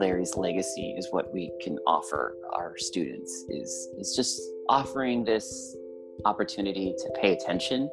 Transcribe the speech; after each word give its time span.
Larry's 0.00 0.34
legacy 0.34 0.94
is 0.96 1.08
what 1.10 1.32
we 1.32 1.52
can 1.62 1.78
offer 1.86 2.34
our 2.54 2.76
students 2.78 3.44
is 3.50 3.88
is 3.98 4.16
just 4.16 4.40
offering 4.68 5.24
this 5.24 5.76
opportunity 6.24 6.94
to 6.98 7.10
pay 7.20 7.32
attention, 7.32 7.90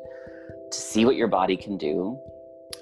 to 0.72 0.78
see 0.78 1.04
what 1.06 1.18
your 1.18 1.28
body 1.28 1.58
can 1.58 1.78
do, 1.78 2.18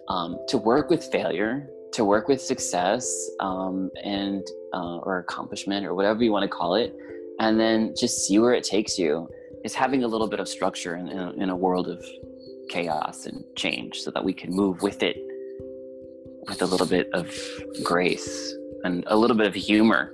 um, 0.08 0.38
to 0.48 0.58
work 0.58 0.90
with 0.90 1.04
failure, 1.06 1.68
to 1.94 2.06
work 2.06 2.28
with 2.28 2.40
success, 2.40 3.04
um, 3.40 3.90
and 4.04 4.44
uh, 4.74 4.98
or 4.98 5.20
accomplishment 5.20 5.86
or 5.86 5.96
whatever 5.96 6.24
you 6.24 6.32
want 6.32 6.44
to 6.44 6.50
call 6.60 6.76
it, 6.76 6.96
and 7.40 7.60
then 7.60 7.94
just 7.98 8.26
see 8.26 8.38
where 8.40 8.54
it 8.54 8.64
takes 8.64 8.98
you. 8.98 9.28
Is 9.64 9.74
having 9.74 10.04
a 10.04 10.08
little 10.08 10.28
bit 10.28 10.40
of 10.40 10.48
structure 10.48 10.96
in, 10.96 11.08
in, 11.08 11.18
a, 11.18 11.32
in 11.44 11.50
a 11.50 11.56
world 11.56 11.88
of 11.88 12.06
chaos 12.70 13.26
and 13.26 13.44
change, 13.56 14.02
so 14.02 14.12
that 14.12 14.24
we 14.24 14.32
can 14.32 14.52
move 14.52 14.84
with 14.84 15.02
it 15.02 15.18
with 16.48 16.62
a 16.62 16.66
little 16.68 16.86
bit 16.86 17.10
of 17.14 17.26
grace 17.84 18.54
and 18.86 19.04
a 19.08 19.18
little 19.18 19.36
bit 19.36 19.48
of 19.48 19.56
humor. 19.56 20.14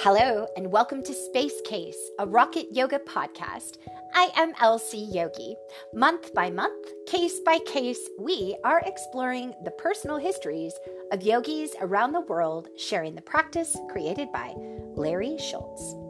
Hello, 0.00 0.48
and 0.56 0.72
welcome 0.72 1.04
to 1.04 1.14
Space 1.14 1.60
Case, 1.64 2.10
a 2.18 2.26
rocket 2.26 2.66
yoga 2.72 2.98
podcast. 2.98 3.78
I 4.14 4.30
am 4.36 4.52
LC 4.54 5.14
Yogi. 5.14 5.56
Month 5.94 6.34
by 6.34 6.50
month, 6.50 6.88
case 7.06 7.38
by 7.46 7.60
case, 7.60 8.00
we 8.18 8.56
are 8.64 8.82
exploring 8.84 9.54
the 9.64 9.70
personal 9.70 10.16
histories 10.18 10.74
of 11.12 11.22
yogis 11.22 11.76
around 11.80 12.12
the 12.12 12.22
world, 12.22 12.68
sharing 12.76 13.14
the 13.14 13.22
practice 13.22 13.76
created 13.88 14.32
by 14.32 14.52
Larry 14.96 15.38
Schultz. 15.38 16.01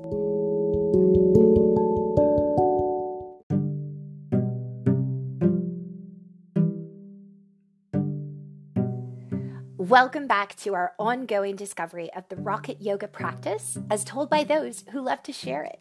Welcome 9.92 10.26
back 10.26 10.56
to 10.60 10.72
our 10.72 10.94
ongoing 10.98 11.54
discovery 11.54 12.10
of 12.14 12.26
the 12.30 12.36
rocket 12.36 12.80
yoga 12.80 13.06
practice 13.06 13.76
as 13.90 14.04
told 14.04 14.30
by 14.30 14.42
those 14.42 14.84
who 14.90 15.02
love 15.02 15.22
to 15.24 15.34
share 15.34 15.64
it. 15.64 15.80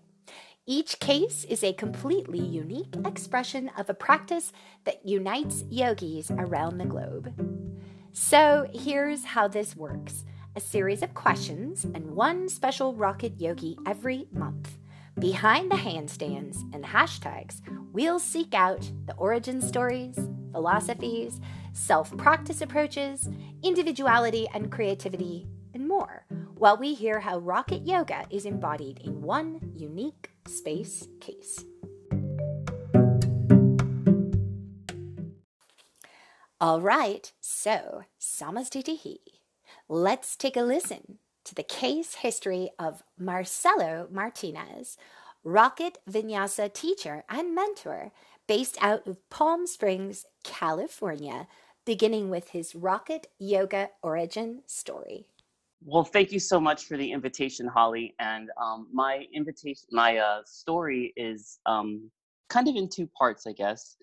Each 0.65 0.99
case 0.99 1.45
is 1.45 1.63
a 1.63 1.71
completely 1.71 2.41
unique 2.41 2.93
expression 3.05 3.71
of 3.77 3.89
a 3.89 3.93
practice 3.93 4.51
that 4.83 5.07
unites 5.07 5.63
yogis 5.69 6.29
around 6.29 6.77
the 6.77 6.85
globe. 6.87 7.31
So 8.11 8.67
here's 8.73 9.23
how 9.23 9.47
this 9.47 9.77
works 9.77 10.25
a 10.57 10.59
series 10.59 11.01
of 11.01 11.13
questions 11.13 11.85
and 11.85 12.11
one 12.11 12.49
special 12.49 12.93
rocket 12.93 13.39
yogi 13.39 13.77
every 13.87 14.27
month. 14.33 14.77
Behind 15.19 15.71
the 15.71 15.77
handstands 15.77 16.57
and 16.73 16.83
hashtags, 16.83 17.61
we'll 17.93 18.19
seek 18.19 18.53
out 18.53 18.91
the 19.05 19.15
origin 19.15 19.61
stories, 19.61 20.19
philosophies, 20.51 21.39
self 21.71 22.15
practice 22.17 22.59
approaches, 22.61 23.29
individuality 23.63 24.47
and 24.53 24.71
creativity, 24.71 25.47
and 25.73 25.87
more, 25.87 26.25
while 26.55 26.77
we 26.77 26.93
hear 26.93 27.19
how 27.19 27.39
rocket 27.39 27.85
yoga 27.85 28.25
is 28.29 28.45
embodied 28.45 28.99
in 29.03 29.21
one 29.21 29.71
unique 29.75 30.31
space 30.47 31.07
case. 31.19 31.63
All 36.59 36.79
right, 36.79 37.31
so 37.41 38.03
samastitihi. 38.19 39.17
Let's 39.89 40.35
take 40.35 40.55
a 40.55 40.61
listen 40.61 41.17
to 41.43 41.55
the 41.55 41.63
case 41.63 42.15
history 42.15 42.69
of 42.77 43.03
Marcelo 43.17 44.07
Martinez, 44.11 44.97
rocket 45.43 45.97
vinyasa 46.09 46.71
teacher 46.71 47.23
and 47.27 47.55
mentor 47.55 48.11
based 48.47 48.77
out 48.79 49.07
of 49.07 49.27
Palm 49.29 49.65
Springs, 49.65 50.25
California, 50.43 51.47
beginning 51.85 52.29
with 52.29 52.49
his 52.49 52.75
rocket 52.75 53.27
yoga 53.39 53.89
origin 54.03 54.61
story. 54.67 55.25
Well, 55.83 56.03
thank 56.03 56.31
you 56.31 56.39
so 56.39 56.59
much 56.59 56.85
for 56.85 56.95
the 56.95 57.11
invitation, 57.11 57.67
Holly. 57.67 58.13
And 58.19 58.49
um, 58.61 58.87
my 58.93 59.25
invitation, 59.33 59.87
my 59.91 60.17
uh, 60.17 60.41
story 60.45 61.11
is 61.15 61.59
um, 61.65 62.11
kind 62.49 62.67
of 62.67 62.75
in 62.75 62.87
two 62.87 63.09
parts, 63.17 63.47
I 63.47 63.53
guess. 63.53 63.97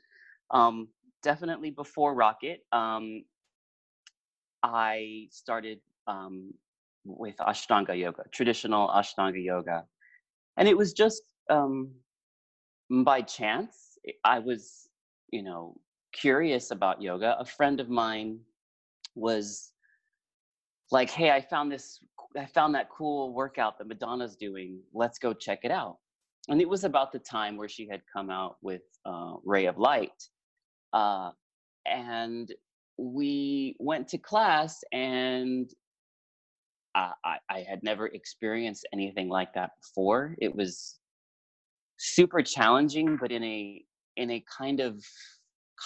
Um, 0.51 0.89
definitely 1.23 1.71
before 1.71 2.15
Rocket, 2.15 2.65
um, 2.73 3.23
I 4.63 5.29
started 5.31 5.79
um, 6.09 6.53
with 7.05 7.37
Ashtanga 7.37 7.97
yoga, 7.97 8.25
traditional 8.33 8.89
Ashtanga 8.89 9.43
yoga. 9.43 9.85
And 10.57 10.67
it 10.67 10.77
was 10.77 10.93
just 10.93 11.23
um, 11.49 11.93
by 12.91 13.23
chance. 13.23 13.99
I 14.25 14.41
was, 14.41 14.89
you 15.31 15.45
know, 15.45 15.77
curious 16.21 16.71
about 16.71 17.03
yoga, 17.03 17.37
a 17.39 17.45
friend 17.45 17.81
of 17.81 17.89
mine 17.89 18.41
was 19.15 19.73
like, 20.91 21.11
"Hey, 21.11 21.31
I 21.31 21.41
found 21.41 21.71
this. 21.71 22.01
I 22.37 22.47
found 22.47 22.75
that 22.75 22.89
cool 22.91 23.33
workout 23.33 23.79
that 23.79 23.87
Madonna's 23.87 24.37
doing. 24.37 24.81
Let's 24.93 25.19
go 25.19 25.33
check 25.33 25.61
it 25.65 25.71
out." 25.71 25.99
And 26.49 26.61
it 26.61 26.69
was 26.69 26.85
about 26.85 27.13
the 27.13 27.19
time 27.19 27.57
where 27.57 27.69
she 27.69 27.87
had 27.89 28.03
come 28.13 28.31
out 28.31 28.57
with 28.63 28.83
uh, 29.05 29.35
Ray 29.45 29.67
of 29.67 29.79
Light, 29.79 30.23
uh, 30.93 31.31
and 31.87 32.53
we 32.97 33.77
went 33.79 34.09
to 34.09 34.19
class, 34.19 34.83
and 34.93 35.71
I, 36.95 37.13
I, 37.25 37.39
I 37.51 37.61
had 37.61 37.83
never 37.83 38.09
experienced 38.09 38.87
anything 38.93 39.29
like 39.29 39.53
that 39.55 39.71
before. 39.81 40.35
It 40.39 40.55
was 40.55 40.99
super 41.99 42.43
challenging, 42.43 43.17
but 43.21 43.31
in 43.31 43.45
a 43.45 43.85
in 44.17 44.31
a 44.33 44.45
kind 44.59 44.81
of 44.81 45.05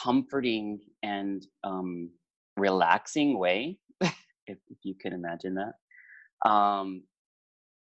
comforting 0.03 0.81
and 1.03 1.47
um, 1.65 2.11
relaxing 2.57 3.39
way, 3.39 3.79
if, 4.01 4.13
if, 4.47 4.79
you 4.83 4.95
can 5.01 5.13
imagine 5.13 5.55
that. 5.55 6.51
Um, 6.51 7.03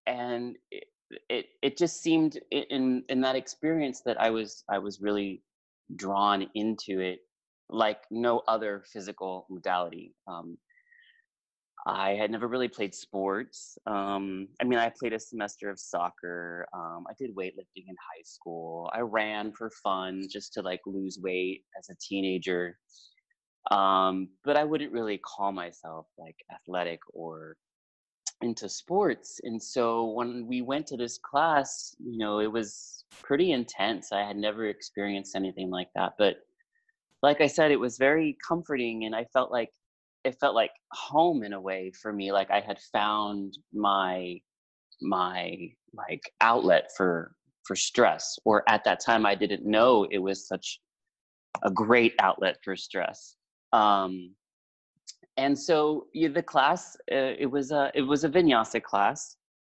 and 0.07 0.55
it, 0.71 0.85
it, 1.29 1.45
it 1.61 1.77
just 1.77 2.01
seemed 2.01 2.39
in 2.51 3.03
in 3.09 3.21
that 3.21 3.35
experience 3.35 4.01
that 4.05 4.19
I 4.19 4.29
was 4.29 4.63
I 4.69 4.79
was 4.79 5.01
really 5.01 5.43
drawn 5.95 6.47
into 6.55 6.99
it 6.99 7.19
like 7.69 7.99
no 8.11 8.41
other 8.47 8.83
physical 8.91 9.45
modality. 9.49 10.13
Um, 10.27 10.57
I 11.87 12.11
had 12.11 12.31
never 12.31 12.47
really 12.47 12.67
played 12.67 12.95
sports. 12.95 13.77
Um, 13.85 14.47
I 14.59 14.63
mean, 14.63 14.79
I 14.79 14.91
played 14.97 15.13
a 15.13 15.19
semester 15.19 15.69
of 15.69 15.79
soccer. 15.79 16.67
Um, 16.73 17.05
I 17.07 17.13
did 17.17 17.35
weightlifting 17.35 17.85
in 17.87 17.95
high 17.99 18.23
school. 18.23 18.89
I 18.93 19.01
ran 19.01 19.51
for 19.51 19.69
fun 19.83 20.23
just 20.29 20.53
to 20.53 20.61
like 20.61 20.81
lose 20.87 21.19
weight 21.21 21.63
as 21.77 21.89
a 21.89 21.95
teenager. 22.01 22.77
Um, 23.69 24.29
but 24.43 24.57
I 24.57 24.63
wouldn't 24.63 24.91
really 24.91 25.19
call 25.19 25.51
myself 25.51 26.07
like 26.17 26.35
athletic 26.51 26.99
or 27.13 27.55
into 28.41 28.67
sports. 28.67 29.39
And 29.43 29.61
so 29.61 30.05
when 30.05 30.47
we 30.47 30.61
went 30.61 30.87
to 30.87 30.97
this 30.97 31.19
class, 31.19 31.95
you 31.99 32.17
know, 32.17 32.39
it 32.39 32.51
was 32.51 33.05
pretty 33.21 33.51
intense. 33.51 34.11
I 34.11 34.21
had 34.21 34.37
never 34.37 34.67
experienced 34.67 35.35
anything 35.35 35.69
like 35.69 35.89
that. 35.95 36.13
But 36.17 36.37
like 37.21 37.41
I 37.41 37.47
said, 37.47 37.71
it 37.71 37.79
was 37.79 37.97
very 37.97 38.37
comforting 38.47 39.05
and 39.05 39.15
I 39.15 39.25
felt 39.33 39.51
like 39.51 39.69
it 40.25 40.35
felt 40.39 40.55
like 40.55 40.71
home 40.91 41.43
in 41.43 41.53
a 41.53 41.61
way 41.61 41.91
for 42.01 42.11
me 42.11 42.31
like 42.31 42.49
i 42.51 42.59
had 42.59 42.79
found 42.91 43.57
my 43.73 44.35
my 45.01 45.55
like 45.93 46.21
outlet 46.41 46.89
for 46.97 47.35
for 47.65 47.75
stress 47.75 48.37
or 48.43 48.63
at 48.67 48.83
that 48.83 48.99
time 48.99 49.25
i 49.25 49.35
didn't 49.35 49.65
know 49.65 50.05
it 50.11 50.17
was 50.17 50.47
such 50.47 50.79
a 51.63 51.71
great 51.71 52.13
outlet 52.19 52.57
for 52.63 52.75
stress 52.75 53.35
um 53.71 54.31
and 55.37 55.57
so 55.57 56.07
yeah, 56.13 56.29
the 56.29 56.41
class 56.41 56.95
uh, 57.11 57.33
it 57.37 57.49
was 57.49 57.71
a 57.71 57.91
it 57.93 58.01
was 58.01 58.23
a 58.23 58.29
vinyasa 58.29 58.81
class 58.81 59.37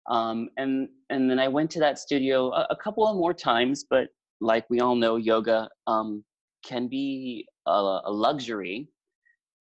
um 0.09 0.49
and 0.57 0.87
and 1.09 1.29
then 1.29 1.39
i 1.39 1.47
went 1.47 1.69
to 1.69 1.79
that 1.79 1.99
studio 1.99 2.51
a, 2.51 2.67
a 2.69 2.75
couple 2.75 3.05
of 3.07 3.15
more 3.15 3.33
times 3.33 3.85
but 3.89 4.07
like 4.39 4.65
we 4.69 4.79
all 4.79 4.95
know 4.95 5.15
yoga 5.17 5.67
um 5.87 6.23
can 6.63 6.87
be 6.87 7.45
a, 7.65 7.71
a 8.05 8.11
luxury 8.11 8.87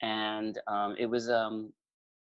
and 0.02 0.58
um, 0.66 0.94
it 0.98 1.06
was 1.06 1.30
um, 1.30 1.72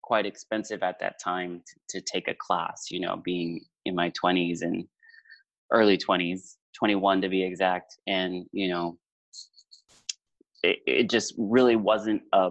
quite 0.02 0.26
expensive 0.26 0.82
at 0.82 0.98
that 1.00 1.16
time 1.22 1.62
to, 1.66 1.98
to 1.98 2.06
take 2.12 2.28
a 2.28 2.34
class. 2.34 2.86
You 2.90 3.00
know, 3.00 3.16
being 3.24 3.60
in 3.84 3.94
my 3.94 4.10
twenties 4.10 4.62
and 4.62 4.84
early 5.72 5.96
twenties, 5.96 6.56
twenty 6.76 6.94
one 6.94 7.20
to 7.22 7.28
be 7.28 7.42
exact, 7.42 7.96
and 8.06 8.44
you 8.52 8.68
know, 8.68 8.98
it, 10.62 10.78
it 10.86 11.10
just 11.10 11.34
really 11.38 11.76
wasn't 11.76 12.22
a, 12.32 12.50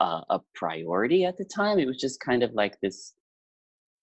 a 0.00 0.22
a 0.30 0.40
priority 0.54 1.24
at 1.24 1.36
the 1.36 1.44
time. 1.44 1.78
It 1.78 1.86
was 1.86 2.00
just 2.00 2.20
kind 2.20 2.42
of 2.42 2.52
like 2.54 2.78
this 2.80 3.14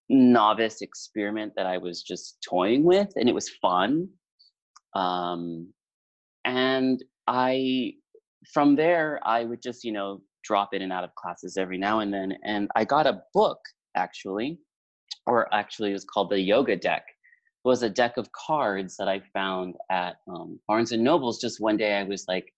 novice 0.08 0.82
experiment 0.82 1.52
that 1.56 1.66
I 1.66 1.78
was 1.78 2.02
just 2.02 2.38
toying 2.48 2.84
with, 2.84 3.12
and 3.16 3.28
it 3.28 3.34
was 3.34 3.48
fun. 3.62 4.08
Um, 4.94 5.72
and 6.44 7.02
I, 7.26 7.92
from 8.52 8.74
there, 8.76 9.20
I 9.24 9.44
would 9.44 9.62
just 9.62 9.84
you 9.84 9.92
know 9.92 10.20
drop 10.42 10.74
in 10.74 10.82
and 10.82 10.92
out 10.92 11.04
of 11.04 11.14
classes 11.14 11.56
every 11.56 11.78
now 11.78 12.00
and 12.00 12.12
then. 12.12 12.36
And 12.44 12.68
I 12.76 12.84
got 12.84 13.06
a 13.06 13.22
book 13.34 13.58
actually, 13.96 14.58
or 15.26 15.52
actually 15.54 15.90
it 15.90 15.94
was 15.94 16.04
called 16.04 16.30
the 16.30 16.40
Yoga 16.40 16.76
Deck 16.76 17.04
It 17.64 17.68
was 17.68 17.82
a 17.82 17.90
deck 17.90 18.16
of 18.16 18.30
cards 18.32 18.96
that 18.96 19.08
I 19.08 19.20
found 19.32 19.76
at 19.90 20.16
um, 20.28 20.58
Barnes 20.66 20.92
and 20.92 21.04
Nobles. 21.04 21.40
Just 21.40 21.60
one 21.60 21.76
day, 21.76 21.94
I 21.94 22.04
was 22.04 22.24
like, 22.28 22.52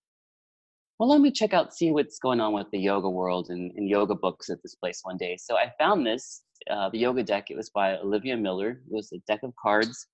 "Well, 0.99 1.09
let 1.09 1.21
me 1.21 1.31
check 1.31 1.53
out, 1.53 1.75
see 1.75 1.91
what's 1.91 2.19
going 2.19 2.41
on 2.41 2.53
with 2.53 2.71
the 2.71 2.79
yoga 2.79 3.11
world 3.11 3.49
and, 3.51 3.73
and 3.77 3.89
yoga 3.89 4.15
books 4.15 4.51
at 4.51 4.63
this 4.63 4.75
place." 4.75 5.01
One 5.03 5.17
day, 5.17 5.37
so 5.37 5.57
I 5.57 5.73
found 5.79 6.07
this 6.07 6.43
uh, 6.71 6.91
the 6.91 6.99
yoga 6.99 7.23
deck. 7.23 7.51
It 7.51 7.57
was 7.57 7.71
by 7.71 7.97
Olivia 7.99 8.37
Miller. 8.37 8.83
It 8.87 8.93
was 8.93 9.13
a 9.13 9.19
deck 9.27 9.41
of 9.43 9.53
cards, 9.57 10.07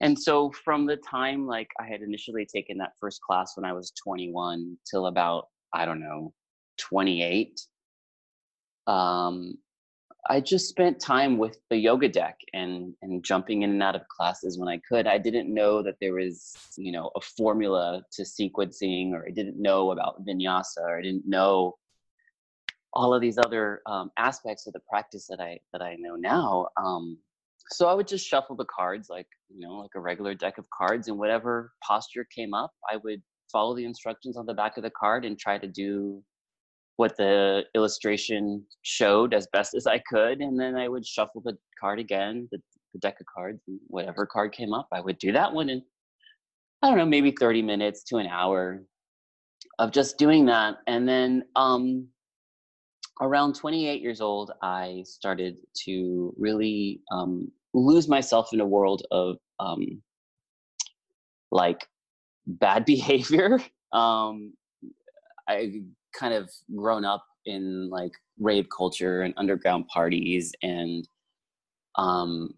and 0.00 0.18
so 0.18 0.50
from 0.64 0.86
the 0.86 0.96
time 0.96 1.46
like 1.46 1.68
I 1.78 1.86
had 1.86 2.02
initially 2.02 2.46
taken 2.46 2.78
that 2.78 2.92
first 3.00 3.20
class 3.22 3.52
when 3.56 3.64
I 3.64 3.72
was 3.72 3.92
21 4.02 4.76
till 4.90 5.06
about 5.06 5.48
I 5.74 5.84
don't 5.84 6.00
know 6.00 6.32
28. 6.80 7.60
Um, 8.86 9.58
I 10.28 10.40
just 10.40 10.68
spent 10.68 11.00
time 11.00 11.38
with 11.38 11.58
the 11.70 11.76
yoga 11.76 12.08
deck 12.08 12.38
and 12.52 12.94
and 13.02 13.24
jumping 13.24 13.62
in 13.62 13.70
and 13.70 13.82
out 13.82 13.96
of 13.96 14.06
classes 14.08 14.58
when 14.58 14.68
I 14.68 14.80
could. 14.88 15.06
I 15.06 15.18
didn't 15.18 15.52
know 15.52 15.82
that 15.82 15.96
there 16.00 16.14
was, 16.14 16.54
you 16.76 16.92
know, 16.92 17.10
a 17.16 17.20
formula 17.20 18.02
to 18.12 18.22
sequencing, 18.22 19.12
or 19.12 19.24
I 19.26 19.30
didn't 19.30 19.60
know 19.60 19.92
about 19.92 20.24
vinyasa, 20.26 20.82
or 20.82 20.98
I 20.98 21.02
didn't 21.02 21.26
know 21.26 21.76
all 22.92 23.14
of 23.14 23.20
these 23.20 23.38
other 23.38 23.82
um, 23.86 24.10
aspects 24.18 24.66
of 24.66 24.72
the 24.72 24.80
practice 24.90 25.26
that 25.28 25.40
I 25.40 25.58
that 25.72 25.82
I 25.82 25.96
know 25.96 26.16
now. 26.16 26.68
Um, 26.76 27.18
so 27.70 27.88
I 27.88 27.94
would 27.94 28.08
just 28.08 28.26
shuffle 28.26 28.56
the 28.56 28.66
cards 28.66 29.08
like 29.08 29.28
you 29.48 29.66
know, 29.66 29.76
like 29.76 29.92
a 29.96 30.00
regular 30.00 30.34
deck 30.34 30.58
of 30.58 30.66
cards, 30.70 31.08
and 31.08 31.18
whatever 31.18 31.72
posture 31.82 32.26
came 32.34 32.52
up, 32.52 32.72
I 32.90 32.96
would 32.98 33.22
follow 33.50 33.74
the 33.74 33.84
instructions 33.84 34.36
on 34.36 34.46
the 34.46 34.54
back 34.54 34.76
of 34.76 34.82
the 34.82 34.90
card 34.90 35.24
and 35.24 35.38
try 35.38 35.58
to 35.58 35.66
do 35.66 36.22
what 37.00 37.16
the 37.16 37.64
illustration 37.74 38.62
showed 38.82 39.32
as 39.32 39.48
best 39.54 39.72
as 39.72 39.86
I 39.86 40.02
could, 40.06 40.40
and 40.40 40.60
then 40.60 40.76
I 40.76 40.86
would 40.86 41.06
shuffle 41.06 41.40
the 41.42 41.56
card 41.80 41.98
again, 41.98 42.46
the, 42.52 42.58
the 42.92 42.98
deck 42.98 43.16
of 43.18 43.26
cards, 43.34 43.58
whatever 43.86 44.26
card 44.26 44.52
came 44.52 44.74
up, 44.74 44.86
I 44.92 45.00
would 45.00 45.16
do 45.16 45.32
that 45.32 45.50
one 45.50 45.70
and 45.70 45.80
I 46.82 46.88
don't 46.88 46.98
know, 46.98 47.06
maybe 47.06 47.30
30 47.30 47.62
minutes 47.62 48.04
to 48.04 48.18
an 48.18 48.26
hour 48.26 48.82
of 49.78 49.92
just 49.92 50.18
doing 50.18 50.44
that. 50.46 50.76
And 50.86 51.08
then 51.08 51.44
um, 51.56 52.06
around 53.22 53.54
28 53.54 54.02
years 54.02 54.20
old, 54.20 54.52
I 54.60 55.02
started 55.06 55.56
to 55.86 56.34
really 56.36 57.00
um, 57.10 57.50
lose 57.72 58.08
myself 58.08 58.50
in 58.52 58.60
a 58.60 58.66
world 58.66 59.06
of 59.10 59.38
um, 59.58 60.02
like 61.50 61.88
bad 62.46 62.84
behavior. 62.94 63.58
Um, 63.90 64.52
I 65.48 65.80
kind 66.18 66.34
of 66.34 66.50
grown 66.74 67.04
up 67.04 67.24
in 67.46 67.88
like 67.90 68.12
rave 68.38 68.66
culture 68.74 69.22
and 69.22 69.34
underground 69.36 69.86
parties 69.88 70.52
and 70.62 71.08
um 71.96 72.54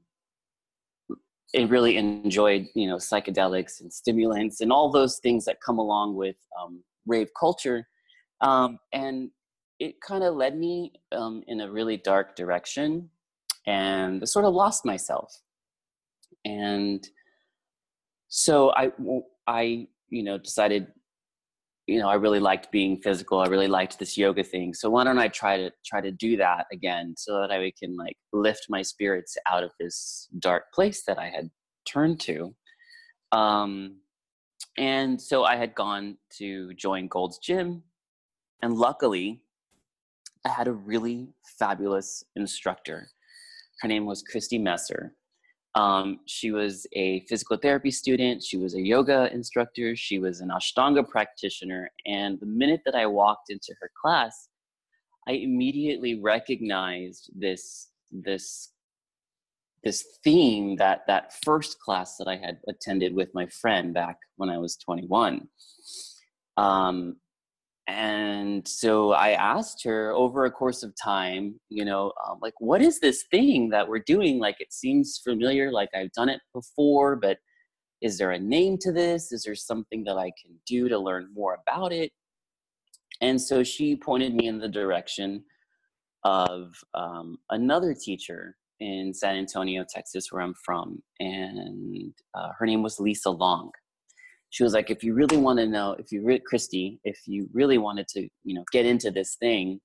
it 1.52 1.68
really 1.68 1.96
enjoyed 1.96 2.66
you 2.74 2.86
know 2.86 2.96
psychedelics 2.96 3.80
and 3.80 3.92
stimulants 3.92 4.60
and 4.60 4.72
all 4.72 4.90
those 4.90 5.18
things 5.18 5.44
that 5.44 5.60
come 5.60 5.78
along 5.78 6.14
with 6.14 6.36
um, 6.60 6.82
rave 7.06 7.28
culture. 7.38 7.86
Um, 8.40 8.78
and 8.92 9.30
it 9.78 10.00
kind 10.00 10.24
of 10.24 10.34
led 10.34 10.56
me 10.56 10.92
um, 11.12 11.42
in 11.46 11.60
a 11.60 11.70
really 11.70 11.96
dark 11.96 12.36
direction 12.36 13.10
and 13.66 14.22
I 14.22 14.24
sort 14.24 14.44
of 14.44 14.54
lost 14.54 14.84
myself. 14.84 15.36
And 16.44 17.06
so 18.34 18.72
i 18.74 18.90
i 19.46 19.86
you 20.08 20.22
know 20.22 20.38
decided 20.38 20.86
you 21.86 21.98
know, 21.98 22.08
I 22.08 22.14
really 22.14 22.40
liked 22.40 22.70
being 22.70 23.00
physical. 23.02 23.40
I 23.40 23.46
really 23.46 23.68
liked 23.68 23.98
this 23.98 24.16
yoga 24.16 24.44
thing. 24.44 24.72
So 24.72 24.88
why 24.88 25.04
don't 25.04 25.18
I 25.18 25.28
try 25.28 25.56
to 25.56 25.70
try 25.84 26.00
to 26.00 26.12
do 26.12 26.36
that 26.36 26.66
again 26.72 27.14
so 27.16 27.40
that 27.40 27.50
I 27.50 27.72
can 27.78 27.96
like 27.96 28.16
lift 28.32 28.66
my 28.68 28.82
spirits 28.82 29.36
out 29.50 29.64
of 29.64 29.72
this 29.80 30.28
dark 30.38 30.72
place 30.72 31.02
that 31.06 31.18
I 31.18 31.28
had 31.28 31.50
turned 31.86 32.20
to. 32.20 32.54
Um, 33.32 33.96
and 34.78 35.20
so 35.20 35.44
I 35.44 35.56
had 35.56 35.74
gone 35.74 36.16
to 36.38 36.72
join 36.74 37.08
Gold's 37.08 37.38
Gym, 37.38 37.82
and 38.62 38.74
luckily, 38.74 39.42
I 40.46 40.48
had 40.48 40.68
a 40.68 40.72
really 40.72 41.28
fabulous 41.58 42.24
instructor. 42.36 43.08
Her 43.80 43.88
name 43.88 44.06
was 44.06 44.22
Christy 44.22 44.58
Messer, 44.58 45.14
um, 45.74 46.20
she 46.26 46.50
was 46.50 46.86
a 46.92 47.24
physical 47.28 47.56
therapy 47.56 47.90
student, 47.90 48.42
she 48.42 48.58
was 48.58 48.74
a 48.74 48.80
yoga 48.80 49.32
instructor, 49.32 49.96
she 49.96 50.18
was 50.18 50.40
an 50.40 50.50
Ashtanga 50.50 51.08
practitioner. 51.08 51.90
And 52.04 52.38
the 52.40 52.46
minute 52.46 52.82
that 52.84 52.94
I 52.94 53.06
walked 53.06 53.50
into 53.50 53.74
her 53.80 53.90
class, 54.00 54.48
I 55.26 55.32
immediately 55.32 56.20
recognized 56.20 57.30
this, 57.34 57.88
this, 58.10 58.72
this 59.82 60.04
theme 60.22 60.76
that 60.76 61.02
that 61.06 61.32
first 61.42 61.80
class 61.80 62.16
that 62.18 62.28
I 62.28 62.36
had 62.36 62.58
attended 62.68 63.14
with 63.14 63.30
my 63.34 63.46
friend 63.46 63.94
back 63.94 64.16
when 64.36 64.50
I 64.50 64.58
was 64.58 64.76
21. 64.76 65.48
Um, 66.56 67.16
and 67.92 68.66
so 68.66 69.12
i 69.12 69.32
asked 69.32 69.84
her 69.84 70.12
over 70.12 70.44
a 70.44 70.50
course 70.50 70.82
of 70.82 70.94
time 71.02 71.54
you 71.68 71.84
know 71.84 72.12
um, 72.26 72.38
like 72.40 72.54
what 72.58 72.80
is 72.80 73.00
this 73.00 73.24
thing 73.30 73.68
that 73.70 73.86
we're 73.88 73.98
doing? 73.98 74.38
Like 74.38 74.56
it 74.60 74.72
seems 74.72 75.20
familiar 75.22 75.70
like 75.70 75.90
i've 75.94 76.12
done 76.12 76.28
it 76.28 76.40
before 76.54 77.16
but 77.16 77.38
is 78.00 78.18
there 78.18 78.32
a 78.32 78.38
name 78.38 78.78
to 78.78 78.90
this? 78.90 79.30
Is 79.30 79.44
there 79.44 79.54
something 79.54 80.02
that 80.04 80.16
i 80.16 80.32
can 80.40 80.52
do 80.66 80.88
to 80.88 80.98
learn 80.98 81.28
more 81.34 81.58
about 81.66 81.92
it? 81.92 82.10
And 83.20 83.40
so 83.40 83.62
she 83.62 83.94
pointed 83.94 84.34
me 84.34 84.48
in 84.48 84.58
the 84.58 84.68
direction 84.68 85.44
of 86.24 86.74
um, 86.94 87.38
another 87.50 87.94
teacher 87.94 88.56
in 88.80 89.14
san 89.14 89.36
antonio 89.36 89.84
texas 89.88 90.32
where 90.32 90.42
i'm 90.42 90.54
from 90.64 91.00
and 91.20 92.12
uh, 92.34 92.48
her 92.58 92.66
name 92.66 92.82
was 92.82 92.98
lisa 92.98 93.30
long 93.30 93.70
she 94.52 94.62
was 94.62 94.74
like, 94.74 94.90
if 94.90 95.02
you 95.02 95.14
really 95.14 95.38
want 95.38 95.58
to 95.60 95.66
know, 95.66 95.96
if 95.98 96.12
you, 96.12 96.22
re- 96.22 96.38
Christy, 96.38 97.00
if 97.04 97.20
you 97.26 97.48
really 97.54 97.78
wanted 97.78 98.06
to, 98.08 98.28
you 98.44 98.54
know, 98.54 98.64
get 98.70 98.84
into 98.84 99.10
this 99.10 99.34
thing, 99.36 99.80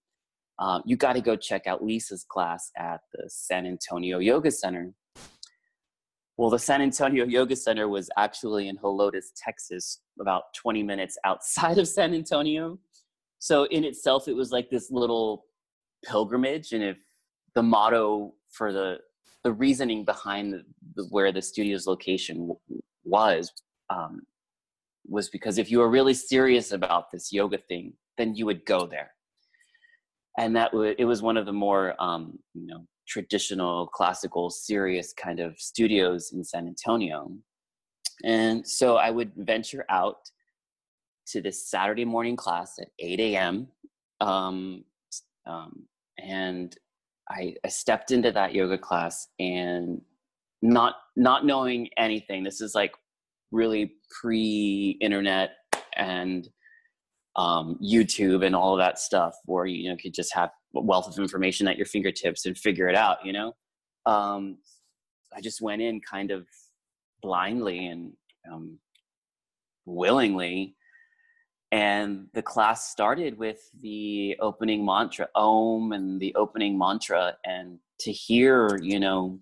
um, 0.60 0.81
you 0.86 0.98
got 0.98 1.14
to 1.14 1.22
go 1.22 1.38
check 1.38 1.68
out 1.68 1.86
Lisa's 1.86 2.25
class 2.28 2.69
at 2.78 3.00
the 3.14 3.30
San 3.30 3.66
Antonio 3.66 4.19
Yoga 4.19 4.52
Center. 4.52 4.92
Well, 6.36 6.50
the 6.50 6.60
San 6.60 6.81
Antonio 6.81 7.24
Yoga 7.24 7.56
Center 7.56 7.88
was 7.88 8.10
actually 8.18 8.68
in 8.68 8.78
Helotes, 8.78 9.28
Texas, 9.42 10.02
about 10.19 10.54
20 10.54 10.84
minutes 10.84 11.18
outside 11.24 11.78
of 11.78 11.88
San 11.88 12.14
Antonio. 12.14 12.78
So, 13.40 13.64
in 13.66 13.86
itself, 13.86 14.28
it 14.28 14.36
was 14.36 14.52
like 14.52 14.69
this 14.69 14.92
little 14.92 15.46
pilgrimage. 16.06 16.74
And 16.74 16.84
if 16.84 16.98
the 17.56 17.64
motto 17.64 18.34
for 18.52 18.74
the 18.74 18.98
the 19.44 19.54
reasoning 19.54 20.04
behind 20.04 20.52
the, 20.52 20.64
the, 20.96 21.06
where 21.06 21.31
the 21.31 21.42
studio's 21.42 21.88
location 21.88 22.54
was 23.06 23.54
um, 23.90 24.24
was 25.07 25.30
because 25.30 25.57
if 25.57 25.71
you 25.71 25.80
were 25.80 25.90
really 25.90 26.14
serious 26.14 26.71
about 26.71 27.11
this 27.11 27.31
yoga 27.31 27.57
thing, 27.57 27.94
then 28.18 28.35
you 28.35 28.45
would 28.45 28.66
go 28.66 28.85
there. 28.85 29.11
And 30.37 30.56
that 30.56 30.73
would 30.73 30.95
it 30.99 31.06
was 31.06 31.21
one 31.21 31.37
of 31.37 31.45
the 31.45 31.54
more 31.54 31.95
um, 31.99 32.37
you 32.54 32.68
know 32.68 32.85
traditional, 33.07 33.87
classical, 33.87 34.49
serious 34.49 35.14
kind 35.14 35.40
of 35.40 35.59
studios 35.59 36.31
in 36.33 36.44
San 36.44 36.68
Antonio. 36.68 37.31
And 38.23 38.68
so 38.68 38.97
I 38.97 39.11
would 39.11 39.31
venture 39.37 39.85
out 39.90 40.18
to 41.28 41.42
this 41.42 41.69
Saturday 41.69 42.06
morning 42.06 42.35
class 42.35 42.78
at 42.80 42.87
8 42.99 43.19
a.m. 43.19 43.68
Um, 44.21 44.83
um, 45.45 45.83
and 46.21 46.76
I, 47.30 47.56
I 47.64 47.68
stepped 47.68 48.11
into 48.11 48.31
that 48.31 48.54
yoga 48.54 48.78
class 48.78 49.28
and 49.40 50.02
not 50.61 50.95
not 51.16 51.45
knowing 51.45 51.90
anything. 51.97 52.44
This 52.44 52.61
is 52.61 52.73
like 52.73 52.94
really 53.51 53.94
pre-internet 54.21 55.51
and 55.95 56.47
um, 57.35 57.77
YouTube 57.83 58.45
and 58.45 58.56
all 58.56 58.73
of 58.73 58.80
that 58.80 58.99
stuff, 58.99 59.35
where 59.45 59.66
you 59.66 59.89
know 59.89 59.97
could 60.01 60.13
just 60.13 60.33
have 60.33 60.49
wealth 60.73 61.07
of 61.07 61.19
information 61.19 61.68
at 61.68 61.77
your 61.77 61.85
fingertips 61.85 62.45
and 62.45 62.57
figure 62.57 62.87
it 62.87 62.95
out. 62.95 63.18
You 63.23 63.33
know, 63.33 63.56
um, 64.06 64.57
I 65.35 65.42
just 65.42 65.61
went 65.61 65.81
in 65.81 66.01
kind 66.01 66.31
of 66.31 66.47
blindly 67.21 67.87
and 67.87 68.13
um, 68.51 68.80
willingly, 69.85 70.75
and 71.71 72.27
the 72.33 72.42
class 72.42 72.89
started 72.89 73.37
with 73.37 73.59
the 73.81 74.35
opening 74.39 74.85
mantra, 74.85 75.27
Om, 75.35 75.92
and 75.92 76.19
the 76.19 76.33
opening 76.35 76.77
mantra, 76.77 77.37
and 77.45 77.80
to 77.99 78.11
hear, 78.11 78.80
you 78.81 78.99
know, 78.99 79.39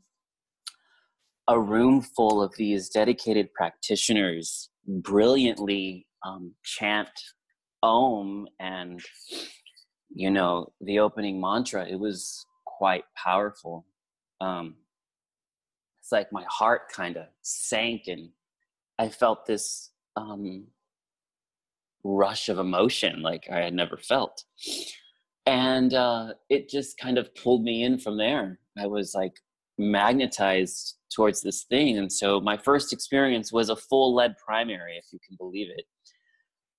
a 1.48 1.60
room 1.60 2.02
full 2.02 2.42
of 2.42 2.56
these 2.58 2.90
dedicated 2.90 3.54
practitioners 3.54 4.70
brilliantly 4.88 6.08
um, 6.25 6.54
chant 6.64 7.10
om 7.84 8.48
and 8.60 9.02
you 10.10 10.32
know 10.32 10.68
the 10.82 11.00
opening 11.00 11.40
mantra 11.40 11.88
it 11.88 12.00
was 12.00 12.46
quite 12.66 13.04
powerful. 13.16 13.86
Um, 14.42 14.75
it's 16.00 16.12
like 16.12 16.32
my 16.32 16.44
heart 16.50 16.92
kind 16.92 17.18
of 17.18 17.25
sank 17.42 18.04
and 18.08 18.30
i 19.00 19.10
felt 19.10 19.46
this 19.46 19.92
um, 20.16 20.68
rush 22.04 22.50
of 22.50 22.60
emotion 22.60 23.22
like 23.22 23.48
i 23.52 23.60
had 23.60 23.74
never 23.74 23.98
felt. 23.98 24.44
And 25.48 25.94
uh, 25.94 26.34
it 26.50 26.70
just 26.70 26.98
kind 26.98 27.20
of 27.20 27.34
pulled 27.36 27.64
me 27.64 27.84
in 27.84 28.00
from 28.00 28.18
there. 28.18 28.60
I 28.80 28.88
was 28.88 29.14
like 29.14 29.34
magnetized 29.77 30.96
towards 31.13 31.41
this 31.41 31.63
thing. 31.63 31.98
And 31.98 32.12
so 32.12 32.39
my 32.39 32.58
first 32.58 32.94
experience 32.94 33.51
was 33.51 33.70
a 33.70 33.75
full 33.75 34.15
lead 34.15 34.36
primary, 34.38 34.98
if 34.98 35.05
you 35.12 35.20
can 35.25 35.36
believe 35.38 35.67
it. 35.75 35.86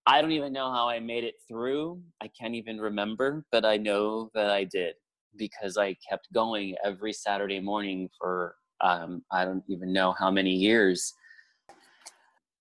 I 0.07 0.21
don't 0.21 0.33
even 0.33 0.53
know 0.53 0.71
how 0.71 0.89
I 0.89 1.01
made 1.01 1.25
it 1.25 1.35
through. 1.49 2.01
I 2.23 2.31
can't 2.39 2.55
even 2.55 2.79
remember, 2.79 3.45
but 3.51 3.65
I 3.65 3.77
know 3.77 4.31
that 4.35 4.51
I 4.51 4.65
did 4.65 4.95
because 5.37 5.77
I 5.77 5.97
kept 6.09 6.33
going 6.33 6.77
every 6.85 7.13
Saturday 7.13 7.61
morning 7.61 8.09
for 8.19 8.55
um, 8.83 9.23
I 9.33 9.45
don't 9.45 9.65
even 9.69 9.93
know 9.93 10.15
how 10.19 10.31
many 10.31 10.53
years. 10.53 11.13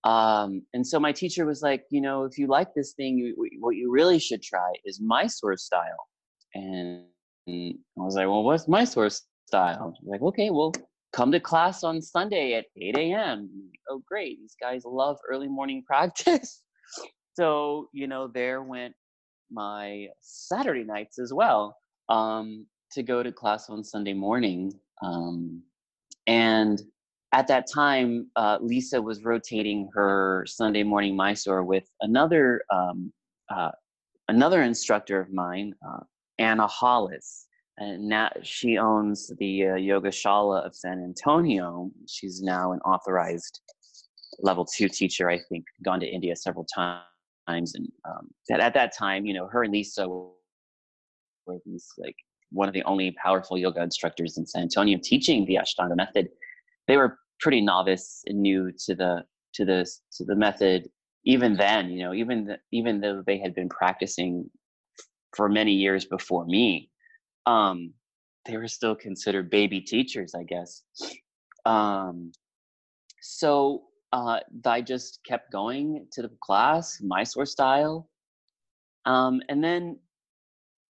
Um, 0.04 0.62
and 0.72 0.86
so 0.86 1.00
my 1.00 1.12
teacher 1.12 1.46
was 1.46 1.62
like, 1.62 1.84
you 1.90 2.00
know, 2.00 2.24
if 2.24 2.38
you 2.38 2.46
like 2.46 2.74
this 2.74 2.92
thing, 2.92 3.18
you, 3.18 3.34
what 3.60 3.76
you 3.76 3.90
really 3.90 4.18
should 4.18 4.42
try 4.42 4.72
is 4.84 5.00
Mysore 5.00 5.56
style. 5.56 6.08
And 6.54 7.04
I 7.48 7.74
was 7.96 8.14
like, 8.14 8.26
well, 8.26 8.44
what's 8.44 8.68
Mysore 8.68 9.10
style? 9.46 9.94
like, 10.02 10.22
okay, 10.22 10.50
well, 10.50 10.72
come 11.12 11.32
to 11.32 11.40
class 11.40 11.84
on 11.84 12.00
Sunday 12.02 12.54
at 12.54 12.66
8 12.76 12.96
a.m. 12.98 13.50
Oh, 13.88 14.02
great. 14.06 14.38
These 14.40 14.56
guys 14.60 14.82
love 14.84 15.18
early 15.28 15.48
morning 15.48 15.82
practice. 15.86 16.62
so, 17.34 17.88
you 17.92 18.06
know, 18.06 18.28
there 18.28 18.62
went 18.62 18.94
my 19.50 20.08
Saturday 20.20 20.84
nights 20.84 21.18
as 21.18 21.32
well 21.32 21.76
um, 22.08 22.66
to 22.92 23.02
go 23.02 23.22
to 23.22 23.32
class 23.32 23.70
on 23.70 23.84
Sunday 23.84 24.12
morning. 24.12 24.72
Um, 25.02 25.62
and 26.26 26.82
at 27.32 27.46
that 27.48 27.66
time, 27.72 28.30
uh, 28.36 28.58
Lisa 28.60 29.00
was 29.00 29.24
rotating 29.24 29.88
her 29.94 30.44
Sunday 30.48 30.82
morning 30.82 31.16
Mysore 31.16 31.62
with 31.62 31.84
another 32.00 32.62
um, 32.72 33.12
uh, 33.50 33.70
another 34.28 34.62
instructor 34.62 35.20
of 35.20 35.32
mine, 35.32 35.74
uh, 35.86 36.00
Anna 36.38 36.66
Hollis. 36.66 37.45
And 37.78 38.08
now 38.08 38.30
she 38.42 38.78
owns 38.78 39.30
the 39.38 39.66
uh, 39.68 39.74
Yoga 39.74 40.08
Shala 40.08 40.64
of 40.64 40.74
San 40.74 41.02
Antonio. 41.02 41.90
She's 42.08 42.40
now 42.40 42.72
an 42.72 42.80
authorized 42.80 43.60
level 44.38 44.64
two 44.64 44.88
teacher, 44.88 45.28
I 45.28 45.38
think, 45.50 45.64
gone 45.84 46.00
to 46.00 46.06
India 46.06 46.36
several 46.36 46.66
times. 46.74 47.74
And 47.74 47.88
um, 48.04 48.28
at, 48.50 48.60
at 48.60 48.74
that 48.74 48.96
time, 48.96 49.26
you 49.26 49.34
know, 49.34 49.46
her 49.48 49.62
and 49.62 49.72
Lisa 49.72 50.08
were 50.08 51.58
these 51.66 51.86
like 51.98 52.16
one 52.50 52.68
of 52.68 52.74
the 52.74 52.82
only 52.84 53.14
powerful 53.22 53.58
yoga 53.58 53.82
instructors 53.82 54.38
in 54.38 54.46
San 54.46 54.62
Antonio 54.62 54.98
teaching 55.02 55.44
the 55.44 55.56
Ashtanga 55.56 55.96
method. 55.96 56.28
They 56.88 56.96
were 56.96 57.18
pretty 57.40 57.60
novice 57.60 58.22
and 58.26 58.40
new 58.40 58.72
to 58.86 58.94
the 58.94 59.24
to 59.54 59.64
the 59.64 59.86
to 60.12 60.24
the 60.24 60.34
method 60.34 60.88
even 61.24 61.56
then 61.56 61.90
you 61.90 62.02
know 62.02 62.14
even 62.14 62.46
the, 62.46 62.58
even 62.72 63.00
though 63.00 63.22
they 63.26 63.38
had 63.38 63.54
been 63.54 63.68
practicing 63.68 64.48
for 65.34 65.48
many 65.48 65.72
years 65.72 66.04
before 66.04 66.44
me 66.46 66.90
um 67.46 67.92
they 68.46 68.56
were 68.56 68.68
still 68.68 68.94
considered 68.94 69.50
baby 69.50 69.80
teachers 69.80 70.34
i 70.34 70.42
guess. 70.42 70.82
Um 71.64 72.32
so 73.20 73.84
uh 74.12 74.40
i 74.64 74.80
just 74.80 75.20
kept 75.26 75.50
going 75.52 76.06
to 76.12 76.22
the 76.22 76.30
class 76.40 77.00
mysore 77.02 77.46
style 77.46 78.08
um 79.04 79.40
and 79.48 79.62
then 79.62 79.98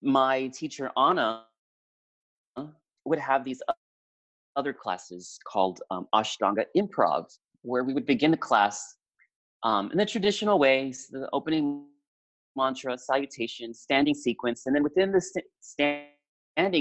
my 0.01 0.47
teacher 0.47 0.91
anna 0.97 1.43
would 3.05 3.19
have 3.19 3.43
these 3.43 3.61
other 4.55 4.73
classes 4.73 5.39
called 5.47 5.81
um, 5.91 6.07
Ashtanga 6.13 6.65
Improv, 6.75 7.25
where 7.61 7.83
we 7.83 7.93
would 7.93 8.05
begin 8.05 8.31
the 8.31 8.37
class 8.37 8.95
um, 9.63 9.91
in 9.91 9.97
the 9.97 10.05
traditional 10.05 10.59
ways, 10.59 11.07
the 11.11 11.29
opening 11.33 11.85
mantra, 12.55 12.97
salutation, 12.97 13.73
standing 13.73 14.13
sequence, 14.13 14.65
and 14.65 14.75
then 14.75 14.83
within 14.83 15.11
the 15.11 15.21
st- 15.21 15.45
standing 15.61 16.14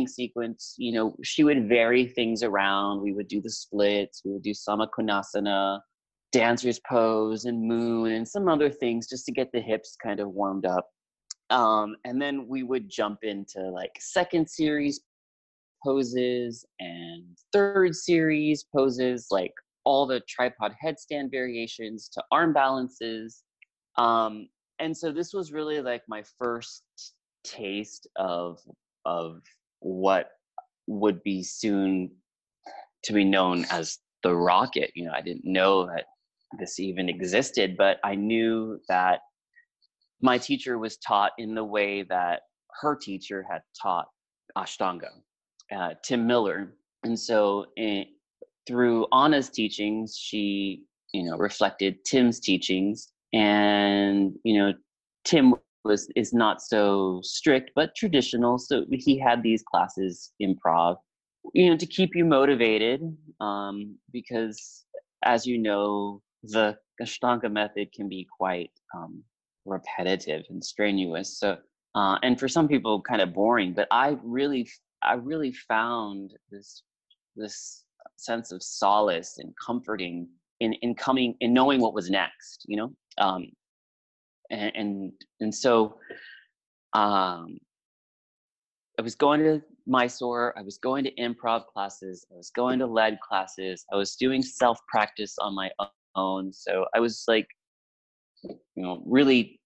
sequence, 0.07 0.75
you 0.78 0.93
know, 0.93 1.16
she 1.23 1.45
would 1.45 1.69
vary 1.69 2.07
things 2.07 2.43
around. 2.43 3.00
We 3.00 3.12
would 3.12 3.28
do 3.28 3.40
the 3.40 3.50
splits, 3.50 4.23
we 4.25 4.33
would 4.33 4.43
do 4.43 4.52
Samakonasana, 4.52 5.81
dancer's 6.33 6.81
pose, 6.88 7.45
and 7.45 7.66
moon, 7.66 8.12
and 8.12 8.26
some 8.26 8.49
other 8.49 8.71
things 8.71 9.09
just 9.09 9.26
to 9.26 9.33
get 9.33 9.50
the 9.52 9.61
hips 9.61 9.97
kind 10.02 10.21
of 10.21 10.31
warmed 10.31 10.66
up. 10.66 10.88
Um, 11.50 11.97
and 12.04 12.21
then 12.21 12.49
we 12.49 12.62
would 12.62 12.88
jump 12.88 13.21
into 13.23 13.61
like 13.61 13.93
second 13.99 14.49
series 14.49 15.00
poses 15.85 16.64
and 16.81 17.25
third 17.52 17.95
series 17.95 18.64
poses, 18.75 19.26
like 19.31 19.52
all 19.85 20.07
the 20.07 20.21
tripod 20.28 20.75
headstand 20.83 21.31
variations 21.31 22.09
to 22.09 22.23
arm 22.33 22.52
balances. 22.52 23.43
Um, 23.99 24.49
and 24.78 24.97
so 24.97 25.12
this 25.12 25.33
was 25.33 25.52
really 25.52 25.81
like 25.81 26.02
my 26.09 26.25
first 26.38 26.83
taste 27.45 28.09
of 28.16 28.59
of 29.04 29.43
what 29.85 30.31
would 30.87 31.23
be 31.23 31.43
soon 31.43 32.11
to 33.05 33.12
be 33.12 33.25
known 33.25 33.64
as 33.71 33.99
the 34.23 34.35
rocket. 34.35 34.91
You 34.95 35.05
know, 35.07 35.12
I 35.12 35.21
didn't 35.21 35.45
know 35.45 35.87
that 35.87 36.05
this 36.59 36.81
even 36.81 37.09
existed, 37.09 37.76
but 37.76 37.99
I 38.03 38.14
knew 38.14 38.81
that 38.88 39.21
my 40.21 40.38
teacher 40.38 40.79
was 40.79 40.97
taught 40.97 41.33
in 41.38 41.55
the 41.55 41.64
way 41.64 42.03
that 42.05 42.41
her 42.81 42.97
teacher 42.97 43.45
had 43.49 43.61
taught 43.81 44.07
Ashtanga 44.57 45.11
uh, 45.75 45.91
Tim 46.03 46.26
Miller. 46.26 46.75
And 47.05 47.19
so 47.19 47.67
in, 47.76 48.00
eh, 48.00 48.05
through 48.67 49.07
Anna's 49.12 49.50
teachings, 49.50 50.17
she, 50.19 50.85
you 51.12 51.25
know, 51.25 51.37
reflected 51.37 52.05
Tim's 52.05 52.41
teachings. 52.41 53.12
And, 53.33 54.33
you 54.45 54.59
know, 54.59 54.73
Tim 55.25 55.55
was 55.85 56.09
is 56.17 56.33
not 56.33 56.62
so 56.62 57.21
strict 57.23 57.71
but 57.75 57.95
traditional. 57.95 58.59
So 58.59 58.85
he 58.91 59.19
had 59.19 59.43
these 59.43 59.62
classes 59.62 60.33
improv, 60.41 60.97
you 61.53 61.71
know, 61.71 61.76
to 61.76 61.87
keep 61.87 62.14
you 62.14 62.25
motivated. 62.25 63.00
Um, 63.41 63.99
because 64.12 64.85
as 65.25 65.47
you 65.47 65.59
know, 65.59 66.23
the 66.43 66.76
Ashtanga 67.03 67.50
method 67.50 67.93
can 67.93 68.09
be 68.09 68.26
quite 68.37 68.71
um, 68.95 69.23
repetitive 69.64 70.45
and 70.50 70.62
strenuous. 70.62 71.38
So 71.38 71.59
uh, 71.95 72.19
and 72.23 72.38
for 72.41 72.49
some 72.49 72.67
people 72.67 73.00
kind 73.00 73.23
of 73.23 73.33
boring 73.33 73.73
but 73.73 73.87
i 73.93 74.17
really 74.25 74.69
I 75.05 75.14
really 75.14 75.53
found 75.53 76.33
this 76.50 76.83
this 77.37 77.85
sense 78.17 78.53
of 78.53 78.62
solace 78.62 79.38
and 79.38 79.53
comforting 79.64 80.29
in 80.61 80.73
in 80.75 80.95
coming 80.95 81.37
in 81.41 81.53
knowing 81.53 81.81
what 81.81 81.95
was 81.95 82.11
next, 82.11 82.64
you 82.67 82.76
know. 82.76 82.93
Um, 83.19 83.47
and 84.54 84.73
and, 84.76 85.12
and 85.40 85.54
so 85.54 85.96
um, 86.94 87.58
I 88.99 89.02
was 89.02 89.14
going 89.14 89.40
to 89.40 89.62
Mysore, 89.87 90.54
I 90.56 90.62
was 90.62 90.78
going 90.78 91.04
to 91.04 91.14
improv 91.16 91.66
classes, 91.66 92.25
I 92.32 92.37
was 92.37 92.50
going 92.50 92.78
to 92.78 92.87
lead 92.87 93.18
classes, 93.20 93.84
I 93.92 93.96
was 93.96 94.16
doing 94.16 94.42
self 94.42 94.78
practice 94.88 95.37
on 95.40 95.54
my 95.54 95.70
own. 96.16 96.52
So 96.52 96.87
I 96.94 97.00
was 97.00 97.25
like, 97.28 97.49
you 98.42 98.82
know, 98.82 99.02
really 99.06 99.61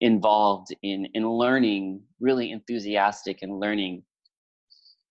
involved 0.00 0.74
in 0.82 1.06
in 1.14 1.28
learning, 1.28 2.02
really 2.20 2.50
enthusiastic 2.50 3.42
in 3.42 3.58
learning 3.58 4.02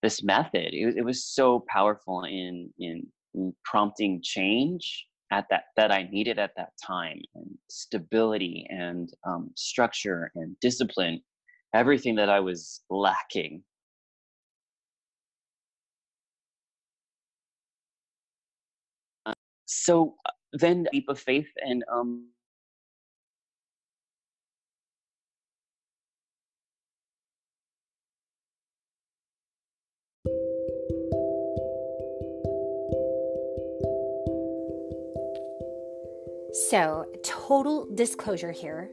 this 0.02 0.24
method. 0.24 0.74
It, 0.74 0.98
it 0.98 1.06
was 1.06 1.24
so 1.26 1.64
powerful 1.68 2.24
in, 2.24 2.72
in, 2.80 3.06
in 3.36 3.54
prompting 3.64 4.20
change 4.24 5.06
at 5.32 5.46
that 5.50 5.66
that 5.78 5.92
I 5.92 6.04
needed 6.12 6.40
at 6.40 6.52
that 6.58 6.72
time, 6.86 7.20
and 7.36 7.58
stability 7.70 8.68
and 8.70 9.10
um, 9.26 9.52
structure 9.56 10.32
and 10.36 10.60
discipline, 10.60 11.22
everything 11.74 12.16
that 12.16 12.30
I 12.30 12.40
was 12.40 12.82
lacking. 12.90 13.64
So 19.66 20.16
uh, 20.26 20.32
then 20.54 20.88
leap 20.94 21.06
of 21.08 21.20
faith 21.20 21.48
and 21.66 21.84
um, 21.92 22.28
So, 36.72 37.06
total 37.22 37.86
disclosure 37.96 38.54
here. 38.54 38.90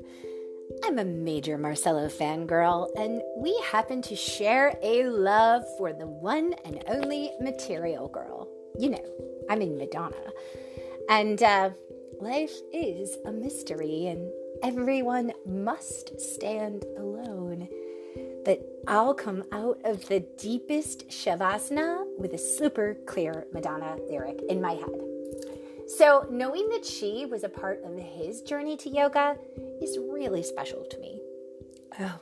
I'm 0.85 0.99
a 0.99 1.05
major 1.05 1.57
Marcelo 1.57 2.09
fangirl, 2.09 2.89
and 2.97 3.23
we 3.37 3.57
happen 3.71 4.03
to 4.03 4.17
share 4.17 4.77
a 4.83 5.05
love 5.05 5.63
for 5.77 5.93
the 5.93 6.09
one 6.09 6.57
and 6.65 6.83
only 6.89 7.31
Material 7.41 8.09
Girl. 8.09 8.49
You 8.81 8.91
know, 8.91 9.05
I 9.49 9.55
mean 9.55 9.79
Madonna. 9.79 10.17
And 11.09 11.41
uh, 11.41 11.71
life 12.19 12.51
is 12.73 13.17
a 13.25 13.31
mystery, 13.31 14.07
and 14.07 14.29
everyone 14.65 15.33
must 15.47 16.19
stand 16.19 16.85
alone. 16.97 17.69
But 18.45 18.61
I'll 18.89 19.15
come 19.15 19.45
out 19.53 19.79
of 19.85 20.05
the 20.09 20.27
deepest 20.37 21.11
Shavasana 21.11 22.07
with 22.19 22.33
a 22.33 22.39
super 22.39 22.97
clear 23.07 23.47
Madonna 23.53 23.99
lyric 24.11 24.43
in 24.49 24.61
my 24.61 24.73
head. 24.73 25.08
So, 25.97 26.27
knowing 26.31 26.69
that 26.69 26.85
she 26.85 27.25
was 27.25 27.45
a 27.45 27.49
part 27.49 27.83
of 27.83 27.97
his 27.97 28.43
journey 28.43 28.77
to 28.77 28.91
yoga 28.91 29.37
is 29.81 29.99
really 30.11 30.43
special 30.43 30.85
to 30.85 30.99
me. 30.99 31.21
Oh, 32.01 32.21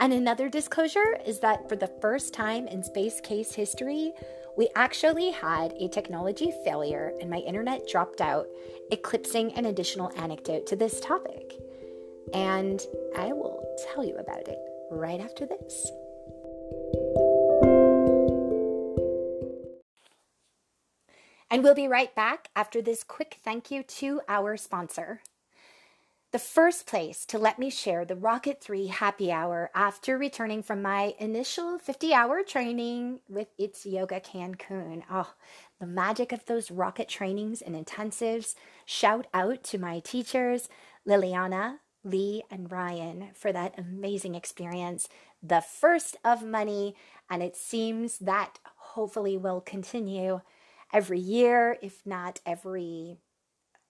and 0.00 0.12
another 0.12 0.48
disclosure 0.48 1.18
is 1.26 1.38
that 1.40 1.68
for 1.68 1.76
the 1.76 1.92
first 2.00 2.32
time 2.32 2.66
in 2.66 2.82
Space 2.82 3.20
Case 3.20 3.52
history, 3.52 4.12
we 4.56 4.68
actually 4.76 5.30
had 5.30 5.72
a 5.78 5.88
technology 5.88 6.52
failure 6.64 7.12
and 7.20 7.30
my 7.30 7.38
internet 7.38 7.86
dropped 7.86 8.20
out, 8.20 8.46
eclipsing 8.90 9.52
an 9.54 9.66
additional 9.66 10.10
anecdote 10.16 10.66
to 10.68 10.76
this 10.76 10.98
topic. 11.00 11.54
And 12.34 12.80
I 13.16 13.32
will 13.32 13.62
tell 13.92 14.04
you 14.04 14.16
about 14.16 14.48
it 14.48 14.58
right 14.90 15.20
after 15.20 15.46
this. 15.46 15.90
And 21.52 21.62
we'll 21.62 21.74
be 21.74 21.86
right 21.86 22.14
back 22.14 22.48
after 22.56 22.80
this 22.80 23.04
quick 23.04 23.36
thank 23.44 23.70
you 23.70 23.82
to 23.82 24.22
our 24.26 24.56
sponsor. 24.56 25.20
The 26.30 26.38
first 26.38 26.86
place 26.86 27.26
to 27.26 27.38
let 27.38 27.58
me 27.58 27.68
share 27.68 28.06
the 28.06 28.16
Rocket 28.16 28.62
3 28.62 28.86
happy 28.86 29.30
hour 29.30 29.70
after 29.74 30.16
returning 30.16 30.62
from 30.62 30.80
my 30.80 31.14
initial 31.18 31.78
50 31.78 32.14
hour 32.14 32.42
training 32.42 33.20
with 33.28 33.48
It's 33.58 33.84
Yoga 33.84 34.18
Cancun. 34.18 35.02
Oh, 35.10 35.34
the 35.78 35.84
magic 35.84 36.32
of 36.32 36.46
those 36.46 36.70
rocket 36.70 37.10
trainings 37.10 37.60
and 37.60 37.76
intensives. 37.76 38.54
Shout 38.86 39.26
out 39.34 39.62
to 39.64 39.76
my 39.76 39.98
teachers, 39.98 40.70
Liliana, 41.06 41.80
Lee, 42.02 42.44
and 42.50 42.72
Ryan, 42.72 43.28
for 43.34 43.52
that 43.52 43.78
amazing 43.78 44.34
experience. 44.34 45.06
The 45.42 45.60
first 45.60 46.16
of 46.24 46.42
many, 46.42 46.96
and 47.28 47.42
it 47.42 47.56
seems 47.56 48.16
that 48.20 48.58
hopefully 48.64 49.36
will 49.36 49.60
continue 49.60 50.40
every 50.92 51.20
year, 51.20 51.78
if 51.82 52.04
not 52.04 52.40
every 52.46 53.18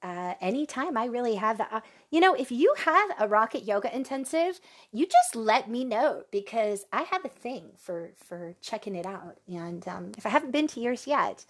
uh, 0.02 0.34
anytime 0.40 0.96
I 0.96 1.04
really 1.06 1.36
have 1.36 1.58
the, 1.58 1.72
Uh, 1.72 1.80
you 2.10 2.20
know, 2.20 2.34
if 2.34 2.50
you 2.50 2.74
have 2.78 3.10
a 3.18 3.28
rocket 3.28 3.62
yoga 3.62 3.94
intensive, 3.94 4.60
you 4.90 5.06
just 5.06 5.36
let 5.36 5.70
me 5.70 5.84
know 5.84 6.24
because 6.32 6.84
I 6.92 7.02
have 7.02 7.24
a 7.24 7.28
thing 7.28 7.70
for 7.76 8.10
for 8.16 8.54
checking 8.60 8.96
it 8.96 9.06
out. 9.06 9.38
And 9.46 9.86
um, 9.86 10.12
if 10.18 10.26
I 10.26 10.30
haven't 10.30 10.50
been 10.50 10.66
to 10.68 10.80
yours 10.80 11.06
yet, 11.06 11.46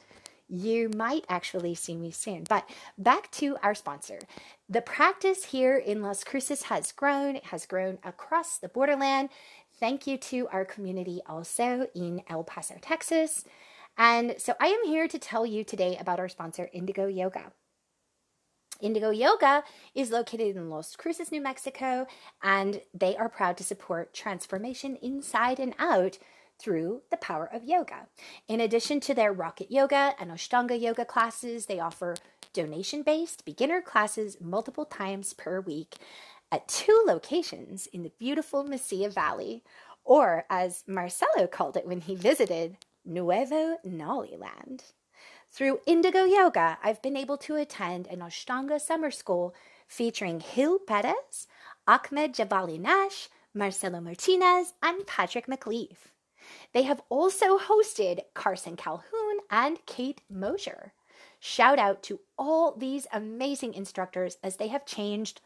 you 0.48 0.90
might 0.94 1.24
actually 1.30 1.74
see 1.74 1.96
me 1.96 2.10
soon. 2.10 2.44
But 2.44 2.68
back 2.98 3.30
to 3.32 3.56
our 3.62 3.74
sponsor. 3.74 4.18
The 4.68 4.82
practice 4.82 5.46
here 5.46 5.76
in 5.76 6.02
Las 6.02 6.22
Cruces 6.24 6.64
has 6.64 6.92
grown. 6.92 7.36
It 7.36 7.46
has 7.46 7.64
grown 7.64 7.98
across 8.04 8.58
the 8.58 8.68
borderland. 8.68 9.30
Thank 9.80 10.06
you 10.06 10.18
to 10.18 10.48
our 10.48 10.66
community 10.66 11.22
also 11.26 11.88
in 11.94 12.22
El 12.28 12.44
Paso, 12.44 12.74
Texas. 12.82 13.44
And 13.96 14.34
so 14.38 14.54
I 14.60 14.68
am 14.68 14.84
here 14.84 15.08
to 15.08 15.18
tell 15.18 15.44
you 15.46 15.64
today 15.64 15.96
about 15.98 16.18
our 16.18 16.28
sponsor, 16.28 16.68
Indigo 16.72 17.06
Yoga. 17.06 17.52
Indigo 18.80 19.10
Yoga 19.10 19.62
is 19.94 20.10
located 20.10 20.56
in 20.56 20.68
Las 20.68 20.96
Cruces, 20.96 21.30
New 21.30 21.40
Mexico, 21.40 22.06
and 22.42 22.82
they 22.92 23.16
are 23.16 23.28
proud 23.28 23.56
to 23.58 23.64
support 23.64 24.12
transformation 24.12 24.96
inside 24.96 25.60
and 25.60 25.74
out 25.78 26.18
through 26.58 27.02
the 27.10 27.16
power 27.16 27.48
of 27.52 27.64
yoga. 27.64 28.06
In 28.48 28.60
addition 28.60 29.00
to 29.00 29.14
their 29.14 29.32
Rocket 29.32 29.70
Yoga 29.70 30.14
and 30.18 30.30
Ashtanga 30.30 30.80
Yoga 30.80 31.04
classes, 31.04 31.66
they 31.66 31.80
offer 31.80 32.16
donation 32.52 33.02
based 33.02 33.44
beginner 33.44 33.80
classes 33.80 34.36
multiple 34.40 34.84
times 34.84 35.32
per 35.32 35.60
week 35.60 35.96
at 36.50 36.68
two 36.68 37.02
locations 37.06 37.86
in 37.86 38.02
the 38.02 38.12
beautiful 38.18 38.64
Mesilla 38.64 39.12
Valley, 39.12 39.64
or 40.04 40.44
as 40.50 40.84
Marcelo 40.86 41.46
called 41.46 41.76
it 41.76 41.86
when 41.86 42.02
he 42.02 42.14
visited, 42.14 42.76
Nuevo 43.04 43.78
Nollyland. 43.86 44.92
Through 45.50 45.80
Indigo 45.86 46.24
Yoga, 46.24 46.78
I've 46.82 47.02
been 47.02 47.16
able 47.16 47.36
to 47.38 47.56
attend 47.56 48.06
an 48.06 48.20
Ashtanga 48.20 48.80
summer 48.80 49.10
school 49.10 49.54
featuring 49.86 50.40
Hill 50.40 50.78
Perez, 50.78 51.46
Ahmed 51.86 52.34
Jabali 52.34 52.80
Nash, 52.80 53.28
Marcelo 53.54 54.00
Martinez, 54.00 54.72
and 54.82 55.06
Patrick 55.06 55.46
McLeaf. 55.46 55.96
They 56.72 56.82
have 56.82 57.02
also 57.08 57.58
hosted 57.58 58.20
Carson 58.34 58.76
Calhoun 58.76 59.38
and 59.50 59.84
Kate 59.86 60.22
Mosher. 60.30 60.92
Shout 61.38 61.78
out 61.78 62.02
to 62.04 62.20
all 62.38 62.74
these 62.74 63.06
amazing 63.12 63.74
instructors 63.74 64.38
as 64.42 64.56
they 64.56 64.68
have 64.68 64.86
changed 64.86 65.40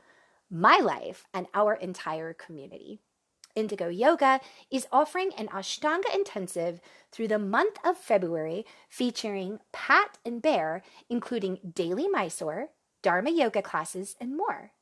my 0.50 0.78
life 0.78 1.26
and 1.34 1.46
our 1.54 1.74
entire 1.74 2.32
community. 2.32 3.00
Indigo 3.56 3.88
Yoga 3.88 4.40
is 4.70 4.86
offering 4.92 5.32
an 5.36 5.48
Ashtanga 5.48 6.14
intensive 6.14 6.80
through 7.10 7.28
the 7.28 7.38
month 7.38 7.78
of 7.84 7.96
February 7.96 8.64
featuring 8.88 9.58
Pat 9.72 10.18
and 10.24 10.40
Bear, 10.40 10.82
including 11.08 11.58
daily 11.74 12.06
Mysore, 12.06 12.68
Dharma 13.02 13.30
yoga 13.30 13.62
classes, 13.62 14.16
and 14.20 14.36
more. 14.36 14.72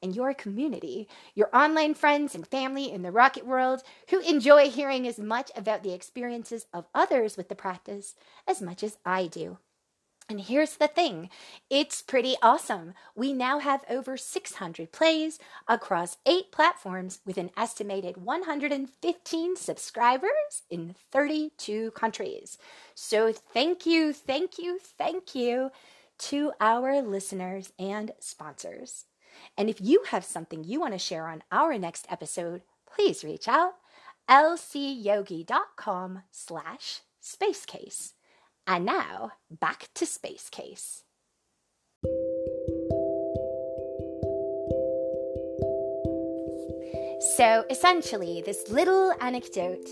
and 0.05 0.15
your 0.15 0.35
community, 0.35 1.09
your 1.35 1.49
online 1.57 1.95
friends 1.95 2.35
and 2.35 2.47
family 2.47 2.93
in 2.93 3.03
the 3.03 3.11
rocket 3.11 3.47
world 3.47 3.83
who 4.11 4.21
enjoy 4.21 4.69
hearing 4.69 5.09
as 5.09 5.19
much 5.19 5.51
about 5.57 5.83
the 5.83 5.95
experiences 5.95 6.67
of 6.73 6.87
others 6.95 7.37
with 7.37 7.49
the 7.49 7.57
practice 7.57 8.15
as 8.47 8.63
much 8.63 8.85
as 8.85 8.99
I 9.05 9.27
do. 9.27 9.59
And 10.29 10.41
here's 10.41 10.77
the 10.77 10.89
thing 10.89 11.29
it's 11.69 12.01
pretty 12.01 12.37
awesome. 12.43 12.95
We 13.15 13.33
now 13.33 13.59
have 13.59 13.85
over 13.91 14.17
600 14.17 14.93
plays 14.93 15.39
across 15.69 16.17
eight 16.25 16.51
platforms 16.51 17.21
with 17.27 17.37
an 17.37 17.51
estimated 17.57 18.17
115 18.17 19.57
subscribers 19.57 20.63
in 20.71 20.95
32 21.13 21.91
countries. 21.91 22.57
So, 22.95 23.33
thank 23.33 23.85
you, 23.85 24.13
thank 24.13 24.59
you, 24.59 24.79
thank 24.79 25.35
you 25.35 25.71
to 26.19 26.53
our 26.61 27.03
listeners 27.03 27.73
and 27.79 28.13
sponsors. 28.19 29.05
And 29.57 29.69
if 29.71 29.81
you 29.81 30.05
have 30.09 30.25
something 30.25 30.65
you 30.65 30.81
want 30.81 30.95
to 30.95 30.99
share 30.99 31.29
on 31.29 31.43
our 31.53 31.79
next 31.79 32.07
episode, 32.11 32.63
please 32.87 33.25
reach 33.25 33.49
out 33.49 33.75
lcyogi.com 34.29 36.23
slash 36.31 37.01
spacecase. 37.23 38.13
And 38.67 38.85
now 38.85 39.33
back 39.51 39.89
to 39.95 40.07
Space 40.07 40.49
Case. 40.51 41.03
So 47.37 47.65
essentially, 47.71 48.43
this 48.45 48.69
little 48.69 49.13
anecdote 49.21 49.89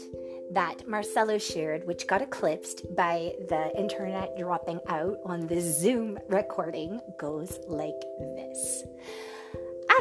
that 0.52 0.86
Marcelo 0.86 1.38
shared, 1.38 1.86
which 1.86 2.06
got 2.06 2.20
eclipsed 2.20 2.94
by 2.94 3.32
the 3.48 3.72
internet 3.76 4.36
dropping 4.36 4.80
out 4.88 5.18
on 5.24 5.46
the 5.46 5.60
Zoom 5.60 6.18
recording, 6.28 7.00
goes 7.18 7.58
like 7.66 8.00
this. 8.36 8.84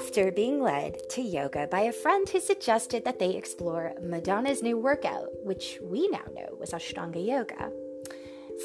After 0.04 0.32
being 0.32 0.60
led 0.60 0.98
to 1.12 1.22
yoga 1.22 1.68
by 1.68 1.82
a 1.82 1.94
friend 1.94 2.28
who 2.28 2.40
suggested 2.40 3.06
that 3.06 3.20
they 3.20 3.36
explore 3.36 3.94
Madonna's 4.02 4.64
new 4.64 4.76
workout, 4.76 5.28
which 5.44 5.78
we 5.80 6.08
now 6.08 6.26
know 6.34 6.58
was 6.60 6.72
Ashtanga 6.72 7.24
Yoga, 7.24 7.72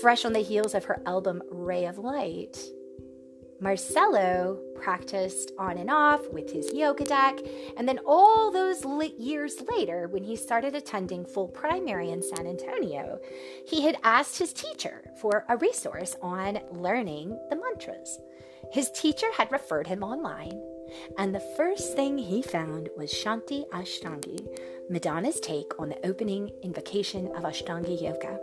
fresh 0.01 0.25
on 0.25 0.33
the 0.33 0.41
heels 0.41 0.75
of 0.75 0.85
her 0.85 1.03
album 1.05 1.43
Ray 1.51 1.85
of 1.85 1.99
Light, 1.99 2.57
Marcelo 3.61 4.59
practiced 4.75 5.53
on 5.59 5.77
and 5.77 5.91
off 5.91 6.27
with 6.31 6.51
his 6.51 6.73
yoga 6.73 7.05
deck, 7.05 7.39
and 7.77 7.87
then 7.87 8.01
all 8.07 8.51
those 8.51 8.85
years 9.19 9.63
later, 9.71 10.09
when 10.09 10.25
he 10.25 10.37
started 10.37 10.75
attending 10.75 11.25
full 11.25 11.49
primary 11.49 12.11
in 12.11 12.23
San 12.23 12.47
Antonio, 12.47 13.19
he 13.67 13.83
had 13.83 13.99
asked 14.03 14.39
his 14.39 14.55
teacher 14.55 15.11
for 15.21 15.45
a 15.49 15.57
resource 15.59 16.17
on 16.23 16.61
learning 16.71 17.39
the 17.51 17.57
mantras. 17.57 18.19
His 18.73 18.91
teacher 18.91 19.31
had 19.37 19.53
referred 19.53 19.87
him 19.87 20.03
online, 20.03 20.61
and 21.19 21.35
the 21.35 21.55
first 21.57 21.95
thing 21.95 22.19
he 22.19 22.43
found 22.43 22.89
was 22.97 23.13
Shanti 23.13 23.69
Ashtangi, 23.71 24.47
Madonna's 24.89 25.41
take 25.41 25.73
on 25.79 25.89
the 25.89 26.07
opening 26.07 26.51
invocation 26.63 27.27
of 27.29 27.45
Ashtanga 27.45 28.01
Yoga. 28.01 28.39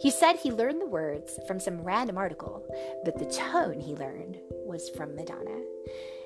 He 0.00 0.10
said 0.10 0.36
he 0.36 0.50
learned 0.50 0.80
the 0.80 0.86
words 0.86 1.38
from 1.46 1.60
some 1.60 1.82
random 1.82 2.18
article, 2.18 2.64
but 3.04 3.18
the 3.18 3.26
tone 3.26 3.80
he 3.80 3.94
learned 3.94 4.38
was 4.50 4.88
from 4.90 5.14
Madonna. 5.14 5.62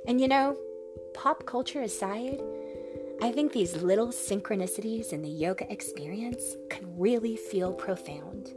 And 0.06 0.20
you 0.20 0.28
know, 0.28 0.56
pop 1.14 1.46
culture 1.46 1.82
aside, 1.82 2.40
I 3.22 3.32
think 3.32 3.52
these 3.52 3.82
little 3.82 4.08
synchronicities 4.08 5.12
in 5.12 5.22
the 5.22 5.28
yoga 5.28 5.70
experience 5.72 6.56
can 6.68 6.98
really 6.98 7.36
feel 7.36 7.72
profound. 7.72 8.52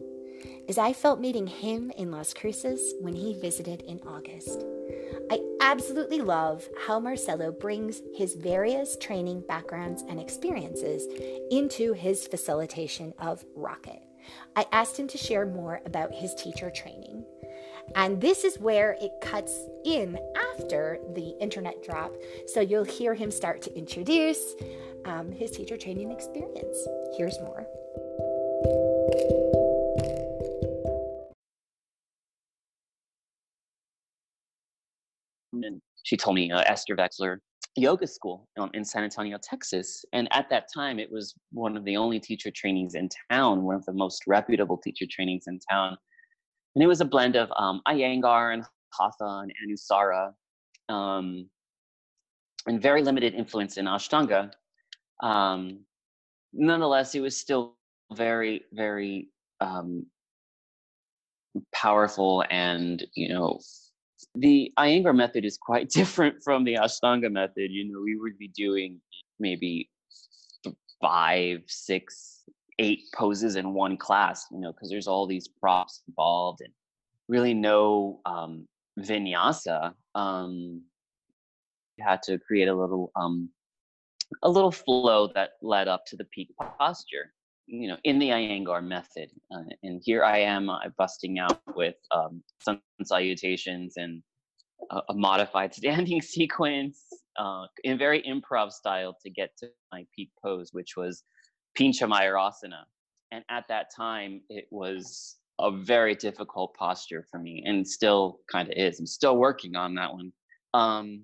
As 0.68 0.78
I 0.78 0.92
felt 0.92 1.22
meeting 1.22 1.48
him 1.48 1.92
in 1.98 2.12
Las 2.12 2.34
Cruces 2.34 2.94
when 3.00 3.14
he 3.14 3.40
visited 3.40 3.82
in 3.84 4.02
August, 4.06 4.66
I 5.30 5.40
absolutely 5.62 6.22
love 6.22 6.68
how 6.86 7.00
Marcelo 7.00 7.52
brings 7.52 8.02
his 8.16 8.36
various 8.36 8.96
training 8.98 9.44
backgrounds 9.48 10.04
and 10.08 10.20
experiences 10.20 11.06
into 11.52 11.94
his 11.94 12.28
facilitation 12.28 13.14
of 13.20 13.44
Rocket. 13.56 14.02
I 14.56 14.66
asked 14.72 14.98
him 14.98 15.08
to 15.10 15.18
share 15.18 15.46
more 15.46 15.82
about 15.86 16.14
his 16.14 16.34
teacher 16.36 16.70
training. 16.70 17.26
And 17.96 18.20
this 18.20 18.44
is 18.44 18.60
where 18.60 18.98
it 19.02 19.12
cuts 19.22 19.58
in 19.86 20.20
after 20.54 21.00
the 21.14 21.36
internet 21.40 21.84
drop. 21.84 22.14
So 22.48 22.60
you'll 22.60 22.84
hear 22.84 23.14
him 23.14 23.32
start 23.32 23.62
to 23.64 23.78
introduce 23.78 24.56
um, 25.06 25.32
his 25.32 25.52
teacher 25.52 25.78
training 25.78 26.12
experience. 26.12 26.78
Here's 27.18 27.40
more. 27.40 27.66
And 35.64 35.82
she 36.04 36.18
told 36.18 36.36
me 36.36 36.52
uh, 36.52 36.62
Esther 36.62 36.96
Vexler 36.96 37.38
yoga 37.78 38.08
school 38.08 38.48
um, 38.58 38.72
in 38.74 38.84
San 38.84 39.04
Antonio, 39.04 39.38
Texas. 39.42 40.04
And 40.12 40.28
at 40.32 40.50
that 40.50 40.68
time, 40.74 41.00
it 41.00 41.12
was 41.12 41.36
one 41.52 41.78
of 41.78 41.86
the 41.86 41.96
only 41.96 42.20
teacher 42.20 42.52
trainings 42.52 42.96
in 42.96 43.10
town, 43.32 43.64
one 43.64 43.76
of 43.76 43.86
the 43.86 43.94
most 43.94 44.24
reputable 44.28 44.78
teacher 44.78 45.06
trainings 45.10 45.46
in 45.48 45.60
town. 45.70 45.96
And 46.76 46.84
it 46.84 46.88
was 46.88 47.02
a 47.02 47.06
blend 47.06 47.36
of 47.36 47.50
um, 47.58 47.82
Iyengar 47.88 48.54
and 48.54 48.64
Hatha 48.94 49.44
and 49.44 49.52
Anusara, 49.64 50.34
um, 50.90 51.50
and 52.66 52.82
very 52.82 53.04
limited 53.04 53.34
influence 53.34 53.78
in 53.78 53.86
Ashtanga. 53.86 54.52
Um, 55.22 55.80
nonetheless, 56.54 57.16
it 57.16 57.22
was 57.22 57.38
still 57.38 57.76
very, 58.14 58.66
very 58.74 59.30
um, 59.62 60.06
powerful 61.74 62.44
and, 62.50 63.06
you 63.16 63.30
know, 63.30 63.60
the 64.36 64.72
Iyengar 64.78 65.16
method 65.16 65.46
is 65.46 65.58
quite 65.58 65.90
different 66.00 66.44
from 66.44 66.64
the 66.64 66.76
Ashtanga 66.76 67.32
method. 67.32 67.72
You 67.72 67.92
know, 67.92 68.02
we 68.04 68.16
would 68.16 68.38
be 68.38 68.50
doing 68.50 69.00
maybe 69.40 69.90
five, 71.02 71.62
six, 71.68 72.44
eight 72.80 73.04
poses 73.14 73.56
in 73.56 73.74
one 73.74 73.98
class, 73.98 74.46
you 74.52 74.60
know, 74.60 74.72
because 74.72 74.90
there's 74.90 75.08
all 75.08 75.28
these 75.28 75.48
props 75.48 76.02
involved 76.08 76.62
and 76.62 76.74
really 77.28 77.54
no 77.54 78.20
um, 78.26 78.68
vinyasa. 79.00 79.94
Um, 80.16 80.82
you 81.98 82.06
had 82.06 82.22
to 82.24 82.38
create 82.38 82.68
a 82.68 82.76
little 82.76 83.12
um, 83.16 83.50
a 84.44 84.50
little 84.50 84.72
flow 84.72 85.32
that 85.34 85.52
led 85.62 85.88
up 85.88 86.06
to 86.08 86.16
the 86.16 86.26
peak 86.26 86.50
posture 86.78 87.34
you 87.68 87.88
know 87.88 87.98
in 88.04 88.20
the 88.20 88.30
Iyengar 88.30 88.84
method 88.84 89.30
uh, 89.54 89.64
and 89.84 90.02
here 90.04 90.24
i 90.24 90.40
am 90.40 90.70
uh, 90.70 90.80
busting 90.98 91.40
out 91.40 91.62
with 91.76 91.96
um, 92.12 92.42
sun 92.62 92.82
salutations 93.04 93.94
and 93.98 94.24
a, 94.92 95.02
a 95.10 95.14
modified 95.14 95.74
standing 95.82 96.22
sequence 96.22 97.04
uh, 97.38 97.66
in 97.84 97.98
very 97.98 98.24
improv 98.24 98.72
style 98.72 99.16
to 99.22 99.30
get 99.30 99.52
to 99.58 99.68
my 99.92 100.06
peak 100.16 100.32
pose 100.44 100.70
which 100.72 100.96
was 100.96 101.24
pincha 101.78 102.08
mayurasana 102.08 102.84
and 103.32 103.44
at 103.50 103.68
that 103.68 103.88
time 103.96 104.42
it 104.50 104.66
was 104.72 105.38
a 105.60 105.72
very 105.72 106.16
difficult 106.16 106.74
posture 106.76 107.26
for 107.30 107.40
me 107.40 107.64
and 107.66 107.88
still 107.88 108.40
kind 108.52 108.68
of 108.68 108.78
is. 108.78 109.00
I'm 109.00 109.08
still 109.08 109.38
working 109.38 109.76
on 109.76 109.96
that 109.96 110.14
one. 110.14 110.32
Um, 110.74 111.24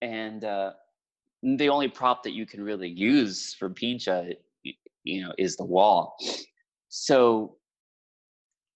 and 0.00 0.44
uh, 0.44 0.72
the 1.42 1.68
only 1.68 1.88
prop 1.88 2.24
that 2.24 2.32
you 2.32 2.46
can 2.46 2.62
really 2.62 2.88
use 2.88 3.54
for 3.54 3.70
pincha 3.70 4.34
you 5.04 5.22
know 5.22 5.32
is 5.38 5.56
the 5.56 5.64
wall. 5.64 6.16
So 6.88 7.56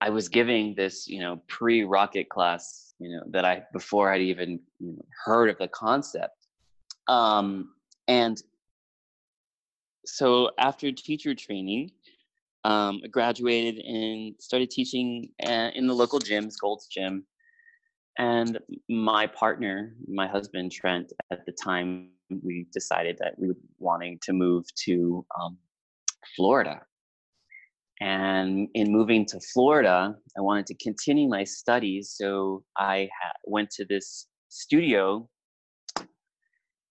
i 0.01 0.11
was 0.11 0.29
giving 0.29 0.75
this 0.75 1.09
you 1.09 1.21
know 1.21 1.41
pre-rocket 1.49 2.29
class 2.29 2.95
you 2.99 3.11
know 3.11 3.23
that 3.31 3.45
i 3.45 3.63
before 3.73 4.13
i'd 4.13 4.21
even 4.21 4.61
you 4.79 4.93
know, 4.93 5.05
heard 5.25 5.49
of 5.49 5.59
the 5.59 5.69
concept. 5.69 6.47
Um 7.09 7.71
and 8.09 8.43
so 10.05 10.51
after 10.59 10.93
teacher 10.93 11.35
training 11.35 11.91
um, 12.65 13.01
I 13.05 13.09
graduated 13.09 13.85
and 13.85 14.35
started 14.41 14.71
teaching 14.71 15.29
uh, 15.47 15.71
in 15.75 15.87
the 15.87 15.95
local 15.95 16.19
gyms 16.19 16.55
gold's 16.61 16.89
gym. 16.89 17.25
And 18.19 18.59
my 18.89 19.27
partner 19.29 19.95
my 20.09 20.27
husband 20.27 20.73
trent 20.73 21.13
at 21.31 21.45
the 21.47 21.53
time 21.53 22.09
we 22.43 22.67
decided 22.73 23.19
that 23.21 23.39
we 23.39 23.49
were 23.49 23.57
wanting 23.79 24.19
to 24.23 24.33
move 24.33 24.65
to 24.85 25.25
um, 25.41 25.59
Florida. 26.35 26.81
And 28.01 28.69
in 28.75 28.93
moving 28.93 29.25
to 29.27 29.41
Florida, 29.55 30.15
I 30.37 30.41
wanted 30.41 30.67
to 30.67 30.75
continue 30.75 31.29
my 31.29 31.45
studies. 31.45 32.15
So 32.17 32.63
I 32.77 33.09
ha- 33.23 33.33
went 33.45 33.71
to 33.71 33.87
this 33.87 34.27
studio 34.49 35.29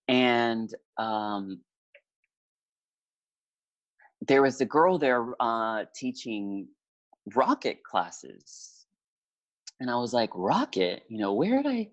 and 0.07 0.69
um, 0.97 1.61
there 4.27 4.41
was 4.41 4.61
a 4.61 4.65
girl 4.65 4.97
there 4.97 5.25
uh, 5.39 5.85
teaching 5.95 6.67
rocket 7.35 7.83
classes. 7.83 8.85
And 9.79 9.89
I 9.89 9.95
was 9.95 10.13
like, 10.13 10.29
rocket? 10.33 11.03
You 11.09 11.19
know, 11.19 11.33
where 11.33 11.61
did 11.61 11.67
I? 11.67 11.89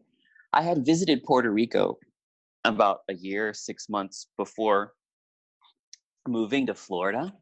I 0.52 0.62
had 0.62 0.85
visited 0.85 1.24
Puerto 1.24 1.50
Rico 1.50 1.98
about 2.64 3.00
a 3.09 3.14
year, 3.14 3.55
six 3.55 3.88
months 3.88 4.28
before 4.37 4.92
moving 6.27 6.67
to 6.67 6.75
Florida. 6.75 7.33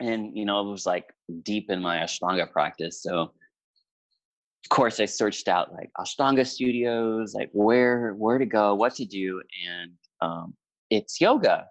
And, 0.00 0.36
you 0.36 0.44
know, 0.44 0.66
it 0.66 0.70
was 0.70 0.86
like 0.86 1.06
deep 1.42 1.70
in 1.70 1.80
my 1.80 1.98
Ashtanga 1.98 2.50
practice. 2.50 3.02
So, 3.02 3.20
of 3.20 4.68
course, 4.70 4.98
I 4.98 5.04
searched 5.04 5.48
out 5.48 5.72
like 5.72 5.90
Ashtanga 5.98 6.46
studios, 6.46 7.34
like 7.34 7.50
where 7.52 8.12
where 8.14 8.38
to 8.38 8.46
go, 8.46 8.74
what 8.74 8.94
to 8.96 9.04
do, 9.04 9.42
and 9.68 9.92
um, 10.20 10.54
it's 10.90 11.20
yoga 11.20 11.66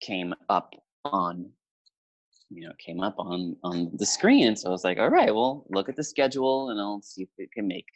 came 0.00 0.34
up 0.48 0.74
on 1.04 1.48
you 2.50 2.66
know 2.66 2.72
came 2.78 3.00
up 3.00 3.14
on 3.18 3.56
on 3.62 3.90
the 3.94 4.06
screen 4.06 4.54
so 4.54 4.68
i 4.68 4.72
was 4.72 4.84
like 4.84 4.98
all 4.98 5.08
right 5.08 5.34
well 5.34 5.64
look 5.70 5.88
at 5.88 5.96
the 5.96 6.04
schedule 6.04 6.70
and 6.70 6.80
i'll 6.80 7.00
see 7.00 7.22
if 7.22 7.28
it 7.38 7.50
can 7.52 7.66
make 7.66 7.86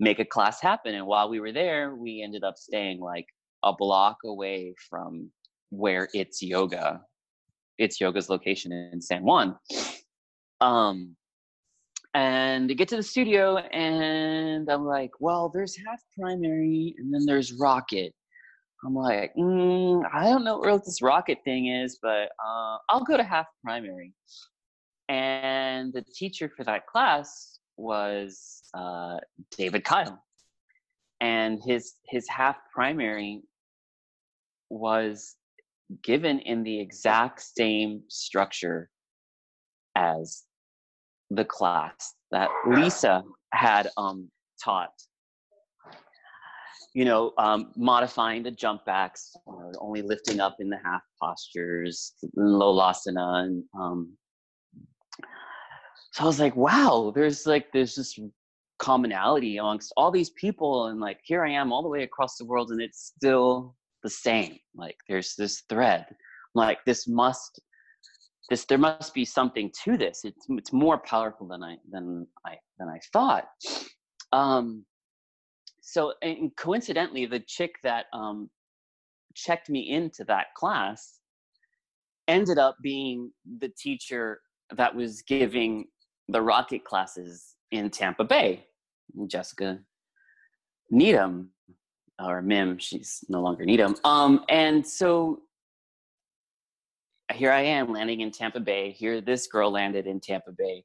make 0.00 0.18
a 0.18 0.24
class 0.24 0.60
happen 0.60 0.94
and 0.94 1.06
while 1.06 1.28
we 1.28 1.38
were 1.38 1.52
there 1.52 1.94
we 1.94 2.22
ended 2.22 2.42
up 2.42 2.56
staying 2.56 2.98
like 2.98 3.26
a 3.62 3.72
block 3.72 4.18
away 4.24 4.74
from 4.90 5.30
where 5.76 6.08
it's 6.14 6.42
yoga 6.42 7.00
it's 7.78 8.00
yoga's 8.00 8.28
location 8.28 8.72
in 8.72 9.00
san 9.00 9.22
juan. 9.22 9.56
Um 10.60 11.16
and 12.14 12.68
to 12.68 12.74
get 12.76 12.86
to 12.88 12.96
the 12.96 13.02
studio 13.02 13.56
and 13.56 14.70
i'm 14.70 14.84
like 14.84 15.10
well 15.18 15.50
there's 15.52 15.76
half 15.84 16.00
primary 16.18 16.94
and 16.98 17.12
then 17.12 17.26
there's 17.26 17.52
rocket. 17.52 18.14
I'm 18.84 18.94
like 18.94 19.34
mm, 19.34 20.04
i 20.12 20.24
don't 20.24 20.44
know 20.44 20.58
what 20.58 20.84
this 20.84 21.02
rocket 21.02 21.38
thing 21.44 21.66
is 21.66 21.98
but 22.00 22.30
uh, 22.44 22.76
i'll 22.88 23.04
go 23.04 23.16
to 23.16 23.24
half 23.24 23.46
primary. 23.64 24.12
And 25.08 25.92
the 25.92 26.02
teacher 26.14 26.50
for 26.56 26.64
that 26.64 26.86
class 26.86 27.58
was 27.76 28.62
uh, 28.74 29.18
david 29.56 29.84
kyle. 29.84 30.22
And 31.20 31.60
his 31.66 31.94
his 32.06 32.28
half 32.28 32.56
primary 32.72 33.42
was 34.70 35.36
given 36.02 36.38
in 36.40 36.62
the 36.62 36.80
exact 36.80 37.42
same 37.42 38.02
structure 38.08 38.90
as 39.96 40.44
the 41.30 41.44
class 41.44 42.14
that 42.30 42.48
Lisa 42.66 43.22
had 43.52 43.88
um, 43.96 44.30
taught. 44.62 44.90
You 46.94 47.04
know, 47.04 47.32
um, 47.38 47.72
modifying 47.76 48.44
the 48.44 48.52
jump 48.52 48.84
backs, 48.84 49.32
you 49.46 49.52
know, 49.52 49.72
only 49.80 50.02
lifting 50.02 50.38
up 50.38 50.56
in 50.60 50.68
the 50.68 50.78
half 50.84 51.02
postures, 51.20 52.12
low 52.36 52.72
lolasana, 52.72 53.44
and 53.44 53.64
um, 53.78 54.16
so 56.12 56.22
I 56.22 56.26
was 56.28 56.38
like, 56.38 56.54
wow, 56.54 57.12
there's 57.12 57.44
like 57.44 57.72
there's 57.72 57.96
this 57.96 58.16
commonality 58.78 59.56
amongst 59.56 59.92
all 59.96 60.12
these 60.12 60.30
people, 60.30 60.86
and 60.86 61.00
like 61.00 61.18
here 61.24 61.44
I 61.44 61.50
am 61.50 61.72
all 61.72 61.82
the 61.82 61.88
way 61.88 62.04
across 62.04 62.36
the 62.36 62.44
world, 62.44 62.70
and 62.70 62.80
it's 62.80 63.12
still 63.16 63.74
the 64.04 64.10
same 64.10 64.56
like 64.76 64.96
there's 65.08 65.34
this 65.36 65.64
thread 65.68 66.06
like 66.54 66.78
this 66.86 67.08
must 67.08 67.60
this 68.50 68.64
there 68.66 68.78
must 68.78 69.14
be 69.14 69.24
something 69.24 69.70
to 69.84 69.96
this. 69.96 70.20
It's 70.24 70.46
it's 70.50 70.72
more 70.72 70.98
powerful 70.98 71.48
than 71.48 71.62
i 71.62 71.76
than 71.90 72.26
i 72.46 72.56
than 72.78 72.88
i 72.88 72.98
thought. 73.12 73.46
Um 74.32 74.84
so 75.80 76.12
and 76.22 76.54
coincidentally 76.56 77.26
the 77.26 77.40
chick 77.40 77.72
that 77.82 78.06
um 78.12 78.50
checked 79.34 79.68
me 79.68 79.90
into 79.90 80.24
that 80.24 80.46
class 80.56 81.18
ended 82.28 82.58
up 82.58 82.76
being 82.82 83.32
the 83.60 83.70
teacher 83.78 84.40
that 84.76 84.94
was 84.94 85.22
giving 85.22 85.86
the 86.28 86.40
rocket 86.40 86.84
classes 86.84 87.54
in 87.70 87.90
tampa 87.90 88.24
bay. 88.24 88.66
Jessica 89.26 89.78
needham 90.90 91.50
or 92.22 92.42
Mim, 92.42 92.78
she's 92.78 93.24
no 93.28 93.40
longer 93.40 93.64
Needham. 93.64 93.96
Um, 94.04 94.44
and 94.48 94.86
so 94.86 95.40
here 97.32 97.50
I 97.50 97.62
am 97.62 97.92
landing 97.92 98.20
in 98.20 98.30
Tampa 98.30 98.60
Bay. 98.60 98.90
Here, 98.92 99.20
this 99.20 99.46
girl 99.46 99.70
landed 99.70 100.06
in 100.06 100.20
Tampa 100.20 100.52
Bay. 100.56 100.84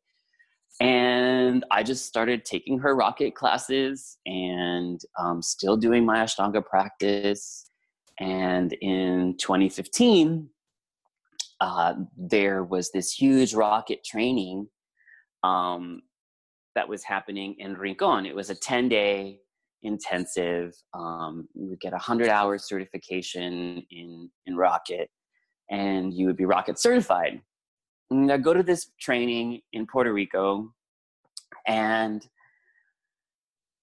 and 0.82 1.66
I 1.72 1.84
just 1.84 2.06
started 2.06 2.46
taking 2.46 2.80
her 2.80 2.96
rocket 2.96 3.36
classes 3.36 4.18
and 4.26 5.02
um, 5.18 5.42
still 5.42 5.76
doing 5.76 6.06
my 6.06 6.20
Ashtanga 6.20 6.66
practice. 6.66 7.70
And 8.20 8.74
in 8.74 9.36
2015, 9.38 10.50
uh, 11.62 11.94
there 12.18 12.64
was 12.64 12.92
this 12.92 13.12
huge 13.12 13.54
rocket 13.54 14.04
training 14.06 14.68
um, 15.44 16.02
that 16.76 16.88
was 16.88 17.04
happening 17.04 17.56
in 17.60 17.76
Rincon. 17.76 18.26
It 18.26 18.36
was 18.36 18.50
a 18.50 18.56
10 18.56 18.90
day 18.90 19.40
intensive. 19.84 20.74
Um, 20.94 21.48
you 21.54 21.70
would 21.70 21.80
get 21.80 21.94
a 21.94 21.96
100 21.96 22.30
hours 22.30 22.68
certification 22.68 23.84
in, 23.92 24.30
in 24.46 24.56
rocket, 24.56 25.10
and 25.70 26.14
you 26.14 26.28
would 26.28 26.38
be 26.38 26.46
rocket 26.46 26.80
certified. 26.80 27.42
And 28.12 28.32
I 28.32 28.38
go 28.38 28.54
to 28.54 28.64
this 28.64 28.92
training 29.00 29.62
in 29.74 29.86
Puerto 29.86 30.12
Rico, 30.12 30.74
and 31.68 32.28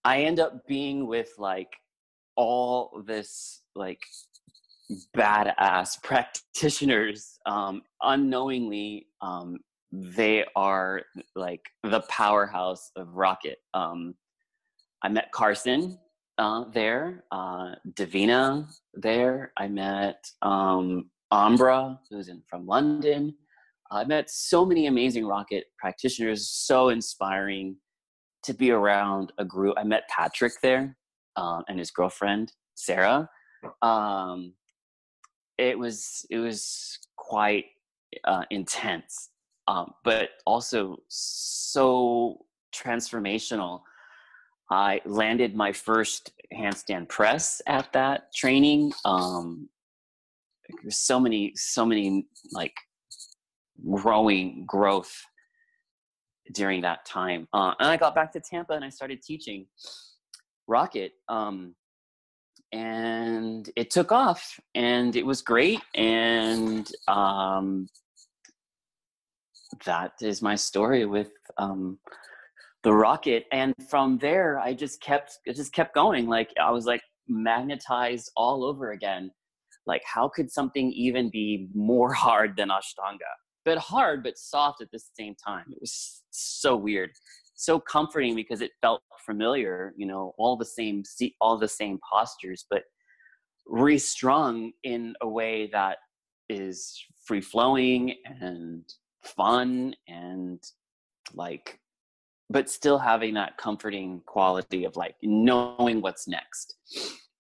I 0.05 0.23
end 0.23 0.41
up 0.41 0.67
being 0.67 1.07
with 1.07 1.31
like 1.39 1.71
all 2.37 3.03
this 3.07 3.63
like 3.75 4.01
badass 5.17 6.01
practitioners 6.03 7.39
um, 7.47 7.83
unknowingly 8.03 9.07
um, 9.21 9.59
they 9.93 10.45
are 10.55 11.03
like 11.35 11.63
the 11.83 12.01
powerhouse 12.09 12.91
of 12.97 13.15
rocket 13.15 13.59
um, 13.75 14.15
i 15.07 15.09
met 15.09 15.31
carson 15.33 15.97
uh, 16.39 16.65
there 16.75 17.25
uh, 17.31 17.75
davina 17.95 18.67
there. 18.93 19.53
I 19.57 19.69
met 19.69 20.23
um, 20.43 21.11
ambra 21.33 21.99
who's 22.11 22.29
in 22.29 22.43
from 22.47 22.67
london. 22.67 23.35
I 23.91 24.05
met 24.05 24.29
so 24.29 24.67
many 24.67 24.87
amazing 24.89 25.25
rocket 25.27 25.65
practitioners 25.79 26.49
so 26.49 26.89
inspiring 26.89 27.77
to 28.43 28.53
be 28.53 28.71
around 28.73 29.33
a 29.39 29.45
group. 29.45 29.75
I 29.79 29.85
met 29.85 30.09
patrick 30.09 30.55
there 30.61 30.97
uh, 31.37 31.63
and 31.69 31.79
his 31.79 31.91
girlfriend 31.91 32.53
sarah. 32.75 33.29
Um, 33.83 34.55
it 35.57 35.79
was 35.79 36.27
it 36.31 36.39
was 36.39 36.99
quite 37.17 37.67
uh, 38.25 38.45
intense, 38.51 39.31
um, 39.69 39.93
but 40.05 40.31
also 40.45 40.97
so 41.09 42.45
transformational. 42.75 43.81
I 44.71 45.01
landed 45.05 45.55
my 45.55 45.73
first 45.73 46.33
handstand 46.53 47.09
press 47.09 47.63
at 47.67 47.93
that 47.93 48.35
training. 48.35 48.93
Um, 49.05 49.69
so 50.89 51.21
many, 51.21 51.53
so 51.55 51.87
many 51.87 52.27
like 52.51 52.75
growing 53.89 54.65
growth 54.67 55.13
during 56.53 56.81
that 56.83 57.05
time. 57.05 57.47
Uh, 57.53 57.75
and 57.79 57.89
I 57.89 57.97
got 57.97 58.15
back 58.15 58.33
to 58.33 58.41
Tampa 58.41 58.73
and 58.73 58.85
I 58.85 58.89
started 58.89 59.23
teaching 59.23 59.67
Rocket. 60.67 61.13
Um, 61.29 61.75
and 62.73 63.71
it 63.77 63.91
took 63.91 64.11
off 64.11 64.59
and 64.75 65.15
it 65.15 65.25
was 65.25 65.41
great 65.41 65.81
and 65.95 66.91
um, 67.07 67.89
that 69.85 70.13
is 70.21 70.43
my 70.43 70.57
story 70.57 71.07
with 71.07 71.31
um, 71.59 71.99
the 72.87 72.93
rocket 72.93 73.47
and 73.51 73.75
from 73.91 74.17
there 74.19 74.61
i 74.61 74.73
just 74.73 75.01
kept 75.01 75.39
it 75.45 75.57
just 75.57 75.73
kept 75.73 75.93
going 75.93 76.27
like 76.29 76.51
i 76.63 76.71
was 76.71 76.87
like 76.87 77.03
magnetized 77.29 78.31
all 78.37 78.65
over 78.65 78.93
again. 78.93 79.31
Like 79.87 80.03
how 80.05 80.29
could 80.29 80.51
something 80.51 80.93
even 80.93 81.31
be 81.31 81.69
more 81.75 82.13
hard 82.25 82.57
than 82.57 82.69
ashtanga? 82.69 83.31
But 83.65 83.79
hard 83.79 84.23
but 84.23 84.39
soft 84.39 84.81
at 84.81 84.91
the 84.93 85.01
same 85.19 85.35
time. 85.45 85.65
It 85.71 85.79
was 85.81 86.23
so 86.31 86.77
weird 86.77 87.11
so 87.59 87.81
comforting 87.81 88.35
because 88.35 88.61
it 88.61 88.71
felt 88.83 89.01
familiar 89.25 89.95
you 89.97 90.07
know 90.07 90.35
all 90.37 90.59
the 90.59 90.65
same 90.67 91.03
all 91.41 91.57
the 91.57 91.67
same 91.67 91.99
postures 92.13 92.67
but 92.69 92.83
restrung 93.67 94.71
in 94.85 95.15
a 95.23 95.27
way 95.27 95.67
that 95.73 95.97
is 96.51 97.03
free 97.25 97.41
flowing 97.41 98.15
and 98.43 98.83
fun 99.25 99.95
and 100.07 100.63
like 101.33 101.81
but 102.49 102.71
still 102.71 102.99
having 102.99 103.35
that 103.35 103.57
comforting 103.57 104.21
quality 104.27 104.85
of 104.85 104.97
like 104.97 105.15
knowing 105.23 106.01
what's 106.01 106.29
next 106.29 106.75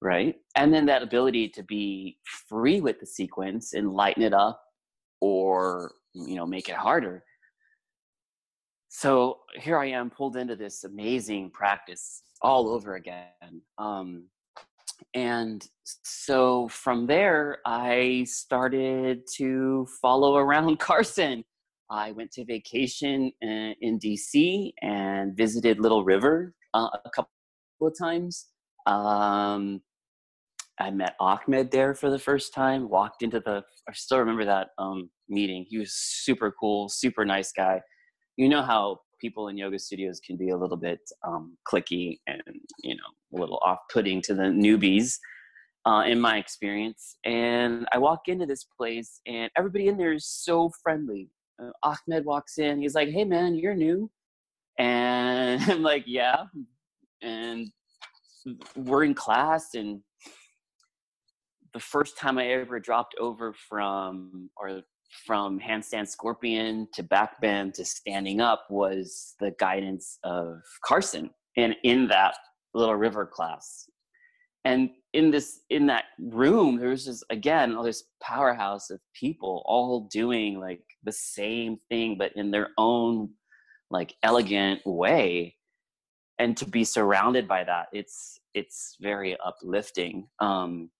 right 0.02 0.36
and 0.56 0.72
then 0.72 0.86
that 0.86 1.02
ability 1.02 1.48
to 1.48 1.62
be 1.62 2.18
free 2.48 2.80
with 2.80 2.98
the 3.00 3.06
sequence 3.06 3.72
and 3.72 3.92
lighten 3.92 4.22
it 4.22 4.34
up 4.34 4.60
or 5.20 5.92
you 6.14 6.34
know 6.34 6.46
make 6.46 6.68
it 6.68 6.74
harder 6.76 7.22
so 8.98 9.40
here 9.52 9.76
I 9.76 9.88
am 9.88 10.08
pulled 10.08 10.38
into 10.38 10.56
this 10.56 10.84
amazing 10.84 11.50
practice 11.50 12.22
all 12.40 12.70
over 12.70 12.94
again. 12.94 13.60
Um, 13.76 14.24
and 15.12 15.62
so 15.82 16.66
from 16.68 17.06
there, 17.06 17.58
I 17.66 18.24
started 18.26 19.20
to 19.36 19.86
follow 20.00 20.36
around 20.38 20.78
Carson. 20.78 21.44
I 21.90 22.12
went 22.12 22.32
to 22.32 22.44
vacation 22.44 23.32
in, 23.40 23.74
in 23.80 23.98
DC 23.98 24.72
and 24.82 25.36
visited 25.36 25.80
Little 25.80 26.04
River 26.04 26.54
uh, 26.74 26.88
a 27.04 27.10
couple 27.10 27.30
of 27.80 27.92
times. 27.98 28.46
Um, 28.86 29.80
I 30.78 30.90
met 30.90 31.14
Ahmed 31.20 31.70
there 31.70 31.94
for 31.94 32.10
the 32.10 32.18
first 32.18 32.52
time. 32.52 32.88
Walked 32.88 33.22
into 33.22 33.40
the, 33.40 33.62
I 33.88 33.92
still 33.92 34.18
remember 34.18 34.44
that 34.44 34.68
um, 34.78 35.10
meeting. 35.28 35.64
He 35.68 35.78
was 35.78 35.92
super 35.94 36.52
cool, 36.58 36.88
super 36.88 37.24
nice 37.24 37.52
guy 37.52 37.80
you 38.36 38.48
know 38.48 38.62
how 38.62 39.00
people 39.20 39.48
in 39.48 39.56
yoga 39.56 39.78
studios 39.78 40.20
can 40.20 40.36
be 40.36 40.50
a 40.50 40.56
little 40.56 40.76
bit 40.76 41.00
um, 41.26 41.56
clicky 41.66 42.18
and 42.26 42.42
you 42.82 42.94
know 42.94 43.36
a 43.36 43.40
little 43.40 43.58
off-putting 43.64 44.22
to 44.22 44.34
the 44.34 44.42
newbies 44.42 45.14
uh, 45.86 46.02
in 46.06 46.20
my 46.20 46.36
experience 46.36 47.16
and 47.24 47.86
i 47.92 47.98
walk 47.98 48.20
into 48.28 48.46
this 48.46 48.64
place 48.64 49.20
and 49.26 49.50
everybody 49.56 49.88
in 49.88 49.96
there 49.96 50.12
is 50.12 50.26
so 50.26 50.70
friendly 50.82 51.28
uh, 51.30 51.35
Uh, 51.62 51.70
ahmed 51.82 52.24
walks 52.24 52.58
in 52.58 52.80
he's 52.80 52.94
like 52.94 53.08
hey 53.08 53.24
man 53.24 53.54
you're 53.54 53.74
new 53.74 54.10
and 54.78 55.62
i'm 55.70 55.82
like 55.82 56.04
yeah 56.06 56.44
and 57.22 57.68
we're 58.76 59.04
in 59.04 59.14
class 59.14 59.74
and 59.74 60.00
the 61.72 61.80
first 61.80 62.18
time 62.18 62.38
i 62.38 62.46
ever 62.48 62.78
dropped 62.78 63.14
over 63.18 63.54
from 63.68 64.50
or 64.56 64.82
from 65.24 65.58
handstand 65.60 66.08
scorpion 66.08 66.88
to 66.92 67.02
back 67.02 67.40
bend 67.40 67.74
to 67.74 67.84
standing 67.84 68.40
up 68.40 68.66
was 68.70 69.34
the 69.40 69.54
guidance 69.58 70.18
of 70.24 70.60
Carson 70.84 71.30
and 71.56 71.74
in 71.84 72.08
that 72.08 72.36
little 72.74 72.94
river 72.94 73.26
class. 73.26 73.88
And 74.66 74.90
in 75.12 75.30
this 75.30 75.60
in 75.70 75.86
that 75.86 76.06
room, 76.18 76.76
there 76.76 76.88
was 76.88 77.04
just 77.04 77.24
again 77.30 77.76
all 77.76 77.84
this 77.84 78.02
powerhouse 78.20 78.90
of 78.90 78.98
people 79.14 79.62
all 79.64 80.08
doing 80.10 80.58
like 80.58 80.82
the 81.04 81.12
same 81.12 81.78
thing, 81.88 82.18
but 82.18 82.32
in 82.34 82.50
their 82.50 82.70
own 82.76 83.30
like 83.92 84.16
elegant 84.24 84.80
way. 84.84 85.54
And 86.40 86.56
to 86.56 86.66
be 86.66 86.82
surrounded 86.82 87.46
by 87.46 87.62
that, 87.62 87.86
it's 87.92 88.40
it's 88.54 88.96
very 89.00 89.36
uplifting. 89.46 90.26
Um, 90.40 90.90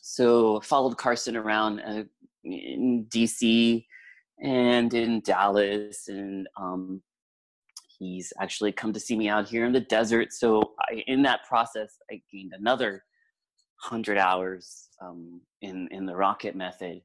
so 0.00 0.60
followed 0.60 0.96
Carson 0.96 1.36
around 1.36 1.80
uh, 1.80 2.04
in 2.44 3.06
DC 3.10 3.84
and 4.40 4.94
in 4.94 5.22
Dallas, 5.22 6.06
and 6.06 6.46
um, 6.56 7.02
he's 7.98 8.32
actually 8.40 8.70
come 8.70 8.92
to 8.92 9.00
see 9.00 9.16
me 9.16 9.28
out 9.28 9.48
here 9.48 9.66
in 9.66 9.72
the 9.72 9.80
desert. 9.80 10.32
So 10.32 10.74
I, 10.88 11.02
in 11.08 11.22
that 11.22 11.40
process, 11.48 11.98
I 12.12 12.22
gained 12.32 12.52
another 12.56 13.02
hundred 13.80 14.18
hours 14.18 14.88
um, 15.02 15.40
in 15.62 15.88
in 15.90 16.06
the 16.06 16.16
rocket 16.16 16.54
method, 16.56 17.00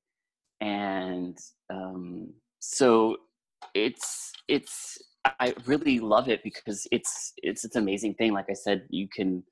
and 0.61 1.37
um, 1.69 2.33
so 2.59 3.17
it's 3.73 4.31
it's 4.47 4.97
I 5.39 5.53
really 5.65 5.99
love 5.99 6.29
it 6.29 6.43
because 6.43 6.87
it's 6.91 7.33
it's 7.41 7.65
it's 7.65 7.75
an 7.75 7.81
amazing 7.83 8.15
thing. 8.15 8.33
Like 8.33 8.49
I 8.49 8.53
said, 8.53 8.83
you 8.89 9.07
can 9.07 9.43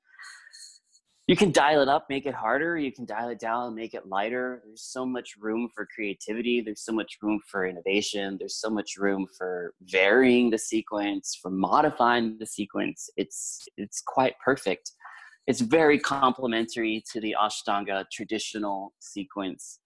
you 1.28 1.36
can 1.36 1.52
dial 1.52 1.80
it 1.82 1.88
up, 1.88 2.06
make 2.10 2.26
it 2.26 2.34
harder. 2.34 2.76
You 2.76 2.92
can 2.92 3.04
dial 3.04 3.28
it 3.28 3.38
down, 3.38 3.74
make 3.76 3.94
it 3.94 4.06
lighter. 4.08 4.60
There's 4.66 4.82
so 4.82 5.06
much 5.06 5.34
room 5.38 5.68
for 5.74 5.86
creativity. 5.94 6.60
There's 6.60 6.84
so 6.84 6.92
much 6.92 7.18
room 7.22 7.40
for 7.48 7.64
innovation. 7.64 8.36
There's 8.38 8.56
so 8.56 8.68
much 8.68 8.96
room 8.98 9.26
for 9.38 9.72
varying 9.82 10.50
the 10.50 10.58
sequence, 10.58 11.38
for 11.40 11.50
modifying 11.50 12.38
the 12.38 12.46
sequence. 12.46 13.08
It's 13.16 13.66
it's 13.76 14.02
quite 14.04 14.34
perfect. 14.44 14.92
It's 15.46 15.60
very 15.60 15.98
complementary 15.98 17.02
to 17.12 17.20
the 17.20 17.36
Ashtanga 17.40 18.04
traditional 18.10 18.94
sequence. 19.00 19.80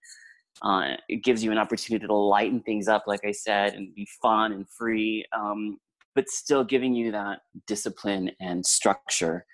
Uh, 0.63 0.95
it 1.09 1.23
gives 1.23 1.43
you 1.45 1.53
an 1.53 1.59
opportunity 1.59 2.07
to 2.07 2.15
lighten 2.15 2.61
things 2.61 2.89
up, 2.89 3.05
like 3.07 3.21
I 3.25 3.33
said, 3.33 3.75
and 3.75 3.95
be 3.95 4.07
fun 4.23 4.53
and 4.53 4.67
free, 4.69 5.25
um, 5.33 5.79
but 6.15 6.29
still 6.29 6.65
giving 6.65 6.95
you 6.95 7.13
that 7.13 7.41
discipline 7.67 8.31
and 8.41 8.65
structure 8.65 9.47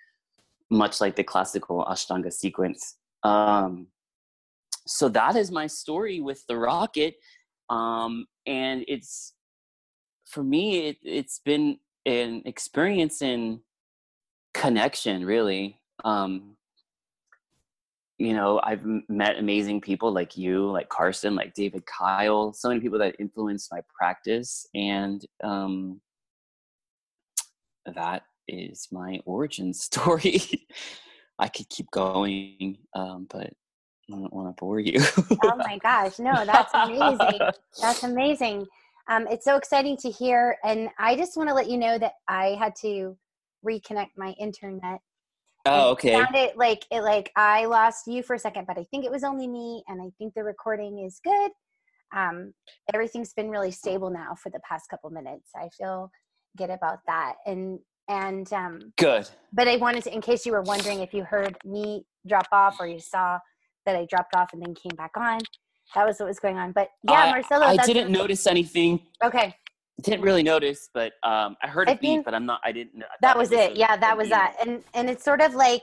much 0.71 1.01
like 1.01 1.17
the 1.17 1.25
classical 1.25 1.85
Ashtanga 1.85 2.33
sequence. 2.33 2.97
Um, 3.23 3.89
so 4.87 5.09
that 5.11 5.37
is 5.37 5.51
my 5.51 5.67
story 5.67 6.21
with 6.21 6.45
the 6.47 6.57
rocket. 6.57 7.15
Um, 7.69 8.27
and 8.47 8.85
it's, 8.89 9.35
for 10.25 10.43
me, 10.43 10.89
it, 10.89 10.97
it's 11.03 11.41
been 11.45 11.79
an 12.07 12.43
experience 12.47 13.23
in 13.23 13.61
connection 14.55 15.25
really 15.25 15.79
um 16.05 16.57
you 18.19 18.35
know 18.35 18.61
i've 18.65 18.85
met 19.09 19.39
amazing 19.39 19.81
people 19.81 20.13
like 20.13 20.37
you 20.37 20.71
like 20.71 20.89
carson 20.89 21.35
like 21.35 21.55
david 21.55 21.85
kyle 21.87 22.53
so 22.53 22.69
many 22.69 22.81
people 22.81 22.99
that 22.99 23.17
influenced 23.19 23.73
my 23.73 23.81
practice 23.99 24.67
and 24.75 25.27
um 25.43 26.01
that 27.87 28.23
is 28.49 28.89
my 28.91 29.21
origin 29.25 29.73
story. 29.89 30.41
I 31.39 31.49
could 31.49 31.69
keep 31.69 31.91
going 31.91 32.79
um 32.95 33.27
but 33.31 33.47
i 33.47 34.17
don't 34.17 34.33
want 34.33 34.49
to 34.49 34.61
bore 34.61 34.81
you. 34.81 35.01
Oh 35.43 35.57
my 35.57 35.79
gosh 35.79 36.19
no 36.19 36.45
that's 36.45 36.75
amazing. 36.75 37.39
That's 37.81 38.03
amazing. 38.05 38.67
Um, 39.09 39.27
it's 39.29 39.45
so 39.45 39.57
exciting 39.57 39.97
to 39.99 40.11
hear 40.11 40.57
and 40.63 40.89
i 40.99 41.17
just 41.17 41.37
want 41.37 41.49
to 41.49 41.55
let 41.55 41.69
you 41.69 41.77
know 41.77 41.99
that 41.99 42.13
i 42.29 42.57
had 42.59 42.77
to 42.77 43.17
reconnect 43.67 44.11
my 44.17 44.31
internet 44.39 45.01
Oh, 45.65 45.91
okay. 45.93 46.25
It 46.35 46.57
like 46.57 46.85
it 46.91 47.03
like 47.03 47.31
I 47.37 47.67
lost 47.67 48.07
you 48.07 48.23
for 48.23 48.35
a 48.35 48.39
second, 48.39 48.67
but 48.67 48.79
I 48.79 48.85
think 48.91 49.05
it 49.05 49.11
was 49.11 49.23
only 49.23 49.47
me, 49.47 49.85
and 49.89 50.03
I 50.03 50.11
think 50.19 50.35
the 50.35 50.43
recording 50.43 50.99
is 51.05 51.21
good. 51.23 51.51
Um, 52.15 52.53
everything's 52.93 53.33
been 53.33 53.49
really 53.49 53.71
stable 53.71 54.11
now 54.11 54.35
for 54.35 54.51
the 54.51 54.61
past 54.69 54.89
couple 54.91 55.11
minutes. 55.11 55.51
I 55.57 55.69
feel 55.79 56.11
good 56.57 56.71
about 56.71 56.99
that, 57.07 57.35
and 57.47 57.79
and 58.09 58.53
um, 58.53 58.93
good. 58.99 59.29
But 59.53 59.69
I 59.69 59.77
wanted 59.77 60.05
to, 60.05 60.15
in 60.15 60.21
case 60.21 60.45
you 60.45 60.53
were 60.53 60.63
wondering 60.63 61.01
if 61.01 61.15
you 61.15 61.25
heard 61.25 61.57
me 61.65 62.05
drop 62.27 62.49
off 62.51 62.81
or 62.81 62.87
you 62.87 62.99
saw 62.99 63.39
that 63.87 63.97
I 63.97 64.07
dropped 64.07 64.35
off 64.35 64.53
and 64.53 64.63
then 64.63 64.75
came 64.75 64.97
back 64.97 65.13
on, 65.17 65.39
that 65.95 66.07
was 66.07 66.19
what 66.19 66.27
was 66.29 66.41
going 66.41 66.57
on. 66.57 66.73
But 66.73 66.89
yeah, 67.09 67.31
Marcelo, 67.31 67.67
I 67.67 67.77
didn't 67.77 68.11
notice 68.11 68.47
anything. 68.47 69.01
Okay, 69.25 69.55
didn't 70.03 70.23
really 70.23 70.43
notice, 70.43 70.89
but 70.93 71.13
um, 71.23 71.57
I 71.63 71.69
heard 71.69 71.89
a 71.89 71.97
beat, 71.97 72.25
but 72.25 72.35
I'm 72.35 72.47
not. 72.47 72.61
I 72.65 72.73
didn't. 72.73 73.03
I 73.03 73.07
that 73.21 73.37
was 73.37 73.53
it. 73.53 73.71
Was 73.71 73.77
a, 73.77 73.81
yeah, 73.81 73.97
that 73.97 74.17
was 74.17 74.29
that. 74.29 74.57
And 74.65 74.83
and 74.95 75.09
it's 75.09 75.25
sort 75.25 75.41
of 75.41 75.55
like 75.55 75.83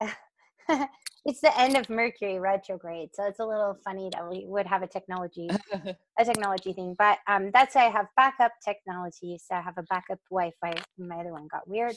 it's 1.24 1.40
the 1.40 1.58
end 1.60 1.76
of 1.76 1.88
Mercury 1.90 2.38
retrograde, 2.38 3.10
so 3.14 3.24
it's 3.24 3.40
a 3.40 3.44
little 3.44 3.76
funny 3.84 4.10
that 4.12 4.28
we 4.28 4.44
would 4.46 4.66
have 4.66 4.82
a 4.82 4.86
technology 4.86 5.48
a 6.18 6.24
technology 6.24 6.72
thing. 6.72 6.94
But 6.98 7.18
um, 7.26 7.50
that's 7.52 7.74
why 7.74 7.86
I 7.86 7.90
have 7.90 8.06
backup 8.16 8.52
technology. 8.64 9.38
So 9.44 9.54
I 9.54 9.60
have 9.60 9.78
a 9.78 9.82
backup 9.84 10.18
Wi-Fi. 10.30 10.74
My 10.98 11.16
other 11.16 11.32
one 11.32 11.48
got 11.50 11.68
weird. 11.68 11.96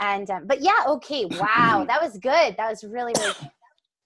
And 0.00 0.30
um, 0.30 0.46
but 0.46 0.60
yeah, 0.60 0.84
okay, 0.86 1.24
wow, 1.24 1.84
that 1.88 2.00
was 2.02 2.18
good. 2.18 2.56
That 2.56 2.70
was 2.70 2.84
really 2.84 3.14
really. 3.16 3.34
Good. 3.40 3.50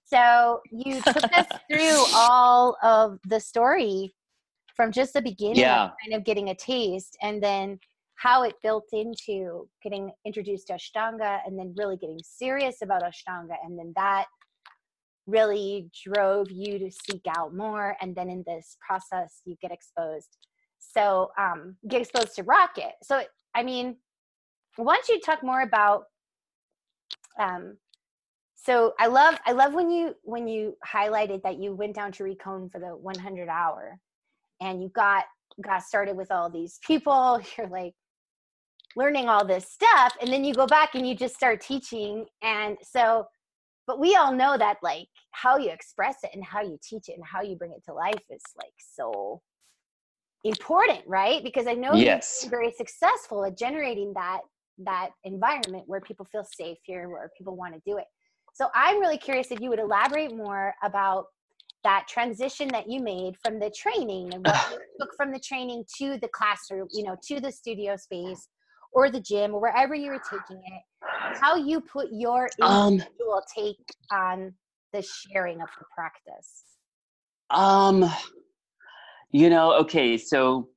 So 0.05 0.61
you 0.71 1.01
took 1.01 1.23
us 1.33 1.47
through 1.71 2.05
all 2.13 2.77
of 2.83 3.17
the 3.25 3.39
story 3.39 4.13
from 4.75 4.91
just 4.91 5.13
the 5.13 5.21
beginning 5.21 5.57
yeah. 5.57 5.91
kind 6.03 6.15
of 6.15 6.23
getting 6.23 6.49
a 6.49 6.55
taste 6.55 7.17
and 7.21 7.41
then 7.41 7.79
how 8.15 8.43
it 8.43 8.55
built 8.63 8.87
into 8.93 9.67
getting 9.83 10.11
introduced 10.25 10.67
to 10.67 10.73
ashtanga 10.73 11.39
and 11.45 11.57
then 11.57 11.73
really 11.77 11.97
getting 11.97 12.19
serious 12.23 12.77
about 12.81 13.03
ashtanga. 13.03 13.55
And 13.63 13.77
then 13.77 13.91
that 13.95 14.25
really 15.25 15.89
drove 16.05 16.51
you 16.51 16.79
to 16.79 16.91
seek 16.91 17.23
out 17.37 17.55
more. 17.55 17.95
And 18.01 18.15
then 18.15 18.29
in 18.29 18.43
this 18.45 18.77
process 18.85 19.41
you 19.45 19.55
get 19.61 19.71
exposed. 19.71 20.37
So 20.79 21.31
um 21.37 21.77
get 21.87 22.01
exposed 22.01 22.35
to 22.35 22.43
rocket. 22.43 22.93
So 23.03 23.23
i 23.55 23.63
mean 23.63 23.97
once 24.77 25.09
you 25.09 25.19
talk 25.19 25.43
more 25.43 25.61
about 25.61 26.05
um 27.39 27.77
so 28.55 28.93
i 28.99 29.07
love 29.07 29.37
i 29.45 29.51
love 29.51 29.73
when 29.73 29.89
you 29.89 30.15
when 30.23 30.47
you 30.47 30.75
highlighted 30.85 31.41
that 31.43 31.59
you 31.59 31.73
went 31.73 31.95
down 31.95 32.11
to 32.11 32.23
Rincon 32.23 32.69
for 32.69 32.79
the 32.79 32.95
100 32.95 33.49
hour 33.49 33.99
and 34.61 34.81
you 34.81 34.89
got 34.89 35.23
got 35.63 35.83
started 35.83 36.17
with 36.17 36.31
all 36.31 36.49
these 36.49 36.79
people 36.85 37.39
you're 37.57 37.67
like 37.67 37.93
learning 38.95 39.27
all 39.27 39.45
this 39.45 39.65
stuff 39.69 40.15
and 40.21 40.31
then 40.31 40.43
you 40.43 40.53
go 40.53 40.67
back 40.67 40.95
and 40.95 41.07
you 41.07 41.15
just 41.15 41.35
start 41.35 41.61
teaching 41.61 42.25
and 42.43 42.77
so 42.83 43.25
but 43.85 43.99
we 43.99 44.15
all 44.15 44.31
know 44.31 44.57
that 44.57 44.77
like 44.81 45.07
how 45.31 45.57
you 45.57 45.69
express 45.69 46.17
it 46.23 46.29
and 46.33 46.43
how 46.43 46.61
you 46.61 46.77
teach 46.81 47.09
it 47.09 47.15
and 47.15 47.25
how 47.25 47.41
you 47.41 47.55
bring 47.55 47.71
it 47.71 47.83
to 47.85 47.93
life 47.93 48.21
is 48.29 48.41
like 48.57 48.73
so 48.77 49.41
important 50.43 50.99
right 51.07 51.43
because 51.43 51.67
i 51.67 51.73
know 51.73 51.93
yes. 51.93 52.41
you're 52.43 52.51
very 52.51 52.71
successful 52.71 53.45
at 53.45 53.57
generating 53.57 54.13
that 54.13 54.41
that 54.77 55.09
environment 55.23 55.83
where 55.87 56.01
people 56.01 56.25
feel 56.31 56.45
safe 56.57 56.77
here 56.83 57.09
where 57.09 57.29
people 57.37 57.55
want 57.55 57.73
to 57.73 57.81
do 57.85 57.97
it 57.97 58.05
so 58.53 58.67
i'm 58.75 58.99
really 58.99 59.17
curious 59.17 59.51
if 59.51 59.59
you 59.59 59.69
would 59.69 59.79
elaborate 59.79 60.35
more 60.35 60.73
about 60.83 61.25
that 61.83 62.07
transition 62.07 62.67
that 62.69 62.89
you 62.89 63.01
made 63.01 63.35
from 63.43 63.59
the 63.59 63.69
training 63.69 64.33
and 64.33 64.45
what 64.45 64.71
you 64.71 64.77
took 64.99 65.15
from 65.15 65.31
the 65.31 65.39
training 65.39 65.83
to 65.97 66.17
the 66.19 66.27
classroom, 66.29 66.87
you 66.91 67.03
know, 67.03 67.15
to 67.27 67.39
the 67.39 67.51
studio 67.51 67.95
space 67.95 68.47
or 68.93 69.09
the 69.09 69.19
gym 69.19 69.53
or 69.53 69.61
wherever 69.61 69.95
you 69.95 70.11
were 70.11 70.21
taking 70.29 70.57
it, 70.57 71.37
how 71.39 71.55
you 71.55 71.81
put 71.81 72.07
your 72.11 72.49
um, 72.61 72.93
individual 72.93 73.33
um, 73.35 73.41
take 73.55 73.85
on 74.11 74.53
the 74.93 75.01
sharing 75.01 75.61
of 75.61 75.67
the 75.79 75.85
practice. 75.93 76.63
Um, 77.49 78.09
you 79.31 79.49
know, 79.49 79.73
okay, 79.79 80.17
so 80.17 80.69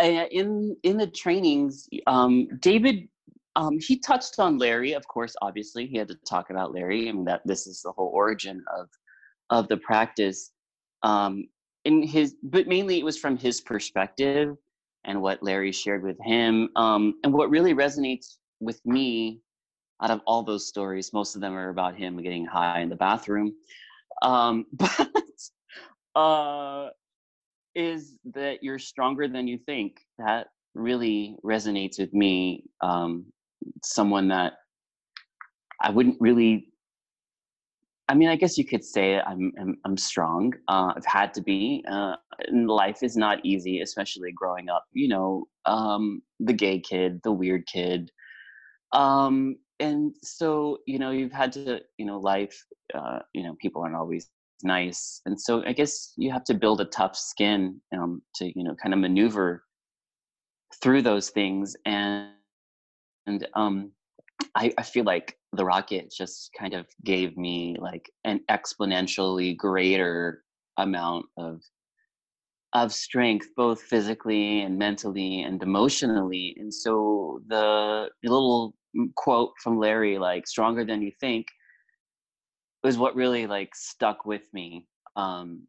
uh, 0.00 0.26
in 0.30 0.76
in 0.82 0.96
the 0.96 1.06
trainings, 1.08 1.88
um, 2.06 2.48
David 2.60 3.08
um, 3.56 3.78
he 3.78 3.98
touched 3.98 4.38
on 4.38 4.58
Larry, 4.58 4.94
of 4.94 5.06
course. 5.06 5.34
Obviously, 5.42 5.86
he 5.86 5.96
had 5.96 6.08
to 6.08 6.16
talk 6.28 6.50
about 6.50 6.72
Larry. 6.72 7.08
I 7.08 7.12
mean, 7.12 7.24
that 7.26 7.42
this 7.44 7.66
is 7.66 7.82
the 7.82 7.92
whole 7.92 8.10
origin 8.12 8.64
of 8.76 8.88
of 9.50 9.68
the 9.68 9.76
practice 9.76 10.52
um, 11.02 11.46
in 11.84 12.02
his 12.02 12.36
but 12.42 12.66
mainly 12.66 12.98
it 12.98 13.04
was 13.04 13.18
from 13.18 13.36
his 13.36 13.60
perspective 13.60 14.56
and 15.04 15.20
what 15.20 15.42
larry 15.42 15.72
shared 15.72 16.02
with 16.02 16.18
him 16.22 16.68
um, 16.76 17.14
and 17.24 17.32
what 17.32 17.50
really 17.50 17.74
resonates 17.74 18.36
with 18.60 18.80
me 18.84 19.40
out 20.02 20.10
of 20.10 20.20
all 20.26 20.42
those 20.42 20.66
stories 20.66 21.12
most 21.12 21.34
of 21.34 21.40
them 21.40 21.54
are 21.54 21.68
about 21.68 21.94
him 21.94 22.20
getting 22.22 22.44
high 22.44 22.80
in 22.80 22.88
the 22.88 22.96
bathroom 22.96 23.52
um, 24.22 24.66
but 24.72 25.10
uh, 26.14 26.88
is 27.74 28.16
that 28.24 28.62
you're 28.62 28.78
stronger 28.78 29.28
than 29.28 29.48
you 29.48 29.58
think. 29.58 29.98
That 30.18 30.48
really 30.74 31.36
resonates 31.44 31.98
with 31.98 32.12
me 32.12 32.64
um, 32.80 33.26
someone 33.82 34.28
that 34.28 34.54
i 35.80 35.90
wouldn't 35.90 36.16
really 36.20 36.68
I 38.08 38.14
mean, 38.14 38.28
I 38.28 38.36
guess 38.36 38.58
you 38.58 38.66
could 38.66 38.84
say 38.84 39.20
I'm 39.20 39.52
I'm, 39.60 39.76
I'm 39.84 39.96
strong. 39.96 40.52
Uh, 40.68 40.92
I've 40.96 41.06
had 41.06 41.32
to 41.34 41.42
be. 41.42 41.84
Uh, 41.90 42.16
life 42.52 43.02
is 43.02 43.16
not 43.16 43.44
easy, 43.44 43.80
especially 43.80 44.30
growing 44.32 44.68
up. 44.68 44.84
You 44.92 45.08
know, 45.08 45.44
um, 45.64 46.22
the 46.40 46.52
gay 46.52 46.80
kid, 46.80 47.20
the 47.24 47.32
weird 47.32 47.66
kid, 47.66 48.10
um, 48.92 49.56
and 49.80 50.14
so 50.22 50.78
you 50.86 50.98
know 50.98 51.10
you've 51.10 51.32
had 51.32 51.52
to. 51.52 51.80
You 51.98 52.06
know, 52.06 52.18
life. 52.18 52.64
Uh, 52.94 53.20
you 53.32 53.42
know, 53.42 53.56
people 53.60 53.82
aren't 53.82 53.96
always 53.96 54.28
nice, 54.62 55.22
and 55.24 55.40
so 55.40 55.64
I 55.66 55.72
guess 55.72 56.12
you 56.16 56.30
have 56.30 56.44
to 56.44 56.54
build 56.54 56.80
a 56.82 56.86
tough 56.86 57.16
skin 57.16 57.80
um, 57.96 58.20
to 58.36 58.46
you 58.46 58.64
know 58.64 58.74
kind 58.82 58.92
of 58.92 59.00
maneuver 59.00 59.64
through 60.82 61.02
those 61.02 61.30
things 61.30 61.76
and 61.86 62.28
and 63.26 63.46
um 63.54 63.92
I, 64.54 64.72
I 64.78 64.82
feel 64.82 65.04
like 65.04 65.38
the 65.54 65.64
rocket 65.64 66.12
just 66.16 66.50
kind 66.58 66.74
of 66.74 66.86
gave 67.04 67.36
me 67.36 67.76
like 67.80 68.10
an 68.24 68.40
exponentially 68.50 69.56
greater 69.56 70.42
amount 70.78 71.26
of 71.36 71.60
of 72.72 72.92
strength 72.92 73.46
both 73.56 73.80
physically 73.82 74.62
and 74.62 74.76
mentally 74.76 75.42
and 75.42 75.62
emotionally 75.62 76.56
and 76.58 76.74
so 76.74 77.40
the 77.46 78.08
little 78.24 78.74
quote 79.14 79.52
from 79.62 79.78
larry 79.78 80.18
like 80.18 80.46
stronger 80.46 80.84
than 80.84 81.00
you 81.00 81.12
think 81.20 81.46
was 82.82 82.98
what 82.98 83.14
really 83.14 83.46
like 83.46 83.74
stuck 83.74 84.26
with 84.26 84.52
me 84.52 84.86
um 85.14 85.62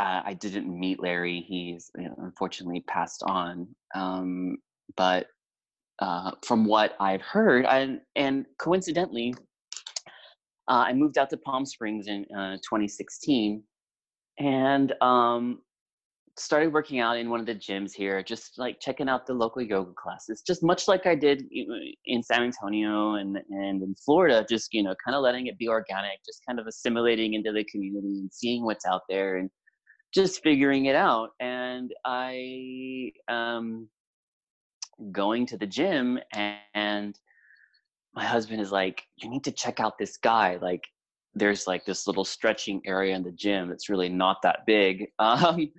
i, 0.00 0.22
I 0.26 0.34
didn't 0.34 0.68
meet 0.68 1.02
larry 1.02 1.40
he's 1.40 1.90
you 1.96 2.04
know, 2.04 2.14
unfortunately 2.18 2.84
passed 2.86 3.22
on 3.26 3.66
um 3.94 4.58
but 4.96 5.28
uh, 6.00 6.32
from 6.44 6.64
what 6.64 6.94
I've 7.00 7.22
heard, 7.22 7.66
and 8.16 8.46
coincidentally, 8.58 9.34
uh, 10.68 10.84
I 10.88 10.92
moved 10.92 11.18
out 11.18 11.30
to 11.30 11.36
Palm 11.38 11.64
Springs 11.64 12.08
in 12.08 12.24
uh, 12.36 12.56
2016, 12.56 13.62
and 14.38 14.94
um, 15.00 15.60
started 16.38 16.72
working 16.72 17.00
out 17.00 17.16
in 17.16 17.30
one 17.30 17.40
of 17.40 17.46
the 17.46 17.54
gyms 17.54 17.92
here, 17.92 18.22
just 18.22 18.58
like 18.58 18.78
checking 18.80 19.08
out 19.08 19.26
the 19.26 19.32
local 19.32 19.62
yoga 19.62 19.92
classes, 19.94 20.42
just 20.46 20.62
much 20.62 20.86
like 20.86 21.06
I 21.06 21.14
did 21.14 21.44
in 22.04 22.22
San 22.22 22.42
Antonio 22.42 23.14
and 23.14 23.38
and 23.50 23.82
in 23.82 23.94
Florida, 24.04 24.46
just 24.48 24.72
you 24.72 24.82
know, 24.82 24.94
kind 25.04 25.16
of 25.16 25.22
letting 25.22 25.46
it 25.46 25.58
be 25.58 25.68
organic, 25.68 26.24
just 26.24 26.42
kind 26.46 26.60
of 26.60 26.66
assimilating 26.66 27.34
into 27.34 27.52
the 27.52 27.64
community 27.64 28.20
and 28.20 28.32
seeing 28.32 28.64
what's 28.64 28.86
out 28.86 29.02
there 29.08 29.38
and 29.38 29.50
just 30.14 30.42
figuring 30.42 30.86
it 30.86 30.96
out. 30.96 31.30
And 31.40 31.92
I 32.04 33.12
um, 33.28 33.88
going 35.12 35.46
to 35.46 35.56
the 35.56 35.66
gym 35.66 36.18
and 36.32 37.18
my 38.14 38.24
husband 38.24 38.60
is 38.60 38.72
like 38.72 39.02
you 39.16 39.28
need 39.28 39.44
to 39.44 39.52
check 39.52 39.80
out 39.80 39.98
this 39.98 40.16
guy 40.16 40.58
like 40.60 40.82
there's 41.34 41.66
like 41.66 41.84
this 41.84 42.06
little 42.06 42.24
stretching 42.24 42.80
area 42.84 43.14
in 43.14 43.22
the 43.22 43.32
gym 43.32 43.70
it's 43.70 43.88
really 43.88 44.08
not 44.08 44.38
that 44.42 44.60
big 44.66 45.06
um, 45.18 45.70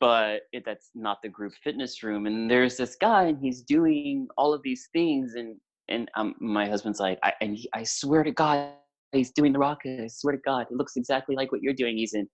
but 0.00 0.42
it, 0.52 0.64
that's 0.64 0.90
not 0.94 1.18
the 1.22 1.28
group 1.28 1.52
fitness 1.62 2.02
room. 2.02 2.26
And 2.26 2.50
there's 2.50 2.76
this 2.76 2.96
guy, 3.00 3.24
and 3.24 3.38
he's 3.38 3.62
doing 3.62 4.28
all 4.36 4.52
of 4.52 4.62
these 4.62 4.88
things, 4.92 5.34
and 5.34 5.56
and 5.88 6.10
um, 6.16 6.34
my 6.40 6.68
husband's 6.68 6.98
like, 6.98 7.18
I, 7.22 7.32
and 7.40 7.56
he, 7.56 7.68
I 7.72 7.84
swear 7.84 8.24
to 8.24 8.32
God, 8.32 8.72
he's 9.12 9.30
doing 9.30 9.52
the 9.52 9.58
rocket. 9.58 10.00
I 10.02 10.08
swear 10.08 10.32
to 10.34 10.42
God, 10.44 10.66
it 10.70 10.76
looks 10.76 10.96
exactly 10.96 11.36
like 11.36 11.52
what 11.52 11.62
you're 11.62 11.74
doing. 11.74 11.96
He's 11.96 12.14
in 12.14 12.28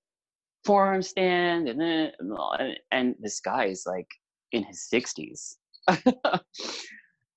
forearm 0.64 1.02
stand, 1.02 1.68
and 1.68 1.80
then 1.80 2.12
and, 2.20 2.76
and 2.90 3.14
this 3.20 3.40
guy 3.40 3.66
is 3.66 3.84
like 3.86 4.08
in 4.52 4.64
his 4.64 4.88
60s. 4.92 5.56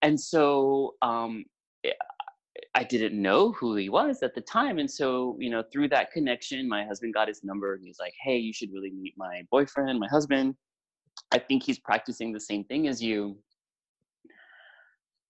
and 0.02 0.20
so 0.20 0.96
um, 1.02 1.46
eh, 1.84 1.92
I 2.74 2.84
didn't 2.84 3.20
know 3.20 3.52
who 3.54 3.76
he 3.76 3.90
was 3.90 4.22
at 4.22 4.36
the 4.36 4.42
time. 4.42 4.80
And 4.80 4.90
so, 4.90 5.38
you 5.40 5.50
know, 5.50 5.64
through 5.72 5.90
that 5.90 6.12
connection, 6.12 6.68
my 6.68 6.86
husband 6.86 7.14
got 7.14 7.28
his 7.28 7.44
number 7.44 7.74
and 7.74 7.84
he's 7.86 8.00
like, 8.00 8.14
hey, 8.22 8.38
you 8.38 8.54
should 8.54 8.72
really 8.74 8.92
meet 8.92 9.14
my 9.18 9.44
boyfriend, 9.50 10.00
my 10.00 10.08
husband. 10.08 10.56
I 11.32 11.40
think 11.40 11.64
he's 11.64 11.80
practicing 11.80 12.34
the 12.34 12.40
same 12.40 12.64
thing 12.66 12.88
as 12.88 13.02
you. 13.02 13.38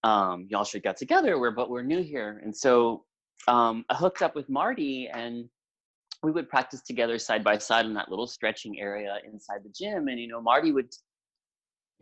Um, 0.04 0.48
y'all 0.50 0.64
should 0.64 0.84
get 0.84 0.98
together. 0.98 1.40
We're 1.40 1.52
but 1.52 1.70
we're 1.70 1.84
new 1.84 2.04
here. 2.04 2.42
And 2.44 2.56
so 2.56 3.06
um, 3.48 3.86
I 3.90 3.96
hooked 3.96 4.22
up 4.22 4.36
with 4.36 4.50
Marty 4.50 5.08
and 5.14 5.50
we 6.24 6.32
would 6.32 6.50
practice 6.50 6.82
together 6.82 7.20
side 7.20 7.44
by 7.44 7.58
side 7.58 7.86
in 7.86 7.94
that 7.94 8.10
little 8.10 8.28
stretching 8.28 8.80
area 8.80 9.18
inside 9.32 9.60
the 9.64 9.70
gym. 9.70 10.08
And 10.08 10.20
you 10.20 10.28
know, 10.28 10.42
Marty 10.42 10.72
would 10.72 10.92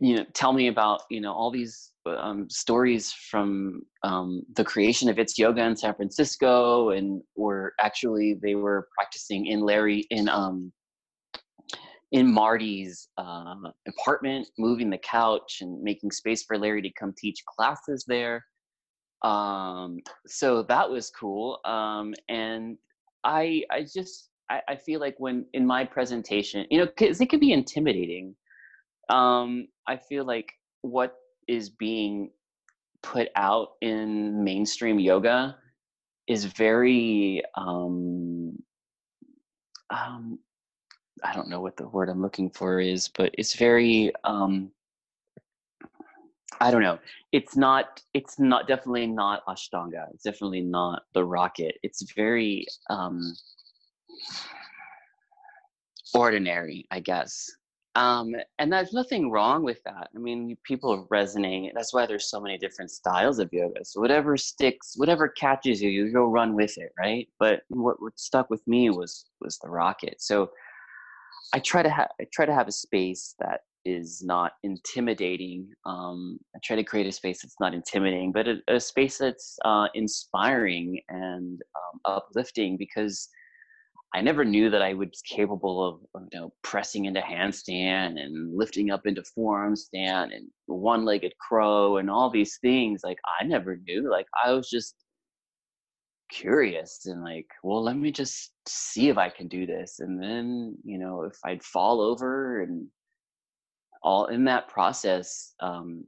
you 0.00 0.16
know 0.16 0.24
tell 0.34 0.52
me 0.52 0.68
about 0.68 1.02
you 1.10 1.20
know 1.20 1.32
all 1.32 1.50
these 1.50 1.92
um, 2.06 2.48
stories 2.50 3.12
from 3.12 3.82
um, 4.02 4.42
the 4.54 4.64
creation 4.64 5.08
of 5.08 5.18
it's 5.18 5.38
yoga 5.38 5.62
in 5.62 5.76
san 5.76 5.94
francisco 5.94 6.90
and 6.90 7.22
or 7.36 7.72
actually 7.80 8.38
they 8.42 8.54
were 8.54 8.88
practicing 8.96 9.46
in 9.46 9.60
larry 9.60 10.06
in 10.10 10.28
um 10.28 10.72
in 12.12 12.32
marty's 12.32 13.08
uh, 13.18 13.54
apartment 13.88 14.46
moving 14.58 14.90
the 14.90 14.98
couch 14.98 15.58
and 15.60 15.82
making 15.82 16.10
space 16.10 16.42
for 16.42 16.58
larry 16.58 16.82
to 16.82 16.90
come 16.92 17.12
teach 17.16 17.42
classes 17.56 18.04
there. 18.06 18.44
Um 19.22 20.00
so 20.26 20.62
that 20.64 20.88
was 20.88 21.10
cool. 21.10 21.58
Um 21.64 22.14
and 22.28 22.76
i 23.24 23.62
i 23.70 23.82
just 23.82 24.28
I, 24.50 24.60
I 24.68 24.76
feel 24.76 25.00
like 25.00 25.14
when 25.18 25.46
in 25.54 25.66
my 25.66 25.84
presentation 25.84 26.66
you 26.70 26.78
know 26.78 26.86
because 26.86 27.20
it 27.20 27.30
can 27.30 27.40
be 27.40 27.52
intimidating 27.52 28.36
um, 29.08 29.68
I 29.86 29.96
feel 29.96 30.24
like 30.24 30.52
what 30.82 31.16
is 31.48 31.70
being 31.70 32.30
put 33.02 33.28
out 33.36 33.72
in 33.80 34.42
mainstream 34.42 34.98
yoga 34.98 35.56
is 36.26 36.46
very 36.46 37.42
um, 37.56 38.56
um, 39.90 40.38
I 41.22 41.34
don't 41.34 41.48
know 41.48 41.60
what 41.60 41.76
the 41.76 41.88
word 41.88 42.08
I'm 42.08 42.22
looking 42.22 42.50
for 42.50 42.80
is, 42.80 43.08
but 43.08 43.30
it's 43.34 43.54
very 43.54 44.12
um, 44.24 44.70
I 46.60 46.70
don't 46.70 46.82
know. 46.82 46.98
It's 47.32 47.56
not. 47.56 48.02
It's 48.14 48.38
not 48.38 48.68
definitely 48.68 49.06
not 49.06 49.44
Ashtanga. 49.46 50.06
It's 50.14 50.22
definitely 50.22 50.60
not 50.60 51.02
the 51.12 51.24
rocket. 51.24 51.76
It's 51.82 52.10
very 52.12 52.66
um, 52.90 53.34
ordinary, 56.14 56.86
I 56.90 57.00
guess. 57.00 57.50
Um, 57.96 58.34
and 58.58 58.72
there's 58.72 58.92
nothing 58.92 59.30
wrong 59.30 59.62
with 59.62 59.82
that. 59.84 60.08
I 60.14 60.18
mean, 60.18 60.56
people 60.64 61.06
resonate. 61.12 61.70
That's 61.74 61.94
why 61.94 62.06
there's 62.06 62.28
so 62.30 62.40
many 62.40 62.58
different 62.58 62.90
styles 62.90 63.38
of 63.38 63.50
yoga. 63.52 63.84
So 63.84 64.00
whatever 64.00 64.36
sticks, 64.36 64.94
whatever 64.96 65.28
catches 65.28 65.80
you, 65.80 65.90
you 65.90 66.12
go 66.12 66.24
run 66.24 66.54
with 66.54 66.76
it, 66.78 66.90
right? 66.98 67.28
But 67.38 67.60
what, 67.68 68.02
what 68.02 68.18
stuck 68.18 68.50
with 68.50 68.66
me 68.66 68.90
was 68.90 69.26
was 69.40 69.58
the 69.58 69.70
rocket. 69.70 70.20
So 70.20 70.50
I 71.52 71.60
try 71.60 71.82
to 71.82 71.90
have 71.90 72.08
I 72.20 72.26
try 72.32 72.46
to 72.46 72.54
have 72.54 72.68
a 72.68 72.72
space 72.72 73.34
that 73.40 73.60
is 73.84 74.22
not 74.24 74.52
intimidating. 74.64 75.68
Um, 75.86 76.38
I 76.56 76.58
try 76.64 76.76
to 76.76 76.84
create 76.84 77.06
a 77.06 77.12
space 77.12 77.42
that's 77.42 77.60
not 77.60 77.74
intimidating, 77.74 78.32
but 78.32 78.48
a, 78.48 78.56
a 78.68 78.80
space 78.80 79.18
that's 79.18 79.58
uh, 79.64 79.88
inspiring 79.94 81.00
and 81.10 81.60
um, 81.76 82.00
uplifting 82.06 82.76
because 82.78 83.28
I 84.14 84.20
never 84.20 84.44
knew 84.44 84.70
that 84.70 84.80
I 84.80 84.94
was 84.94 85.20
capable 85.28 85.84
of, 86.14 86.28
you 86.32 86.40
know, 86.40 86.52
pressing 86.62 87.06
into 87.06 87.20
handstand 87.20 88.20
and 88.20 88.56
lifting 88.56 88.92
up 88.92 89.06
into 89.06 89.24
forearm 89.34 89.74
stand 89.74 90.32
and 90.32 90.48
one-legged 90.66 91.34
crow 91.38 91.96
and 91.96 92.08
all 92.08 92.30
these 92.30 92.58
things. 92.58 93.00
Like 93.02 93.18
I 93.40 93.44
never 93.44 93.76
knew. 93.76 94.08
Like 94.08 94.26
I 94.44 94.52
was 94.52 94.70
just 94.70 94.94
curious 96.30 97.06
and 97.06 97.24
like, 97.24 97.48
well, 97.64 97.82
let 97.82 97.96
me 97.96 98.12
just 98.12 98.52
see 98.68 99.08
if 99.08 99.18
I 99.18 99.30
can 99.30 99.48
do 99.48 99.66
this. 99.66 99.98
And 99.98 100.22
then, 100.22 100.76
you 100.84 100.98
know, 100.98 101.24
if 101.24 101.36
I'd 101.44 101.64
fall 101.64 102.00
over 102.00 102.62
and 102.62 102.86
all 104.00 104.26
in 104.26 104.44
that 104.44 104.68
process, 104.68 105.54
um, 105.58 106.04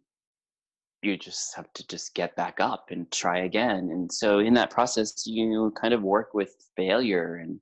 you 1.03 1.17
just 1.17 1.57
have 1.57 1.73
to 1.73 1.87
just 1.89 2.15
get 2.15 2.37
back 2.37 2.61
up 2.61 2.87
and 2.91 3.11
try 3.11 3.41
again. 3.41 3.91
And 3.91 4.11
so 4.13 4.39
in 4.39 4.55
that 4.55 4.71
process, 4.71 5.27
you 5.27 5.73
kind 5.81 5.93
of 5.93 6.03
work 6.03 6.35
with 6.35 6.55
failure 6.77 7.37
and 7.37 7.61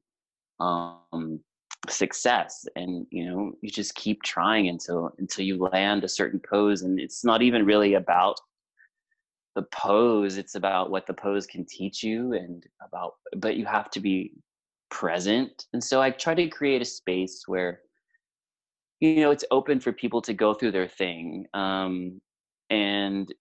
um, 0.61 1.41
success 1.91 2.67
and 2.77 3.07
you 3.11 3.27
know 3.27 3.53
you 3.61 3.71
just 3.71 3.95
keep 3.95 4.23
trying 4.23 4.69
until 4.69 5.15
until 5.19 5.45
you 5.45 5.59
land 5.59 6.03
a 6.03 6.09
certain 6.09 6.41
pose 6.41 6.83
and 6.83 6.99
it's 6.99 7.25
not 7.25 7.43
even 7.43 7.67
really 7.67 7.95
about 7.95 8.41
the 9.55 9.63
pose 9.65 10.37
it's 10.37 10.55
about 10.55 10.91
what 10.91 11.07
the 11.07 11.13
pose 11.13 11.47
can 11.47 11.65
teach 11.67 12.03
you 12.03 12.33
and 12.33 12.65
about 12.87 13.15
but 13.37 13.57
you 13.57 13.67
have 13.67 13.91
to 13.91 14.01
be 14.01 14.33
present 14.91 15.67
and 15.73 15.83
so 15.83 16.01
i 16.01 16.11
try 16.11 16.35
to 16.35 16.49
create 16.49 16.81
a 16.81 16.87
space 16.87 17.45
where 17.47 17.81
you 19.01 19.17
know 19.17 19.31
it's 19.31 19.45
open 19.51 19.79
for 19.79 19.93
people 19.93 20.23
to 20.23 20.33
go 20.33 20.55
through 20.55 20.73
their 20.73 20.89
thing 20.89 21.47
um 21.55 22.21
and 22.71 23.33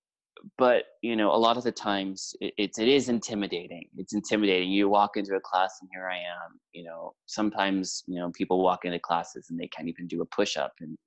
but 0.58 0.84
you 1.02 1.16
know 1.16 1.32
a 1.32 1.38
lot 1.38 1.58
of 1.58 1.64
the 1.64 1.72
times 1.72 2.36
it, 2.41 2.54
it's 2.58 2.80
it 2.80 2.88
is 2.88 3.10
intimidating. 3.10 3.86
It's 3.98 4.14
intimidating. 4.14 4.72
You 4.72 4.89
walk 4.89 5.12
into 5.16 5.36
a 5.36 5.39
class 5.39 5.78
and 5.82 5.89
here 5.94 6.08
i 6.08 6.18
am 6.18 6.60
you 6.74 6.84
know. 6.84 7.14
Sometimes 7.26 8.04
you 8.08 8.20
know 8.20 8.32
people 8.32 8.62
walk 8.62 8.86
into 8.86 9.00
classes 9.00 9.48
and 9.50 9.60
they 9.60 9.68
can't 9.68 9.88
even 9.88 10.08
do 10.08 10.22
a 10.22 10.26
push-up 10.26 10.74
and 10.82 10.98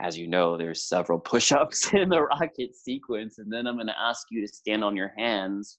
as 0.00 0.18
you 0.18 0.28
know 0.28 0.56
there's 0.58 0.88
several 0.88 1.18
push-ups 1.32 1.92
in 1.94 2.08
the 2.08 2.22
rocket 2.22 2.74
sequence 2.74 3.38
and 3.38 3.50
then 3.50 3.66
i'm 3.66 3.76
going 3.76 3.86
to 3.86 3.98
ask 3.98 4.26
you 4.30 4.46
to 4.46 4.52
stand 4.52 4.84
on 4.84 4.94
your 4.94 5.12
hands 5.16 5.78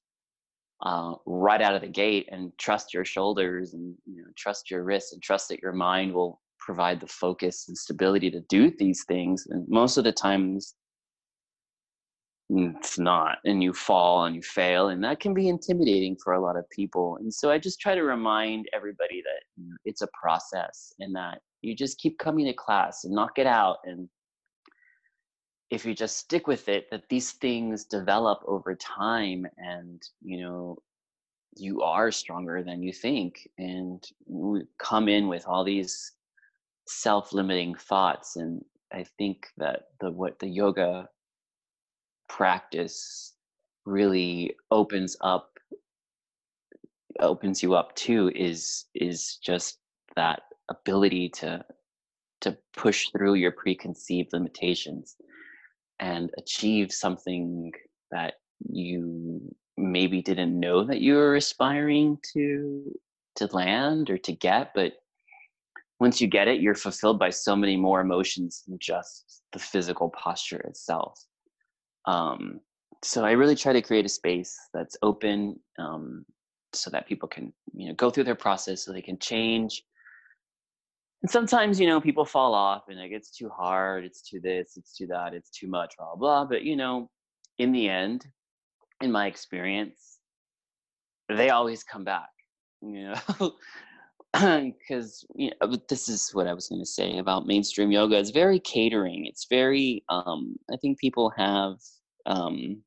uh, 0.84 1.14
right 1.26 1.62
out 1.62 1.76
of 1.76 1.82
the 1.82 1.88
gate 1.88 2.28
and 2.32 2.52
trust 2.58 2.94
your 2.94 3.06
shoulders 3.06 3.74
and 3.74 3.96
you 4.06 4.22
know 4.22 4.30
trust 4.36 4.72
your 4.72 4.84
wrists 4.84 5.14
and 5.14 5.22
trust 5.22 5.50
that 5.50 5.62
your 5.62 5.74
mind 5.74 6.14
will 6.14 6.40
provide 6.68 7.00
the 7.00 7.08
focus 7.08 7.66
and 7.70 7.78
stability 7.78 8.30
to 8.30 8.42
do 8.50 8.72
these 8.78 9.06
things. 9.08 9.48
And 9.50 9.66
most 9.70 9.98
of 9.98 10.04
the 10.04 10.12
times 10.12 10.76
Mm, 12.50 12.78
it's 12.78 12.98
not 12.98 13.40
and 13.44 13.62
you 13.62 13.74
fall 13.74 14.24
and 14.24 14.34
you 14.34 14.42
fail 14.42 14.88
and 14.88 15.04
that 15.04 15.20
can 15.20 15.34
be 15.34 15.50
intimidating 15.50 16.16
for 16.16 16.32
a 16.32 16.40
lot 16.40 16.56
of 16.56 16.70
people 16.70 17.18
and 17.18 17.34
so 17.34 17.52
i 17.52 17.58
just 17.58 17.82
try 17.82 17.94
to 17.94 18.04
remind 18.04 18.70
everybody 18.74 19.22
that 19.22 19.76
it's 19.84 20.02
a 20.02 20.08
process 20.18 20.94
and 21.00 21.14
that 21.14 21.42
you 21.62 21.76
just 21.76 22.00
keep 22.00 22.18
coming 22.20 22.46
to 22.46 22.54
class 22.54 23.04
and 23.04 23.14
knock 23.14 23.38
it 23.38 23.48
out 23.48 23.80
and 23.84 24.08
if 25.72 25.86
you 25.86 25.94
just 25.94 26.20
stick 26.20 26.48
with 26.48 26.70
it 26.70 26.90
that 26.90 27.10
these 27.10 27.32
things 27.34 27.84
develop 27.84 28.40
over 28.48 28.76
time 28.76 29.46
and 29.58 30.02
you 30.22 30.40
know 30.40 30.78
you 31.58 31.82
are 31.82 32.12
stronger 32.12 32.64
than 32.64 32.82
you 32.82 32.94
think 32.94 33.46
and 33.58 34.06
we 34.26 34.62
come 34.80 35.10
in 35.10 35.28
with 35.28 35.46
all 35.46 35.66
these 35.66 36.14
self-limiting 36.88 37.76
thoughts 37.76 38.38
and 38.38 38.64
i 38.94 39.04
think 39.18 39.48
that 39.58 39.88
the 40.00 40.10
what 40.10 40.40
the 40.40 40.48
yoga 40.48 41.10
practice 42.28 43.34
really 43.86 44.56
opens 44.72 45.16
up 45.22 45.58
opens 47.20 47.64
you 47.64 47.74
up 47.74 47.96
to 47.96 48.32
is 48.36 48.86
is 48.94 49.38
just 49.38 49.80
that 50.16 50.42
ability 50.70 51.30
to 51.30 51.64
to 52.42 52.58
push 52.76 53.10
through 53.12 53.34
your 53.36 53.52
preconceived 53.52 54.30
limitations 54.34 55.16
and 56.00 56.30
achieve 56.38 56.92
something 56.92 57.72
that 58.12 58.36
you 58.70 59.42
maybe 59.78 60.22
didn't 60.22 60.60
know 60.60 60.84
that 60.84 61.02
you 61.02 61.16
were 61.16 61.36
aspiring 61.36 62.18
to 62.34 62.92
to 63.36 63.48
land 63.56 64.10
or 64.10 64.18
to 64.18 64.34
get 64.34 64.74
but 64.76 64.94
once 66.00 66.20
you 66.20 66.28
get 66.28 66.48
it 66.48 66.62
you're 66.62 66.76
fulfilled 66.76 67.18
by 67.18 67.30
so 67.30 67.56
many 67.56 67.78
more 67.78 68.02
emotions 68.02 68.64
than 68.68 68.78
just 68.80 69.42
the 69.54 69.60
physical 69.60 70.10
posture 70.10 70.60
itself 70.62 71.24
um, 72.08 72.62
so 73.04 73.24
I 73.24 73.32
really 73.32 73.56
try 73.56 73.74
to 73.74 73.82
create 73.82 74.06
a 74.06 74.10
space 74.10 74.58
that's 74.74 74.98
open 75.04 75.60
um, 75.78 76.26
so 76.74 76.90
that 76.90 77.08
people 77.08 77.28
can, 77.28 77.54
you 77.74 77.90
know, 77.90 77.94
go 77.94 78.10
through 78.10 78.24
their 78.24 78.36
process 78.36 78.84
so 78.84 78.92
they 78.92 79.02
can 79.02 79.20
change. 79.20 79.84
And 81.22 81.30
sometimes, 81.30 81.80
you 81.80 81.88
know, 81.88 82.02
people 82.02 82.26
fall 82.26 82.54
off 82.54 82.84
and 82.88 83.00
like 83.00 83.12
it's 83.12 83.32
too 83.32 83.50
hard, 83.50 84.06
it's 84.06 84.22
too 84.22 84.40
this, 84.42 84.74
it's 84.78 84.96
too 84.96 85.08
that, 85.08 85.34
it's 85.34 85.50
too 85.50 85.68
much, 85.68 85.94
blah 85.98 86.16
blah. 86.16 86.46
But 86.46 86.64
you 86.64 86.76
know, 86.76 87.10
in 87.60 87.72
the 87.72 87.90
end, 87.90 88.26
in 89.02 89.12
my 89.12 89.28
experience, 89.28 90.20
they 91.30 91.50
always 91.50 91.84
come 91.84 92.04
back. 92.04 92.30
You 92.82 93.12
know, 93.12 93.54
because 94.34 95.26
you 95.36 95.52
know, 95.62 95.76
this 95.90 96.08
is 96.08 96.30
what 96.34 96.48
I 96.48 96.54
was 96.54 96.68
going 96.68 96.82
to 96.82 96.86
say 96.86 97.18
about 97.18 97.48
mainstream 97.48 97.92
yoga. 97.92 98.18
It's 98.18 98.30
very 98.30 98.60
catering. 98.60 99.26
It's 99.26 99.48
very. 99.50 100.04
Um, 100.10 100.56
I 100.72 100.78
think 100.78 101.00
people 101.00 101.32
have 101.36 101.78
um, 102.28 102.84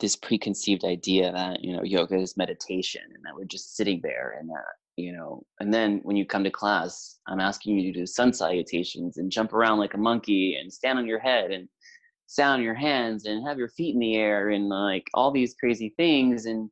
this 0.00 0.16
preconceived 0.16 0.84
idea 0.84 1.32
that 1.32 1.62
you 1.62 1.74
know 1.74 1.82
yoga 1.82 2.16
is 2.16 2.36
meditation 2.36 3.02
and 3.14 3.24
that 3.24 3.34
we're 3.34 3.44
just 3.44 3.76
sitting 3.76 4.00
there 4.02 4.36
and 4.38 4.48
that 4.48 4.64
you 4.96 5.12
know. 5.12 5.42
And 5.60 5.72
then 5.72 6.00
when 6.02 6.16
you 6.16 6.26
come 6.26 6.44
to 6.44 6.50
class, 6.50 7.18
I'm 7.26 7.40
asking 7.40 7.78
you 7.78 7.92
to 7.92 7.98
do 8.00 8.06
sun 8.06 8.32
salutations 8.32 9.16
and 9.16 9.30
jump 9.30 9.52
around 9.52 9.78
like 9.78 9.94
a 9.94 9.98
monkey 9.98 10.58
and 10.60 10.72
stand 10.72 10.98
on 10.98 11.06
your 11.06 11.20
head 11.20 11.50
and 11.50 11.68
sound 12.26 12.62
your 12.62 12.74
hands 12.74 13.26
and 13.26 13.46
have 13.46 13.58
your 13.58 13.68
feet 13.68 13.94
in 13.94 14.00
the 14.00 14.16
air 14.16 14.50
and 14.50 14.68
like 14.68 15.08
all 15.14 15.30
these 15.30 15.54
crazy 15.54 15.94
things 15.96 16.46
and 16.46 16.70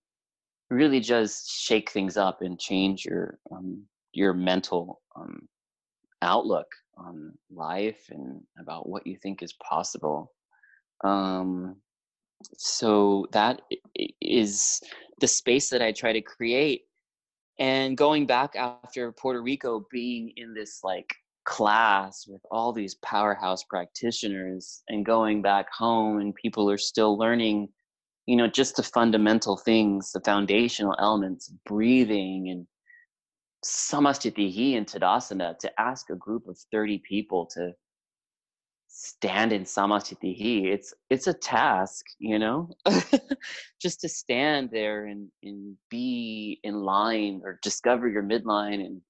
really 0.70 1.00
just 1.00 1.50
shake 1.50 1.90
things 1.90 2.16
up 2.16 2.42
and 2.42 2.58
change 2.58 3.04
your 3.04 3.38
um, 3.50 3.82
your 4.12 4.32
mental 4.32 5.00
um, 5.16 5.48
outlook 6.22 6.66
on 6.96 7.32
life 7.50 8.06
and 8.10 8.40
about 8.58 8.88
what 8.88 9.06
you 9.06 9.16
think 9.22 9.42
is 9.42 9.54
possible. 9.54 10.32
Um, 11.04 11.76
so 12.56 13.26
that 13.32 13.62
is 14.20 14.80
the 15.20 15.28
space 15.28 15.70
that 15.70 15.82
I 15.82 15.92
try 15.92 16.12
to 16.12 16.20
create. 16.20 16.82
And 17.58 17.96
going 17.96 18.26
back 18.26 18.56
after 18.56 19.12
Puerto 19.12 19.42
Rico, 19.42 19.86
being 19.90 20.32
in 20.36 20.54
this 20.54 20.80
like 20.82 21.14
class 21.44 22.26
with 22.26 22.40
all 22.50 22.72
these 22.72 22.94
powerhouse 22.96 23.64
practitioners, 23.64 24.82
and 24.88 25.04
going 25.04 25.42
back 25.42 25.66
home, 25.72 26.20
and 26.20 26.34
people 26.34 26.70
are 26.70 26.78
still 26.78 27.18
learning 27.18 27.68
you 28.30 28.36
know 28.36 28.46
just 28.46 28.76
the 28.76 28.82
fundamental 28.82 29.56
things 29.56 30.12
the 30.12 30.20
foundational 30.20 30.94
elements 31.00 31.52
breathing 31.66 32.48
and 32.50 32.66
samasthiti 33.64 34.76
and 34.76 34.86
tadasana 34.86 35.58
to 35.58 35.80
ask 35.80 36.10
a 36.10 36.14
group 36.14 36.46
of 36.46 36.56
30 36.70 37.02
people 37.08 37.46
to 37.46 37.72
stand 38.92 39.52
in 39.52 39.62
samasthiti 39.62 40.66
it's 40.66 40.92
it's 41.10 41.26
a 41.28 41.34
task 41.34 42.04
you 42.18 42.38
know? 42.38 42.68
Just 43.80 44.00
to 44.02 44.08
stand 44.08 44.70
there 44.70 45.06
and 45.06 45.28
and 45.42 45.76
be 45.88 46.60
in 46.64 46.82
line 46.82 47.40
or 47.44 47.58
discover 47.62 48.08
your 48.08 48.22
midline 48.22 48.84
and 48.84 49.00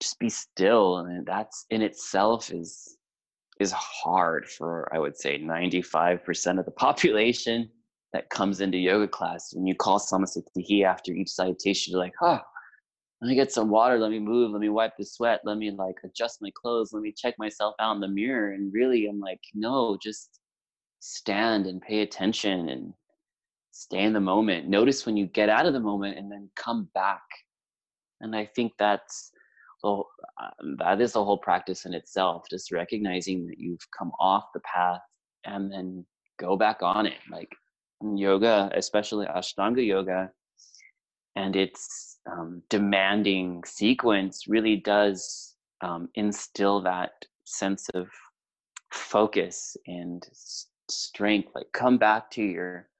just 0.00 0.18
be 0.18 0.28
still. 0.28 0.98
And 0.98 1.26
that's 1.26 1.66
in 1.70 1.82
itself 1.82 2.52
is 2.52 2.96
is 3.58 3.72
hard 3.72 4.48
for 4.48 4.88
i 4.94 4.98
would 4.98 5.14
say 5.14 5.38
95% 5.38 6.58
of 6.58 6.64
the 6.64 6.70
population 6.70 7.68
that 8.12 8.30
comes 8.30 8.60
into 8.60 8.78
yoga 8.78 9.08
class. 9.08 9.52
When 9.54 9.66
you 9.66 9.74
call 9.74 9.98
samasthiti 9.98 10.84
after 10.84 11.12
each 11.12 11.30
salutation, 11.30 11.92
you're 11.92 12.00
like, 12.00 12.14
oh, 12.22 12.40
let 13.20 13.28
me 13.28 13.34
get 13.34 13.52
some 13.52 13.68
water, 13.68 13.98
let 13.98 14.10
me 14.10 14.18
move, 14.18 14.52
let 14.52 14.60
me 14.60 14.70
wipe 14.70 14.96
the 14.96 15.04
sweat, 15.04 15.40
let 15.44 15.58
me 15.58 15.70
like 15.70 15.96
adjust 16.04 16.40
my 16.40 16.50
clothes, 16.54 16.92
let 16.92 17.02
me 17.02 17.12
check 17.14 17.34
myself 17.38 17.74
out 17.78 17.94
in 17.94 18.00
the 18.00 18.08
mirror. 18.08 18.52
And 18.52 18.72
really, 18.72 19.06
I'm 19.06 19.20
like, 19.20 19.40
no, 19.54 19.98
just 20.02 20.40
stand 21.00 21.66
and 21.66 21.82
pay 21.82 22.00
attention 22.00 22.70
and 22.70 22.94
stay 23.72 24.04
in 24.04 24.14
the 24.14 24.20
moment. 24.20 24.68
Notice 24.68 25.04
when 25.04 25.16
you 25.16 25.26
get 25.26 25.50
out 25.50 25.66
of 25.66 25.74
the 25.74 25.80
moment 25.80 26.18
and 26.18 26.32
then 26.32 26.48
come 26.56 26.88
back. 26.94 27.22
And 28.22 28.34
I 28.34 28.46
think 28.46 28.72
that's 28.78 29.32
well, 29.82 30.08
um, 30.40 30.76
that 30.78 31.00
is 31.00 31.16
a 31.16 31.24
whole 31.24 31.38
practice 31.38 31.86
in 31.86 31.94
itself, 31.94 32.44
just 32.50 32.72
recognizing 32.72 33.46
that 33.46 33.58
you've 33.58 33.86
come 33.98 34.12
off 34.20 34.44
the 34.54 34.60
path 34.60 35.00
and 35.44 35.72
then 35.72 36.04
go 36.38 36.56
back 36.56 36.82
on 36.82 37.06
it. 37.06 37.18
Like 37.30 37.48
yoga, 38.02 38.70
especially 38.74 39.26
Ashtanga 39.26 39.84
yoga, 39.84 40.30
and 41.36 41.56
its 41.56 42.09
um, 42.30 42.62
demanding 42.68 43.62
sequence 43.64 44.46
really 44.48 44.76
does 44.76 45.54
um, 45.80 46.08
instill 46.14 46.80
that 46.82 47.12
sense 47.44 47.88
of 47.94 48.08
focus 48.92 49.76
and 49.86 50.26
strength. 50.88 51.50
Like 51.54 51.66
come 51.72 51.98
back 51.98 52.30
to 52.32 52.42
your 52.42 52.90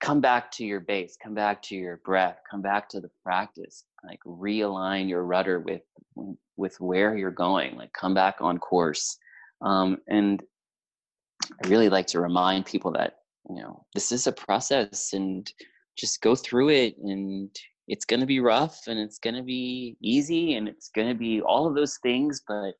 come 0.00 0.20
back 0.20 0.50
to 0.50 0.64
your 0.64 0.80
base 0.80 1.16
come 1.22 1.34
back 1.34 1.62
to 1.62 1.76
your 1.76 1.98
breath 1.98 2.38
come 2.50 2.62
back 2.62 2.88
to 2.88 3.00
the 3.00 3.10
practice 3.22 3.84
like 4.04 4.18
realign 4.26 5.08
your 5.08 5.24
rudder 5.24 5.60
with 5.60 5.82
with 6.56 6.80
where 6.80 7.16
you're 7.16 7.30
going 7.30 7.76
like 7.76 7.92
come 7.92 8.14
back 8.14 8.36
on 8.40 8.58
course 8.58 9.18
um, 9.62 9.98
and 10.08 10.42
i 11.62 11.68
really 11.68 11.88
like 11.88 12.06
to 12.06 12.20
remind 12.20 12.64
people 12.64 12.90
that 12.90 13.18
you 13.48 13.56
know 13.56 13.84
this 13.94 14.10
is 14.10 14.26
a 14.26 14.32
process 14.32 15.12
and 15.12 15.52
just 15.96 16.22
go 16.22 16.34
through 16.34 16.70
it 16.70 16.96
and 16.98 17.54
it's 17.90 18.04
going 18.04 18.20
to 18.20 18.26
be 18.26 18.40
rough 18.40 18.86
and 18.86 18.98
it's 18.98 19.18
going 19.18 19.34
to 19.34 19.42
be 19.42 19.96
easy 20.00 20.54
and 20.54 20.68
it's 20.68 20.90
going 20.94 21.08
to 21.08 21.14
be 21.14 21.40
all 21.42 21.66
of 21.66 21.74
those 21.74 21.98
things 21.98 22.40
but 22.46 22.72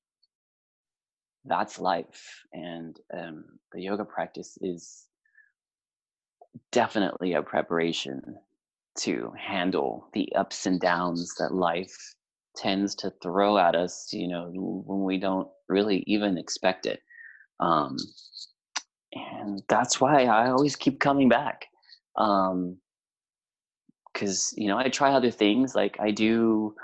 that's 1.45 1.79
life 1.79 2.45
and 2.53 3.01
um, 3.13 3.45
the 3.73 3.83
yoga 3.83 4.05
practice 4.05 4.57
is 4.61 5.07
definitely 6.71 7.33
a 7.35 7.43
preparation 7.43 8.23
to 8.97 9.33
handle 9.37 10.09
the 10.13 10.33
ups 10.37 10.67
and 10.67 10.81
downs 10.81 11.35
that 11.39 11.53
life 11.53 11.97
tends 12.57 12.95
to 12.95 13.13
throw 13.23 13.59
at 13.59 13.75
us 13.75 14.09
you 14.13 14.29
know 14.29 14.51
when 14.55 15.03
we 15.03 15.19
don't 15.19 15.49
really 15.69 16.05
even 16.07 16.39
expect 16.39 16.87
it 16.87 17.01
um, 17.59 17.97
and 19.13 19.63
that's 19.69 20.01
why 20.01 20.25
I 20.25 20.51
always 20.51 20.77
keep 20.77 21.01
coming 21.01 21.29
back. 21.29 21.67
Um, 22.17 22.79
because 24.13 24.53
you 24.57 24.69
know 24.69 24.79
I 24.79 24.89
try 24.89 25.13
other 25.13 25.31
things 25.31 25.75
like 25.75 25.97
I 26.01 26.11
do 26.11 26.75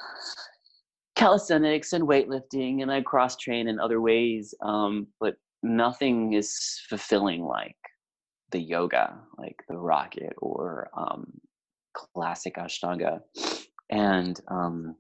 calisthenics 1.16 1.93
and 1.93 2.07
weightlifting 2.07 2.83
and 2.83 2.93
I 2.93 3.01
cross 3.01 3.37
train 3.37 3.68
in 3.68 3.81
other 3.81 4.01
ways, 4.01 4.55
um, 4.62 5.07
but 5.18 5.37
nothing 5.62 6.35
is 6.35 6.81
fulfilling 6.89 7.43
like 7.43 7.77
the 8.53 8.61
yoga, 8.61 9.18
like 9.39 9.57
the 9.68 9.79
rocket 9.79 10.35
or 10.39 10.89
um, 10.97 11.33
classic 11.95 12.57
Ashtanga, 12.57 13.20
and 13.91 14.39
um, 14.49 14.95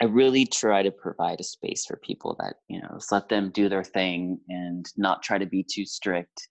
I 0.00 0.04
really 0.06 0.44
try 0.44 0.82
to 0.82 0.90
provide 0.90 1.40
a 1.40 1.44
space 1.44 1.86
for 1.86 1.96
people 1.96 2.36
that, 2.40 2.56
you 2.68 2.80
know, 2.80 2.98
let 3.10 3.28
them 3.28 3.50
do 3.50 3.68
their 3.68 3.84
thing 3.84 4.38
and 4.48 4.84
not 4.96 5.22
try 5.22 5.38
to 5.38 5.46
be 5.46 5.64
too 5.64 5.86
strict, 5.86 6.48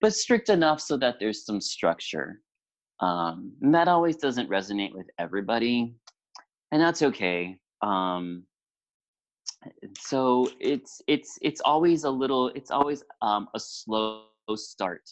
but 0.00 0.14
strict 0.14 0.48
enough 0.48 0.80
so 0.80 0.96
that 0.96 1.16
there's 1.20 1.44
some 1.44 1.60
structure. 1.60 2.40
Um, 3.00 3.52
and 3.62 3.74
that 3.74 3.88
always 3.88 4.16
doesn't 4.16 4.50
resonate 4.50 4.92
with 4.92 5.06
everybody, 5.18 5.94
and 6.72 6.82
that's 6.82 7.02
okay. 7.02 7.58
Um, 7.80 8.44
so 9.98 10.48
it's 10.60 11.00
it's 11.06 11.38
it's 11.42 11.60
always 11.60 12.04
a 12.04 12.10
little 12.10 12.48
it's 12.48 12.70
always 12.70 13.02
um, 13.22 13.48
a 13.54 13.60
slow 13.60 14.22
start. 14.54 15.02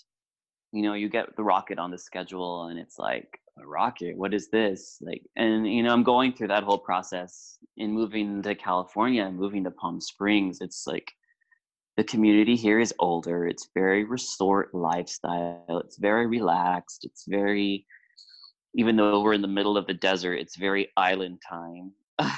You 0.73 0.83
know 0.83 0.95
you 0.95 1.09
get 1.09 1.37
the 1.37 1.45
rocket 1.45 1.79
on 1.79 1.91
the 1.91 1.99
schedule 1.99 2.67
and 2.67 2.79
it's 2.79 2.99
like 2.99 3.41
a 3.59 3.67
rocket? 3.67 4.17
What 4.17 4.35
is 4.35 4.49
this? 4.49 4.99
Like 5.01 5.23
and 5.37 5.67
you 5.67 5.83
know 5.83 5.93
i'm 5.93 6.03
going 6.03 6.33
through 6.33 6.49
that 6.49 6.65
whole 6.65 6.79
process 6.79 7.59
in 7.77 7.93
moving 7.93 8.43
to 8.43 8.55
california 8.55 9.25
and 9.25 9.37
moving 9.39 9.65
to 9.65 9.71
palm 9.71 10.01
springs. 10.01 10.61
It's 10.61 10.87
like 10.87 11.13
the 11.97 12.05
community 12.05 12.57
here 12.57 12.79
is 12.79 12.93
older 12.99 13.47
it's 13.47 13.69
very 13.75 14.05
resort 14.05 14.75
lifestyle 14.75 15.83
it's 15.85 15.97
very 15.97 16.27
relaxed 16.27 17.05
it's 17.05 17.25
very 17.27 17.87
even 18.75 18.97
though 18.97 19.23
we're 19.23 19.33
in 19.33 19.43
the 19.43 19.49
middle 19.49 19.77
of 19.77 19.87
the 19.87 19.95
desert 19.95 20.35
it's 20.35 20.57
very 20.57 20.89
island 20.97 21.41
time. 21.49 21.93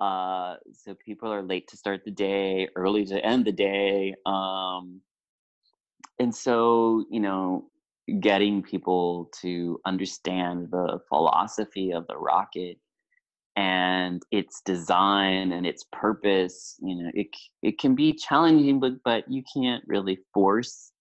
Uh 0.00 0.54
so 0.72 0.94
people 1.04 1.32
are 1.32 1.42
late 1.42 1.66
to 1.66 1.76
start 1.76 2.04
the 2.04 2.12
day 2.12 2.68
early 2.76 3.04
to 3.04 3.18
end 3.26 3.44
the 3.44 3.50
day 3.50 4.14
um 4.26 5.00
and 6.20 6.32
so 6.32 7.04
you 7.10 7.18
know 7.18 7.68
getting 8.20 8.62
people 8.62 9.28
to 9.40 9.80
understand 9.86 10.68
the 10.70 11.00
philosophy 11.08 11.90
of 11.90 12.06
the 12.06 12.16
rocket 12.16 12.78
and 13.58 14.22
its 14.30 14.62
design 14.64 15.50
and 15.50 15.66
its 15.66 15.84
purpose 15.92 16.76
you 16.80 16.94
know 16.94 17.10
it 17.12 17.26
it 17.60 17.76
can 17.76 17.96
be 17.96 18.12
challenging 18.12 18.78
but 18.78 18.92
but 19.04 19.24
you 19.28 19.42
can't 19.52 19.82
really 19.88 20.18
force. 20.32 20.92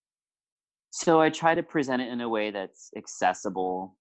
So 0.89 1.21
i 1.21 1.29
try 1.29 1.53
to 1.53 1.61
present 1.61 2.01
it 2.01 2.09
in 2.09 2.21
a 2.21 2.29
way 2.29 2.49
that's 2.49 2.89
accessible 2.97 3.95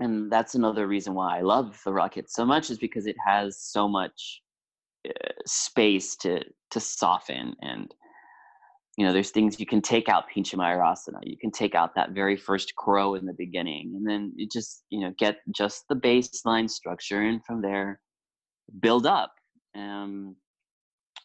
and 0.00 0.30
that's 0.32 0.56
another 0.56 0.88
reason 0.88 1.14
why 1.14 1.38
i 1.38 1.42
love 1.42 1.80
the 1.84 1.92
rocket 1.92 2.28
so 2.28 2.44
much 2.44 2.70
is 2.70 2.78
because 2.78 3.06
it 3.06 3.16
has 3.24 3.60
so 3.60 3.86
much 3.86 4.42
uh, 5.08 5.12
space 5.46 6.16
to 6.16 6.42
to 6.72 6.80
soften 6.80 7.54
and 7.62 7.94
you 8.96 9.04
know 9.04 9.12
there's 9.12 9.30
things 9.30 9.60
you 9.60 9.66
can 9.66 9.82
take 9.82 10.08
out 10.08 10.24
pincha 10.34 10.54
mayurasana 10.54 11.20
you 11.22 11.36
can 11.38 11.50
take 11.50 11.74
out 11.74 11.94
that 11.94 12.10
very 12.10 12.36
first 12.36 12.74
crow 12.76 13.14
in 13.14 13.26
the 13.26 13.34
beginning 13.34 13.92
and 13.94 14.08
then 14.08 14.32
you 14.36 14.48
just 14.50 14.84
you 14.90 15.00
know 15.00 15.12
get 15.18 15.38
just 15.54 15.84
the 15.88 15.94
baseline 15.94 16.68
structure 16.68 17.22
and 17.22 17.44
from 17.44 17.62
there 17.62 18.00
build 18.80 19.06
up 19.06 19.32
um, 19.76 20.34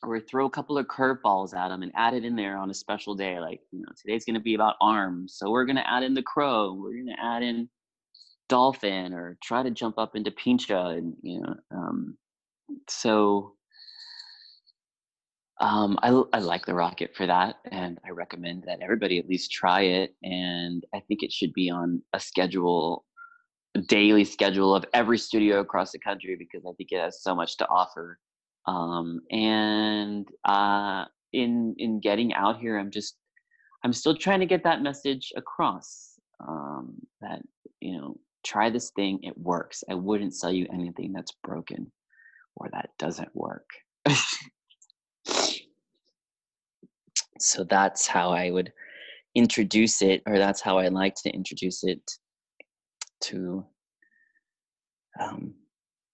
or 0.04 0.20
throw 0.20 0.46
a 0.46 0.50
couple 0.50 0.78
of 0.78 0.88
curveballs 0.88 1.56
at 1.56 1.70
them 1.70 1.84
and 1.84 1.92
add 1.96 2.14
it 2.14 2.26
in 2.26 2.36
there 2.36 2.58
on 2.58 2.70
a 2.70 2.74
special 2.74 3.16
day 3.16 3.40
like 3.40 3.62
you 3.72 3.80
know 3.80 3.92
today's 4.02 4.26
going 4.26 4.36
to 4.36 4.42
be 4.42 4.56
about 4.56 4.76
arms 4.82 5.36
so 5.38 5.50
we're 5.50 5.66
going 5.66 5.76
to 5.76 5.90
add 5.90 6.04
in 6.04 6.14
the 6.14 6.24
crow 6.24 6.74
we're 6.74 6.94
going 6.94 7.08
to 7.08 7.24
add 7.24 7.44
in 7.44 7.70
dolphin 8.50 9.14
or 9.14 9.38
try 9.42 9.64
to 9.64 9.72
jump 9.72 9.98
up 9.98 10.16
into 10.16 10.32
pincha 10.32 10.98
and 10.98 11.14
you 11.22 11.40
know 11.40 11.56
um, 11.72 12.18
so 12.90 13.54
um, 15.62 15.98
I, 16.02 16.10
I 16.34 16.40
like 16.40 16.66
the 16.66 16.74
rocket 16.74 17.16
for 17.16 17.26
that 17.28 17.56
and 17.72 18.00
i 18.06 18.10
recommend 18.10 18.64
that 18.68 18.80
everybody 18.82 19.20
at 19.20 19.28
least 19.28 19.52
try 19.52 19.82
it 19.82 20.16
and 20.24 20.84
i 20.94 21.00
think 21.00 21.24
it 21.24 21.32
should 21.32 21.54
be 21.54 21.70
on 21.70 22.02
a 22.14 22.20
schedule 22.20 23.06
a 23.76 23.80
daily 23.80 24.26
schedule 24.26 24.76
of 24.76 24.86
every 24.94 25.18
studio 25.18 25.60
across 25.60 25.92
the 25.92 26.00
country 26.00 26.36
because 26.36 26.66
i 26.66 26.74
think 26.78 26.92
it 26.92 27.00
has 27.00 27.22
so 27.24 27.34
much 27.34 27.58
to 27.58 27.68
offer. 27.70 28.20
Um, 28.68 29.22
and 29.32 30.28
uh, 30.46 31.06
in 31.34 31.74
in 31.78 32.00
getting 32.00 32.34
out 32.34 32.60
here 32.60 32.78
i'm 32.78 32.92
just 32.92 33.16
i'm 33.84 33.94
still 33.94 34.16
trying 34.16 34.42
to 34.42 34.46
get 34.46 34.64
that 34.66 34.84
message 34.84 35.32
across 35.36 36.20
um, 36.48 36.96
that 37.22 37.42
you 37.80 37.98
know 37.98 38.18
try 38.44 38.70
this 38.70 38.92
thing 38.92 39.20
it 39.24 39.38
works. 39.38 39.84
I 39.90 39.94
wouldn't 39.94 40.36
sell 40.36 40.52
you 40.52 40.68
anything 40.74 41.14
that's 41.14 41.32
broken 41.44 41.92
or 42.56 42.70
that 42.74 42.90
doesn't 42.98 43.36
work 43.36 43.70
so 47.42 47.64
that's 47.64 48.08
how 48.08 48.32
i 48.32 48.50
would 48.52 48.72
introduce 49.36 50.02
it 50.02 50.22
or 50.26 50.38
that's 50.38 50.62
how 50.62 50.78
i 50.78 50.88
like 50.88 51.16
to 51.16 51.30
introduce 51.30 51.84
it 51.84 52.02
to 53.22 53.66
um, 55.20 55.54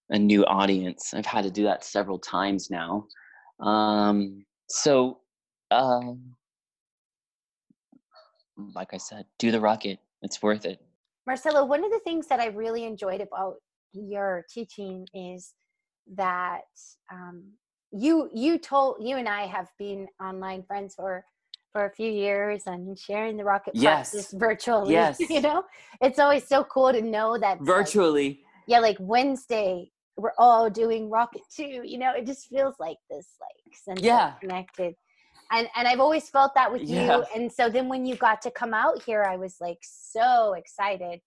a 0.09 0.19
new 0.19 0.45
audience. 0.45 1.13
I've 1.13 1.25
had 1.25 1.43
to 1.43 1.51
do 1.51 1.63
that 1.63 1.83
several 1.83 2.19
times 2.19 2.69
now. 2.69 3.05
Um, 3.59 4.45
so 4.69 5.19
um, 5.71 6.35
like 8.75 8.93
i 8.93 8.97
said 8.97 9.25
do 9.39 9.51
the 9.51 9.59
rocket. 9.59 9.99
It's 10.21 10.41
worth 10.41 10.65
it. 10.65 10.81
Marcelo, 11.25 11.65
one 11.65 11.83
of 11.83 11.91
the 11.91 11.99
things 11.99 12.27
that 12.27 12.39
I 12.39 12.47
really 12.47 12.85
enjoyed 12.85 13.21
about 13.21 13.55
your 13.93 14.45
teaching 14.49 15.05
is 15.13 15.53
that 16.15 16.61
um, 17.11 17.43
you 17.91 18.29
you 18.33 18.57
told 18.57 18.97
you 18.99 19.17
and 19.17 19.27
I 19.27 19.47
have 19.47 19.69
been 19.77 20.07
online 20.21 20.63
friends 20.63 20.95
for 20.95 21.25
for 21.71 21.85
a 21.85 21.91
few 21.91 22.09
years 22.09 22.63
and 22.65 22.97
sharing 22.97 23.37
the 23.37 23.43
rocket 23.43 23.75
yes. 23.75 24.11
practice 24.11 24.33
virtually. 24.33 24.93
Yes. 24.93 25.19
you 25.19 25.41
know, 25.41 25.63
it's 26.01 26.19
always 26.19 26.47
so 26.47 26.63
cool 26.63 26.91
to 26.91 27.01
know 27.01 27.37
that 27.37 27.59
virtually. 27.61 28.27
Like, 28.29 28.37
yeah, 28.67 28.79
like 28.79 28.97
Wednesday 28.99 29.91
we're 30.15 30.33
all 30.39 30.69
doing 30.69 31.09
rocket 31.09 31.43
too. 31.55 31.81
You 31.83 31.97
know, 31.97 32.13
it 32.13 32.25
just 32.25 32.47
feels 32.47 32.75
like 32.79 32.97
this 33.09 33.27
like 33.39 33.75
sense 33.75 34.01
yeah. 34.01 34.33
of 34.33 34.39
connected 34.39 34.95
and 35.51 35.67
and 35.75 35.87
I've 35.87 35.99
always 35.99 36.29
felt 36.29 36.53
that 36.55 36.71
with 36.71 36.83
yeah. 36.83 37.17
you. 37.17 37.25
And 37.35 37.51
so 37.51 37.69
then 37.69 37.87
when 37.87 38.05
you 38.05 38.15
got 38.15 38.41
to 38.43 38.51
come 38.51 38.73
out 38.73 39.01
here, 39.03 39.23
I 39.23 39.37
was 39.37 39.57
like 39.59 39.79
so 39.81 40.53
excited. 40.53 41.21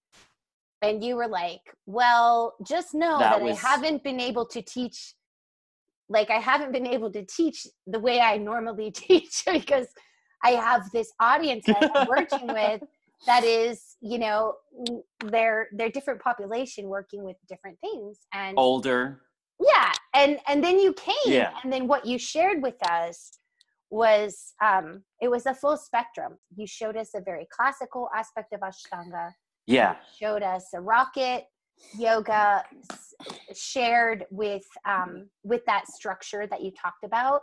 And 0.82 1.04
you 1.04 1.16
were 1.16 1.28
like, 1.28 1.60
"Well, 1.86 2.54
just 2.66 2.94
know 2.94 3.18
that, 3.18 3.38
that 3.38 3.42
was... 3.42 3.62
I 3.62 3.68
haven't 3.68 4.02
been 4.02 4.18
able 4.18 4.46
to 4.46 4.62
teach 4.62 5.14
like 6.10 6.28
I 6.28 6.38
haven't 6.38 6.72
been 6.72 6.86
able 6.86 7.10
to 7.12 7.24
teach 7.24 7.66
the 7.86 8.00
way 8.00 8.20
I 8.20 8.36
normally 8.36 8.90
teach 9.06 9.44
because 9.50 9.86
I 10.44 10.50
have 10.50 10.90
this 10.92 11.12
audience 11.20 11.64
that 11.66 11.90
I'm 11.94 12.06
working 12.08 12.46
with 12.48 12.82
that 13.26 13.44
is, 13.44 13.96
you 14.00 14.18
know, 14.18 14.54
they're 15.24 15.68
they're 15.72 15.90
different 15.90 16.20
population 16.20 16.88
working 16.88 17.24
with 17.24 17.36
different 17.48 17.78
things 17.80 18.18
and 18.34 18.58
older. 18.58 19.22
Yeah, 19.60 19.92
and 20.14 20.38
and 20.48 20.64
then 20.64 20.78
you 20.78 20.92
came 20.94 21.14
yeah. 21.26 21.52
and 21.62 21.72
then 21.72 21.86
what 21.86 22.06
you 22.06 22.18
shared 22.18 22.62
with 22.62 22.82
us 22.88 23.38
was 23.90 24.54
um, 24.62 25.02
it 25.20 25.30
was 25.30 25.46
a 25.46 25.54
full 25.54 25.76
spectrum. 25.76 26.38
You 26.56 26.66
showed 26.66 26.96
us 26.96 27.10
a 27.14 27.20
very 27.20 27.46
classical 27.50 28.08
aspect 28.16 28.52
of 28.52 28.60
Ashtanga. 28.60 29.32
Yeah. 29.66 29.92
You 29.92 30.26
showed 30.26 30.42
us 30.42 30.68
a 30.74 30.80
rocket 30.80 31.44
yoga 31.98 32.64
shared 33.54 34.26
with 34.30 34.64
um, 34.86 35.28
with 35.44 35.64
that 35.66 35.88
structure 35.88 36.46
that 36.46 36.62
you 36.62 36.70
talked 36.70 37.04
about. 37.04 37.40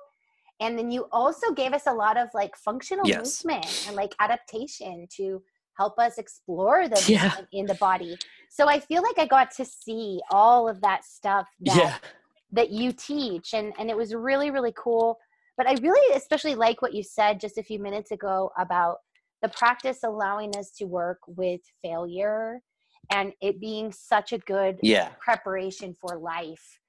And 0.59 0.78
then 0.78 0.89
you 0.89 1.05
also 1.11 1.53
gave 1.53 1.73
us 1.73 1.84
a 1.86 1.93
lot 1.93 2.17
of 2.17 2.30
like 2.34 2.55
functional 2.55 3.07
yes. 3.07 3.45
movement 3.45 3.86
and 3.88 3.95
like 3.95 4.15
adaptation 4.19 5.07
to 5.17 5.41
help 5.78 5.99
us 5.99 6.17
explore 6.17 6.88
the 6.88 7.03
yeah. 7.07 7.36
in 7.51 7.67
the 7.67 7.75
body. 7.75 8.17
So 8.49 8.67
I 8.67 8.80
feel 8.80 9.03
like 9.03 9.19
I 9.19 9.28
got 9.28 9.51
to 9.51 9.65
see 9.65 10.19
all 10.32 10.67
of 10.67 10.82
that 10.82 11.05
stuff 11.05 11.47
that 11.61 11.78
yeah. 11.78 11.95
that 12.51 12.71
you 12.71 12.91
teach 12.91 13.53
and 13.53 13.73
and 13.78 13.89
it 13.89 13.97
was 13.97 14.15
really 14.15 14.51
really 14.51 14.73
cool 14.75 15.19
but 15.57 15.67
I 15.67 15.73
really 15.82 16.15
especially 16.15 16.55
like 16.55 16.82
what 16.82 16.93
you 16.93 17.03
said 17.03 17.39
just 17.39 17.57
a 17.57 17.63
few 17.63 17.80
minutes 17.80 18.11
ago 18.11 18.51
about 18.57 18.97
the 19.41 19.49
practice 19.49 19.99
allowing 20.03 20.55
us 20.55 20.71
to 20.78 20.86
work 20.86 21.19
with 21.28 21.61
failure 21.82 22.61
and 23.12 23.34
it 23.41 23.60
being 23.60 23.91
such 23.91 24.34
a 24.34 24.38
good 24.39 24.80
yeah. 24.82 25.10
preparation 25.20 25.95
for 25.99 26.18
life. 26.18 26.80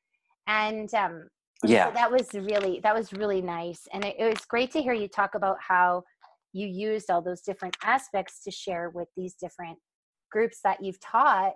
And 0.47 0.93
um, 0.95 1.29
yeah, 1.64 1.89
so 1.89 1.95
that 1.95 2.11
was 2.11 2.29
really 2.35 2.81
that 2.83 2.95
was 2.95 3.12
really 3.12 3.43
nice, 3.43 3.83
and 3.93 4.05
it, 4.05 4.16
it 4.19 4.25
was 4.25 4.45
great 4.47 4.71
to 4.73 4.83
hear 4.83 4.93
you 4.93 5.09
talk 5.09 5.35
about 5.35 5.57
how 5.61 6.05
you 6.53 6.66
used 6.66 7.11
all 7.11 7.21
those 7.21 7.43
different 7.43 7.77
aspects 7.85 8.43
to 8.45 8.51
share 8.51 8.91
with 8.91 9.09
these 9.16 9.35
different 9.35 9.79
groups 10.31 10.61
that 10.64 10.83
you've 10.83 11.01
taught. 11.01 11.53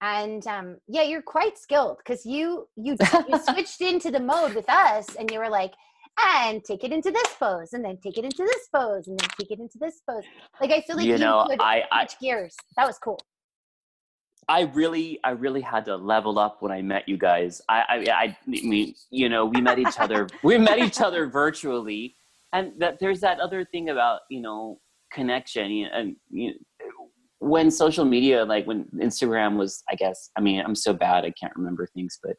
And 0.00 0.46
um, 0.46 0.76
yeah 0.86 1.02
you're 1.02 1.22
quite 1.22 1.58
skilled 1.58 1.96
because 1.98 2.24
you 2.24 2.68
you 2.76 2.96
you 3.28 3.38
switched 3.50 3.80
into 3.80 4.12
the 4.12 4.20
mode 4.20 4.54
with 4.54 4.68
us 4.68 5.16
and 5.16 5.28
you 5.28 5.40
were 5.40 5.48
like 5.48 5.72
and 6.36 6.62
take 6.64 6.84
it 6.84 6.92
into 6.92 7.10
this 7.10 7.34
pose 7.36 7.72
and 7.72 7.84
then 7.84 7.98
take 8.00 8.16
it 8.16 8.24
into 8.24 8.44
this 8.44 8.68
pose 8.72 9.08
and 9.08 9.18
then 9.18 9.28
take 9.40 9.50
it 9.50 9.58
into 9.58 9.76
this 9.80 10.00
pose. 10.08 10.22
Like 10.60 10.70
i 10.70 10.82
feel 10.82 10.94
like 10.96 11.06
you, 11.06 11.14
you 11.14 11.18
know 11.18 11.46
could 11.48 11.60
i 11.60 11.82
i 11.90 12.06
gears. 12.20 12.54
That 12.76 12.86
was 12.86 12.96
cool 12.98 13.18
i 14.48 14.62
really 14.62 15.18
i 15.24 15.30
really 15.30 15.60
had 15.60 15.84
to 15.84 15.96
level 15.96 16.38
up 16.38 16.60
when 16.60 16.72
i 16.72 16.82
met 16.82 17.08
you 17.08 17.16
guys. 17.16 17.60
I 17.68 17.82
i, 17.88 18.12
I 18.12 18.36
mean 18.46 18.94
you 19.10 19.28
know 19.28 19.46
we 19.46 19.60
met 19.60 19.78
each 19.78 19.98
other 19.98 20.28
we 20.42 20.58
met 20.58 20.78
each 20.78 21.00
other 21.00 21.26
virtually. 21.26 22.14
And 22.54 22.72
that 22.78 22.98
there's 22.98 23.20
that 23.20 23.40
other 23.40 23.64
thing 23.64 23.90
about 23.90 24.20
you 24.30 24.40
know 24.40 24.80
connection. 25.12 25.86
And 25.92 26.16
you 26.30 26.52
know, 26.80 27.10
when 27.40 27.70
social 27.70 28.04
media 28.04 28.44
like 28.44 28.66
when 28.66 28.84
instagram 28.96 29.56
was 29.56 29.84
i 29.88 29.94
guess 29.94 30.30
i 30.36 30.40
mean 30.40 30.60
i'm 30.60 30.74
so 30.74 30.92
bad 30.92 31.24
i 31.24 31.30
can't 31.40 31.54
remember 31.54 31.86
things 31.94 32.18
but 32.20 32.34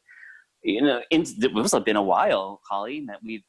you 0.62 0.82
know 0.82 1.00
it 1.10 1.54
was 1.54 1.74
been 1.86 1.96
a 1.96 2.02
while 2.02 2.60
holly 2.68 3.02
that 3.08 3.18
we've 3.24 3.40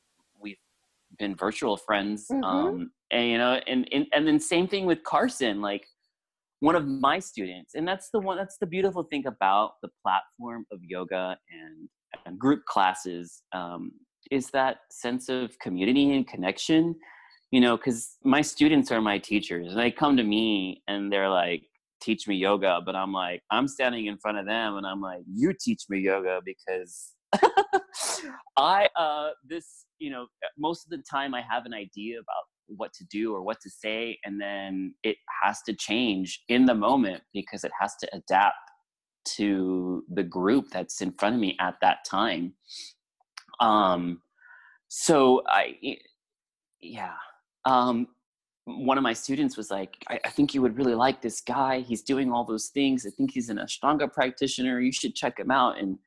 been 1.18 1.36
virtual 1.36 1.78
friends 1.78 2.28
mm-hmm. 2.32 2.44
um 2.44 2.92
and 3.12 3.30
you 3.30 3.38
know 3.38 3.60
and, 3.68 3.88
and 3.92 4.08
and 4.14 4.28
then 4.28 4.40
same 4.40 4.68
thing 4.68 4.86
with 4.86 5.04
carson 5.04 5.62
like 5.62 5.86
one 6.62 6.76
of 6.76 6.88
my 6.88 7.20
students 7.20 7.76
and 7.76 7.88
that's 7.88 8.10
the 8.12 8.20
one 8.20 8.38
that's 8.38 8.58
the 8.60 8.66
beautiful 8.66 9.04
thing 9.04 9.26
about 9.28 9.74
the 9.82 9.90
platform 10.02 10.66
of 10.72 10.80
yoga 10.84 11.38
and, 11.52 11.90
and 12.26 12.40
group 12.40 12.64
classes 12.66 13.42
um, 13.52 13.92
is 14.30 14.50
that 14.52 14.78
sense 14.92 15.28
of 15.28 15.58
community 15.60 16.16
and 16.16 16.28
connection 16.28 16.96
you 17.52 17.60
know 17.60 17.76
because 17.76 18.18
my 18.24 18.42
students 18.42 18.92
are 18.92 19.02
my 19.02 19.18
teachers 19.18 19.72
and 19.72 19.80
they 19.80 19.92
come 19.92 20.16
to 20.16 20.24
me 20.24 20.82
and 20.88 21.12
they're 21.12 21.30
like 21.30 21.64
teach 22.02 22.28
me 22.28 22.36
yoga 22.36 22.80
but 22.86 22.96
i'm 22.96 23.12
like 23.12 23.42
i'm 23.52 23.68
standing 23.68 24.06
in 24.06 24.18
front 24.18 24.38
of 24.38 24.46
them 24.46 24.78
and 24.78 24.88
i'm 24.88 25.02
like 25.02 25.22
you 25.32 25.54
teach 25.60 25.84
me 25.90 26.00
yoga 26.00 26.40
because 26.46 27.14
I 28.58 28.90
uh 28.96 29.30
this 29.48 29.86
you 30.00 30.12
know 30.12 30.28
most 30.58 30.86
of 30.86 30.90
the 30.92 31.04
time 31.10 31.34
I 31.34 31.42
have 31.50 31.66
an 31.66 31.74
idea 31.74 32.20
about 32.20 32.46
what 32.78 32.94
to 32.94 33.04
do 33.06 33.34
or 33.34 33.42
what 33.42 33.60
to 33.62 33.70
say 33.70 34.18
and 34.24 34.40
then 34.40 34.94
it 35.04 35.18
has 35.44 35.62
to 35.64 35.74
change 35.74 36.44
in 36.50 36.66
the 36.66 36.74
moment 36.74 37.22
because 37.34 37.64
it 37.64 37.72
has 37.80 37.96
to 37.98 38.08
adapt 38.14 38.56
to 39.26 40.04
the 40.12 40.24
group 40.24 40.70
that's 40.72 41.02
in 41.02 41.12
front 41.12 41.36
of 41.36 41.42
me 41.42 41.56
at 41.60 41.76
that 41.82 42.00
time. 42.10 42.54
Um 43.60 44.22
so 44.88 45.44
i 45.48 45.76
yeah. 46.82 47.14
Um 47.66 48.08
one 48.66 48.98
of 48.98 49.04
my 49.04 49.14
students 49.14 49.58
was 49.58 49.72
like 49.72 49.98
I, 50.08 50.20
I, 50.24 50.30
think 50.30 50.54
you 50.54 50.62
would 50.62 50.78
really 50.78 50.96
like 50.96 51.22
this 51.22 51.42
guy. 51.42 51.80
He's 51.80 52.04
doing 52.04 52.32
all 52.32 52.46
those 52.46 52.68
things. 52.68 53.06
I 53.06 53.10
think 53.10 53.32
he's 53.32 53.50
an 53.50 53.58
ashtanga 53.58 54.12
practitioner. 54.12 54.80
You 54.80 54.92
should 54.92 55.16
check 55.16 55.40
him 55.40 55.52
out. 55.52 55.80
And 55.80 55.98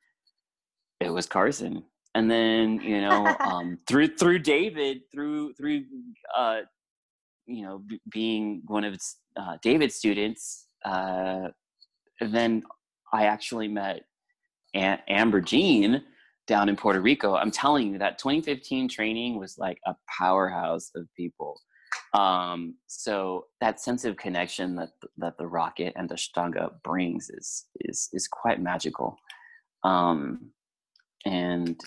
it 1.00 1.10
was 1.10 1.26
carson 1.26 1.84
and 2.14 2.30
then 2.30 2.80
you 2.80 3.00
know 3.00 3.26
um, 3.40 3.78
through 3.86 4.16
through 4.16 4.38
David 4.40 5.02
through 5.12 5.52
through 5.54 5.84
uh, 6.36 6.60
you 7.46 7.62
know 7.62 7.82
b- 7.86 8.00
being 8.10 8.62
one 8.66 8.84
of 8.84 8.98
uh, 9.36 9.56
David's 9.62 9.94
students, 9.94 10.68
uh, 10.84 11.48
then 12.20 12.62
I 13.12 13.26
actually 13.26 13.68
met 13.68 14.02
a- 14.74 15.00
Amber 15.08 15.40
Jean 15.40 16.02
down 16.46 16.68
in 16.68 16.76
Puerto 16.76 17.00
Rico. 17.00 17.34
I'm 17.34 17.50
telling 17.50 17.92
you 17.92 17.98
that 17.98 18.18
2015 18.18 18.88
training 18.88 19.38
was 19.38 19.56
like 19.58 19.78
a 19.86 19.94
powerhouse 20.18 20.90
of 20.94 21.06
people. 21.16 21.60
Um, 22.12 22.76
so 22.86 23.46
that 23.60 23.80
sense 23.80 24.04
of 24.04 24.16
connection 24.16 24.74
that 24.76 24.90
that 25.18 25.38
the 25.38 25.46
rocket 25.46 25.92
and 25.96 26.08
the 26.08 26.16
Ashtanga 26.16 26.70
brings 26.82 27.30
is 27.30 27.66
is 27.80 28.08
is 28.12 28.28
quite 28.28 28.60
magical. 28.60 29.16
Um, 29.84 30.50
and 31.26 31.80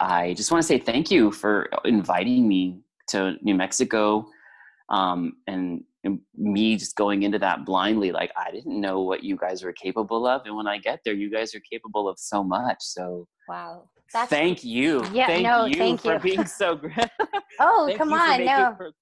I 0.00 0.34
just 0.34 0.50
want 0.50 0.62
to 0.62 0.66
say 0.66 0.78
thank 0.78 1.10
you 1.10 1.30
for 1.30 1.68
inviting 1.84 2.48
me 2.48 2.80
to 3.08 3.36
New 3.42 3.54
Mexico 3.54 4.26
um, 4.88 5.34
and 5.46 5.84
me 6.36 6.76
just 6.76 6.96
going 6.96 7.24
into 7.24 7.38
that 7.38 7.66
blindly 7.66 8.10
like 8.10 8.32
i 8.36 8.50
didn't 8.50 8.80
know 8.80 9.02
what 9.02 9.22
you 9.22 9.36
guys 9.36 9.62
were 9.62 9.72
capable 9.72 10.26
of 10.26 10.40
and 10.46 10.56
when 10.56 10.66
i 10.66 10.78
get 10.78 10.98
there 11.04 11.12
you 11.12 11.30
guys 11.30 11.54
are 11.54 11.60
capable 11.70 12.08
of 12.08 12.18
so 12.18 12.42
much 12.42 12.78
so 12.80 13.26
wow. 13.48 13.88
That's, 14.12 14.30
thank 14.30 14.64
you. 14.64 15.04
Yeah 15.12 15.26
thank 15.26 15.42
no 15.42 15.66
you 15.66 15.74
thank 15.74 16.00
for 16.00 16.14
you. 16.14 16.18
being 16.20 16.46
so 16.46 16.74
great 16.76 16.96
oh 17.60 17.92
come 17.96 18.12
on 18.12 18.44
no. 18.44 18.74
for, 18.76 18.92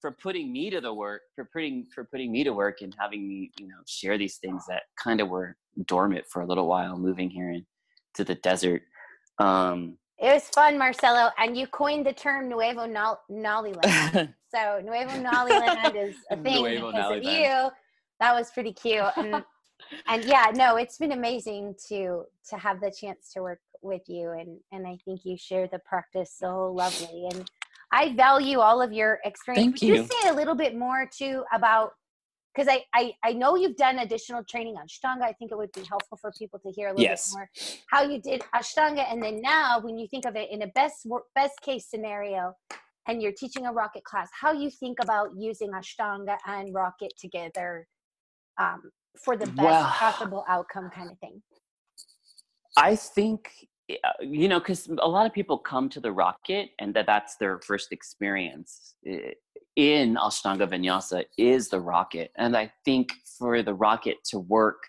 for 0.00 0.12
putting 0.12 0.52
me 0.52 0.70
to 0.70 0.80
the 0.80 0.94
work 0.94 1.22
for 1.34 1.46
putting 1.52 1.84
for 1.92 2.04
putting 2.04 2.30
me 2.30 2.44
to 2.44 2.52
work 2.52 2.80
and 2.80 2.94
having 2.98 3.26
me 3.28 3.50
you 3.58 3.66
know 3.66 3.76
share 3.86 4.16
these 4.16 4.36
things 4.36 4.64
that 4.68 4.84
kind 5.02 5.20
of 5.20 5.28
were 5.28 5.56
dormant 5.86 6.24
for 6.30 6.42
a 6.42 6.46
little 6.46 6.68
while 6.68 6.96
moving 6.96 7.28
here 7.28 7.50
into 7.50 8.24
the 8.24 8.36
desert. 8.36 8.82
Um 9.38 9.98
it 10.18 10.32
was 10.32 10.44
fun, 10.48 10.78
Marcelo, 10.78 11.30
and 11.38 11.56
you 11.56 11.66
coined 11.66 12.06
the 12.06 12.12
term 12.12 12.48
Nuevo 12.48 12.86
Nollyland. 12.86 14.34
so 14.54 14.80
Nuevo 14.82 15.12
Nollyland 15.22 15.94
is 15.94 16.16
a 16.30 16.36
thing 16.36 16.62
Nuevo 16.62 16.90
because 16.90 17.04
Nollyland. 17.04 17.18
of 17.18 17.24
you. 17.24 17.70
That 18.20 18.34
was 18.34 18.50
pretty 18.50 18.72
cute, 18.72 19.04
and 19.16 19.44
and 20.08 20.24
yeah, 20.24 20.50
no, 20.54 20.76
it's 20.76 20.96
been 20.96 21.12
amazing 21.12 21.74
to 21.88 22.24
to 22.48 22.56
have 22.56 22.80
the 22.80 22.90
chance 22.90 23.30
to 23.34 23.42
work 23.42 23.60
with 23.82 24.02
you, 24.08 24.30
and 24.30 24.58
and 24.72 24.86
I 24.86 24.98
think 25.04 25.20
you 25.24 25.36
share 25.36 25.68
the 25.68 25.80
practice 25.80 26.34
so 26.36 26.72
lovely, 26.72 27.28
and 27.32 27.50
I 27.92 28.14
value 28.14 28.60
all 28.60 28.80
of 28.80 28.92
your 28.92 29.18
experience. 29.24 29.80
Thank 29.80 29.82
you. 29.82 29.96
you 29.96 30.06
say 30.06 30.30
a 30.30 30.34
little 30.34 30.54
bit 30.54 30.76
more 30.76 31.08
too 31.14 31.44
about 31.52 31.92
because 32.56 32.68
I, 32.72 32.84
I 32.94 33.12
I 33.22 33.32
know 33.32 33.56
you've 33.56 33.76
done 33.76 33.98
additional 33.98 34.42
training 34.44 34.76
on 34.76 34.86
Ashtanga. 34.86 35.22
I 35.22 35.32
think 35.32 35.52
it 35.52 35.58
would 35.58 35.72
be 35.72 35.82
helpful 35.82 36.16
for 36.20 36.32
people 36.32 36.58
to 36.60 36.70
hear 36.70 36.88
a 36.88 36.90
little 36.90 37.04
yes. 37.04 37.30
bit 37.30 37.36
more 37.36 37.50
how 37.90 38.02
you 38.02 38.20
did 38.20 38.42
Ashtanga, 38.54 39.10
and 39.10 39.22
then 39.22 39.40
now 39.40 39.80
when 39.80 39.98
you 39.98 40.06
think 40.08 40.24
of 40.24 40.36
it 40.36 40.50
in 40.50 40.62
a 40.62 40.66
best 40.68 41.06
best 41.34 41.60
case 41.60 41.86
scenario, 41.88 42.54
and 43.06 43.22
you're 43.22 43.32
teaching 43.32 43.66
a 43.66 43.72
rocket 43.72 44.04
class, 44.04 44.28
how 44.40 44.52
you 44.52 44.70
think 44.70 44.98
about 45.02 45.30
using 45.36 45.72
Ashtanga 45.72 46.36
and 46.46 46.74
rocket 46.74 47.12
together 47.18 47.86
um, 48.58 48.90
for 49.22 49.36
the 49.36 49.46
best 49.46 49.58
well, 49.58 49.84
possible 49.84 50.44
outcome, 50.48 50.90
kind 50.94 51.10
of 51.10 51.18
thing. 51.18 51.42
I 52.76 52.96
think 52.96 53.50
you 54.20 54.48
know 54.48 54.58
because 54.58 54.88
a 54.98 55.08
lot 55.08 55.26
of 55.26 55.32
people 55.32 55.58
come 55.58 55.88
to 55.90 56.00
the 56.00 56.10
rocket 56.10 56.70
and 56.78 56.92
that 56.94 57.06
that's 57.06 57.36
their 57.36 57.60
first 57.60 57.92
experience 57.92 58.94
in 59.76 60.16
Ashtanga 60.16 60.66
Vinyasa 60.66 61.24
is 61.36 61.68
the 61.68 61.80
rocket. 61.80 62.32
And 62.36 62.56
I 62.56 62.72
think 62.84 63.12
for 63.38 63.62
the 63.62 63.74
rocket 63.74 64.16
to 64.30 64.38
work 64.38 64.84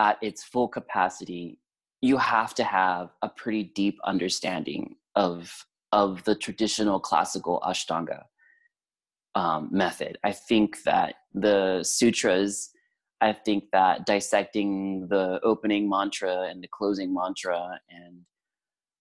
at 0.00 0.18
its 0.22 0.42
full 0.42 0.68
capacity, 0.68 1.58
you 2.00 2.16
have 2.16 2.54
to 2.54 2.64
have 2.64 3.10
a 3.22 3.28
pretty 3.28 3.64
deep 3.74 3.98
understanding 4.04 4.96
of, 5.14 5.66
of 5.92 6.24
the 6.24 6.34
traditional 6.34 6.98
classical 7.00 7.60
Ashtanga 7.66 8.24
um, 9.34 9.68
method. 9.70 10.16
I 10.24 10.32
think 10.32 10.82
that 10.84 11.16
the 11.34 11.82
sutras, 11.82 12.70
I 13.20 13.32
think 13.32 13.64
that 13.72 14.06
dissecting 14.06 15.08
the 15.08 15.40
opening 15.42 15.88
mantra 15.88 16.48
and 16.48 16.62
the 16.62 16.68
closing 16.68 17.12
mantra 17.12 17.78
and 17.90 18.20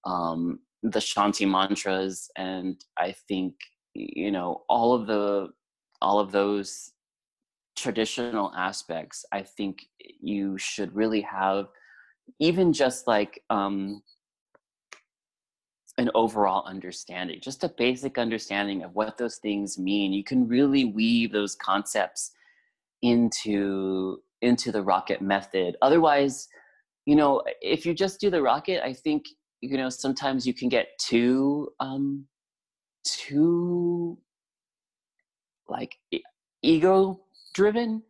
um, 0.06 0.60
the 0.84 1.00
Shanti 1.00 1.50
mantras, 1.50 2.30
and 2.36 2.84
I 2.98 3.14
think 3.28 3.56
you 3.98 4.32
know 4.32 4.64
all 4.70 4.94
of 4.94 5.08
the 5.08 5.50
all 6.02 6.20
of 6.20 6.32
those 6.32 6.92
traditional 7.76 8.54
aspects 8.56 9.26
i 9.32 9.42
think 9.42 9.88
you 10.00 10.58
should 10.58 10.96
really 10.96 11.22
have 11.22 11.68
even 12.40 12.74
just 12.74 13.08
like 13.08 13.44
um 13.50 14.02
an 15.98 16.12
overall 16.14 16.64
understanding 16.68 17.40
just 17.42 17.64
a 17.64 17.70
basic 17.70 18.18
understanding 18.18 18.84
of 18.84 18.94
what 18.94 19.18
those 19.18 19.38
things 19.38 19.80
mean. 19.80 20.14
You 20.14 20.24
can 20.24 20.48
really 20.48 20.86
weave 20.86 21.32
those 21.32 21.56
concepts 21.56 22.32
into 23.02 24.22
into 24.44 24.72
the 24.72 24.84
rocket 24.84 25.22
method. 25.22 25.76
Otherwise 25.82 26.48
you 27.08 27.16
know 27.16 27.42
if 27.62 27.86
you 27.86 27.94
just 27.96 28.20
do 28.20 28.30
the 28.30 28.42
rocket 28.42 28.86
i 28.86 28.94
think 28.94 29.26
you 29.62 29.78
know 29.78 29.90
sometimes 29.90 30.46
you 30.46 30.54
can 30.54 30.70
get 30.70 30.90
too 31.00 31.70
um 31.80 32.26
too 33.10 34.18
like 35.68 35.96
ego 36.62 37.20
driven 37.54 38.02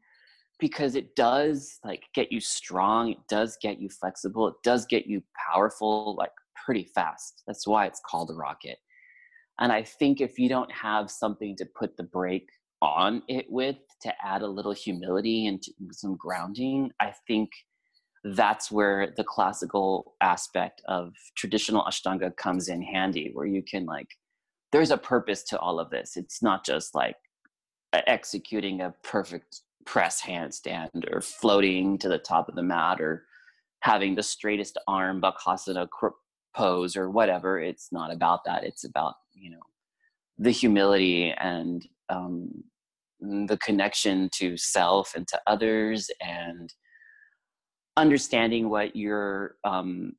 because 0.60 0.96
it 0.96 1.16
does 1.16 1.80
like 1.84 2.04
get 2.14 2.32
you 2.32 2.40
strong 2.40 3.12
it 3.12 3.18
does 3.30 3.58
get 3.62 3.80
you 3.80 3.90
flexible 3.90 4.48
it 4.48 4.56
does 4.64 4.86
get 4.86 5.08
you 5.08 5.22
powerful 5.52 6.16
like 6.18 6.32
pretty 6.68 6.84
fast. 6.84 7.44
That's 7.48 7.66
why 7.66 7.86
it's 7.86 8.02
called 8.06 8.30
a 8.30 8.34
rocket. 8.34 8.78
And 9.60 9.72
i 9.72 9.82
think 9.82 10.22
if 10.22 10.38
you 10.38 10.50
don't 10.50 10.72
have 10.72 11.10
something 11.10 11.56
to 11.56 11.66
put 11.80 11.98
the 11.98 12.04
brake 12.04 12.50
on 12.82 13.24
it 13.28 13.46
with 13.50 13.78
to 14.04 14.14
add 14.24 14.44
a 14.44 14.48
little 14.48 14.74
humility 14.74 15.48
and 15.48 15.64
some 15.92 16.16
grounding 16.16 16.92
i 17.02 17.12
think 17.28 17.50
that's 18.36 18.72
where 18.72 19.14
the 19.18 19.24
classical 19.24 20.14
aspect 20.22 20.84
of 20.88 21.12
traditional 21.36 21.84
ashtanga 21.86 22.30
comes 22.38 22.68
in 22.68 22.84
handy 22.84 23.32
where 23.34 23.48
you 23.48 23.64
can 23.64 23.88
like 23.88 24.10
there's 24.72 24.92
a 24.92 24.98
purpose 24.98 25.44
to 25.44 25.60
all 25.60 25.80
of 25.80 25.90
this. 25.90 26.18
It's 26.18 26.42
not 26.42 26.66
just 26.66 26.94
like 26.94 27.16
executing 27.94 28.82
a 28.82 28.94
perfect 29.04 29.62
press 29.86 30.22
handstand 30.22 31.12
or 31.12 31.22
floating 31.22 31.98
to 32.00 32.10
the 32.10 32.18
top 32.18 32.50
of 32.50 32.56
the 32.56 32.64
mat 32.64 33.00
or 33.00 33.26
having 33.82 34.16
the 34.16 34.24
straightest 34.24 34.78
arm 34.88 35.22
bakasana 35.22 35.88
pose 36.56 36.96
or 36.96 37.10
whatever. 37.10 37.60
It's 37.60 37.92
not 37.92 38.12
about 38.12 38.44
that. 38.46 38.64
It's 38.64 38.84
about, 38.84 39.16
you 39.34 39.52
know, 39.52 39.62
the 40.38 40.52
humility 40.52 41.32
and 41.32 41.88
um, 42.10 42.64
the 43.20 43.58
connection 43.58 44.30
to 44.34 44.58
self 44.58 45.16
and 45.16 45.28
to 45.30 45.40
others 45.48 46.10
and 46.22 46.74
understanding 47.96 48.70
what 48.70 48.96
your 48.96 49.56
um, 49.64 50.14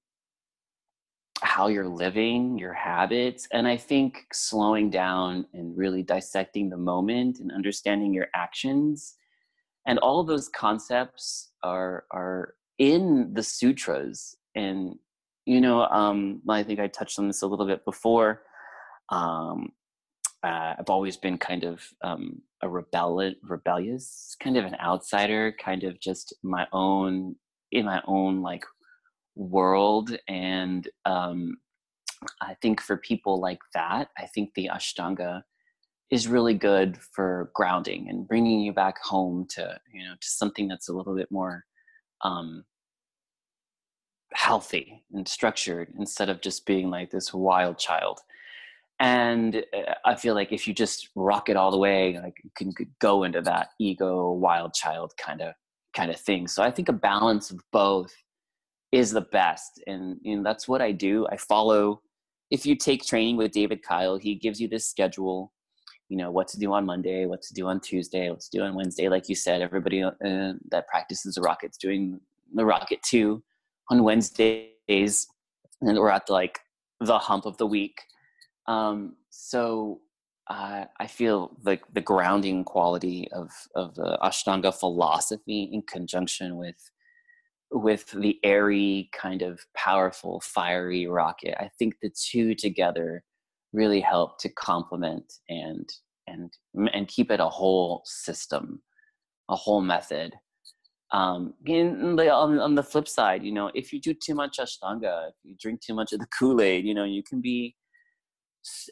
how 1.42 1.68
you're 1.68 1.88
living, 1.88 2.58
your 2.58 2.72
habits. 2.72 3.46
And 3.52 3.66
I 3.66 3.76
think 3.76 4.26
slowing 4.32 4.90
down 4.90 5.46
and 5.54 5.76
really 5.76 6.02
dissecting 6.02 6.68
the 6.68 6.76
moment 6.76 7.38
and 7.38 7.52
understanding 7.52 8.12
your 8.12 8.28
actions 8.34 9.14
and 9.88 9.98
all 9.98 10.20
of 10.20 10.26
those 10.26 10.48
concepts 10.50 11.50
are 11.64 12.04
are 12.12 12.54
in 12.78 13.32
the 13.32 13.42
sutras. 13.42 14.36
And 14.54 14.96
you 15.46 15.60
know, 15.60 15.86
um, 15.86 16.42
I 16.48 16.62
think 16.62 16.78
I 16.78 16.86
touched 16.86 17.18
on 17.18 17.26
this 17.26 17.42
a 17.42 17.46
little 17.46 17.66
bit 17.66 17.84
before. 17.84 18.42
Um, 19.08 19.72
uh, 20.44 20.74
I've 20.78 20.90
always 20.90 21.16
been 21.16 21.38
kind 21.38 21.64
of 21.64 21.82
um, 22.04 22.42
a 22.62 22.68
rebellious, 22.68 23.34
rebellious, 23.42 24.36
kind 24.40 24.58
of 24.58 24.66
an 24.66 24.76
outsider, 24.80 25.54
kind 25.58 25.84
of 25.84 25.98
just 25.98 26.34
my 26.42 26.66
own 26.72 27.34
in 27.72 27.86
my 27.86 28.02
own 28.06 28.42
like 28.42 28.64
world 29.38 30.16
and 30.28 30.88
um, 31.04 31.56
i 32.42 32.54
think 32.60 32.80
for 32.80 32.96
people 32.98 33.40
like 33.40 33.60
that 33.74 34.08
i 34.18 34.26
think 34.26 34.50
the 34.54 34.68
ashtanga 34.72 35.42
is 36.10 36.26
really 36.26 36.54
good 36.54 36.98
for 37.14 37.50
grounding 37.54 38.08
and 38.08 38.26
bringing 38.26 38.60
you 38.60 38.72
back 38.72 38.96
home 39.02 39.46
to 39.48 39.78
you 39.92 40.04
know 40.04 40.14
to 40.20 40.28
something 40.28 40.66
that's 40.68 40.88
a 40.88 40.92
little 40.92 41.14
bit 41.14 41.30
more 41.30 41.64
um, 42.22 42.64
healthy 44.34 45.02
and 45.12 45.26
structured 45.26 45.88
instead 45.98 46.28
of 46.28 46.40
just 46.40 46.66
being 46.66 46.90
like 46.90 47.10
this 47.10 47.32
wild 47.32 47.78
child. 47.78 48.20
And 49.00 49.56
uh, 49.56 49.94
i 50.04 50.16
feel 50.16 50.34
like 50.34 50.52
if 50.52 50.66
you 50.66 50.74
just 50.74 51.08
rock 51.14 51.48
it 51.48 51.56
all 51.56 51.70
the 51.70 51.78
way 51.78 52.18
like 52.20 52.36
you 52.42 52.50
can 52.56 52.72
go 53.00 53.22
into 53.22 53.40
that 53.42 53.68
ego 53.78 54.32
wild 54.32 54.74
child 54.74 55.12
kind 55.16 55.40
of 55.40 55.54
kind 55.94 56.10
of 56.10 56.18
thing. 56.20 56.48
So 56.48 56.62
i 56.64 56.70
think 56.70 56.88
a 56.88 56.92
balance 56.92 57.50
of 57.52 57.60
both 57.72 58.12
is 58.92 59.10
the 59.10 59.20
best. 59.20 59.82
And 59.86 60.18
you 60.22 60.36
know 60.36 60.42
that's 60.42 60.68
what 60.68 60.82
i 60.82 60.92
do. 60.92 61.26
I 61.30 61.36
follow 61.36 62.02
if 62.50 62.64
you 62.64 62.76
take 62.76 63.04
training 63.04 63.36
with 63.36 63.52
david 63.52 63.82
kyle 63.82 64.16
he 64.16 64.34
gives 64.34 64.58
you 64.58 64.68
this 64.68 64.88
schedule 64.88 65.52
you 66.08 66.16
know 66.16 66.30
what 66.30 66.48
to 66.48 66.58
do 66.58 66.72
on 66.72 66.86
monday 66.86 67.26
what 67.26 67.42
to 67.42 67.52
do 67.52 67.66
on 67.66 67.78
tuesday 67.78 68.30
what 68.30 68.40
to 68.40 68.50
do 68.50 68.62
on 68.62 68.74
wednesday. 68.74 69.08
Like 69.08 69.28
you 69.28 69.34
said 69.34 69.60
everybody 69.60 70.02
uh, 70.02 70.12
that 70.70 70.88
practices 70.88 71.34
the 71.34 71.42
rockets 71.42 71.76
doing 71.76 72.20
the 72.54 72.64
rocket 72.64 73.02
2 73.02 73.42
on 73.90 74.02
wednesdays 74.02 75.26
and 75.80 75.98
we're 75.98 76.10
at 76.10 76.26
the, 76.26 76.32
like 76.32 76.60
the 77.00 77.18
hump 77.18 77.46
of 77.46 77.56
the 77.58 77.66
week. 77.66 78.00
Um, 78.66 79.16
so 79.30 80.00
uh, 80.48 80.84
I 80.98 81.06
feel 81.06 81.56
like 81.64 81.82
the 81.92 82.00
grounding 82.00 82.64
quality 82.64 83.28
of 83.32 83.50
of 83.74 83.94
the 83.94 84.18
Ashtanga 84.22 84.74
philosophy 84.74 85.68
in 85.72 85.82
conjunction 85.82 86.56
with 86.56 86.76
with 87.70 88.10
the 88.12 88.38
airy 88.44 89.10
kind 89.12 89.42
of 89.42 89.60
powerful 89.76 90.40
fiery 90.40 91.06
rocket 91.06 91.54
i 91.60 91.68
think 91.78 91.94
the 92.00 92.10
two 92.10 92.54
together 92.54 93.22
really 93.72 94.00
help 94.00 94.38
to 94.38 94.48
complement 94.50 95.32
and 95.48 95.88
and 96.26 96.52
and 96.94 97.08
keep 97.08 97.30
it 97.30 97.40
a 97.40 97.48
whole 97.48 98.02
system 98.06 98.80
a 99.50 99.56
whole 99.56 99.80
method 99.82 100.32
um 101.12 101.54
on, 101.68 102.58
on 102.58 102.74
the 102.74 102.82
flip 102.82 103.08
side 103.08 103.42
you 103.42 103.52
know 103.52 103.70
if 103.74 103.92
you 103.92 104.00
do 104.00 104.14
too 104.14 104.34
much 104.34 104.58
ashtanga 104.58 105.28
if 105.28 105.34
you 105.44 105.54
drink 105.60 105.80
too 105.80 105.94
much 105.94 106.12
of 106.12 106.20
the 106.20 106.26
kool-aid 106.38 106.84
you 106.84 106.94
know 106.94 107.04
you 107.04 107.22
can 107.22 107.40
be 107.40 107.74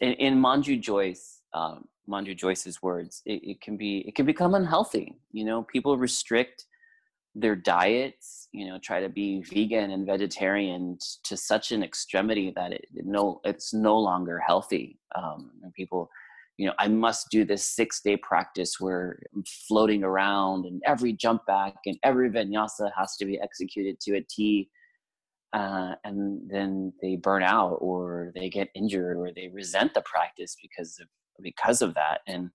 in, 0.01 0.13
in 0.15 0.41
manju 0.41 0.81
jois 0.81 1.41
um, 1.55 1.89
Manju 2.09 2.37
Jois's 2.37 2.83
words, 2.83 3.23
it, 3.27 3.41
it 3.43 3.61
can 3.61 3.77
be 3.77 4.05
it 4.07 4.15
can 4.15 4.27
become 4.27 4.55
unhealthy. 4.55 5.19
You 5.33 5.45
know, 5.45 5.63
people 5.63 5.97
restrict 5.97 6.67
their 7.37 7.55
diets. 7.55 8.49
You 8.53 8.67
know, 8.67 8.79
try 8.83 9.01
to 9.01 9.09
be 9.09 9.43
vegan 9.43 9.91
and 9.91 10.07
vegetarian 10.07 10.99
to 11.25 11.37
such 11.37 11.71
an 11.71 11.83
extremity 11.83 12.53
that 12.57 12.73
it, 12.73 12.87
it 12.95 13.07
no 13.07 13.41
it's 13.45 13.73
no 13.75 13.99
longer 13.99 14.41
healthy. 14.45 14.99
Um, 15.15 15.51
and 15.63 15.73
people, 15.75 16.09
you 16.57 16.67
know, 16.67 16.73
I 16.79 16.89
must 16.89 17.29
do 17.31 17.45
this 17.45 17.65
six 17.65 18.01
day 18.01 18.17
practice 18.17 18.81
where 18.81 19.21
I'm 19.35 19.45
floating 19.69 20.03
around 20.03 20.65
and 20.65 20.83
every 20.87 21.13
jump 21.13 21.45
back 21.47 21.75
and 21.85 21.99
every 22.03 22.31
vinyasa 22.31 22.91
has 22.97 23.17
to 23.19 23.27
be 23.27 23.39
executed 23.41 24.01
to 24.01 24.17
a 24.17 24.25
T. 24.29 24.71
Uh, 25.53 25.95
and 26.05 26.41
then 26.51 26.93
they 27.01 27.17
burn 27.17 27.43
out 27.43 27.77
or 27.81 28.33
they 28.35 28.49
get 28.49 28.69
injured 28.75 29.17
or 29.17 29.31
they 29.35 29.49
resent 29.49 29.95
the 29.95 30.03
practice 30.03 30.57
because 30.61 30.99
of 31.01 31.07
because 31.43 31.83
of 31.83 31.95
that 31.95 32.21
and 32.27 32.51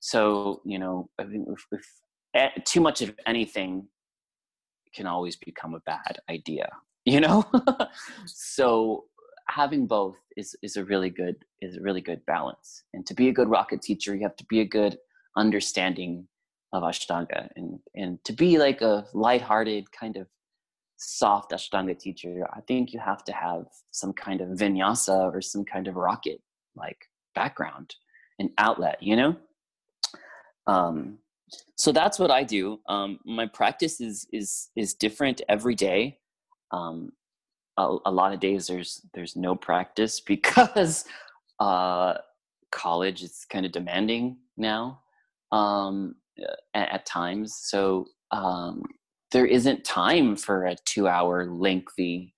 so 0.00 0.60
you 0.64 0.78
know 0.78 1.08
i 1.18 1.24
if, 1.24 1.66
if 1.72 2.64
too 2.64 2.80
much 2.80 3.02
of 3.02 3.14
anything 3.26 3.86
can 4.96 5.06
always 5.06 5.36
become 5.36 5.74
a 5.74 5.80
bad 5.80 6.14
idea 6.30 6.68
you 7.06 7.20
know? 7.20 7.44
So 8.26 9.04
having 9.48 9.86
both 9.86 10.16
is 10.36 10.54
is 10.62 10.76
a 10.76 10.84
really 10.84 11.08
good 11.08 11.36
is 11.62 11.76
a 11.76 11.80
really 11.80 12.02
good 12.02 12.20
balance. 12.26 12.82
And 12.92 13.06
to 13.06 13.14
be 13.14 13.28
a 13.28 13.32
good 13.32 13.48
rocket 13.48 13.80
teacher 13.80 14.14
you 14.14 14.22
have 14.22 14.36
to 14.36 14.44
be 14.46 14.60
a 14.60 14.64
good 14.64 14.98
understanding 15.36 16.26
of 16.72 16.82
ashtanga 16.82 17.48
and 17.56 17.78
and 17.94 18.22
to 18.24 18.32
be 18.32 18.58
like 18.58 18.82
a 18.82 19.06
light-hearted 19.14 19.90
kind 19.92 20.16
of 20.16 20.26
soft 20.96 21.52
ashtanga 21.52 21.96
teacher 21.96 22.46
i 22.54 22.60
think 22.62 22.92
you 22.92 22.98
have 22.98 23.22
to 23.22 23.32
have 23.32 23.66
some 23.92 24.12
kind 24.14 24.40
of 24.40 24.48
vinyasa 24.48 25.18
or 25.34 25.40
some 25.40 25.64
kind 25.64 25.86
of 25.86 25.94
rocket 25.94 26.40
like 26.74 26.98
background 27.34 27.94
and 28.38 28.50
outlet 28.58 28.98
you 29.00 29.14
know? 29.14 29.36
Um, 30.66 31.18
so 31.76 31.92
that's 31.92 32.18
what 32.18 32.30
i 32.30 32.42
do. 32.42 32.80
Um, 32.88 33.18
my 33.24 33.46
practice 33.46 34.00
is 34.00 34.26
is 34.32 34.70
is 34.76 34.94
different 34.94 35.42
every 35.48 35.74
day. 35.74 36.18
Um, 36.72 37.12
a, 37.76 37.96
a, 38.06 38.10
lot 38.10 38.32
of 38.32 38.40
days 38.40 38.66
there's 38.66 39.02
there's 39.14 39.36
no 39.36 39.54
practice 39.54 40.20
because 40.26 41.04
uh, 41.60 42.14
college 42.72 43.22
is 43.22 43.46
kind 43.48 43.66
of 43.66 43.72
demanding 43.72 44.38
now 44.56 45.00
um, 45.52 46.16
at, 46.74 46.88
at, 46.90 47.06
times. 47.06 47.56
So 47.62 48.06
um, 48.30 48.82
there 49.32 49.46
isn't 49.46 49.84
time 49.84 50.36
for 50.36 50.66
a 50.66 50.76
two 50.84 51.08
hour 51.08 51.46
lengthy 51.46 52.34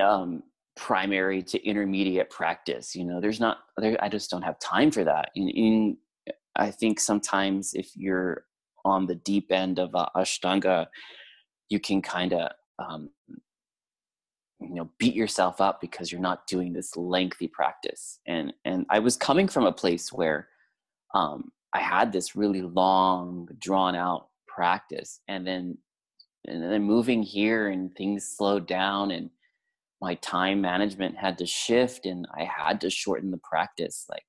um, 0.00 0.42
primary 0.76 1.42
to 1.42 1.62
intermediate 1.66 2.30
practice 2.30 2.94
you 2.94 3.04
know? 3.04 3.20
There's 3.20 3.40
not 3.40 3.58
there 3.76 3.96
i 4.02 4.08
just 4.08 4.30
don't 4.30 4.42
have 4.42 4.58
time 4.58 4.90
for 4.90 5.04
that. 5.04 5.30
In, 5.34 5.48
in 5.48 5.96
i 6.56 6.70
think 6.70 7.00
sometimes 7.00 7.74
if 7.74 7.90
you're 7.94 8.44
on 8.84 9.06
the 9.06 9.14
deep 9.14 9.50
end 9.50 9.78
of 9.78 9.94
uh, 9.94 10.06
ashtanga 10.16 10.86
you 11.68 11.78
can 11.80 12.02
kind 12.02 12.32
of 12.32 12.50
um, 12.78 13.10
you 14.60 14.74
know 14.74 14.90
beat 14.98 15.14
yourself 15.14 15.60
up 15.60 15.80
because 15.80 16.10
you're 16.10 16.20
not 16.20 16.46
doing 16.46 16.72
this 16.72 16.96
lengthy 16.96 17.48
practice 17.48 18.20
and 18.26 18.52
and 18.64 18.86
i 18.90 18.98
was 18.98 19.16
coming 19.16 19.48
from 19.48 19.66
a 19.66 19.72
place 19.72 20.12
where 20.12 20.48
um, 21.14 21.50
i 21.74 21.80
had 21.80 22.12
this 22.12 22.36
really 22.36 22.62
long 22.62 23.48
drawn 23.58 23.94
out 23.94 24.28
practice 24.46 25.20
and 25.28 25.46
then 25.46 25.76
and 26.46 26.62
then 26.62 26.82
moving 26.82 27.22
here 27.22 27.68
and 27.68 27.94
things 27.94 28.34
slowed 28.36 28.66
down 28.66 29.12
and 29.12 29.30
my 30.02 30.16
time 30.16 30.60
management 30.60 31.16
had 31.16 31.38
to 31.38 31.46
shift 31.46 32.06
and 32.06 32.26
I 32.36 32.44
had 32.44 32.80
to 32.80 32.90
shorten 32.90 33.30
the 33.30 33.38
practice. 33.38 34.04
Like, 34.10 34.26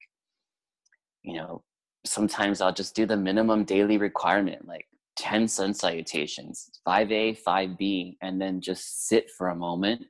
you 1.24 1.36
know, 1.36 1.63
sometimes 2.05 2.61
I'll 2.61 2.73
just 2.73 2.95
do 2.95 3.05
the 3.05 3.17
minimum 3.17 3.63
daily 3.63 3.97
requirement, 3.97 4.67
like 4.67 4.87
10 5.17 5.47
sun 5.47 5.73
salutations, 5.73 6.69
5A, 6.87 7.37
5B, 7.41 8.17
and 8.21 8.41
then 8.41 8.61
just 8.61 9.07
sit 9.07 9.29
for 9.37 9.49
a 9.49 9.55
moment 9.55 10.01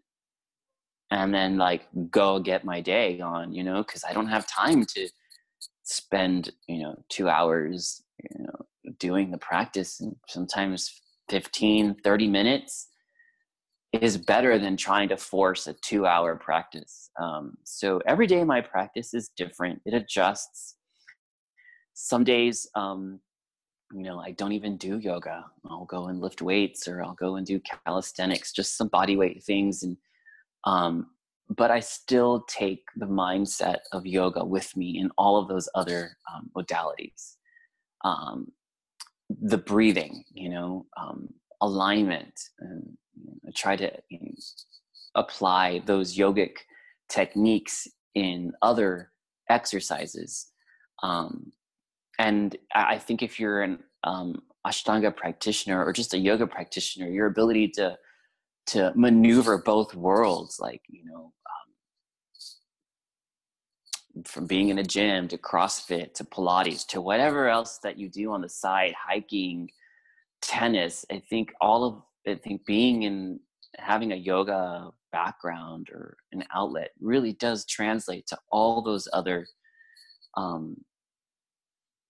and 1.11 1.33
then 1.33 1.57
like 1.57 1.83
go 2.09 2.39
get 2.39 2.65
my 2.65 2.81
day 2.81 3.19
on, 3.19 3.53
you 3.53 3.63
know, 3.63 3.83
because 3.83 4.03
I 4.03 4.13
don't 4.13 4.27
have 4.27 4.47
time 4.47 4.85
to 4.85 5.09
spend, 5.83 6.51
you 6.67 6.79
know, 6.79 6.95
two 7.09 7.29
hours, 7.29 8.03
you 8.17 8.43
know, 8.43 8.93
doing 8.99 9.29
the 9.29 9.37
practice 9.37 9.99
and 9.99 10.15
sometimes 10.27 11.01
15, 11.29 11.95
30 12.03 12.27
minutes 12.27 12.89
is 13.93 14.17
better 14.17 14.57
than 14.57 14.75
trying 14.75 15.07
to 15.09 15.17
force 15.17 15.67
a 15.67 15.73
two 15.73 16.07
hour 16.07 16.35
practice. 16.35 17.11
Um, 17.21 17.57
so 17.63 18.01
every 18.07 18.25
day 18.25 18.43
my 18.43 18.61
practice 18.61 19.13
is 19.13 19.29
different, 19.37 19.81
it 19.85 19.93
adjusts. 19.93 20.77
Some 21.93 22.23
days, 22.23 22.67
um, 22.75 23.19
you 23.93 24.03
know, 24.03 24.19
I 24.19 24.31
don't 24.31 24.53
even 24.53 24.77
do 24.77 24.97
yoga. 24.97 25.45
I'll 25.69 25.85
go 25.85 26.07
and 26.07 26.19
lift 26.19 26.41
weights 26.41 26.87
or 26.87 27.03
I'll 27.03 27.13
go 27.13 27.35
and 27.35 27.45
do 27.45 27.61
calisthenics, 27.85 28.51
just 28.51 28.77
some 28.77 28.87
body 28.87 29.15
weight 29.15 29.43
things. 29.43 29.83
And, 29.83 29.97
um, 30.65 31.07
but 31.49 31.69
I 31.69 31.79
still 31.79 32.45
take 32.47 32.83
the 32.95 33.05
mindset 33.05 33.79
of 33.91 34.05
yoga 34.07 34.43
with 34.43 34.75
me 34.75 34.97
in 34.99 35.11
all 35.17 35.37
of 35.37 35.47
those 35.47 35.69
other 35.75 36.17
um, 36.33 36.49
modalities. 36.57 37.35
Um, 38.03 38.51
the 39.29 39.57
breathing, 39.57 40.23
you 40.33 40.49
know, 40.49 40.85
um, 40.97 41.29
alignment, 41.61 42.33
and 42.59 42.97
try 43.55 43.75
to 43.75 43.91
you 44.09 44.19
know, 44.19 44.31
apply 45.15 45.81
those 45.85 46.17
yogic 46.17 46.57
techniques 47.09 47.87
in 48.15 48.51
other 48.61 49.11
exercises. 49.49 50.47
Um, 51.01 51.51
and 52.20 52.55
I 52.74 52.97
think 52.97 53.24
if 53.24 53.39
you're 53.39 53.61
an 53.61 53.80
um, 54.03 54.41
Ashtanga 54.66 55.16
practitioner 55.16 55.84
or 55.84 55.93
just 55.93 56.14
a 56.14 56.18
yoga 56.18 56.47
practitioner, 56.47 57.07
your 57.09 57.28
ability 57.28 57.70
to 57.70 57.97
to 58.66 58.93
maneuver 58.95 59.57
both 59.57 59.93
worlds, 59.93 60.57
like 60.59 60.82
you 60.88 61.03
know, 61.05 61.34
um, 64.16 64.24
from 64.24 64.45
being 64.45 64.70
in 64.70 64.80
a 64.80 64.84
gym 64.84 65.28
to 65.28 65.38
CrossFit 65.38 66.14
to 66.14 66.24
Pilates 66.24 66.88
to 66.88 67.01
whatever 67.01 67.49
else 67.49 67.80
that 67.84 67.97
you 67.97 68.09
do 68.09 68.32
on 68.32 68.41
the 68.41 68.49
side, 68.49 68.93
hiking, 68.93 69.70
tennis. 70.41 71.05
I 71.11 71.22
think 71.30 71.51
all 71.59 71.84
of 71.84 72.01
I 72.28 72.36
think 72.36 72.66
being 72.66 73.03
in 73.03 73.39
having 73.78 74.11
a 74.11 74.16
yoga 74.16 74.91
background 75.11 75.89
or 75.91 76.16
an 76.32 76.43
outlet 76.53 76.91
really 76.99 77.34
does 77.34 77.66
translate 77.66 78.28
to 78.28 78.38
all 78.51 78.82
those 78.82 79.07
other 79.14 79.47
um, 80.38 80.78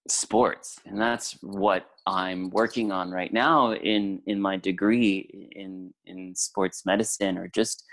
sports 0.07 0.79
and 0.85 0.99
that's 0.99 1.37
what 1.41 1.85
i'm 2.07 2.49
working 2.49 2.91
on 2.91 3.09
right 3.09 3.31
now 3.31 3.73
in 3.73 4.21
in 4.27 4.41
my 4.41 4.57
degree 4.57 5.49
in 5.55 5.93
in 6.05 6.35
sports 6.35 6.85
medicine 6.85 7.37
or 7.37 7.47
just 7.47 7.83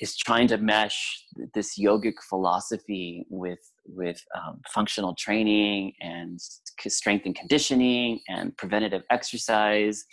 is 0.00 0.16
trying 0.16 0.46
to 0.48 0.58
mesh 0.58 1.24
this 1.54 1.78
yogic 1.78 2.14
philosophy 2.28 3.24
with 3.30 3.60
with 3.86 4.20
um, 4.34 4.60
functional 4.68 5.14
training 5.14 5.92
and 6.00 6.40
strength 6.40 7.24
and 7.24 7.34
conditioning 7.34 8.20
and 8.28 8.56
preventative 8.56 9.02
exercise. 9.10 10.04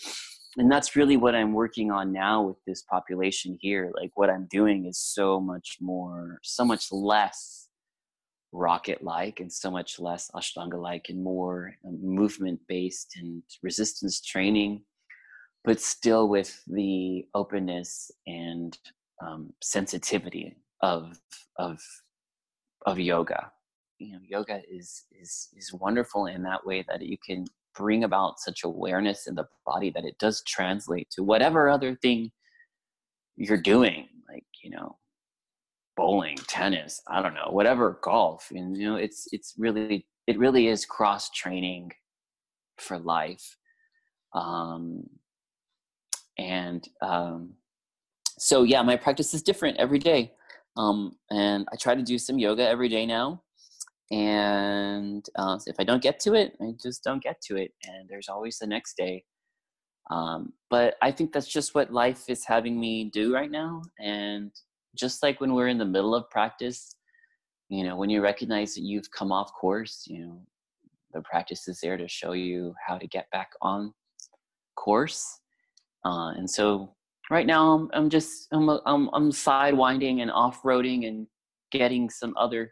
And 0.58 0.72
that's 0.72 0.95
really 0.95 1.18
what 1.18 1.36
i'm 1.36 1.54
working 1.54 1.91
on 1.91 2.14
now 2.14 2.43
with 2.43 2.58
this 2.68 2.84
population 2.84 3.58
here. 3.60 3.91
Like 3.99 4.12
what 4.16 4.30
i'm 4.30 4.47
doing 4.49 4.86
is 4.86 4.99
so 4.99 5.39
much 5.39 5.78
more 5.82 6.39
so 6.43 6.64
much 6.64 6.91
less 6.91 7.62
rocket 8.54 9.04
like 9.04 9.39
and 9.39 9.51
so 9.51 9.72
much 9.72 9.99
less 9.99 10.30
ashtanga 10.36 10.80
like 10.80 11.08
and 11.10 11.24
more 11.24 11.74
um, 11.88 11.99
movement 12.01 12.60
based 12.68 13.16
and 13.20 13.41
resistance 13.64 14.22
training 14.22 14.82
but 15.64 15.80
still 15.80 16.28
with 16.28 16.62
the 16.68 17.26
openness 17.34 18.12
and 18.28 18.78
um, 19.26 19.54
sensitivity 19.62 20.56
of 20.82 21.18
of 21.58 21.80
of 22.86 22.99
yoga. 22.99 23.51
You 23.99 24.14
know 24.14 24.20
yoga 24.28 24.62
is 24.70 25.06
is 25.12 25.49
is 25.56 25.74
wonderful 25.74 26.26
in 26.26 26.43
that 26.43 26.66
way 26.66 26.84
that 26.89 27.01
you 27.01 27.18
can 27.26 27.45
bring 27.76 28.04
about 28.04 28.39
such 28.39 28.64
awareness 28.64 29.28
in 29.28 29.36
the 29.36 29.47
body 29.66 29.89
that 29.91 30.06
it 30.06 30.18
does 30.20 30.43
translate 30.43 31.10
to 31.12 31.24
whatever 31.24 31.70
other 31.70 31.95
thing 31.95 32.32
you're 33.36 33.58
doing 33.58 34.08
like 34.30 34.45
you 34.64 34.70
know 34.70 34.95
bowling 35.96 36.38
tennis 36.48 37.02
i 37.10 37.22
don't 37.22 37.34
know 37.34 37.50
whatever 37.50 38.00
golf 38.02 38.52
and 38.52 38.78
you 38.78 38.86
know 38.86 38.96
it's 38.96 39.28
it's 39.32 39.54
really 39.58 40.06
it 40.28 40.38
really 40.39 40.68
is 40.68 40.86
cross 40.86 41.30
training 41.32 41.91
for 42.80 42.98
life 42.98 43.58
um 44.34 45.04
and 46.38 46.88
um 47.02 47.54
so 48.39 48.64
yeah 48.64 48.82
my 48.82 48.96
practice 48.96 49.34
is 49.34 49.44
different 49.44 49.78
every 49.78 50.00
day 50.00 50.32
um 50.78 51.16
and 51.30 51.68
i 51.72 51.76
try 51.76 51.94
to 51.94 52.02
do 52.02 52.18
some 52.18 52.39
yoga 52.39 52.68
every 52.68 52.89
day 52.89 53.06
now 53.06 53.41
and 54.12 55.26
uh, 55.38 55.58
if 55.68 55.76
i 55.80 55.84
don't 55.84 56.02
get 56.02 56.20
to 56.20 56.34
it 56.34 56.54
i 56.62 56.72
just 56.82 57.04
don't 57.04 57.24
get 57.24 57.39
to 57.41 57.56
it 57.56 57.72
and 57.88 58.10
there's 58.10 58.30
always 58.30 58.58
the 58.58 58.68
next 58.68 58.98
day 58.98 59.24
um, 60.12 60.52
but 60.70 60.96
i 61.02 61.12
think 61.12 61.32
that's 61.32 61.48
just 61.48 61.76
what 61.76 61.94
life 61.94 62.24
is 62.28 62.44
having 62.46 62.80
me 62.80 63.10
do 63.14 63.34
right 63.34 63.52
now 63.52 63.82
and 64.00 64.52
just 64.96 65.24
like 65.24 65.39
when 65.41 65.54
we're 65.54 65.68
in 65.68 65.78
the 65.78 65.86
middle 65.86 66.16
of 66.16 66.30
practice 66.30 66.96
you 67.70 67.84
know 67.84 67.96
when 67.96 68.10
you 68.10 68.22
recognize 68.22 68.74
that 68.74 68.84
you've 68.84 69.10
come 69.12 69.32
off 69.32 69.52
course 69.54 70.04
you 70.08 70.20
know 70.20 70.41
the 71.14 71.22
practice 71.22 71.68
is 71.68 71.80
there 71.82 71.98
to 71.98 72.08
show 72.08 72.34
you 72.34 72.74
how 72.86 72.98
to 72.98 73.06
get 73.06 73.30
back 73.32 73.52
on 73.62 73.94
course. 74.76 75.39
Uh, 76.04 76.32
and 76.32 76.50
so 76.50 76.94
right 77.30 77.46
now 77.46 77.72
i'm, 77.72 77.89
I'm 77.94 78.10
just 78.10 78.48
I'm, 78.52 78.70
I'm, 78.70 79.10
I'm 79.14 79.32
sidewinding 79.32 80.22
and 80.22 80.32
off-roading 80.32 81.08
and 81.08 81.28
getting 81.72 82.10
some 82.10 82.34
other 82.36 82.72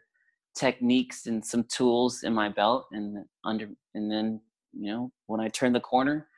techniques 0.54 1.26
and 1.26 1.42
some 1.44 1.64
tools 1.64 2.24
in 2.24 2.34
my 2.34 2.50
belt 2.50 2.86
and 2.92 3.24
under 3.44 3.68
and 3.94 4.10
then 4.10 4.40
you 4.72 4.92
know 4.92 5.10
when 5.26 5.40
i 5.40 5.48
turn 5.48 5.72
the 5.72 5.80
corner 5.80 6.28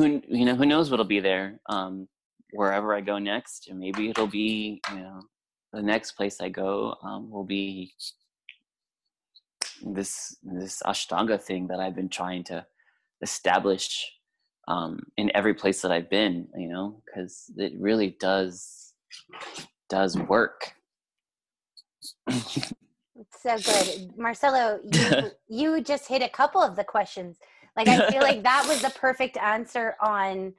who 0.00 0.22
you 0.28 0.44
know 0.44 0.54
who 0.54 0.66
knows 0.66 0.90
what'll 0.90 1.04
be 1.04 1.20
there. 1.20 1.60
Um 1.68 2.08
wherever 2.52 2.94
i 2.94 3.00
go 3.00 3.18
next 3.18 3.68
and 3.68 3.78
maybe 3.78 4.08
it'll 4.08 4.26
be 4.26 4.80
you 4.92 5.00
know 5.00 5.20
the 5.72 5.82
next 5.82 6.12
place 6.12 6.40
i 6.40 6.48
go 6.48 6.94
um, 7.02 7.30
will 7.30 7.44
be 7.44 7.92
this 9.82 10.36
this 10.42 10.82
ashtanga 10.86 11.40
thing 11.40 11.66
that 11.66 11.80
i've 11.80 11.94
been 11.94 12.08
trying 12.08 12.44
to 12.44 12.64
establish 13.22 14.12
um, 14.68 15.00
in 15.16 15.30
every 15.34 15.54
place 15.54 15.82
that 15.82 15.90
i've 15.90 16.10
been 16.10 16.48
you 16.56 16.68
know 16.68 17.02
because 17.06 17.50
it 17.56 17.72
really 17.78 18.16
does 18.20 18.90
does 19.90 20.16
work. 20.16 20.72
So 23.38 23.56
good. 23.58 24.16
Marcelo 24.16 24.80
you, 24.82 25.30
you 25.48 25.80
just 25.82 26.08
hit 26.08 26.22
a 26.22 26.28
couple 26.28 26.62
of 26.62 26.74
the 26.74 26.84
questions. 26.84 27.36
Like 27.76 27.86
i 27.86 28.08
feel 28.10 28.22
like 28.30 28.42
that 28.42 28.64
was 28.66 28.80
the 28.80 28.90
perfect 28.90 29.36
answer 29.36 29.94
on 30.00 30.54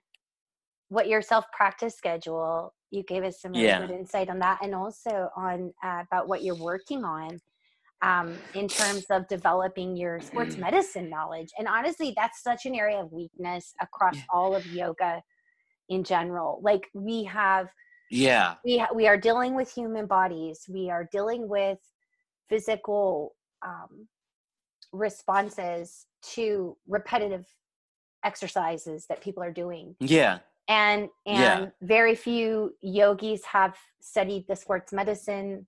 what 0.91 1.07
your 1.07 1.21
self 1.21 1.45
practice 1.53 1.95
schedule 1.95 2.73
you 2.91 3.01
gave 3.03 3.23
us 3.23 3.41
some 3.41 3.53
really 3.53 3.63
Yeah. 3.63 3.79
good 3.79 3.91
insight 3.91 4.29
on 4.29 4.39
that 4.39 4.59
and 4.61 4.75
also 4.75 5.29
on 5.37 5.73
uh, 5.81 6.03
about 6.05 6.27
what 6.27 6.43
you're 6.43 6.61
working 6.61 7.05
on 7.05 7.39
um, 8.01 8.37
in 8.55 8.67
terms 8.67 9.05
of 9.09 9.25
developing 9.29 9.95
your 9.95 10.19
sports 10.19 10.57
medicine 10.57 11.09
knowledge. 11.09 11.49
And 11.57 11.67
honestly 11.67 12.13
that's 12.17 12.43
such 12.43 12.65
an 12.65 12.75
area 12.75 12.99
of 12.99 13.13
weakness 13.13 13.73
across 13.79 14.17
all 14.33 14.53
of 14.53 14.65
yoga 14.67 15.23
in 15.87 16.03
general. 16.03 16.59
Like 16.61 16.89
we 16.93 17.23
have 17.23 17.69
yeah. 18.09 18.55
we 18.65 18.79
ha- 18.79 18.93
we 18.93 19.07
are 19.07 19.17
dealing 19.17 19.55
with 19.55 19.73
human 19.73 20.07
bodies. 20.07 20.65
We 20.67 20.89
are 20.89 21.07
dealing 21.09 21.47
with 21.47 21.79
physical 22.49 23.33
um, 23.65 24.09
responses 24.91 26.05
to 26.33 26.75
repetitive 26.85 27.45
exercises 28.25 29.05
that 29.07 29.21
people 29.21 29.41
are 29.41 29.53
doing. 29.53 29.95
Yeah 30.01 30.39
and 30.67 31.09
and 31.25 31.39
Yeah. 31.39 31.69
very 31.81 32.15
few 32.15 32.73
yogis 32.81 33.43
have 33.45 33.75
studied 34.01 34.45
the 34.47 34.55
sports 34.55 34.93
medicine 34.93 35.67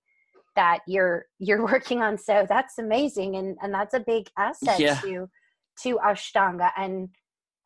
that 0.55 0.79
you're 0.87 1.25
you're 1.39 1.63
working 1.71 2.01
on 2.01 2.17
so 2.17 2.45
that's 2.47 2.77
amazing 2.77 3.35
and 3.35 3.57
and 3.61 3.73
that's 3.73 3.93
a 3.93 3.99
big 3.99 4.29
asset 4.37 4.79
Yeah. 4.79 4.99
to 5.01 5.29
to 5.81 5.97
ashtanga 5.97 6.69
and 6.77 7.09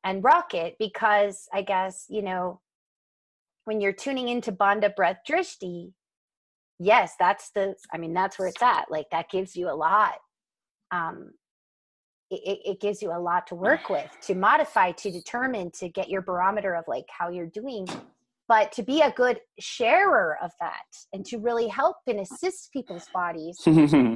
and 0.04 0.24
rocket 0.24 0.76
because 0.80 1.48
i 1.54 1.62
guess 1.62 2.06
you 2.10 2.22
know 2.22 2.62
when 3.66 3.82
you're 3.82 3.94
tuning 3.94 4.30
into 4.30 4.52
bandha 4.52 4.96
breath 4.96 5.20
drishti 5.30 5.92
yes 6.80 7.14
that's 7.20 7.52
the 7.52 7.76
i 7.94 7.98
mean 7.98 8.14
that's 8.14 8.40
where 8.40 8.48
it's 8.48 8.62
at 8.62 8.86
like 8.90 9.08
that 9.12 9.30
gives 9.30 9.56
you 9.56 9.70
a 9.70 9.74
lot 9.76 10.16
um 10.92 11.32
it, 12.30 12.60
it- 12.66 12.80
gives 12.80 13.02
you 13.02 13.12
a 13.12 13.20
lot 13.20 13.48
to 13.48 13.56
work 13.56 13.90
with 13.90 14.10
to 14.22 14.36
modify 14.36 14.92
to 14.92 15.12
determine 15.12 15.72
to 15.72 15.90
get 15.90 16.10
your 16.10 16.22
barometer 16.22 16.76
of 16.76 16.84
like 16.88 17.06
how 17.10 17.30
you're 17.30 17.48
doing 17.48 17.88
but 18.48 18.72
to 18.72 18.84
be 18.84 19.02
a 19.02 19.12
good 19.12 19.40
sharer 19.60 20.38
of 20.42 20.52
that 20.62 20.86
and 21.12 21.26
to 21.26 21.38
really 21.38 21.68
help 21.68 21.98
and 22.08 22.20
assist 22.20 22.72
people's 22.72 23.08
bodies 23.14 23.58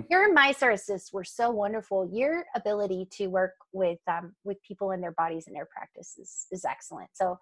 your 0.09 0.21
assists 0.71 1.13
were 1.13 1.23
so 1.23 1.49
wonderful. 1.49 2.09
Your 2.11 2.45
ability 2.55 3.07
to 3.13 3.27
work 3.27 3.53
with 3.73 3.99
um, 4.07 4.33
with 4.43 4.57
people 4.63 4.91
in 4.91 5.01
their 5.01 5.13
bodies 5.13 5.45
and 5.47 5.55
their 5.55 5.67
practices 5.71 6.17
is, 6.17 6.47
is 6.51 6.65
excellent. 6.65 7.09
So, 7.13 7.39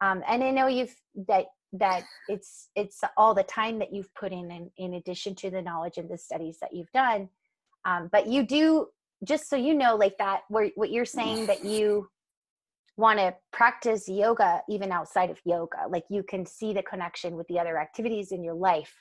um, 0.00 0.22
and 0.28 0.42
I 0.42 0.50
know 0.50 0.66
you've 0.66 0.94
that 1.28 1.46
that 1.72 2.04
it's 2.28 2.68
it's 2.76 3.00
all 3.16 3.34
the 3.34 3.42
time 3.42 3.78
that 3.80 3.92
you've 3.92 4.12
put 4.14 4.32
in, 4.32 4.50
in, 4.50 4.70
in 4.76 4.94
addition 4.94 5.34
to 5.36 5.50
the 5.50 5.62
knowledge 5.62 5.98
and 5.98 6.08
the 6.08 6.18
studies 6.18 6.58
that 6.60 6.72
you've 6.72 6.92
done. 6.92 7.28
Um, 7.84 8.08
but 8.12 8.26
you 8.26 8.44
do 8.44 8.88
just 9.24 9.48
so 9.48 9.56
you 9.56 9.74
know, 9.74 9.96
like 9.96 10.16
that, 10.18 10.42
where 10.48 10.70
what 10.76 10.90
you're 10.90 11.04
saying 11.04 11.46
that 11.46 11.64
you 11.64 12.08
want 12.96 13.18
to 13.18 13.34
practice 13.52 14.08
yoga 14.08 14.62
even 14.68 14.92
outside 14.92 15.30
of 15.30 15.38
yoga, 15.44 15.78
like 15.88 16.04
you 16.08 16.22
can 16.22 16.46
see 16.46 16.72
the 16.72 16.82
connection 16.82 17.36
with 17.36 17.46
the 17.48 17.58
other 17.58 17.78
activities 17.78 18.30
in 18.30 18.44
your 18.44 18.54
life 18.54 18.94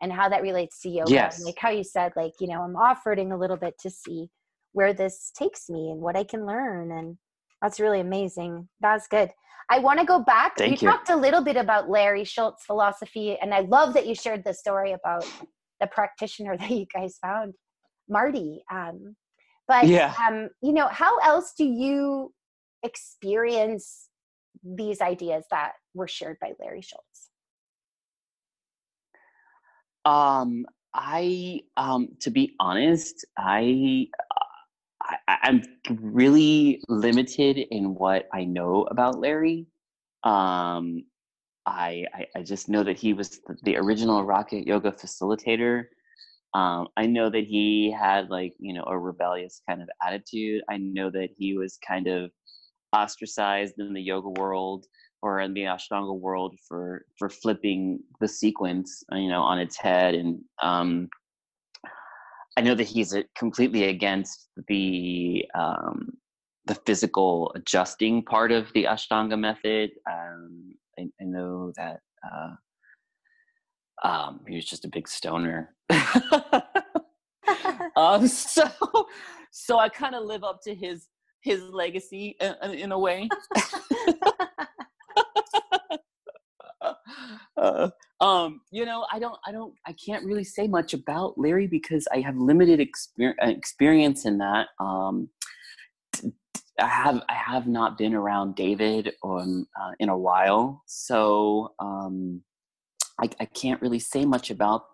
and 0.00 0.12
how 0.12 0.28
that 0.28 0.42
relates 0.42 0.80
to 0.82 0.88
yoga. 0.88 1.10
Yes. 1.10 1.44
Like 1.44 1.58
how 1.58 1.70
you 1.70 1.84
said, 1.84 2.12
like, 2.16 2.32
you 2.40 2.46
know, 2.46 2.62
I'm 2.62 2.76
off-roading 2.76 3.32
a 3.32 3.36
little 3.36 3.56
bit 3.56 3.74
to 3.80 3.90
see 3.90 4.28
where 4.72 4.92
this 4.92 5.32
takes 5.36 5.68
me 5.68 5.90
and 5.90 6.00
what 6.00 6.16
I 6.16 6.24
can 6.24 6.46
learn. 6.46 6.92
And 6.92 7.16
that's 7.62 7.80
really 7.80 8.00
amazing. 8.00 8.68
That's 8.80 9.06
good. 9.08 9.30
I 9.70 9.78
want 9.78 9.98
to 9.98 10.04
go 10.04 10.18
back. 10.18 10.58
Thank 10.58 10.82
you 10.82 10.86
you. 10.86 10.92
talked 10.92 11.10
a 11.10 11.16
little 11.16 11.42
bit 11.42 11.56
about 11.56 11.88
Larry 11.88 12.24
Schultz 12.24 12.64
philosophy, 12.66 13.38
and 13.40 13.54
I 13.54 13.60
love 13.60 13.94
that 13.94 14.06
you 14.06 14.14
shared 14.14 14.44
the 14.44 14.52
story 14.52 14.92
about 14.92 15.24
the 15.80 15.86
practitioner 15.86 16.56
that 16.58 16.70
you 16.70 16.86
guys 16.94 17.18
found, 17.22 17.54
Marty. 18.08 18.62
Um, 18.70 19.16
but 19.66 19.86
Yeah. 19.88 20.14
um, 20.26 20.50
you 20.62 20.72
know, 20.72 20.88
how 20.88 21.18
else 21.18 21.54
do 21.56 21.64
you 21.64 22.32
experience 22.82 24.08
these 24.62 25.00
ideas 25.00 25.44
that 25.50 25.72
were 25.94 26.08
shared 26.08 26.38
by 26.40 26.52
Larry 26.60 26.82
Schultz? 26.82 27.30
Um, 30.04 30.66
I 30.92 31.60
um, 31.76 32.08
to 32.20 32.30
be 32.30 32.54
honest, 32.60 33.24
I, 33.38 34.06
I'm 35.26 35.62
really 35.90 36.82
limited 36.88 37.58
in 37.58 37.94
what 37.94 38.28
I 38.32 38.44
know 38.44 38.82
about 38.90 39.18
Larry. 39.18 39.66
Um, 40.22 41.04
I, 41.66 42.06
I 42.14 42.26
I 42.36 42.42
just 42.42 42.68
know 42.68 42.82
that 42.84 42.98
he 42.98 43.12
was 43.14 43.40
the, 43.46 43.56
the 43.62 43.76
original 43.76 44.24
Rocket 44.24 44.66
Yoga 44.66 44.92
facilitator. 44.92 45.86
Um, 46.54 46.88
I 46.96 47.06
know 47.06 47.30
that 47.30 47.44
he 47.44 47.90
had 47.90 48.30
like 48.30 48.54
you 48.58 48.72
know 48.74 48.84
a 48.86 48.98
rebellious 48.98 49.60
kind 49.68 49.82
of 49.82 49.88
attitude. 50.06 50.62
I 50.70 50.76
know 50.76 51.10
that 51.10 51.30
he 51.36 51.56
was 51.56 51.78
kind 51.86 52.06
of 52.06 52.30
ostracized 52.94 53.74
in 53.78 53.92
the 53.92 54.00
yoga 54.00 54.28
world 54.40 54.86
or 55.24 55.40
in 55.40 55.54
the 55.54 55.62
ashtanga 55.62 56.16
world 56.16 56.54
for 56.68 57.04
for 57.18 57.28
flipping 57.28 57.98
the 58.20 58.28
sequence 58.28 59.02
uh, 59.12 59.16
you 59.16 59.28
know 59.28 59.42
on 59.42 59.58
its 59.58 59.76
head 59.76 60.14
and 60.14 60.40
um 60.62 61.08
i 62.56 62.60
know 62.60 62.74
that 62.74 62.86
he's 62.86 63.14
uh, 63.14 63.22
completely 63.36 63.84
against 63.84 64.48
the 64.68 65.44
um 65.54 66.12
the 66.66 66.74
physical 66.86 67.52
adjusting 67.56 68.22
part 68.22 68.52
of 68.52 68.72
the 68.74 68.84
ashtanga 68.84 69.38
method 69.38 69.90
um 70.10 70.72
i, 70.98 71.02
I 71.20 71.24
know 71.24 71.72
that 71.76 72.00
uh 72.24 72.54
um 74.02 74.40
he 74.48 74.56
was 74.56 74.64
just 74.64 74.84
a 74.84 74.88
big 74.88 75.08
stoner 75.08 75.74
um 77.96 78.26
so 78.26 78.68
so 79.50 79.78
i 79.78 79.88
kind 79.88 80.14
of 80.14 80.24
live 80.24 80.44
up 80.44 80.60
to 80.62 80.74
his 80.74 81.08
his 81.42 81.62
legacy 81.62 82.36
in, 82.40 82.54
in 82.72 82.92
a 82.92 82.98
way 82.98 83.28
uh, 87.56 87.90
um, 88.20 88.60
you 88.70 88.84
know, 88.84 89.06
I 89.12 89.18
don't, 89.18 89.38
I 89.46 89.52
don't, 89.52 89.74
I 89.86 89.92
can't 89.92 90.24
really 90.24 90.44
say 90.44 90.66
much 90.66 90.94
about 90.94 91.36
Larry 91.36 91.66
because 91.66 92.06
I 92.12 92.20
have 92.20 92.36
limited 92.36 92.80
exper- 92.80 93.34
uh, 93.42 93.48
experience 93.48 94.24
in 94.24 94.38
that. 94.38 94.68
Um, 94.78 95.28
I 96.80 96.88
have, 96.88 97.22
I 97.28 97.34
have 97.34 97.66
not 97.66 97.98
been 97.98 98.14
around 98.14 98.56
David 98.56 99.12
um, 99.22 99.66
uh, 99.80 99.92
in 100.00 100.08
a 100.08 100.18
while, 100.18 100.82
so 100.86 101.72
um, 101.78 102.42
I, 103.20 103.28
I 103.40 103.44
can't 103.46 103.80
really 103.80 103.98
say 103.98 104.24
much 104.24 104.50
about 104.50 104.84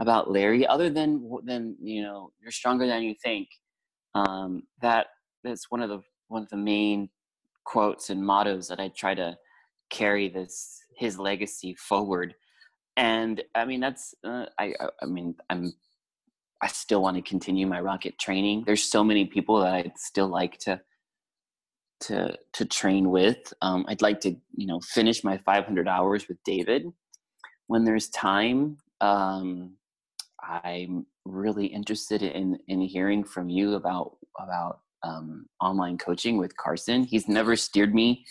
about 0.00 0.30
Larry 0.30 0.66
other 0.66 0.90
than 0.90 1.30
than 1.44 1.76
you 1.80 2.02
know, 2.02 2.30
you're 2.42 2.50
stronger 2.50 2.86
than 2.86 3.02
you 3.02 3.14
think. 3.22 3.48
Um, 4.14 4.64
that 4.80 5.06
that's 5.42 5.70
one 5.70 5.82
of 5.82 5.88
the 5.88 6.02
one 6.28 6.42
of 6.42 6.48
the 6.50 6.56
main 6.56 7.08
quotes 7.64 8.10
and 8.10 8.24
mottos 8.24 8.68
that 8.68 8.80
I 8.80 8.90
try 8.96 9.14
to 9.14 9.36
carry 9.90 10.28
this 10.28 10.80
his 10.96 11.18
legacy 11.18 11.74
forward. 11.74 12.34
And 12.96 13.42
i 13.54 13.64
mean 13.64 13.80
that's 13.80 14.14
uh, 14.24 14.46
I, 14.58 14.72
I 15.02 15.06
mean 15.06 15.34
i'm 15.50 15.72
i 16.62 16.68
still 16.68 17.02
want 17.02 17.16
to 17.16 17.22
continue 17.22 17.66
my 17.66 17.80
rocket 17.80 18.18
training. 18.18 18.64
There's 18.66 18.84
so 18.84 19.02
many 19.02 19.26
people 19.26 19.60
that 19.60 19.74
i'd 19.74 19.98
still 19.98 20.28
like 20.28 20.58
to 20.60 20.80
to 22.02 22.36
to 22.52 22.64
train 22.64 23.10
with. 23.10 23.52
Um, 23.62 23.84
i'd 23.88 24.02
like 24.02 24.20
to 24.20 24.36
you 24.54 24.66
know 24.66 24.80
finish 24.80 25.24
my 25.24 25.38
500 25.38 25.88
hours 25.88 26.28
with 26.28 26.38
david 26.44 26.92
when 27.66 27.84
there's 27.84 28.08
time 28.10 28.76
um, 29.00 29.74
i'm 30.42 31.06
really 31.24 31.66
interested 31.66 32.22
in 32.22 32.58
in 32.68 32.80
hearing 32.80 33.24
from 33.24 33.48
you 33.48 33.74
about 33.74 34.16
about 34.38 34.80
um, 35.02 35.46
online 35.60 35.98
coaching 35.98 36.38
with 36.38 36.56
carson 36.56 37.04
he's 37.04 37.28
never 37.28 37.56
steered 37.56 37.94
me 37.94 38.24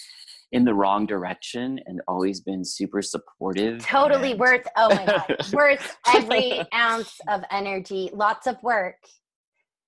in 0.54 0.64
the 0.64 0.74
wrong 0.74 1.06
direction 1.06 1.80
and 1.88 2.00
always 2.08 2.40
been 2.40 2.64
super 2.64 3.02
supportive. 3.02 3.84
Totally 3.84 4.32
and... 4.32 4.40
worth, 4.40 4.68
oh 4.78 4.90
my 4.90 5.06
God, 5.06 5.36
worth 5.54 5.98
every 6.14 6.64
ounce 6.74 7.20
of 7.28 7.44
energy, 7.52 8.12
lots 8.14 8.48
of 8.48 8.56
work. 8.62 8.96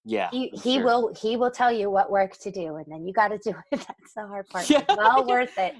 Yeah. 0.03 0.29
He, 0.31 0.49
he 0.49 0.75
sure. 0.75 0.83
will, 0.83 1.13
he 1.13 1.37
will 1.37 1.51
tell 1.51 1.71
you 1.71 1.89
what 1.89 2.11
work 2.11 2.37
to 2.39 2.51
do 2.51 2.75
and 2.75 2.85
then 2.87 3.07
you 3.07 3.13
got 3.13 3.29
to 3.29 3.37
do 3.37 3.51
it. 3.51 3.55
That's 3.71 4.13
the 4.15 4.27
hard 4.27 4.47
part. 4.49 4.69
Yeah. 4.69 4.83
Well 4.89 5.25
worth 5.25 5.57
it. 5.57 5.75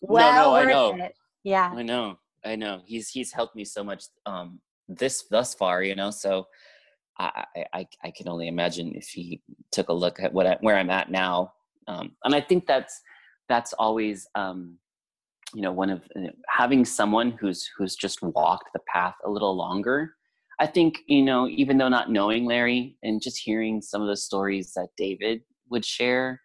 Well 0.00 0.32
no, 0.32 0.54
I 0.54 0.66
worth 0.66 1.00
it. 1.00 1.14
Yeah. 1.42 1.72
I 1.74 1.82
know. 1.82 2.18
I 2.48 2.56
know. 2.56 2.80
He's 2.84 3.08
he's 3.10 3.32
helped 3.32 3.54
me 3.54 3.64
so 3.64 3.84
much 3.84 4.04
um 4.26 4.60
this 4.88 5.24
thus 5.30 5.54
far, 5.54 5.82
you 5.82 5.94
know. 5.94 6.10
So 6.10 6.46
I 7.18 7.44
I 7.74 7.86
I 8.02 8.10
can 8.10 8.28
only 8.28 8.48
imagine 8.48 8.94
if 8.94 9.08
he 9.08 9.42
took 9.70 9.88
a 9.88 9.92
look 9.92 10.20
at 10.20 10.32
what 10.32 10.46
I, 10.46 10.56
where 10.60 10.76
I'm 10.76 10.90
at 10.90 11.10
now. 11.10 11.52
Um 11.86 12.12
and 12.24 12.34
I 12.34 12.40
think 12.40 12.66
that's 12.66 13.00
that's 13.48 13.72
always 13.74 14.26
um 14.34 14.78
you 15.54 15.62
know 15.62 15.72
one 15.72 15.90
of 15.90 16.02
uh, 16.16 16.30
having 16.48 16.84
someone 16.84 17.32
who's 17.40 17.68
who's 17.76 17.96
just 17.96 18.22
walked 18.22 18.70
the 18.72 18.80
path 18.92 19.14
a 19.24 19.30
little 19.30 19.56
longer. 19.56 20.14
I 20.60 20.66
think, 20.66 20.98
you 21.06 21.22
know, 21.22 21.46
even 21.48 21.78
though 21.78 21.88
not 21.88 22.10
knowing 22.10 22.44
Larry 22.44 22.96
and 23.04 23.22
just 23.22 23.38
hearing 23.38 23.80
some 23.80 24.02
of 24.02 24.08
the 24.08 24.16
stories 24.16 24.72
that 24.74 24.88
David 24.96 25.42
would 25.70 25.84
share, 25.84 26.40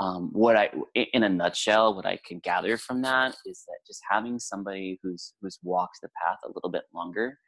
um, 0.00 0.30
what 0.32 0.56
I, 0.56 0.70
in 0.94 1.24
a 1.24 1.28
nutshell, 1.28 1.94
what 1.94 2.06
I 2.06 2.18
could 2.26 2.42
gather 2.42 2.78
from 2.78 3.02
that 3.02 3.36
is 3.44 3.64
that 3.66 3.78
just 3.86 4.00
having 4.08 4.38
somebody 4.38 4.98
who's 5.02 5.34
who's 5.40 5.58
walked 5.62 5.98
the 6.02 6.08
path 6.22 6.38
a 6.44 6.52
little 6.54 6.70
bit 6.70 6.84
longer, 6.94 7.38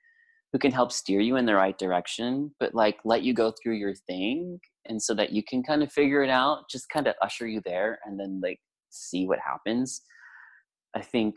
who 0.52 0.58
can 0.58 0.70
help 0.70 0.92
steer 0.92 1.20
you 1.20 1.36
in 1.36 1.46
the 1.46 1.54
right 1.54 1.78
direction, 1.78 2.54
but 2.60 2.74
like 2.74 2.98
let 3.04 3.22
you 3.22 3.32
go 3.32 3.52
through 3.52 3.76
your 3.76 3.94
thing, 3.94 4.60
and 4.84 5.02
so 5.02 5.14
that 5.14 5.32
you 5.32 5.42
can 5.42 5.62
kind 5.62 5.82
of 5.82 5.90
figure 5.90 6.22
it 6.22 6.30
out, 6.30 6.68
just 6.70 6.90
kind 6.90 7.06
of 7.06 7.14
usher 7.22 7.46
you 7.46 7.62
there, 7.64 7.98
and 8.04 8.20
then 8.20 8.40
like 8.42 8.60
see 8.90 9.26
what 9.26 9.38
happens. 9.38 10.02
I 10.94 11.00
think 11.00 11.36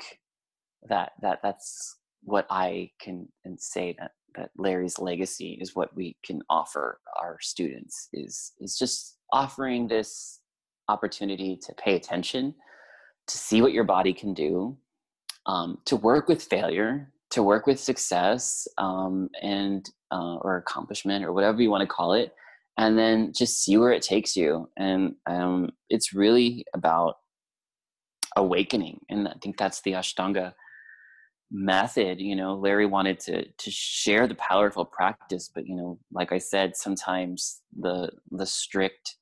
that 0.90 1.14
that 1.22 1.40
that's 1.42 1.98
what 2.24 2.46
I 2.50 2.90
can 3.00 3.30
and 3.46 3.58
say 3.60 3.96
that 4.00 4.12
that 4.36 4.50
Larry's 4.58 5.00
legacy 5.00 5.58
is 5.62 5.76
what 5.76 5.96
we 5.96 6.18
can 6.26 6.42
offer 6.50 7.00
our 7.22 7.38
students 7.40 8.10
is 8.12 8.52
is 8.60 8.78
just 8.78 9.18
offering 9.32 9.88
this 9.88 10.42
opportunity 10.90 11.58
to 11.58 11.74
pay 11.76 11.96
attention, 11.96 12.54
to 13.28 13.38
see 13.38 13.62
what 13.62 13.74
your 13.74 13.84
body 13.84 14.14
can 14.14 14.34
do, 14.34 14.78
um, 15.46 15.80
to 15.86 15.96
work 15.96 16.28
with 16.28 16.44
failure, 16.44 17.12
to 17.32 17.44
work 17.44 17.68
with 17.68 17.80
success, 17.80 18.68
um, 18.78 19.30
and 19.42 19.90
uh, 20.12 20.36
or 20.38 20.58
accomplishment 20.58 21.26
or 21.26 21.34
whatever 21.34 21.62
you 21.62 21.70
want 21.70 21.82
to 21.82 21.88
call 21.88 22.14
it, 22.14 22.34
and 22.78 22.98
then 22.98 23.34
just 23.34 23.64
see 23.64 23.78
where 23.78 23.92
it 23.92 24.02
takes 24.02 24.36
you. 24.36 24.70
And 24.78 25.16
um, 25.28 25.72
it's 25.90 26.14
really 26.14 26.66
about 26.74 27.18
awakening, 28.38 29.00
and 29.10 29.28
I 29.28 29.34
think 29.42 29.58
that's 29.58 29.82
the 29.82 29.94
Ashtanga 29.94 30.54
method 31.52 32.20
you 32.20 32.36
know 32.36 32.56
larry 32.56 32.86
wanted 32.86 33.20
to 33.20 33.46
to 33.58 33.70
share 33.70 34.28
the 34.28 34.36
powerful 34.36 34.84
practice 34.84 35.50
but 35.54 35.68
you 35.68 35.76
know 35.76 35.98
like 36.12 36.32
i 36.32 36.38
said 36.38 36.76
sometimes 36.76 37.62
the 37.80 38.10
the 38.32 38.46
strict 38.46 39.18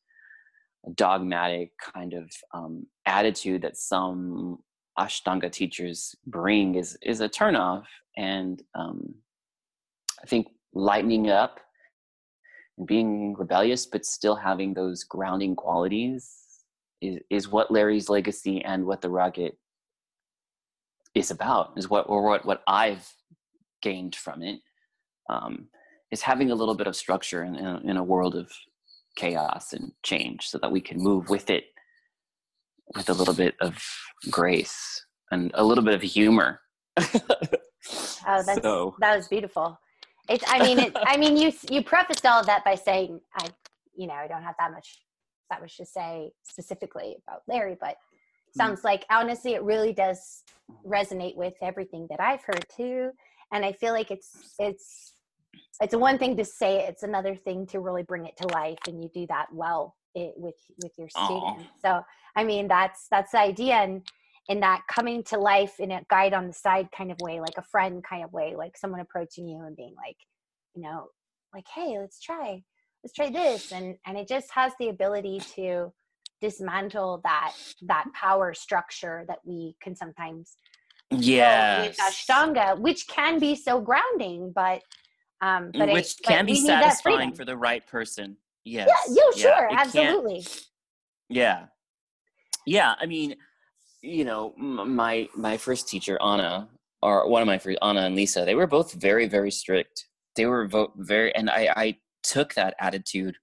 dogmatic 0.95 1.71
kind 1.93 2.13
of 2.13 2.29
um, 2.53 2.85
attitude 3.05 3.61
that 3.61 3.77
some 3.77 4.59
ashtanga 4.99 5.51
teachers 5.51 6.15
bring 6.27 6.75
is 6.75 6.97
is 7.01 7.21
a 7.21 7.29
turnoff 7.29 7.83
and 8.17 8.61
um, 8.75 9.13
i 10.21 10.27
think 10.27 10.47
lightening 10.73 11.29
up 11.29 11.59
and 12.77 12.85
being 12.85 13.33
rebellious 13.35 13.85
but 13.85 14.05
still 14.05 14.35
having 14.35 14.73
those 14.73 15.03
grounding 15.03 15.55
qualities 15.55 16.31
is, 17.01 17.19
is 17.29 17.49
what 17.49 17.71
larry's 17.71 18.09
legacy 18.09 18.63
and 18.63 18.85
what 18.85 19.01
the 19.01 19.09
rocket 19.09 19.57
is 21.15 21.31
about 21.31 21.71
is 21.75 21.89
what 21.89 22.05
or 22.07 22.23
what 22.23 22.45
what 22.45 22.61
i've 22.67 23.07
gained 23.81 24.15
from 24.15 24.43
it 24.43 24.59
um, 25.29 25.67
is 26.11 26.21
having 26.21 26.51
a 26.51 26.55
little 26.55 26.75
bit 26.75 26.87
of 26.87 26.95
structure 26.95 27.43
in, 27.43 27.55
in, 27.55 27.89
in 27.89 27.97
a 27.97 28.03
world 28.03 28.35
of 28.35 28.51
chaos 29.15 29.73
and 29.73 29.91
change 30.03 30.47
so 30.47 30.57
that 30.57 30.71
we 30.71 30.81
can 30.81 30.97
move 30.97 31.29
with 31.29 31.49
it 31.49 31.65
with 32.95 33.09
a 33.09 33.13
little 33.13 33.33
bit 33.33 33.55
of 33.61 33.77
grace 34.29 35.05
and 35.31 35.51
a 35.55 35.63
little 35.63 35.83
bit 35.83 35.93
of 35.93 36.01
humor 36.01 36.59
oh 36.97 37.11
that's 38.45 38.61
so. 38.61 38.95
that 38.99 39.15
was 39.15 39.27
beautiful 39.27 39.79
it's 40.29 40.43
i 40.47 40.59
mean 40.59 40.79
it, 40.79 40.93
i 41.05 41.17
mean 41.17 41.35
you 41.35 41.51
you 41.69 41.83
prefaced 41.83 42.25
all 42.25 42.39
of 42.39 42.45
that 42.45 42.63
by 42.63 42.75
saying 42.75 43.19
i 43.37 43.47
you 43.95 44.07
know 44.07 44.13
i 44.13 44.27
don't 44.27 44.43
have 44.43 44.55
that 44.59 44.71
much 44.71 44.99
that 45.49 45.61
much 45.61 45.77
to 45.77 45.85
say 45.85 46.31
specifically 46.43 47.17
about 47.27 47.41
larry 47.47 47.75
but 47.79 47.95
mm. 47.95 48.55
sounds 48.55 48.83
like 48.83 49.05
honestly 49.09 49.53
it 49.53 49.63
really 49.63 49.93
does 49.93 50.43
resonate 50.85 51.35
with 51.35 51.53
everything 51.61 52.07
that 52.09 52.19
i've 52.19 52.43
heard 52.43 52.65
too 52.75 53.11
and 53.51 53.65
i 53.65 53.71
feel 53.71 53.93
like 53.93 54.11
it's 54.11 54.55
it's 54.59 55.12
it's 55.81 55.95
one 55.95 56.17
thing 56.17 56.37
to 56.37 56.45
say 56.45 56.81
it, 56.81 56.89
it's 56.89 57.03
another 57.03 57.35
thing 57.35 57.65
to 57.67 57.79
really 57.79 58.03
bring 58.03 58.25
it 58.25 58.37
to 58.37 58.47
life 58.53 58.79
and 58.87 59.01
you 59.01 59.09
do 59.13 59.25
that 59.27 59.47
well 59.51 59.95
it, 60.15 60.33
with 60.37 60.55
with 60.81 60.91
your 60.97 61.09
students. 61.09 61.65
So 61.83 62.01
i 62.35 62.43
mean 62.43 62.67
that's 62.67 63.07
that's 63.09 63.31
the 63.31 63.39
idea 63.39 63.75
and 63.75 64.01
in 64.49 64.59
that 64.59 64.81
coming 64.89 65.23
to 65.23 65.37
life 65.37 65.79
in 65.79 65.91
a 65.91 66.01
guide 66.09 66.33
on 66.33 66.47
the 66.47 66.53
side 66.53 66.89
kind 66.95 67.11
of 67.11 67.17
way 67.21 67.39
like 67.39 67.57
a 67.57 67.63
friend 67.63 68.03
kind 68.03 68.23
of 68.23 68.33
way 68.33 68.55
like 68.55 68.77
someone 68.77 68.99
approaching 68.99 69.47
you 69.47 69.63
and 69.65 69.75
being 69.75 69.95
like 69.95 70.17
you 70.75 70.81
know 70.81 71.07
like 71.53 71.65
hey 71.73 71.97
let's 71.99 72.19
try 72.19 72.61
let's 73.03 73.13
try 73.13 73.29
this 73.29 73.71
and 73.71 73.95
and 74.05 74.17
it 74.17 74.27
just 74.27 74.51
has 74.51 74.73
the 74.79 74.89
ability 74.89 75.41
to 75.55 75.91
dismantle 76.41 77.21
that 77.23 77.53
that 77.81 78.05
power 78.13 78.53
structure 78.53 79.23
that 79.27 79.39
we 79.45 79.75
can 79.81 79.95
sometimes 79.95 80.57
yeah 81.11 81.87
ashtanga 81.87 82.77
which 82.79 83.07
can 83.07 83.39
be 83.39 83.55
so 83.55 83.79
grounding 83.79 84.51
but 84.53 84.81
um, 85.41 85.71
but 85.73 85.89
which 85.91 86.13
it, 86.19 86.23
can 86.23 86.45
but 86.45 86.47
be 86.47 86.55
satisfying 86.55 87.33
for 87.33 87.45
the 87.45 87.57
right 87.57 87.85
person. 87.87 88.37
Yes. 88.65 88.89
Yeah, 89.09 89.15
yo, 89.15 89.31
sure, 89.37 89.67
yeah, 89.69 89.77
absolutely. 89.79 90.45
Yeah, 91.29 91.65
yeah. 92.65 92.95
I 92.99 93.05
mean, 93.05 93.35
you 94.01 94.25
know, 94.25 94.53
my 94.57 95.27
my 95.35 95.57
first 95.57 95.87
teacher, 95.87 96.17
Anna, 96.21 96.69
or 97.01 97.27
one 97.27 97.41
of 97.41 97.47
my 97.47 97.57
first, 97.57 97.77
Anna 97.81 98.01
and 98.01 98.15
Lisa, 98.15 98.45
they 98.45 98.55
were 98.55 98.67
both 98.67 98.93
very, 98.93 99.27
very 99.27 99.51
strict. 99.51 100.05
They 100.35 100.45
were 100.45 100.69
very, 100.97 101.35
and 101.35 101.49
I, 101.49 101.69
I 101.75 101.97
took 102.23 102.53
that 102.53 102.75
attitude 102.79 103.35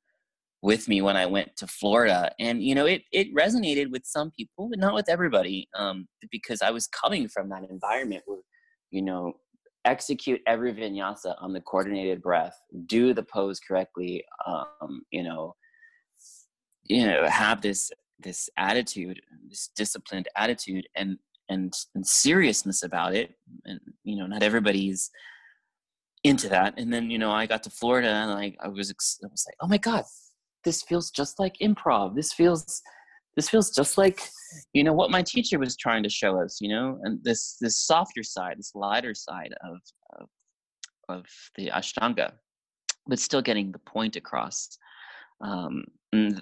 with 0.63 0.89
me 0.89 1.03
when 1.03 1.17
I 1.17 1.27
went 1.27 1.57
to 1.57 1.67
Florida, 1.67 2.33
and 2.39 2.63
you 2.63 2.75
know, 2.75 2.87
it 2.87 3.03
it 3.13 3.35
resonated 3.35 3.91
with 3.91 4.03
some 4.05 4.31
people, 4.31 4.69
but 4.71 4.79
not 4.79 4.95
with 4.95 5.09
everybody, 5.09 5.69
um, 5.77 6.07
because 6.31 6.63
I 6.63 6.71
was 6.71 6.87
coming 6.89 7.29
from 7.29 7.49
that 7.51 7.69
environment 7.71 8.23
where, 8.27 8.41
you 8.91 9.03
know, 9.03 9.35
execute 9.85 10.41
every 10.47 10.73
vinyasa 10.73 11.35
on 11.41 11.53
the 11.53 11.61
coordinated 11.61 12.21
breath 12.21 12.57
do 12.87 13.15
the 13.15 13.23
pose 13.23 13.59
correctly 13.61 14.23
um, 14.47 15.03
you 15.11 15.23
know 15.23 15.55
you 16.85 17.07
know 17.07 17.27
have 17.27 17.61
this 17.63 17.91
this 18.19 18.51
attitude 18.59 19.21
this 19.49 19.71
disciplined 19.75 20.29
attitude 20.37 20.87
and 20.97 21.19
and 21.49 21.75
and 21.95 22.07
seriousness 22.07 22.83
about 22.83 23.15
it. 23.15 23.35
And 23.65 23.81
you 24.05 24.17
know 24.17 24.27
not 24.27 24.43
everybody's 24.43 25.11
into 26.23 26.49
that. 26.51 26.75
And 26.79 26.93
then 26.93 27.11
you 27.11 27.19
know 27.19 27.33
i 27.33 27.47
got 27.47 27.63
to 27.65 27.71
florida 27.71 28.09
and 28.09 28.31
like 28.33 28.57
i 28.61 28.69
was 28.69 28.91
i 28.91 29.27
was 29.31 29.45
like 29.47 29.57
oh 29.61 29.67
my 29.67 29.79
god 29.79 30.05
this 30.65 30.83
feels 30.83 31.11
just 31.11 31.39
like 31.39 31.57
improv. 31.63 32.15
This 32.15 32.33
feels 32.33 32.83
this 33.37 33.49
feels 33.49 33.71
just 33.71 33.97
like 33.99 34.21
you 34.73 34.83
know 34.83 34.93
what 34.93 35.11
my 35.11 35.23
teacher 35.23 35.59
was 35.59 35.77
trying 35.77 36.03
to 36.03 36.09
show 36.09 36.41
us 36.41 36.59
you 36.61 36.69
know 36.69 36.99
and 37.05 37.23
this 37.23 37.57
this 37.61 37.79
softer 37.79 38.23
side 38.23 38.59
this 38.59 38.73
lighter 38.75 39.15
side 39.15 39.55
of 39.63 39.79
of, 40.19 40.29
of 41.09 41.27
the 41.57 41.71
ashtanga 41.71 42.33
but 43.07 43.19
still 43.19 43.43
getting 43.43 43.73
the 43.73 43.79
point 43.81 44.17
across. 44.17 44.79
Um 45.41 45.85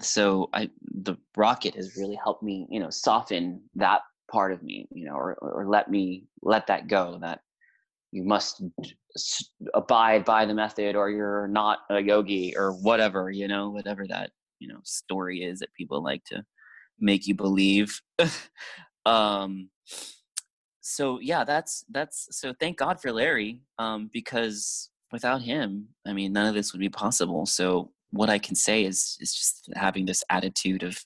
so 0.01 0.48
i 0.55 0.69
the 1.05 1.15
rocket 1.36 1.74
has 1.74 1.97
really 1.98 2.19
helped 2.23 2.43
me 2.43 2.66
you 2.70 2.81
know 2.81 2.89
soften 2.89 3.60
that 3.74 4.01
part 4.31 4.51
of 4.51 4.62
me 4.62 4.89
you 4.90 5.05
know 5.05 5.12
or 5.12 5.35
or 5.43 5.69
let 5.69 5.90
me 5.90 6.24
let 6.43 6.66
that 6.66 6.89
go 6.89 7.19
that 7.20 7.40
you 8.12 8.24
must 8.24 8.62
abide 9.74 10.24
by 10.24 10.47
the 10.47 10.55
method 10.55 10.97
or 10.97 11.10
you're 11.10 11.48
not 11.48 11.81
a 11.90 12.01
yogi 12.01 12.56
or 12.56 12.73
whatever 12.73 13.31
you 13.31 13.47
know 13.47 13.69
whatever 13.69 14.06
that 14.09 14.31
you 14.59 14.66
know 14.66 14.81
story 14.85 15.43
is 15.43 15.59
that 15.59 15.73
people 15.74 16.02
like 16.02 16.24
to 16.24 16.43
make 17.00 17.26
you 17.26 17.34
believe. 17.34 18.00
Um 19.06 19.70
so 20.88 21.20
yeah 21.20 21.44
that's 21.44 21.84
that's 21.90 22.28
so 22.30 22.54
thank 22.58 22.78
god 22.78 23.00
for 23.00 23.12
larry 23.12 23.60
um 23.78 24.08
because 24.10 24.88
without 25.12 25.42
him 25.42 25.86
i 26.06 26.12
mean 26.14 26.32
none 26.32 26.46
of 26.46 26.54
this 26.54 26.72
would 26.72 26.80
be 26.80 26.88
possible. 26.88 27.44
So 27.46 27.92
what 28.10 28.30
i 28.30 28.38
can 28.38 28.54
say 28.54 28.84
is 28.84 29.18
is 29.20 29.34
just 29.34 29.68
having 29.74 30.06
this 30.06 30.24
attitude 30.30 30.82
of 30.82 30.98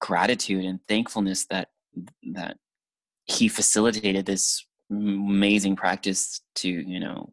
gratitude 0.00 0.64
and 0.64 0.80
thankfulness 0.88 1.46
that 1.46 1.68
that 2.32 2.56
he 3.26 3.48
facilitated 3.48 4.26
this 4.26 4.66
amazing 4.90 5.76
practice 5.76 6.40
to 6.56 6.68
you 6.68 6.98
know 6.98 7.32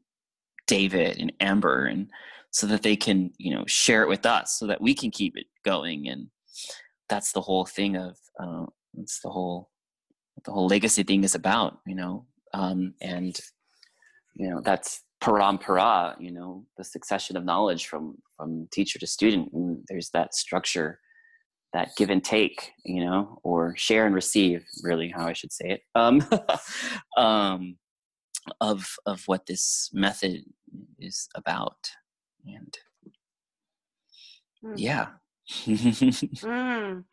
david 0.68 1.18
and 1.20 1.34
amber 1.40 1.86
and 1.86 2.10
so 2.52 2.68
that 2.68 2.84
they 2.84 2.96
can 2.96 3.32
you 3.38 3.54
know 3.54 3.64
share 3.66 4.04
it 4.04 4.10
with 4.10 4.26
us 4.26 4.60
so 4.60 4.68
that 4.68 4.80
we 4.80 4.94
can 4.94 5.10
keep 5.10 5.36
it 5.36 5.48
going 5.66 6.08
and 6.08 6.28
that's 7.12 7.34
the 7.34 7.42
whole 7.42 7.66
thing 7.66 7.98
of 7.98 8.18
uh, 8.42 8.66
it's 8.98 9.20
the 9.20 9.30
whole 9.30 9.70
the 10.46 10.52
whole 10.52 10.68
legacy 10.68 11.04
thing 11.04 11.24
is 11.24 11.36
about 11.36 11.80
you 11.86 11.94
know 11.94 12.26
um, 12.54 12.94
and 13.02 13.38
you 14.36 14.50
know 14.50 14.62
that's 14.64 15.04
parampara 15.22 16.16
you 16.20 16.32
know 16.32 16.66
the 16.78 16.84
succession 16.84 17.36
of 17.36 17.44
knowledge 17.44 17.86
from 17.86 18.16
from 18.38 18.68
teacher 18.72 18.98
to 18.98 19.06
student 19.06 19.52
and 19.54 19.84
there's 19.90 20.10
that 20.12 20.34
structure 20.34 21.00
that 21.74 21.92
give 21.98 22.10
and 22.10 22.24
take 22.24 22.72
you 22.86 23.04
know 23.04 23.40
or 23.44 23.76
share 23.76 24.06
and 24.06 24.16
receive 24.16 24.66
really 24.82 25.10
how 25.10 25.28
i 25.28 25.34
should 25.34 25.52
say 25.52 25.70
it 25.70 25.82
um, 25.96 26.26
um 27.18 27.76
of 28.62 28.88
of 29.06 29.22
what 29.28 29.46
this 29.46 29.90
method 29.94 30.44
is 30.98 31.28
about 31.36 31.78
and 32.48 32.78
mm. 34.66 34.74
yeah 34.78 35.08
mm. 35.66 37.04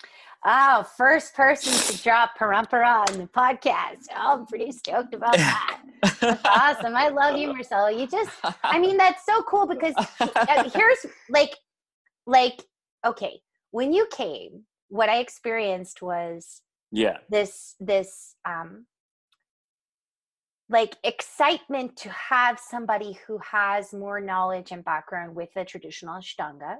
Oh, 0.45 0.87
first 0.97 1.35
person 1.35 1.97
to 1.97 2.03
drop 2.03 2.31
parampara 2.39 3.09
on 3.09 3.19
the 3.19 3.27
podcast. 3.27 4.07
Oh, 4.17 4.39
I'm 4.39 4.47
pretty 4.47 4.71
stoked 4.71 5.13
about 5.13 5.33
that. 5.37 5.81
That's 6.21 6.45
awesome. 6.45 6.95
I 6.95 7.09
love 7.09 7.37
you, 7.37 7.49
Marcelo. 7.49 7.89
You 7.89 8.07
just, 8.07 8.31
I 8.63 8.79
mean, 8.79 8.97
that's 8.97 9.27
so 9.27 9.43
cool 9.43 9.67
because 9.67 9.95
uh, 10.21 10.71
here's 10.73 11.07
like, 11.29 11.57
like, 12.27 12.63
okay, 13.05 13.41
when 13.73 13.93
you 13.93 14.07
came, 14.13 14.65
what 14.89 15.09
I 15.09 15.19
experienced 15.19 16.03
was 16.03 16.63
yeah 16.91 17.19
this 17.29 17.75
this 17.81 18.35
um 18.47 18.87
like 20.71 20.97
excitement 21.05 21.97
to 21.97 22.11
have 22.11 22.59
somebody 22.59 23.19
who 23.27 23.39
has 23.39 23.93
more 23.93 24.21
knowledge 24.21 24.71
and 24.71 24.85
background 24.85 25.35
with 25.35 25.49
the 25.55 25.65
traditional 25.65 26.15
ashtanga 26.15 26.77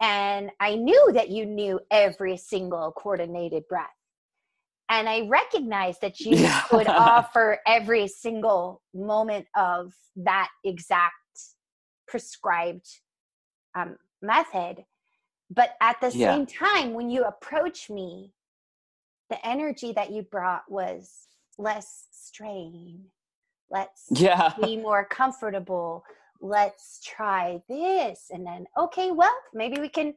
and 0.00 0.50
I 0.60 0.76
knew 0.76 1.10
that 1.14 1.30
you 1.30 1.44
knew 1.44 1.80
every 1.90 2.36
single 2.36 2.92
coordinated 2.92 3.66
breath. 3.68 3.88
And 4.90 5.08
I 5.08 5.26
recognized 5.26 6.00
that 6.00 6.20
you 6.20 6.36
yeah. 6.36 6.62
could 6.68 6.86
offer 6.88 7.58
every 7.66 8.08
single 8.08 8.82
moment 8.94 9.46
of 9.56 9.92
that 10.16 10.48
exact 10.64 11.14
prescribed 12.06 12.86
um, 13.74 13.96
method. 14.22 14.84
But 15.50 15.74
at 15.80 16.00
the 16.00 16.10
yeah. 16.16 16.34
same 16.34 16.46
time, 16.46 16.94
when 16.94 17.10
you 17.10 17.24
approach 17.24 17.90
me, 17.90 18.32
the 19.30 19.46
energy 19.46 19.92
that 19.92 20.10
you 20.10 20.22
brought 20.22 20.62
was 20.70 21.26
less 21.58 22.06
strain. 22.10 23.04
Let's 23.70 24.04
yeah. 24.10 24.54
be 24.62 24.76
more 24.76 25.04
comfortable 25.04 26.04
let's 26.40 27.00
try 27.04 27.60
this. 27.68 28.26
And 28.30 28.46
then 28.46 28.66
okay 28.76 29.10
well 29.10 29.34
maybe 29.54 29.80
we 29.80 29.88
can 29.88 30.14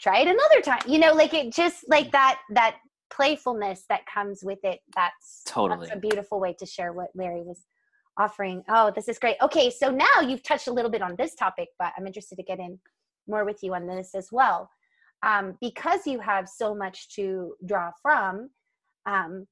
try 0.00 0.18
it 0.20 0.28
another 0.28 0.60
time. 0.62 0.82
You 0.86 0.98
know 0.98 1.12
like 1.12 1.34
it 1.34 1.52
just 1.52 1.84
like 1.88 2.12
that 2.12 2.40
that 2.50 2.76
playfulness 3.12 3.84
that 3.88 4.06
comes 4.06 4.42
with 4.42 4.58
it 4.64 4.80
that's 4.96 5.42
totally. 5.46 5.86
that's 5.86 5.96
a 5.96 6.00
beautiful 6.00 6.40
way 6.40 6.52
to 6.58 6.66
share 6.66 6.92
what 6.92 7.08
larry 7.14 7.42
was 7.42 7.64
offering. 8.18 8.62
Oh 8.68 8.92
this 8.94 9.08
is 9.08 9.18
great. 9.18 9.36
Okay 9.42 9.70
so 9.70 9.90
now 9.90 10.20
you've 10.20 10.42
touched 10.42 10.68
a 10.68 10.72
little 10.72 10.90
bit 10.90 11.02
on 11.02 11.14
this 11.16 11.34
topic 11.34 11.68
but 11.78 11.92
i'm 11.96 12.06
interested 12.06 12.36
to 12.36 12.42
get 12.42 12.58
in 12.58 12.78
more 13.26 13.44
with 13.44 13.62
you 13.62 13.74
on 13.74 13.86
this 13.86 14.14
as 14.14 14.28
well. 14.30 14.70
Um, 15.22 15.56
because 15.60 16.06
you 16.06 16.20
have 16.20 16.48
so 16.48 16.74
much 16.74 17.08
to 17.16 17.54
draw 17.64 17.90
from 18.02 18.50
um, 19.06 19.46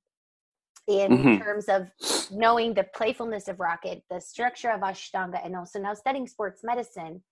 in 0.89 1.13
mm-hmm. 1.13 1.43
terms 1.43 1.67
of 1.69 1.89
knowing 2.31 2.75
the 2.75 2.85
playfulness 2.95 3.49
of 3.49 3.61
rocket 3.61 4.03
the 4.11 4.21
structure 4.21 4.71
of 4.71 4.81
ashtanga 4.81 5.45
and 5.45 5.55
also 5.55 5.79
now 5.79 5.95
studying 5.95 6.27
sports 6.27 6.63
medicine 6.65 7.23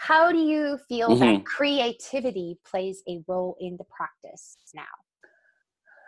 how 0.00 0.32
do 0.32 0.38
you 0.38 0.78
feel 0.88 1.10
mm-hmm. 1.10 1.20
that 1.20 1.44
creativity 1.44 2.58
plays 2.64 3.02
a 3.06 3.22
role 3.28 3.56
in 3.60 3.76
the 3.76 3.84
practice 3.84 4.56
now? 4.74 4.82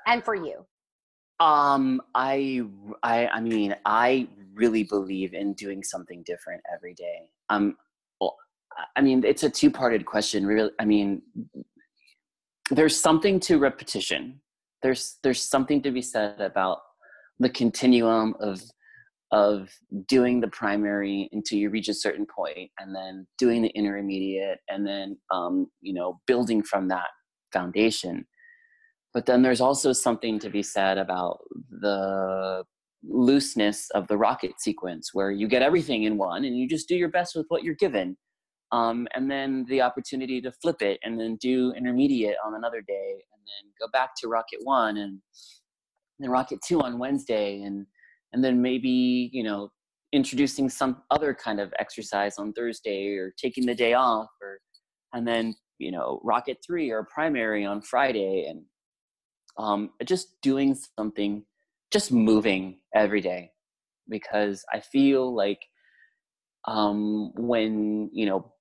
And 0.07 0.25
for 0.25 0.35
you? 0.35 0.65
Um 1.41 2.01
i 2.15 2.63
i 3.03 3.27
i 3.27 3.41
mean 3.41 3.75
i 3.85 4.29
really 4.55 4.85
believe 4.85 5.35
in 5.35 5.55
doing 5.55 5.83
something 5.83 6.23
different 6.25 6.63
every 6.73 6.95
day. 6.95 7.31
Um 7.51 7.77
well, 8.21 8.37
i 8.97 9.01
mean 9.01 9.25
it's 9.25 9.43
a 9.43 9.51
two-parted 9.51 10.07
question 10.07 10.47
really. 10.47 10.71
I 10.79 10.85
mean 10.85 11.23
there's 12.71 12.99
something 12.99 13.41
to 13.41 13.59
repetition 13.59 14.41
there's 14.83 15.19
there's 15.23 15.43
something 15.43 15.83
to 15.83 15.91
be 15.91 16.03
said 16.03 16.41
about 16.41 16.79
the 17.39 17.49
continuum 17.49 18.35
of 18.41 18.61
of 19.31 19.71
doing 20.09 20.41
the 20.41 20.49
primary 20.49 21.29
until 21.33 21.59
you 21.59 21.71
reach 21.71 21.89
a 21.89 21.95
certain 21.95 22.27
point 22.27 22.71
and 22.79 22.95
then 22.95 23.27
doing 23.39 23.63
the 23.63 23.71
intermediate 23.71 24.59
and 24.69 24.87
then 24.87 25.17
um, 25.31 25.67
you 25.81 25.95
know 25.95 26.21
building 26.27 26.63
from 26.63 26.89
that 26.89 27.09
foundation. 27.53 28.27
But 29.15 29.27
then 29.27 29.43
there's 29.43 29.61
also 29.61 29.93
something 29.93 30.39
to 30.39 30.49
be 30.49 30.63
said 30.63 30.97
about 30.97 31.41
the 31.71 32.65
looseness 33.05 33.91
of 33.91 34.07
the 34.09 34.17
rocket 34.17 34.61
sequence 34.61 35.11
where 35.13 35.31
you 35.31 35.49
get 35.49 35.63
everything 35.63 36.05
in 36.05 36.17
one 36.17 36.45
and 36.45 36.57
you 36.57 36.69
just 36.69 36.89
do 36.89 36.95
your 36.95 37.09
best 37.09 37.35
with 37.35 37.47
what 37.49 37.63
you're 37.63 37.75
given 37.75 38.17
um, 38.71 39.07
and 39.15 39.31
then 39.31 39.67
the 39.69 39.83
opportunity 39.83 40.41
to 40.41 40.51
flip 40.51 40.81
it 40.83 40.99
and 41.03 41.21
then 41.21 41.37
do 41.37 41.73
intermediate 41.77 42.37
on 42.45 42.55
another 42.55 42.81
day 42.81 43.23
then 43.47 43.73
go 43.81 43.91
back 43.93 44.11
to 44.17 44.29
rocket 44.29 44.61
one 44.63 44.97
and 44.97 45.21
then 46.19 46.31
rocket 46.31 46.59
two 46.67 46.81
on 46.81 46.99
wednesday 46.99 47.63
and 47.63 47.87
and 48.33 48.43
then 48.43 48.61
maybe 48.63 49.31
you 49.33 49.43
know 49.43 49.71
introducing 50.13 50.69
some 50.69 51.03
other 51.11 51.35
kind 51.35 51.61
of 51.61 51.73
exercise 51.79 52.39
on 52.39 52.53
thursday 52.53 53.15
or 53.15 53.33
taking 53.37 53.67
the 53.67 53.75
day 53.75 53.95
off 53.95 54.29
or 54.41 54.59
and 55.13 55.27
then 55.27 55.55
you 55.79 55.91
know 55.91 56.21
rocket 56.23 56.59
three 56.65 56.91
or 56.91 57.07
primary 57.13 57.65
on 57.65 57.81
friday 57.81 58.47
and 58.49 58.63
um, 59.59 59.91
just 60.05 60.41
doing 60.41 60.75
something 60.99 61.45
just 61.93 62.11
moving 62.11 62.79
every 62.95 63.21
day 63.21 63.51
because 64.09 64.65
i 64.73 64.81
feel 64.81 65.35
like 65.35 65.61
um, 66.67 67.33
when 67.35 68.09
you 68.13 68.27
know 68.27 68.53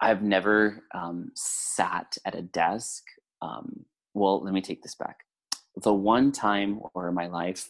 I've 0.00 0.22
never 0.22 0.84
um, 0.94 1.30
sat 1.34 2.16
at 2.24 2.34
a 2.34 2.42
desk. 2.42 3.02
Um, 3.42 3.84
well, 4.14 4.42
let 4.42 4.54
me 4.54 4.60
take 4.60 4.82
this 4.82 4.94
back. 4.94 5.18
The 5.82 5.92
one 5.92 6.32
time 6.32 6.80
where 6.92 7.12
my 7.12 7.26
life 7.26 7.68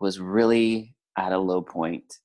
was 0.00 0.20
really 0.20 0.94
at 1.16 1.32
a 1.32 1.38
low 1.38 1.62
point, 1.62 2.18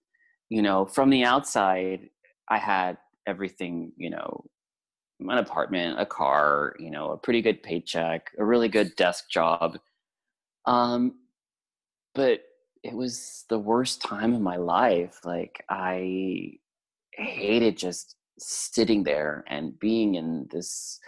you 0.49 0.61
know, 0.61 0.86
from 0.86 1.10
the 1.10 1.23
outside, 1.23 2.10
I 2.49 2.57
had 2.57 2.98
everything, 3.27 3.94
you 3.95 4.10
know, 4.10 4.45
an 5.19 5.38
apartment, 5.38 5.99
a 5.99 6.06
car, 6.06 6.76
you 6.80 6.90
know, 6.90 7.11
a 7.11 7.18
pretty 7.18 7.41
good 7.41 7.61
paycheck, 7.61 8.31
a 8.38 8.44
really 8.44 8.68
good 8.68 8.95
desk 8.95 9.30
job. 9.30 9.77
Um, 10.65 11.15
but 12.15 12.41
it 12.84 12.94
was 12.94 13.45
the 13.49 13.60
worst 13.60 14.02
time 14.02 14.34
of 14.34 14.41
my 14.41 14.56
life. 14.56 15.19
Like 15.23 15.64
I 15.69 16.53
hated 17.14 17.77
just 17.77 18.15
sitting 18.40 19.03
there 19.03 19.44
and 19.48 19.77
being 19.80 20.15
in 20.15 20.48
this 20.52 20.99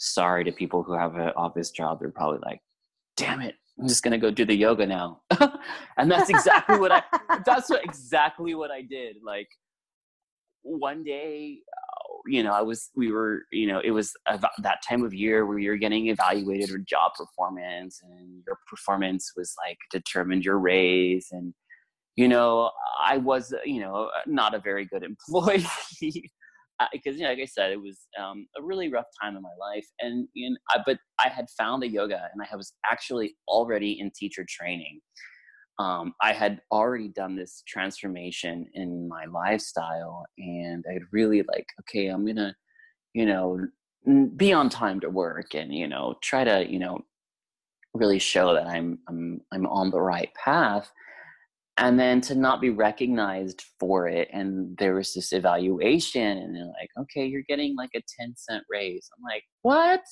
sorry 0.00 0.44
to 0.44 0.52
people 0.52 0.82
who 0.82 0.94
have 0.94 1.14
an 1.16 1.30
office 1.36 1.70
job. 1.70 2.00
They're 2.00 2.10
probably 2.10 2.40
like 2.42 2.60
damn 3.16 3.42
it 3.42 3.54
i'm 3.78 3.86
just 3.86 4.02
gonna 4.02 4.18
go 4.18 4.30
do 4.30 4.44
the 4.44 4.54
yoga 4.54 4.86
now. 4.86 5.20
And 5.96 6.10
that's 6.10 6.30
exactly 6.30 6.78
what 6.78 6.90
i 6.92 7.02
that's 7.44 7.68
what 7.68 7.84
exactly 7.84 8.54
what 8.54 8.70
i 8.70 8.82
did. 8.82 9.16
Like 9.24 9.48
one 10.62 11.04
day 11.04 11.58
uh, 11.76 12.14
you 12.26 12.42
know 12.42 12.52
i 12.52 12.62
was 12.62 12.90
we 12.96 13.10
were 13.12 13.42
you 13.52 13.66
know 13.66 13.80
it 13.80 13.90
was 13.90 14.12
that 14.58 14.78
time 14.86 15.04
of 15.04 15.12
year 15.12 15.46
where 15.46 15.58
you're 15.58 15.76
getting 15.76 16.08
evaluated 16.08 16.70
for 16.70 16.78
job 16.78 17.12
performance 17.14 18.00
and 18.02 18.42
your 18.46 18.58
performance 18.68 19.32
was 19.36 19.54
like 19.66 19.78
determined 19.90 20.44
your 20.44 20.58
raise. 20.58 21.28
And 21.30 21.54
you 22.16 22.28
know 22.28 22.70
i 23.02 23.16
was 23.16 23.54
you 23.64 23.80
know 23.80 24.10
not 24.26 24.54
a 24.54 24.58
very 24.58 24.84
good 24.84 25.02
employee 25.12 26.30
because 26.92 27.16
you 27.16 27.24
know, 27.24 27.30
like 27.30 27.40
I 27.40 27.46
said, 27.46 27.72
it 27.72 27.80
was 27.80 27.98
um, 28.20 28.46
a 28.58 28.62
really 28.62 28.90
rough 28.90 29.06
time 29.22 29.36
in 29.36 29.42
my 29.42 29.48
life, 29.58 29.86
and 30.00 30.28
you 30.34 30.50
know, 30.50 30.56
I, 30.70 30.78
but 30.84 30.98
I 31.24 31.28
had 31.28 31.46
found 31.50 31.82
the 31.82 31.88
yoga, 31.88 32.28
and 32.32 32.42
I 32.50 32.56
was 32.56 32.72
actually 32.90 33.36
already 33.48 34.00
in 34.00 34.10
teacher 34.14 34.46
training. 34.48 35.00
Um, 35.78 36.14
I 36.20 36.32
had 36.32 36.60
already 36.70 37.08
done 37.08 37.36
this 37.36 37.62
transformation 37.66 38.66
in 38.74 39.08
my 39.08 39.24
lifestyle, 39.26 40.24
and 40.38 40.84
I'd 40.90 41.02
really 41.12 41.42
like, 41.42 41.66
okay, 41.80 42.08
I'm 42.08 42.26
gonna, 42.26 42.54
you 43.14 43.26
know, 43.26 43.66
be 44.36 44.52
on 44.52 44.68
time 44.68 45.00
to 45.00 45.10
work, 45.10 45.54
and 45.54 45.74
you 45.74 45.88
know, 45.88 46.14
try 46.22 46.44
to, 46.44 46.70
you 46.70 46.78
know, 46.78 47.00
really 47.94 48.18
show 48.18 48.54
that 48.54 48.66
I'm 48.66 48.98
I'm 49.08 49.40
I'm 49.52 49.66
on 49.66 49.90
the 49.90 50.00
right 50.00 50.30
path 50.34 50.90
and 51.76 51.98
then 51.98 52.20
to 52.20 52.34
not 52.34 52.60
be 52.60 52.70
recognized 52.70 53.64
for 53.78 54.08
it 54.08 54.28
and 54.32 54.76
there 54.78 54.94
was 54.94 55.14
this 55.14 55.32
evaluation 55.32 56.38
and 56.38 56.54
they're 56.54 56.66
like 56.66 56.90
okay 57.00 57.24
you're 57.24 57.42
getting 57.48 57.74
like 57.76 57.90
a 57.94 58.02
10 58.20 58.34
cent 58.36 58.64
raise. 58.70 59.08
I'm 59.16 59.22
like 59.22 59.44
what? 59.62 60.02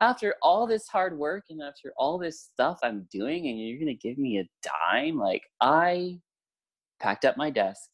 After 0.00 0.34
all 0.42 0.66
this 0.66 0.88
hard 0.88 1.16
work 1.16 1.44
and 1.50 1.60
after 1.62 1.92
all 1.96 2.18
this 2.18 2.40
stuff 2.40 2.78
i'm 2.82 3.06
doing 3.10 3.46
and 3.48 3.58
you're 3.58 3.78
gonna 3.78 3.94
give 3.94 4.18
me 4.18 4.38
a 4.38 4.48
dime? 4.62 5.18
Like 5.18 5.42
i 5.60 6.18
packed 7.00 7.24
up 7.24 7.36
my 7.36 7.50
desk 7.50 7.88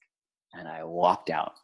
and 0.54 0.68
i 0.68 0.84
walked 0.84 1.30
out 1.30 1.54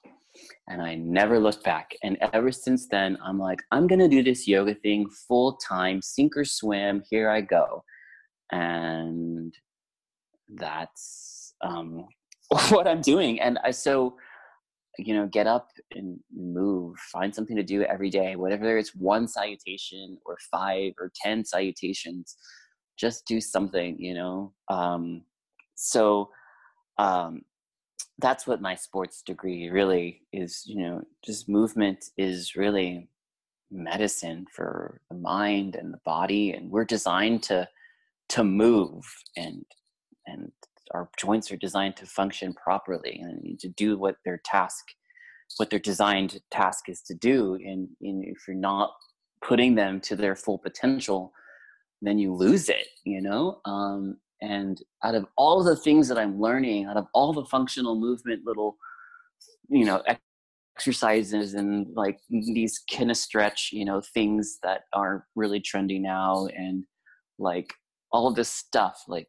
and 0.69 0.83
i 0.83 0.95
never 0.95 1.39
looked 1.39 1.63
back 1.63 1.95
and 2.03 2.19
ever 2.33 2.51
since 2.51 2.89
then 2.89 3.17
i'm 3.25 3.39
like 3.39 3.61
i'm 3.71 3.87
gonna 3.87 4.09
do 4.09 4.23
this 4.23 4.49
yoga 4.49 4.75
thing 4.75 5.09
full 5.29 5.57
time 5.57 6.03
sink 6.03 6.37
or 6.37 6.45
swim 6.45 7.03
here 7.09 7.31
i 7.31 7.41
go. 7.41 7.85
And 8.51 9.55
that's 10.49 11.34
um, 11.65 12.07
what 12.71 12.87
I'm 12.87 13.01
doing. 13.01 13.41
And 13.41 13.59
I 13.65 13.71
so 13.71 14.17
you 14.99 15.15
know 15.15 15.27
get 15.27 15.47
up 15.47 15.71
and 15.93 16.19
move 16.35 16.97
find 17.13 17.35
something 17.35 17.57
to 17.57 17.63
do 17.63 17.83
every 17.83 18.11
day 18.11 18.37
whatever 18.37 18.79
it's 18.79 18.95
one 18.95 19.27
salutation 19.27 20.17
or 20.25 20.37
five 20.51 20.93
or 21.01 21.11
ten 21.17 21.45
salutations 21.45 22.37
just 22.97 23.27
do 23.27 23.41
something 23.41 23.97
you 23.99 24.15
know 24.15 24.53
um, 24.69 25.23
so 25.75 26.31
um, 26.99 27.43
that's 28.19 28.47
what 28.47 28.61
my 28.61 28.75
sports 28.75 29.23
degree 29.23 29.69
really 29.69 30.23
is 30.33 30.63
you 30.67 30.81
know 30.81 31.03
just 31.25 31.49
movement 31.49 32.05
is 32.17 32.55
really 32.55 33.09
medicine 33.71 34.47
for 34.55 35.01
the 35.11 35.17
mind 35.17 35.75
and 35.75 35.93
the 35.93 36.01
body 36.05 36.53
and 36.53 36.71
we're 36.71 36.85
designed 36.85 37.43
to 37.43 37.69
to 38.29 38.45
move 38.45 39.05
and 39.37 39.65
and 40.27 40.53
our 40.93 41.09
joints 41.19 41.51
are 41.51 41.57
designed 41.57 41.97
to 41.97 42.07
function 42.07 42.55
properly 42.55 43.21
and 43.23 43.59
to 43.59 43.69
do 43.69 43.97
what 43.99 44.17
their 44.25 44.41
task 44.45 44.85
what 45.57 45.71
their 45.71 45.79
designed 45.79 46.41
task 46.51 46.89
is 46.89 47.01
to 47.03 47.15
do 47.15 47.55
and, 47.55 47.89
and 48.01 48.25
if 48.25 48.39
you're 48.49 48.57
not 48.57 48.93
putting 49.43 49.75
them 49.75 50.01
to 50.01 50.17
their 50.17 50.35
full 50.35 50.59
potential 50.59 51.33
then 52.03 52.19
you 52.19 52.35
lose 52.35 52.69
it 52.69 52.89
you 53.05 53.21
know? 53.21 53.61
Um, 53.65 54.19
and 54.43 54.83
out 55.03 55.15
of 55.15 55.27
all 55.37 55.63
the 55.63 55.77
things 55.77 56.09
that 56.09 56.19
i'm 56.19 56.41
learning 56.41 56.87
out 56.87 56.97
of 56.97 57.07
all 57.15 57.33
the 57.33 57.45
functional 57.47 57.95
movement 57.95 58.43
little 58.45 58.77
you 59.69 59.85
know 59.85 60.03
exercises 60.77 61.55
and 61.55 61.87
like 61.95 62.19
these 62.29 62.83
kinestretch 62.91 63.73
you 63.73 63.85
know 63.85 64.01
things 64.13 64.59
that 64.63 64.83
are 64.93 65.27
really 65.37 65.61
trendy 65.61 66.01
now 66.01 66.47
and 66.57 66.85
like 67.39 67.73
all 68.13 68.27
of 68.27 68.35
this 68.35 68.51
stuff 68.51 69.03
like 69.09 69.29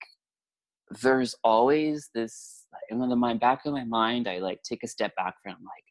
there's 1.02 1.36
always 1.44 2.10
this 2.14 2.66
in 2.90 3.00
the 3.00 3.38
back 3.40 3.66
of 3.66 3.74
my 3.74 3.84
mind 3.84 4.28
i 4.28 4.38
like 4.40 4.62
take 4.64 4.84
a 4.84 4.88
step 4.88 5.16
back 5.16 5.36
from 5.42 5.54
like 5.54 5.84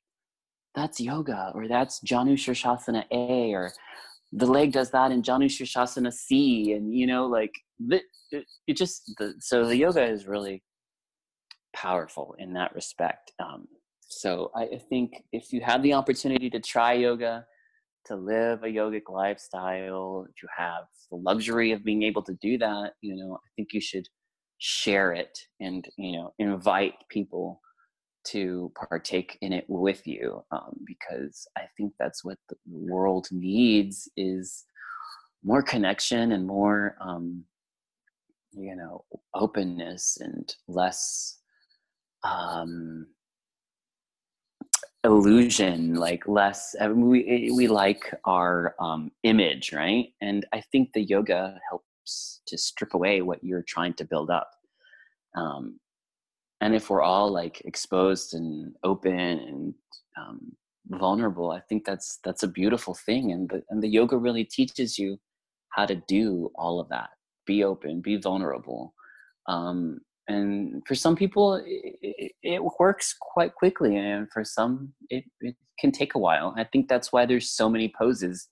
that's 0.75 1.01
yoga 1.01 1.53
or 1.55 1.69
that's 1.69 2.01
janu 2.01 2.35
shirshasana 2.35 3.05
a 3.11 3.53
or 3.53 3.73
the 4.33 4.47
leg 4.47 4.73
does 4.73 4.91
that 4.91 5.13
in 5.13 5.23
janu 5.23 5.47
shirshasana 5.47 6.13
c 6.13 6.73
and 6.73 6.95
you 6.95 7.07
know 7.07 7.27
like 7.27 7.53
the, 7.79 8.01
it, 8.31 8.45
it 8.67 8.77
just 8.77 9.13
the, 9.19 9.35
so 9.39 9.67
the 9.67 9.77
yoga 9.77 10.03
is 10.03 10.27
really 10.27 10.63
powerful 11.75 12.35
in 12.39 12.53
that 12.53 12.75
respect 12.75 13.33
um, 13.43 13.67
so 14.01 14.51
I, 14.55 14.63
I 14.63 14.79
think 14.89 15.13
if 15.33 15.53
you 15.53 15.61
have 15.63 15.83
the 15.83 15.95
opportunity 15.95 16.51
to 16.51 16.61
try 16.61 16.93
yoga 16.93 17.45
to 18.07 18.17
live 18.17 18.63
a 18.63 18.67
yogic 18.67 19.09
lifestyle 19.09 20.27
if 20.29 20.43
you 20.43 20.49
have 20.57 20.85
the 21.11 21.17
luxury 21.17 21.73
of 21.73 21.85
being 21.85 22.03
able 22.03 22.23
to 22.23 22.35
do 22.41 22.59
that 22.59 22.93
you 23.01 23.17
know 23.17 23.35
i 23.35 23.49
think 23.57 23.73
you 23.73 23.81
should 23.81 24.07
share 24.67 25.13
it 25.13 25.39
and 25.61 25.87
you 25.99 26.13
know 26.13 26.33
invite 26.39 26.95
people 27.11 27.61
to 28.25 28.73
partake 28.89 29.37
in 29.43 29.53
it 29.53 29.67
with 29.69 30.07
you 30.07 30.43
um, 30.53 30.75
because 30.87 31.47
i 31.59 31.65
think 31.77 31.93
that's 31.99 32.25
what 32.25 32.39
the 32.49 32.57
world 32.67 33.29
needs 33.31 34.09
is 34.17 34.65
more 35.45 35.63
connection 35.63 36.33
and 36.33 36.47
more 36.47 36.97
um, 37.03 37.45
you 38.53 38.75
know 38.75 39.05
openness 39.35 40.17
and 40.23 40.55
less 40.67 41.41
um, 42.23 43.07
illusion 45.05 45.95
like 45.95 46.27
less 46.27 46.75
I 46.81 46.89
mean, 46.89 47.11
we 47.11 47.53
we 47.55 47.69
like 47.69 48.15
our 48.25 48.75
um, 48.81 49.11
image 49.25 49.75
right? 49.75 50.07
And 50.23 50.47
i 50.55 50.63
think 50.73 50.95
the 50.95 51.03
yoga 51.03 51.61
helps 51.69 51.85
to 52.47 52.59
strip 52.59 52.95
away 52.95 53.23
what 53.23 53.43
you're 53.43 53.65
trying 53.67 53.95
to 53.95 54.05
build 54.05 54.31
up. 54.31 54.51
Um, 55.37 55.79
and 56.61 56.75
if 56.75 56.91
we're 56.91 57.03
all 57.03 57.31
like 57.31 57.63
exposed 57.65 58.35
and 58.35 58.73
open 58.85 59.19
and 59.19 59.75
um, 60.17 60.53
vulnerable 60.89 61.51
i 61.51 61.61
think 61.61 61.83
that's 61.83 62.19
that's 62.25 62.43
a 62.43 62.49
beautiful 62.49 62.95
thing 62.95 63.33
and 63.33 63.49
the, 63.49 63.63
and 63.71 63.83
the 63.83 63.89
yoga 63.89 64.19
really 64.19 64.45
teaches 64.45 64.99
you 64.99 65.19
how 65.75 65.87
to 65.87 65.97
do 66.09 66.51
all 66.55 66.81
of 66.81 66.89
that. 66.89 67.11
Be 67.47 67.65
open 67.65 68.01
be 68.01 68.17
vulnerable. 68.17 68.95
Um, 69.47 70.01
and 70.27 70.83
for 70.87 70.95
some 70.95 71.17
people 71.17 71.63
it, 71.67 72.33
it, 72.43 72.63
works 72.81 73.15
quite 73.21 73.55
quickly 73.55 73.99
and 73.99 74.27
for 74.33 74.43
some 74.43 74.95
it, 75.11 75.25
it 75.41 75.55
can 75.79 75.93
take 75.93 76.15
a 76.15 76.19
while. 76.19 76.55
I 76.57 76.65
think 76.65 76.89
that's 76.89 77.13
why 77.13 77.27
there's 77.27 77.51
so 77.51 77.69
many 77.69 77.93
poses 77.99 78.49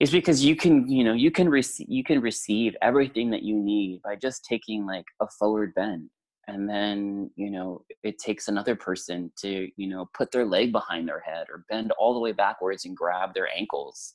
is 0.00 0.10
because 0.10 0.44
you 0.44 0.54
can 0.54 0.88
you 0.88 1.04
know 1.04 1.12
you 1.12 1.30
can 1.30 1.48
receive 1.48 1.86
you 1.88 2.04
can 2.04 2.20
receive 2.20 2.76
everything 2.82 3.30
that 3.30 3.42
you 3.42 3.56
need 3.56 4.00
by 4.02 4.14
just 4.16 4.44
taking 4.44 4.86
like 4.86 5.04
a 5.20 5.26
forward 5.38 5.74
bend. 5.74 6.10
And 6.46 6.68
then 6.68 7.30
you 7.36 7.50
know 7.50 7.84
it 8.02 8.18
takes 8.18 8.48
another 8.48 8.74
person 8.74 9.30
to 9.40 9.68
you 9.76 9.88
know 9.88 10.08
put 10.14 10.30
their 10.30 10.46
leg 10.46 10.72
behind 10.72 11.08
their 11.08 11.20
head 11.20 11.46
or 11.50 11.64
bend 11.68 11.92
all 11.98 12.14
the 12.14 12.20
way 12.20 12.32
backwards 12.32 12.84
and 12.84 12.96
grab 12.96 13.34
their 13.34 13.48
ankles 13.54 14.14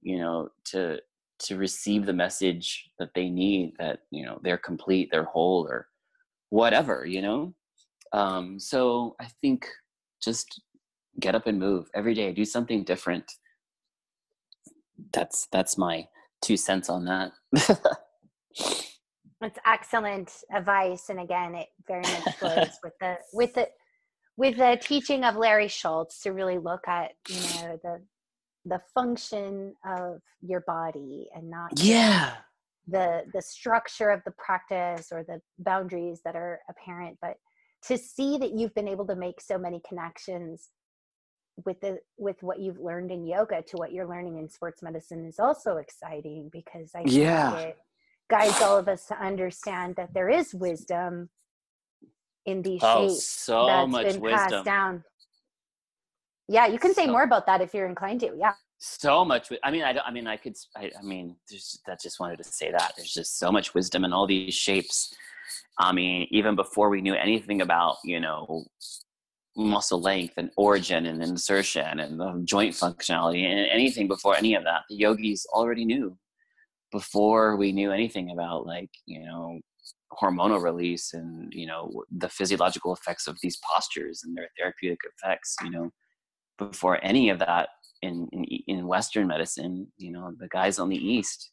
you 0.00 0.18
know 0.18 0.48
to 0.66 0.98
to 1.40 1.56
receive 1.56 2.06
the 2.06 2.12
message 2.12 2.88
that 2.98 3.10
they 3.14 3.28
need 3.28 3.74
that 3.78 3.98
you 4.10 4.24
know 4.24 4.40
they're 4.42 4.56
complete 4.56 5.08
they're 5.10 5.24
whole 5.24 5.66
or 5.68 5.88
whatever 6.50 7.04
you 7.04 7.20
know? 7.20 7.54
Um 8.12 8.58
so 8.58 9.14
i 9.20 9.26
think 9.42 9.66
just 10.22 10.62
get 11.20 11.34
up 11.34 11.46
and 11.46 11.58
move 11.58 11.86
every 11.94 12.14
day. 12.14 12.32
Do 12.32 12.44
something 12.44 12.84
different 12.84 13.24
that's 15.12 15.46
that's 15.52 15.78
my 15.78 16.06
two 16.42 16.56
cents 16.56 16.88
on 16.88 17.04
that. 17.06 17.32
That's 19.40 19.58
excellent 19.66 20.32
advice, 20.54 21.10
and 21.10 21.20
again, 21.20 21.54
it 21.54 21.66
very 21.86 22.00
much 22.02 22.40
goes 22.40 22.78
with 22.82 22.94
the 23.00 23.16
with 23.32 23.52
the 23.54 23.68
with 24.38 24.56
the 24.56 24.78
teaching 24.80 25.22
of 25.22 25.36
Larry 25.36 25.68
Schultz 25.68 26.20
to 26.22 26.30
really 26.30 26.56
look 26.56 26.88
at 26.88 27.10
you 27.28 27.40
know 27.40 27.78
the 27.82 28.02
the 28.64 28.80
function 28.94 29.74
of 29.86 30.20
your 30.40 30.62
body 30.66 31.28
and 31.34 31.50
not 31.50 31.72
yeah 31.76 32.36
the 32.88 33.24
the 33.34 33.42
structure 33.42 34.08
of 34.10 34.22
the 34.24 34.32
practice 34.32 35.08
or 35.12 35.24
the 35.24 35.40
boundaries 35.58 36.20
that 36.24 36.36
are 36.36 36.60
apparent, 36.70 37.18
but 37.20 37.36
to 37.86 37.98
see 37.98 38.38
that 38.38 38.52
you've 38.52 38.74
been 38.74 38.88
able 38.88 39.06
to 39.06 39.16
make 39.16 39.40
so 39.40 39.58
many 39.58 39.80
connections 39.86 40.70
with 41.64 41.80
the 41.80 41.98
with 42.16 42.42
what 42.42 42.58
you've 42.60 42.80
learned 42.80 43.10
in 43.10 43.24
yoga 43.26 43.62
to 43.62 43.76
what 43.76 43.92
you're 43.92 44.08
learning 44.08 44.38
in 44.38 44.48
sports 44.48 44.82
medicine 44.82 45.24
is 45.24 45.38
also 45.38 45.76
exciting 45.76 46.48
because 46.52 46.90
I 46.94 47.02
yeah. 47.06 47.56
it 47.58 47.78
guides 48.28 48.60
all 48.60 48.78
of 48.78 48.88
us 48.88 49.06
to 49.06 49.22
understand 49.22 49.96
that 49.96 50.12
there 50.14 50.28
is 50.28 50.54
wisdom 50.54 51.28
in 52.46 52.62
these 52.62 52.80
oh, 52.82 53.08
shapes 53.08 53.24
so 53.24 53.66
that's 53.66 53.90
much 53.90 54.06
been 54.06 54.20
wisdom. 54.20 54.50
passed 54.50 54.64
down. 54.64 55.04
Yeah, 56.48 56.66
you 56.66 56.78
can 56.78 56.92
say 56.92 57.06
more 57.06 57.22
about 57.22 57.46
that 57.46 57.62
if 57.62 57.72
you're 57.72 57.86
inclined 57.86 58.20
to. 58.20 58.32
Yeah. 58.36 58.52
So 58.78 59.24
much. 59.24 59.50
I 59.62 59.70
mean, 59.70 59.82
I, 59.82 59.96
I 59.98 60.10
mean, 60.10 60.26
I 60.26 60.36
could. 60.36 60.56
I, 60.76 60.90
I 60.98 61.02
mean, 61.02 61.36
that 61.86 62.02
just 62.02 62.20
wanted 62.20 62.36
to 62.36 62.44
say 62.44 62.70
that 62.70 62.92
there's 62.96 63.14
just 63.14 63.38
so 63.38 63.50
much 63.50 63.72
wisdom 63.72 64.04
in 64.04 64.12
all 64.12 64.26
these 64.26 64.52
shapes. 64.52 65.14
I 65.78 65.92
mean, 65.92 66.26
even 66.30 66.54
before 66.54 66.90
we 66.90 67.00
knew 67.00 67.14
anything 67.14 67.62
about, 67.62 67.96
you 68.04 68.20
know, 68.20 68.64
muscle 69.56 70.00
length 70.00 70.34
and 70.36 70.50
origin 70.56 71.06
and 71.06 71.22
insertion 71.22 72.00
and 72.00 72.18
the 72.18 72.42
joint 72.44 72.74
functionality 72.74 73.44
and 73.44 73.66
anything 73.70 74.08
before 74.08 74.36
any 74.36 74.54
of 74.54 74.64
that. 74.64 74.82
The 74.88 74.96
yogis 74.96 75.46
already 75.52 75.84
knew 75.84 76.16
before 76.92 77.56
we 77.56 77.72
knew 77.72 77.90
anything 77.90 78.30
about 78.30 78.66
like 78.66 78.90
you 79.06 79.24
know 79.24 79.60
hormonal 80.20 80.62
release 80.62 81.12
and 81.12 81.52
you 81.52 81.66
know 81.66 81.90
the 82.18 82.28
physiological 82.28 82.92
effects 82.94 83.26
of 83.26 83.36
these 83.42 83.58
postures 83.68 84.22
and 84.24 84.36
their 84.36 84.48
therapeutic 84.56 85.00
effects 85.16 85.56
you 85.64 85.70
know 85.70 85.90
before 86.56 87.00
any 87.02 87.30
of 87.30 87.40
that 87.40 87.70
in 88.02 88.28
in, 88.30 88.44
in 88.68 88.86
western 88.86 89.26
medicine 89.26 89.88
you 89.96 90.12
know 90.12 90.32
the 90.38 90.46
guys 90.48 90.78
on 90.78 90.88
the 90.88 90.96
east 90.96 91.50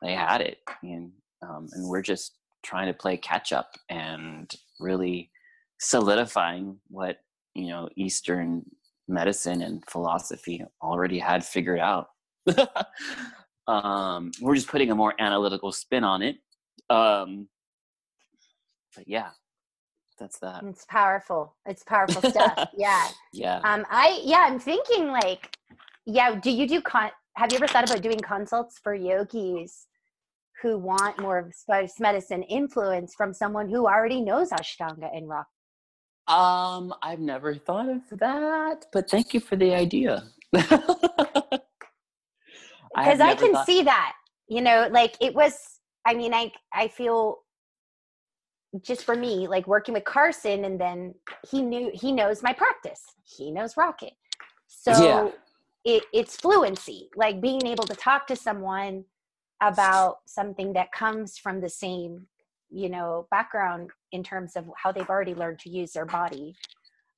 they 0.00 0.14
had 0.14 0.40
it. 0.40 0.58
And 0.82 1.12
um, 1.42 1.68
and 1.72 1.88
we're 1.88 2.02
just 2.02 2.36
trying 2.64 2.86
to 2.86 2.94
play 2.94 3.16
catch 3.16 3.52
up 3.52 3.70
and 3.90 4.50
really 4.78 5.30
solidifying 5.80 6.78
what 6.88 7.16
you 7.54 7.68
know 7.68 7.88
eastern 7.96 8.64
medicine 9.08 9.62
and 9.62 9.84
philosophy 9.88 10.64
already 10.80 11.18
had 11.18 11.44
figured 11.44 11.80
out. 11.80 12.08
Um, 13.68 14.32
we're 14.40 14.56
just 14.56 14.66
putting 14.66 14.90
a 14.90 14.94
more 14.96 15.14
analytical 15.20 15.70
spin 15.70 16.02
on 16.02 16.20
it. 16.20 16.38
Um, 16.90 17.46
but 18.96 19.06
yeah 19.06 19.28
that's 20.22 20.38
that. 20.38 20.62
It's 20.64 20.84
powerful. 20.84 21.56
It's 21.66 21.82
powerful 21.82 22.22
stuff. 22.30 22.68
Yeah. 22.76 23.08
Yeah. 23.32 23.60
Um 23.64 23.84
i 23.90 24.20
yeah 24.24 24.46
i'm 24.48 24.58
thinking 24.58 25.08
like 25.08 25.56
yeah 26.06 26.38
do 26.38 26.50
you 26.50 26.66
do 26.68 26.80
con 26.80 27.10
have 27.36 27.50
you 27.50 27.56
ever 27.56 27.66
thought 27.66 27.88
about 27.88 28.02
doing 28.02 28.20
consults 28.20 28.78
for 28.82 28.94
yogis 28.94 29.86
who 30.60 30.78
want 30.78 31.18
more 31.20 31.38
of 31.38 31.54
sports 31.54 31.98
medicine 31.98 32.42
influence 32.44 33.14
from 33.14 33.32
someone 33.32 33.68
who 33.68 33.86
already 33.86 34.20
knows 34.20 34.50
ashtanga 34.50 35.08
and 35.16 35.28
rock 35.28 35.46
um, 36.28 36.94
I've 37.02 37.20
never 37.20 37.54
thought 37.54 37.88
of 37.88 38.02
that, 38.18 38.86
but 38.92 39.10
thank 39.10 39.34
you 39.34 39.40
for 39.40 39.56
the 39.56 39.74
idea. 39.74 40.24
Because 42.94 43.20
I, 43.20 43.30
I, 43.30 43.34
can 43.34 43.54
thought- 43.54 43.64
see 43.64 43.82
that, 43.84 44.12
you 44.48 44.60
know, 44.60 44.86
like 44.90 45.16
it 45.18 45.34
was 45.34 45.80
I 46.06 46.14
mean, 46.14 46.34
I 46.34 46.52
I 46.72 46.88
feel 46.88 47.38
just 48.80 49.04
for 49.04 49.14
me, 49.14 49.46
like 49.48 49.66
working 49.66 49.94
with 49.94 50.04
Carson, 50.04 50.64
and 50.64 50.80
then 50.80 51.14
he 51.48 51.62
knew 51.62 51.90
he 51.94 52.12
knows 52.12 52.42
my 52.42 52.52
practice. 52.52 53.02
He 53.24 53.50
knows 53.50 53.76
Rocket, 53.76 54.14
so 54.66 54.90
yeah. 54.92 55.28
it, 55.84 56.04
it's 56.12 56.36
fluency, 56.36 57.08
like 57.16 57.40
being 57.40 57.66
able 57.66 57.84
to 57.84 57.94
talk 57.94 58.26
to 58.28 58.36
someone 58.36 59.04
about 59.62 60.18
something 60.26 60.72
that 60.72 60.90
comes 60.92 61.38
from 61.38 61.60
the 61.60 61.68
same, 61.68 62.26
you 62.72 62.88
know, 62.88 63.26
background 63.30 63.90
in 64.12 64.22
terms 64.22 64.56
of 64.56 64.64
how 64.76 64.92
they've 64.92 65.08
already 65.08 65.34
learned 65.34 65.58
to 65.60 65.70
use 65.70 65.92
their 65.92 66.06
body. 66.06 66.54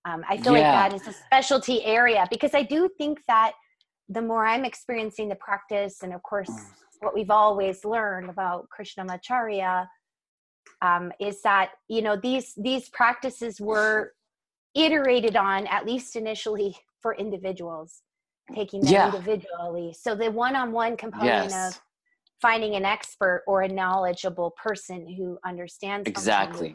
Um, 0.04 0.22
I 0.28 0.36
feel 0.36 0.56
yeah. 0.56 0.82
like 0.82 0.92
that 0.92 1.00
is 1.00 1.08
a 1.08 1.12
specialty 1.12 1.84
area 1.84 2.26
because 2.30 2.54
I 2.54 2.62
do 2.62 2.88
think 2.98 3.20
that 3.26 3.52
the 4.08 4.20
more 4.20 4.46
I'm 4.46 4.64
experiencing 4.64 5.28
the 5.28 5.36
practice, 5.36 6.02
and 6.02 6.12
of 6.12 6.22
course, 6.22 6.50
mm. 6.50 6.64
what 7.00 7.14
we've 7.14 7.30
always 7.30 7.84
learned 7.84 8.28
about 8.28 8.68
Krishnamacharya 8.68 9.86
um, 10.82 11.12
is 11.20 11.40
that 11.42 11.70
you 11.88 12.02
know 12.02 12.16
these 12.16 12.52
these 12.56 12.88
practices 12.90 13.60
were 13.60 14.12
iterated 14.74 15.36
on 15.36 15.66
at 15.68 15.86
least 15.86 16.16
initially 16.16 16.76
for 17.00 17.14
individuals, 17.14 18.02
taking 18.54 18.80
them 18.80 18.92
yeah. 18.92 19.06
individually. 19.06 19.94
So 19.98 20.14
the 20.14 20.30
one-on-one 20.30 20.96
component 20.96 21.50
yes. 21.50 21.76
of 21.76 21.80
finding 22.40 22.74
an 22.74 22.84
expert 22.84 23.42
or 23.46 23.62
a 23.62 23.68
knowledgeable 23.68 24.54
person 24.62 25.08
who 25.08 25.38
understands 25.44 26.08
exactly 26.08 26.74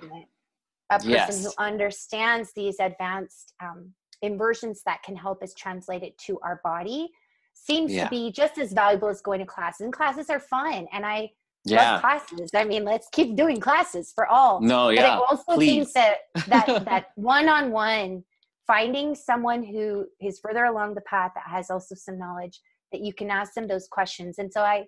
a 0.91 0.97
person 0.97 1.11
yes. 1.11 1.43
who 1.43 1.51
understands 1.59 2.51
these 2.55 2.79
advanced 2.79 3.53
um, 3.61 3.93
inversions 4.21 4.81
that 4.85 5.01
can 5.03 5.15
help 5.15 5.43
us 5.43 5.53
translate 5.53 6.03
it 6.03 6.17
to 6.17 6.39
our 6.41 6.59
body 6.63 7.09
seems 7.53 7.93
yeah. 7.93 8.05
to 8.05 8.09
be 8.09 8.31
just 8.31 8.57
as 8.57 8.73
valuable 8.73 9.07
as 9.07 9.21
going 9.21 9.39
to 9.39 9.45
classes 9.45 9.81
and 9.81 9.93
classes 9.93 10.29
are 10.29 10.39
fun 10.39 10.87
and 10.93 11.05
i 11.05 11.29
yeah. 11.65 11.93
love 11.93 12.01
classes 12.01 12.49
i 12.55 12.63
mean 12.63 12.83
let's 12.83 13.07
keep 13.11 13.35
doing 13.35 13.59
classes 13.59 14.11
for 14.13 14.27
all 14.27 14.61
no 14.61 14.89
yeah 14.89 15.01
but 15.01 15.09
i 15.09 15.15
also 15.15 15.55
please. 15.55 15.91
think 15.91 15.93
that 15.93 16.17
that 16.47 16.65
that 16.85 17.05
one-on-one 17.15 18.23
finding 18.65 19.15
someone 19.15 19.63
who 19.63 20.05
is 20.21 20.39
further 20.39 20.65
along 20.65 20.93
the 20.95 21.01
path 21.01 21.31
that 21.35 21.43
has 21.47 21.69
also 21.69 21.95
some 21.95 22.17
knowledge 22.17 22.59
that 22.91 23.01
you 23.01 23.13
can 23.13 23.29
ask 23.29 23.53
them 23.53 23.67
those 23.67 23.87
questions 23.87 24.37
and 24.39 24.51
so 24.51 24.61
i 24.61 24.85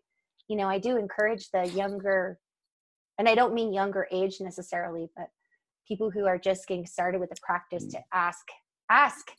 you 0.52 0.57
know 0.57 0.68
i 0.68 0.78
do 0.78 0.98
encourage 0.98 1.49
the 1.53 1.65
younger 1.69 2.38
and 3.18 3.30
i 3.30 3.34
don't 3.34 3.53
mean 3.53 3.73
younger 3.73 4.06
age 4.11 4.41
necessarily 4.41 5.07
but 5.15 5.28
people 5.88 6.11
who 6.11 6.26
are 6.26 6.38
just 6.38 6.68
getting 6.68 6.86
started 6.86 7.22
with 7.22 7.30
the 7.30 7.36
practice 7.41 7.86
to 7.86 7.99
ask 8.14 8.45
ask 8.90 9.32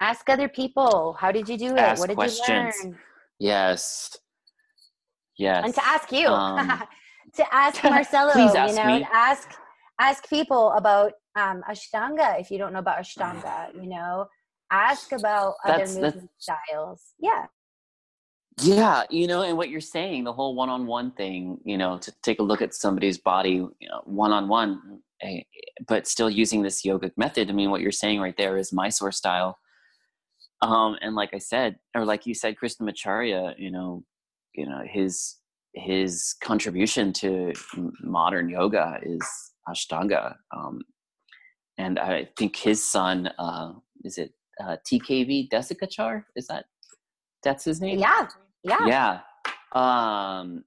ask 0.00 0.28
other 0.30 0.48
people 0.48 1.14
how 1.20 1.30
did 1.30 1.46
you 1.48 1.58
do 1.58 1.72
it? 1.74 1.78
Ask 1.78 2.00
what 2.00 2.08
did 2.08 2.16
questions. 2.16 2.74
you 2.82 2.90
learn? 2.90 2.98
Yes. 3.38 4.16
Yes 5.38 5.62
and 5.64 5.74
to 5.74 5.86
ask 5.86 6.10
you. 6.10 6.28
Um, 6.28 6.82
to 7.34 7.54
ask 7.54 7.84
marcelo 7.84 8.30
ask 8.30 8.70
you 8.70 8.76
know 8.76 9.06
ask 9.12 9.50
ask 10.00 10.28
people 10.30 10.72
about 10.72 11.12
um, 11.34 11.62
ashtanga 11.68 12.40
if 12.40 12.50
you 12.50 12.56
don't 12.56 12.72
know 12.72 12.78
about 12.78 12.98
ashtanga 13.04 13.74
you 13.74 13.88
know. 13.88 14.26
Ask 14.72 15.12
about 15.12 15.54
that's, 15.64 15.92
other 15.92 16.00
movement 16.00 16.30
styles. 16.38 17.14
Yeah 17.20 17.46
yeah 18.62 19.04
you 19.10 19.26
know 19.26 19.42
and 19.42 19.56
what 19.56 19.68
you're 19.68 19.80
saying 19.80 20.24
the 20.24 20.32
whole 20.32 20.54
one-on-one 20.54 21.10
thing 21.12 21.58
you 21.64 21.76
know 21.76 21.98
to 21.98 22.12
take 22.22 22.38
a 22.38 22.42
look 22.42 22.62
at 22.62 22.74
somebody's 22.74 23.18
body 23.18 23.50
you 23.50 23.88
know 23.88 24.00
one-on-one 24.04 25.00
eh, 25.20 25.40
but 25.86 26.06
still 26.06 26.30
using 26.30 26.62
this 26.62 26.82
yogic 26.82 27.12
method 27.18 27.50
i 27.50 27.52
mean 27.52 27.70
what 27.70 27.82
you're 27.82 27.92
saying 27.92 28.20
right 28.20 28.36
there 28.36 28.56
is 28.56 28.72
mysore 28.72 29.12
style. 29.12 29.58
Um 30.62 30.96
and 31.02 31.14
like 31.14 31.34
i 31.34 31.38
said 31.38 31.76
or 31.94 32.06
like 32.06 32.24
you 32.26 32.34
said 32.34 32.56
krishnamacharya 32.56 33.54
you 33.58 33.70
know 33.70 34.04
you 34.54 34.66
know 34.66 34.82
his 34.86 35.36
his 35.74 36.34
contribution 36.40 37.12
to 37.12 37.52
modern 38.00 38.48
yoga 38.48 38.98
is 39.02 39.52
ashtanga 39.68 40.34
um 40.56 40.80
and 41.76 41.98
i 41.98 42.26
think 42.38 42.56
his 42.56 42.82
son 42.82 43.26
uh 43.38 43.72
is 44.02 44.16
it 44.16 44.32
uh 44.64 44.76
tkv 44.90 45.50
desikachar 45.50 46.24
is 46.36 46.46
that 46.46 46.64
that's 47.42 47.64
his 47.64 47.80
name? 47.80 47.98
Yeah 47.98 48.26
yeah 48.64 48.86
yeah 48.86 49.20
um 49.72 50.64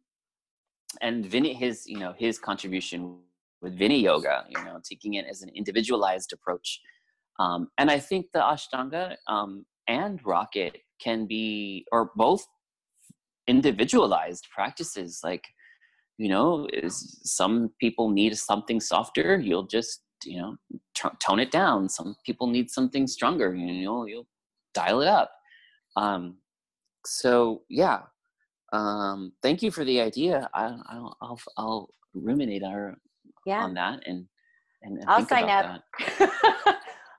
and 1.01 1.25
Vinny, 1.25 1.53
his 1.53 1.87
you 1.87 1.99
know 1.99 2.13
his 2.17 2.39
contribution 2.39 3.17
with 3.61 3.77
Viniyoga, 3.77 4.43
you 4.49 4.63
know, 4.63 4.79
taking 4.87 5.15
it 5.15 5.25
as 5.29 5.41
an 5.41 5.49
individualized 5.49 6.33
approach, 6.33 6.81
um, 7.39 7.69
and 7.77 7.91
I 7.91 7.99
think 7.99 8.27
the 8.33 8.39
Ashtanga 8.39 9.15
um, 9.27 9.65
and 9.87 10.19
Rocket 10.25 10.77
can 11.01 11.25
be, 11.25 11.85
or 11.91 12.11
both, 12.15 12.45
individualized 13.47 14.47
practices. 14.53 15.21
Like, 15.23 15.45
you 16.17 16.29
know, 16.29 16.67
is 16.73 17.19
some 17.23 17.71
people 17.79 18.09
need 18.09 18.37
something 18.37 18.79
softer, 18.79 19.39
you'll 19.39 19.67
just 19.67 20.01
you 20.25 20.41
know 20.41 20.55
t- 20.95 21.09
tone 21.19 21.39
it 21.39 21.51
down. 21.51 21.89
Some 21.89 22.15
people 22.25 22.47
need 22.47 22.69
something 22.69 23.07
stronger, 23.07 23.55
you 23.55 23.85
know, 23.85 24.05
you'll 24.05 24.27
dial 24.73 25.01
it 25.01 25.07
up. 25.07 25.31
Um, 25.95 26.37
so 27.05 27.63
yeah, 27.69 28.01
um, 28.71 29.31
thank 29.41 29.61
you 29.61 29.71
for 29.71 29.83
the 29.83 30.01
idea. 30.01 30.49
I, 30.53 30.67
will 30.93 31.17
I'll, 31.21 31.39
I'll 31.57 31.89
ruminate 32.13 32.63
our, 32.63 32.97
yeah. 33.45 33.63
on 33.63 33.73
that 33.75 34.01
and, 34.05 34.25
and, 34.83 34.97
and 34.99 35.09
I'll 35.09 35.25
sign 35.25 35.49
up. 35.49 35.83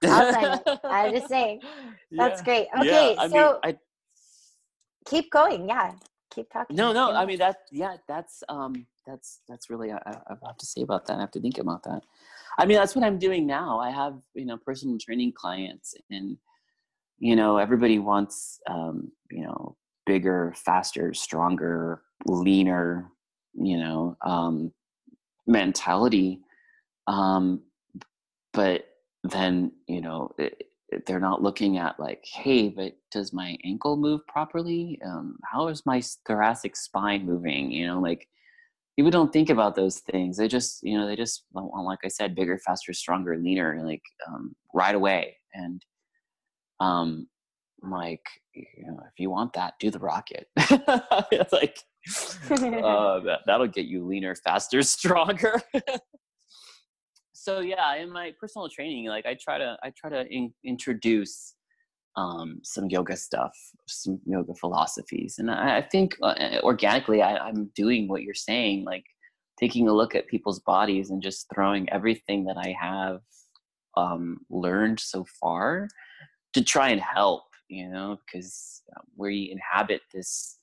I'll 0.05 0.33
sign 0.33 0.45
up. 0.45 0.81
I'm 0.85 1.13
just 1.13 1.29
saying. 1.29 1.61
That's 2.13 2.41
yeah. 2.41 2.45
great. 2.45 2.67
Okay. 2.79 3.15
Yeah, 3.15 3.29
so 3.29 3.61
mean, 3.65 3.75
I, 3.75 3.79
keep 5.07 5.31
going. 5.31 5.69
Yeah. 5.69 5.93
Keep 6.31 6.51
talking. 6.53 6.77
No, 6.77 6.93
no. 6.93 7.13
I 7.13 7.27
mean, 7.27 7.39
that, 7.39 7.57
yeah, 7.73 7.97
that's, 8.07 8.45
um, 8.49 8.87
that's, 9.07 9.41
that's 9.49 9.69
really, 9.69 9.91
I, 9.91 9.99
I 10.07 10.37
have 10.47 10.57
to 10.59 10.67
say 10.67 10.83
about 10.83 11.07
that. 11.07 11.17
I 11.17 11.21
have 11.21 11.33
to 11.33 11.41
think 11.41 11.59
about 11.59 11.83
that. 11.85 12.03
I 12.59 12.67
mean, 12.67 12.77
that's 12.77 12.95
what 12.95 13.05
I'm 13.05 13.19
doing 13.19 13.47
now. 13.47 13.81
I 13.81 13.91
have, 13.91 14.15
you 14.35 14.47
know, 14.47 14.57
personal 14.57 14.97
training 14.99 15.33
clients 15.33 15.95
and, 16.11 16.37
you 17.21 17.37
know, 17.37 17.59
everybody 17.59 17.99
wants, 17.99 18.59
um, 18.69 19.13
you 19.31 19.45
know, 19.45 19.77
bigger, 20.07 20.53
faster, 20.57 21.15
stronger, 21.15 22.03
leaner, 22.27 23.11
you 23.55 23.79
know, 23.79 24.17
um, 24.25 24.73
mentality. 25.47 26.41
Um, 27.07 27.63
but 28.53 28.87
then, 29.23 29.73
you 29.87 30.01
know, 30.01 30.31
it, 30.39 30.65
they're 31.07 31.21
not 31.21 31.43
looking 31.43 31.79
at 31.79 32.01
like, 32.01 32.25
hey, 32.25 32.69
but 32.69 32.95
does 33.13 33.33
my 33.33 33.57
ankle 33.65 33.97
move 33.97 34.27
properly? 34.27 34.99
Um, 35.05 35.37
how 35.45 35.69
is 35.69 35.87
my 35.87 36.03
thoracic 36.27 36.75
spine 36.75 37.27
moving? 37.27 37.71
You 37.71 37.87
know, 37.87 38.01
like 38.01 38.27
people 38.97 39.11
don't 39.11 39.33
think 39.33 39.51
about 39.51 39.77
those 39.77 39.99
things. 39.99 40.37
They 40.37 40.49
just, 40.49 40.83
you 40.83 40.99
know, 40.99 41.07
they 41.07 41.17
just 41.17 41.45
want, 41.53 41.85
like 41.85 42.01
I 42.05 42.09
said, 42.09 42.35
bigger, 42.35 42.59
faster, 42.59 42.93
stronger, 42.93 43.37
leaner, 43.39 43.81
like 43.85 44.03
um, 44.27 44.57
right 44.75 44.95
away. 44.95 45.37
And 45.55 45.83
um, 46.81 47.29
like, 47.83 48.25
you 48.55 48.87
know, 48.87 49.01
if 49.07 49.19
you 49.19 49.31
want 49.31 49.53
that, 49.55 49.75
do 49.79 49.91
the 49.91 49.99
rocket. 49.99 50.49
it's 50.57 51.53
like, 51.53 51.79
uh, 52.51 53.21
that, 53.21 53.41
that'll 53.47 53.69
get 53.69 53.87
you 53.87 54.05
leaner, 54.05 54.35
faster, 54.35 54.83
stronger. 54.83 55.61
so 57.33 57.61
yeah, 57.61 57.97
in 57.97 58.11
my 58.11 58.33
personal 58.41 58.69
training, 58.69 59.07
like 59.07 59.27
I 59.27 59.37
try 59.41 59.59
to, 59.59 59.77
I 59.83 59.93
try 59.97 60.11
to 60.11 60.27
in, 60.29 60.53
introduce 60.65 61.55
um, 62.17 62.61
some 62.63 62.89
yoga 62.89 63.17
stuff, 63.17 63.53
some 63.87 64.21
yoga 64.27 64.55
philosophies, 64.55 65.37
and 65.39 65.51
I, 65.51 65.79
I 65.79 65.83
think 65.83 66.17
uh, 66.23 66.59
organically, 66.63 67.23
I, 67.23 67.37
I'm 67.37 67.71
doing 67.77 68.09
what 68.09 68.23
you're 68.23 68.35
saying, 68.35 68.85
like 68.85 69.05
taking 69.59 69.89
a 69.89 69.93
look 69.93 70.15
at 70.15 70.27
people's 70.27 70.61
bodies 70.61 71.11
and 71.11 71.23
just 71.23 71.47
throwing 71.55 71.89
everything 71.91 72.45
that 72.47 72.57
I 72.57 72.75
have 72.81 73.21
um, 73.97 74.39
learned 74.49 74.99
so 74.99 75.25
far 75.41 75.89
to 76.55 76.63
try 76.63 76.91
and 76.91 77.01
help 77.01 77.45
you 77.71 77.89
know, 77.89 78.19
because 78.27 78.83
um, 78.97 79.05
we 79.17 79.51
inhabit 79.51 80.03
this, 80.13 80.59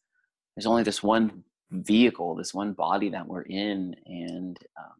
there's 0.56 0.66
only 0.66 0.84
this 0.84 1.02
one 1.02 1.44
vehicle, 1.72 2.36
this 2.36 2.54
one 2.54 2.74
body 2.74 3.10
that 3.10 3.28
we're 3.28 3.44
in, 3.44 3.96
and 4.06 4.60
um, 4.78 4.94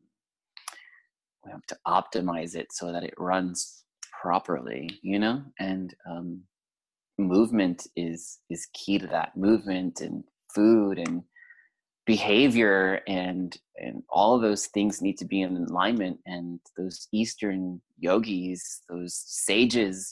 we 1.46 1.52
have 1.52 1.66
to 1.68 1.78
optimize 1.86 2.56
it 2.56 2.68
so 2.72 2.92
that 2.92 3.04
it 3.04 3.14
runs 3.18 3.84
properly, 4.20 4.90
you 5.04 5.20
know, 5.20 5.44
and 5.60 5.94
um, 6.10 6.42
movement 7.18 7.86
is 7.96 8.40
is 8.50 8.68
key 8.74 8.98
to 8.98 9.08
that. 9.08 9.36
Movement 9.36 10.02
and 10.02 10.24
food 10.56 10.98
and 10.98 11.24
behavior 12.06 13.02
and 13.08 13.58
and 13.76 14.02
all 14.10 14.40
those 14.40 14.68
things 14.68 15.02
need 15.02 15.18
to 15.18 15.26
be 15.26 15.42
in 15.42 15.58
alignment 15.70 16.18
and 16.26 16.62
those 16.78 17.10
eastern 17.12 17.82
yogis 18.00 18.82
those 18.88 19.14
sages 19.26 20.10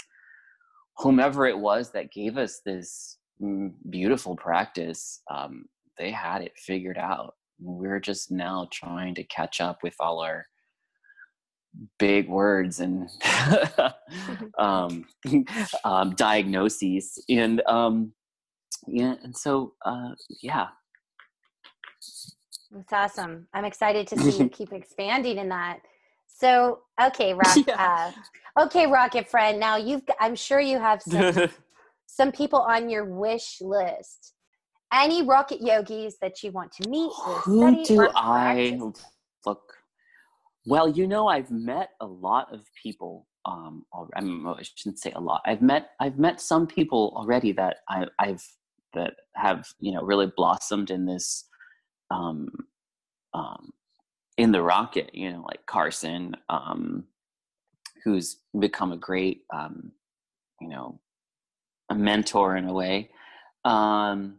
whomever 0.97 1.45
it 1.45 1.57
was 1.57 1.91
that 1.91 2.11
gave 2.11 2.37
us 2.37 2.61
this 2.65 3.17
mm, 3.41 3.71
beautiful 3.89 4.35
practice, 4.35 5.21
um, 5.29 5.65
they 5.97 6.11
had 6.11 6.41
it 6.41 6.53
figured 6.57 6.97
out. 6.97 7.35
We're 7.59 7.99
just 7.99 8.31
now 8.31 8.67
trying 8.71 9.15
to 9.15 9.23
catch 9.23 9.61
up 9.61 9.83
with 9.83 9.95
all 9.99 10.19
our 10.19 10.45
big 11.99 12.29
words 12.29 12.79
and 12.79 13.09
um, 14.57 15.05
um, 15.83 16.15
diagnoses 16.15 17.23
and 17.29 17.61
um, 17.67 18.13
yeah 18.87 19.15
and 19.23 19.35
so 19.35 19.73
uh, 19.85 20.11
yeah 20.41 20.67
That's 22.71 22.93
awesome. 22.93 23.47
I'm 23.53 23.65
excited 23.65 24.07
to 24.07 24.19
see 24.19 24.43
you 24.43 24.49
keep 24.53 24.73
expanding 24.73 25.37
in 25.37 25.49
that. 25.49 25.79
So, 26.37 26.79
okay, 27.01 27.33
Rock, 27.45 27.57
yeah. 27.67 28.11
uh, 28.57 28.63
okay, 28.63 28.87
Rocket 28.87 29.27
friend. 29.27 29.59
Now 29.59 29.77
you've, 29.77 30.03
I'm 30.19 30.35
sure 30.35 30.59
you 30.59 30.79
have 30.79 31.01
some, 31.07 31.49
some 32.07 32.31
people 32.31 32.59
on 32.59 32.89
your 32.89 33.05
wish 33.05 33.61
list. 33.61 34.33
Any 34.93 35.23
Rocket 35.23 35.61
yogis 35.61 36.17
that 36.21 36.43
you 36.43 36.51
want 36.51 36.71
to 36.73 36.89
meet? 36.89 37.11
Who 37.43 37.83
do 37.85 38.09
I 38.15 38.79
look? 39.45 39.61
Well, 40.65 40.89
you 40.89 41.07
know, 41.07 41.27
I've 41.27 41.51
met 41.51 41.89
a 42.01 42.05
lot 42.05 42.53
of 42.53 42.61
people. 42.81 43.27
Um, 43.45 43.83
I, 44.15 44.21
mean, 44.21 44.45
I 44.47 44.63
shouldn't 44.63 44.99
say 44.99 45.11
a 45.11 45.19
lot. 45.19 45.41
I've 45.45 45.61
met 45.61 45.91
I've 45.99 46.17
met 46.17 46.41
some 46.41 46.65
people 46.65 47.13
already 47.15 47.51
that 47.53 47.77
I, 47.89 48.05
I've 48.17 48.43
that 48.93 49.13
have 49.35 49.67
you 49.79 49.91
know 49.91 50.01
really 50.01 50.31
blossomed 50.35 50.89
in 50.89 51.05
this 51.05 51.45
um, 52.09 52.47
um, 53.33 53.71
in 54.37 54.51
the 54.51 54.61
rocket. 54.61 55.11
You 55.13 55.31
know, 55.31 55.45
like 55.47 55.65
Carson, 55.65 56.35
um, 56.49 57.05
who's 58.03 58.37
become 58.57 58.91
a 58.91 58.97
great 58.97 59.43
um, 59.53 59.91
you 60.61 60.69
know 60.69 60.99
a 61.89 61.95
mentor 61.95 62.55
in 62.55 62.67
a 62.67 62.73
way. 62.73 63.09
Um, 63.63 64.37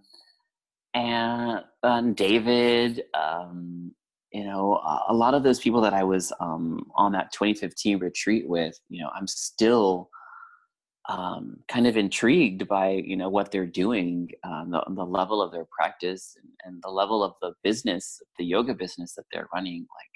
and, 0.94 1.62
and 1.82 2.16
David, 2.16 3.04
um, 3.14 3.92
you 4.32 4.44
know, 4.44 4.80
a 5.08 5.14
lot 5.14 5.34
of 5.34 5.42
those 5.42 5.60
people 5.60 5.80
that 5.82 5.94
I 5.94 6.04
was 6.04 6.32
um, 6.40 6.86
on 6.94 7.12
that 7.12 7.32
2015 7.32 7.98
retreat 7.98 8.48
with, 8.48 8.78
you 8.88 9.02
know, 9.02 9.10
I'm 9.14 9.26
still 9.26 10.10
um, 11.08 11.58
kind 11.68 11.86
of 11.86 11.96
intrigued 11.96 12.66
by, 12.66 12.90
you 12.90 13.16
know, 13.16 13.28
what 13.28 13.52
they're 13.52 13.66
doing, 13.66 14.30
um, 14.44 14.70
the, 14.70 14.82
the 14.94 15.04
level 15.04 15.40
of 15.40 15.52
their 15.52 15.66
practice 15.70 16.36
and, 16.42 16.50
and, 16.64 16.82
the 16.82 16.90
level 16.90 17.22
of 17.22 17.34
the 17.40 17.52
business, 17.62 18.20
the 18.38 18.44
yoga 18.44 18.74
business 18.74 19.14
that 19.14 19.24
they're 19.32 19.48
running. 19.54 19.82
Like, 19.82 20.10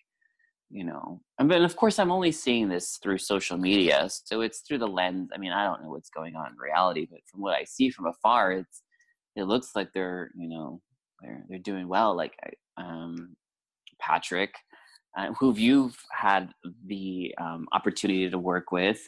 you 0.70 0.84
know, 0.84 1.20
I 1.38 1.44
mean, 1.44 1.62
of 1.62 1.76
course, 1.76 1.98
I'm 1.98 2.10
only 2.10 2.32
seeing 2.32 2.68
this 2.68 2.98
through 3.02 3.18
social 3.18 3.56
media, 3.56 4.08
so 4.08 4.40
it's 4.40 4.60
through 4.60 4.78
the 4.78 4.86
lens. 4.86 5.30
I 5.34 5.38
mean, 5.38 5.52
I 5.52 5.64
don't 5.64 5.82
know 5.82 5.90
what's 5.90 6.10
going 6.10 6.34
on 6.34 6.48
in 6.48 6.56
reality, 6.56 7.06
but 7.10 7.20
from 7.30 7.40
what 7.40 7.56
I 7.56 7.64
see 7.64 7.90
from 7.90 8.06
afar, 8.06 8.52
it's 8.52 8.82
it 9.36 9.44
looks 9.44 9.70
like 9.74 9.92
they're 9.92 10.30
you 10.36 10.48
know 10.48 10.80
they're 11.20 11.44
they're 11.48 11.58
doing 11.58 11.88
well. 11.88 12.16
Like 12.16 12.34
um, 12.76 13.36
Patrick, 14.00 14.54
uh, 15.16 15.32
who 15.38 15.54
you've 15.56 15.98
had 16.12 16.50
the 16.86 17.34
um, 17.40 17.66
opportunity 17.72 18.30
to 18.30 18.38
work 18.38 18.72
with. 18.72 19.00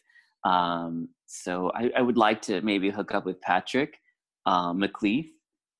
Um, 0.44 1.09
so 1.32 1.72
I, 1.74 1.90
I, 1.96 2.02
would 2.02 2.18
like 2.18 2.42
to 2.42 2.60
maybe 2.60 2.90
hook 2.90 3.14
up 3.14 3.24
with 3.24 3.40
Patrick 3.40 3.98
uh, 4.44 4.74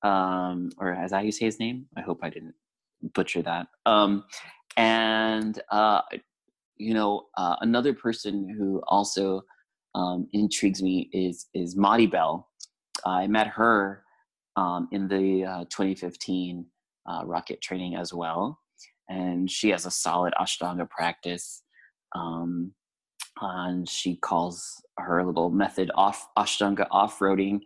um, 0.01 0.71
or 0.79 0.93
as 0.93 1.13
I 1.13 1.29
say 1.29 1.45
his 1.45 1.59
name. 1.59 1.85
I 1.95 2.01
hope 2.01 2.21
I 2.23 2.29
didn't 2.31 2.55
butcher 3.13 3.43
that. 3.43 3.67
Um, 3.85 4.23
and 4.77 5.61
uh, 5.69 6.01
you 6.77 6.95
know, 6.95 7.27
uh, 7.37 7.57
another 7.61 7.93
person 7.93 8.49
who 8.49 8.81
also 8.87 9.43
um, 9.93 10.27
intrigues 10.33 10.81
me 10.81 11.09
is 11.13 11.45
is 11.53 11.75
Madi 11.75 12.07
Bell. 12.07 12.49
I 13.05 13.27
met 13.27 13.47
her 13.47 14.03
um, 14.55 14.87
in 14.91 15.07
the 15.07 15.45
uh, 15.45 15.65
2015 15.65 16.65
uh, 17.07 17.21
rocket 17.25 17.61
training 17.61 17.95
as 17.95 18.11
well. 18.11 18.59
And 19.07 19.51
she 19.51 19.69
has 19.69 19.85
a 19.85 19.91
solid 19.91 20.33
Ashtanga 20.41 20.89
practice. 20.89 21.61
Um, 22.15 22.73
and 23.41 23.89
she 23.89 24.17
calls 24.17 24.83
her 24.97 25.25
little 25.25 25.49
method 25.49 25.91
off 25.95 26.27
Ashtanga 26.37 26.87
off 26.91 27.19
roading. 27.19 27.59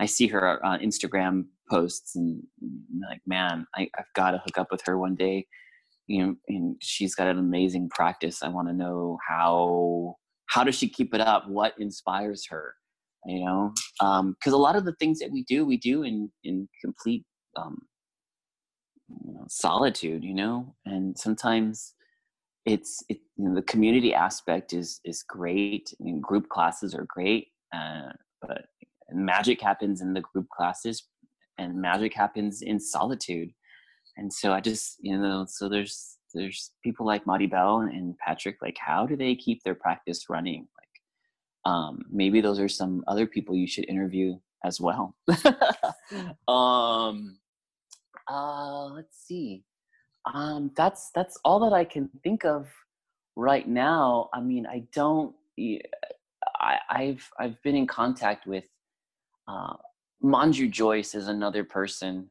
I 0.00 0.06
see 0.06 0.26
her 0.28 0.64
uh, 0.64 0.78
Instagram 0.78 1.44
posts 1.68 2.16
and 2.16 2.42
I'm 2.62 3.00
like, 3.08 3.20
man, 3.26 3.66
I, 3.74 3.88
have 3.96 4.06
got 4.14 4.30
to 4.32 4.38
hook 4.38 4.58
up 4.58 4.68
with 4.70 4.82
her 4.86 4.98
one 4.98 5.14
day. 5.14 5.46
You 6.06 6.26
know, 6.26 6.34
and 6.48 6.76
she's 6.80 7.14
got 7.14 7.28
an 7.28 7.38
amazing 7.38 7.90
practice. 7.90 8.42
I 8.42 8.48
want 8.48 8.68
to 8.68 8.74
know 8.74 9.18
how 9.28 10.16
how 10.46 10.64
does 10.64 10.74
she 10.74 10.88
keep 10.88 11.14
it 11.14 11.20
up? 11.20 11.48
What 11.48 11.74
inspires 11.78 12.46
her? 12.50 12.74
you 13.26 13.44
know 13.44 13.72
Um, 14.00 14.36
because 14.38 14.54
um, 14.54 14.60
a 14.60 14.62
lot 14.62 14.76
of 14.76 14.84
the 14.84 14.94
things 14.94 15.18
that 15.18 15.30
we 15.30 15.44
do 15.44 15.64
we 15.64 15.76
do 15.76 16.02
in 16.02 16.30
in 16.44 16.68
complete 16.82 17.24
um, 17.56 17.78
you 19.08 19.34
know, 19.34 19.44
solitude 19.48 20.24
you 20.24 20.34
know 20.34 20.74
and 20.86 21.18
sometimes 21.18 21.94
it's 22.66 23.02
it, 23.08 23.18
you 23.36 23.48
know, 23.48 23.54
the 23.54 23.62
community 23.62 24.14
aspect 24.14 24.72
is 24.72 25.00
is 25.04 25.22
great 25.22 25.92
I 26.00 26.04
mean, 26.04 26.20
group 26.20 26.48
classes 26.48 26.94
are 26.94 27.06
great 27.08 27.48
uh, 27.74 28.10
but 28.42 28.66
magic 29.12 29.60
happens 29.60 30.00
in 30.00 30.12
the 30.12 30.20
group 30.20 30.48
classes 30.56 31.08
and 31.58 31.80
magic 31.80 32.14
happens 32.14 32.62
in 32.62 32.78
solitude 32.78 33.50
and 34.16 34.32
so 34.32 34.52
i 34.52 34.60
just 34.60 34.96
you 35.00 35.18
know 35.18 35.44
so 35.48 35.68
there's 35.68 36.18
there's 36.34 36.72
people 36.82 37.06
like 37.06 37.26
Madi 37.26 37.46
Bell 37.46 37.80
and 37.80 38.16
Patrick 38.18 38.58
like 38.62 38.76
how 38.78 39.06
do 39.06 39.16
they 39.16 39.34
keep 39.34 39.62
their 39.62 39.74
practice 39.74 40.26
running 40.28 40.68
Like, 40.78 41.72
um, 41.72 42.02
maybe 42.10 42.40
those 42.40 42.60
are 42.60 42.68
some 42.68 43.04
other 43.08 43.26
people 43.26 43.56
you 43.56 43.66
should 43.66 43.88
interview 43.88 44.38
as 44.64 44.80
well. 44.80 45.14
um, 46.48 47.38
uh, 48.28 48.84
let's 48.86 49.26
see. 49.26 49.64
Um, 50.32 50.70
that's 50.76 51.10
that's 51.14 51.38
all 51.44 51.60
that 51.60 51.74
I 51.74 51.84
can 51.84 52.08
think 52.22 52.44
of 52.44 52.68
right 53.36 53.66
now. 53.66 54.28
I 54.32 54.40
mean, 54.40 54.66
I 54.66 54.84
don't. 54.92 55.34
I, 56.60 56.78
I've 56.88 57.28
I've 57.38 57.62
been 57.62 57.76
in 57.76 57.86
contact 57.86 58.46
with 58.46 58.64
uh, 59.48 59.74
Manju 60.22 60.70
Jois 60.70 61.14
is 61.14 61.28
another 61.28 61.64
person 61.64 62.30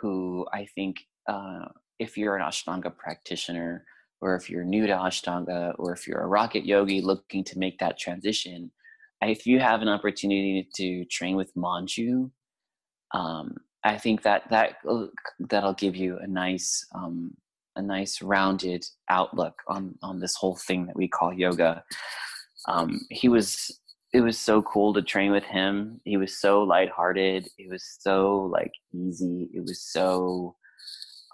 who 0.00 0.46
I 0.52 0.66
think 0.74 0.98
uh, 1.28 1.66
if 1.98 2.16
you're 2.16 2.36
an 2.36 2.42
Ashtanga 2.42 2.96
practitioner 2.96 3.84
or 4.20 4.34
if 4.36 4.50
you're 4.50 4.64
new 4.64 4.86
to 4.86 4.92
Ashtanga, 4.92 5.74
or 5.78 5.92
if 5.92 6.06
you're 6.06 6.20
a 6.20 6.26
rocket 6.26 6.66
yogi 6.66 7.00
looking 7.00 7.42
to 7.44 7.58
make 7.58 7.78
that 7.78 7.98
transition, 7.98 8.70
if 9.22 9.46
you 9.46 9.60
have 9.60 9.82
an 9.82 9.88
opportunity 9.88 10.68
to 10.74 11.04
train 11.06 11.36
with 11.36 11.54
Manju, 11.54 12.30
um, 13.12 13.56
I 13.84 13.98
think 13.98 14.22
that 14.22 14.48
that 14.50 14.76
uh, 14.88 15.06
that'll 15.38 15.74
give 15.74 15.96
you 15.96 16.18
a 16.18 16.26
nice 16.26 16.86
um, 16.94 17.34
a 17.76 17.82
nice 17.82 18.20
rounded 18.22 18.84
outlook 19.08 19.54
on 19.68 19.96
on 20.02 20.20
this 20.20 20.34
whole 20.34 20.56
thing 20.56 20.86
that 20.86 20.96
we 20.96 21.08
call 21.08 21.32
yoga. 21.32 21.82
Um, 22.68 23.00
he 23.10 23.28
was 23.28 23.80
it 24.12 24.20
was 24.20 24.38
so 24.38 24.62
cool 24.62 24.92
to 24.94 25.02
train 25.02 25.30
with 25.32 25.44
him. 25.44 26.00
He 26.04 26.16
was 26.16 26.40
so 26.40 26.62
lighthearted. 26.62 27.48
It 27.58 27.70
was 27.70 27.96
so 28.00 28.50
like 28.52 28.72
easy. 28.92 29.48
It 29.54 29.60
was 29.60 29.82
so 29.82 30.56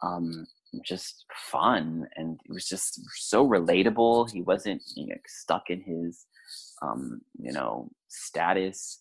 um, 0.03 0.47
just 0.85 1.25
fun 1.33 2.07
and 2.17 2.39
it 2.45 2.53
was 2.53 2.67
just 2.67 3.01
so 3.15 3.47
relatable 3.47 4.31
he 4.31 4.43
wasn't 4.43 4.83
you 4.95 5.07
know, 5.07 5.17
stuck 5.27 5.71
in 5.71 5.81
his 5.81 6.27
um, 6.83 7.21
you 7.39 7.53
know 7.53 7.91
status 8.09 9.01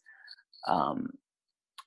um, 0.67 1.09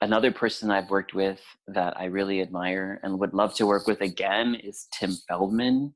another 0.01 0.31
person 0.31 0.71
i've 0.71 0.91
worked 0.91 1.15
with 1.15 1.41
that 1.67 1.99
i 1.99 2.05
really 2.05 2.41
admire 2.41 3.01
and 3.03 3.19
would 3.19 3.35
love 3.35 3.55
to 3.55 3.67
work 3.67 3.87
with 3.87 4.01
again 4.01 4.55
is 4.55 4.87
tim 4.93 5.13
feldmann 5.29 5.93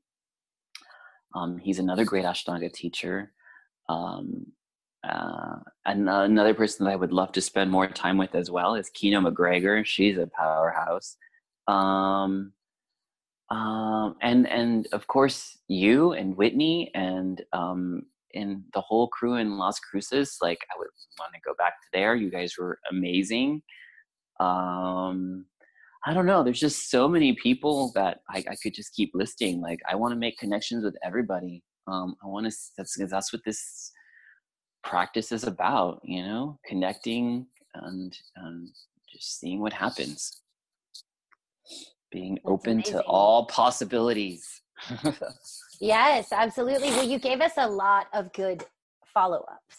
um, 1.35 1.57
he's 1.57 1.79
another 1.79 2.05
great 2.05 2.25
ashtanga 2.25 2.71
teacher 2.71 3.31
um, 3.89 4.45
uh, 5.07 5.55
and 5.85 6.09
another 6.09 6.53
person 6.53 6.85
that 6.85 6.91
i 6.91 6.95
would 6.95 7.13
love 7.13 7.31
to 7.31 7.41
spend 7.41 7.71
more 7.71 7.87
time 7.87 8.17
with 8.17 8.35
as 8.35 8.51
well 8.51 8.75
is 8.75 8.89
kino 8.89 9.19
macgregor 9.21 9.83
she's 9.83 10.17
a 10.17 10.27
powerhouse 10.27 11.17
um, 11.67 12.53
um, 13.49 14.15
and 14.21 14.47
and 14.47 14.87
of 14.93 15.07
course 15.07 15.57
you 15.67 16.13
and 16.13 16.35
Whitney 16.35 16.91
and 16.95 17.41
um, 17.53 18.03
and 18.33 18.63
the 18.73 18.81
whole 18.81 19.07
crew 19.07 19.35
in 19.35 19.57
Las 19.57 19.79
Cruces. 19.79 20.37
Like 20.41 20.65
I 20.73 20.77
would 20.79 20.87
want 21.19 21.33
to 21.33 21.41
go 21.45 21.53
back 21.57 21.81
to 21.81 21.87
there. 21.93 22.15
You 22.15 22.31
guys 22.31 22.55
were 22.57 22.79
amazing. 22.89 23.61
Um, 24.39 25.45
I 26.05 26.13
don't 26.13 26.25
know. 26.25 26.43
There's 26.43 26.59
just 26.59 26.89
so 26.89 27.07
many 27.07 27.33
people 27.33 27.91
that 27.95 28.19
I, 28.29 28.43
I 28.49 28.55
could 28.61 28.73
just 28.73 28.93
keep 28.93 29.11
listing. 29.13 29.61
Like 29.61 29.79
I 29.89 29.95
want 29.95 30.13
to 30.13 30.19
make 30.19 30.37
connections 30.37 30.83
with 30.83 30.95
everybody. 31.03 31.63
Um, 31.87 32.15
I 32.23 32.27
want 32.27 32.45
to. 32.49 32.55
That's 32.77 32.97
that's 33.09 33.31
what 33.33 33.41
this 33.45 33.91
practice 34.83 35.31
is 35.31 35.45
about. 35.45 36.01
You 36.03 36.23
know, 36.23 36.59
connecting 36.65 37.47
and 37.75 38.17
and 38.35 38.69
just 39.11 39.39
seeing 39.39 39.61
what 39.61 39.73
happens 39.73 40.41
being 42.13 42.35
That's 42.35 42.45
open 42.45 42.73
amazing. 42.73 42.93
to 42.93 43.01
all 43.03 43.45
possibilities. 43.47 44.61
yes, 45.81 46.31
absolutely. 46.31 46.89
Well, 46.89 47.07
you 47.07 47.19
gave 47.19 47.41
us 47.41 47.53
a 47.57 47.67
lot 47.67 48.07
of 48.13 48.31
good 48.33 48.63
follow-ups. 49.13 49.77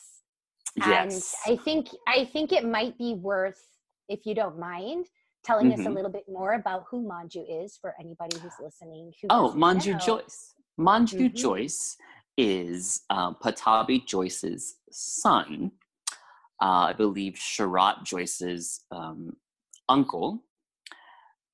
Yes. 0.76 1.34
And 1.46 1.58
I 1.58 1.62
think 1.62 1.88
I 2.08 2.24
think 2.24 2.52
it 2.52 2.64
might 2.64 2.98
be 2.98 3.14
worth, 3.14 3.62
if 4.08 4.26
you 4.26 4.34
don't 4.34 4.58
mind, 4.58 5.06
telling 5.44 5.66
mm-hmm. 5.66 5.80
us 5.80 5.80
a 5.80 5.88
mm-hmm. 5.88 5.96
little 5.96 6.10
bit 6.10 6.24
more 6.28 6.54
about 6.54 6.84
who 6.90 7.06
Manju 7.08 7.44
is 7.64 7.76
for 7.80 7.94
anybody 8.00 8.38
who's 8.38 8.52
listening. 8.62 9.12
Who 9.22 9.28
oh, 9.30 9.54
Manju 9.56 9.92
know. 9.92 9.98
Jois. 9.98 10.54
Manju 10.78 11.26
mm-hmm. 11.26 11.36
Jois 11.36 11.96
is 12.36 13.02
uh, 13.10 13.34
Pattabhi 13.34 14.06
Jois's 14.06 14.76
son. 14.90 15.72
Uh, 16.62 16.88
I 16.90 16.92
believe 16.94 17.34
Sharat 17.34 18.04
Jois's 18.04 18.82
um, 18.90 19.36
uncle 19.88 20.42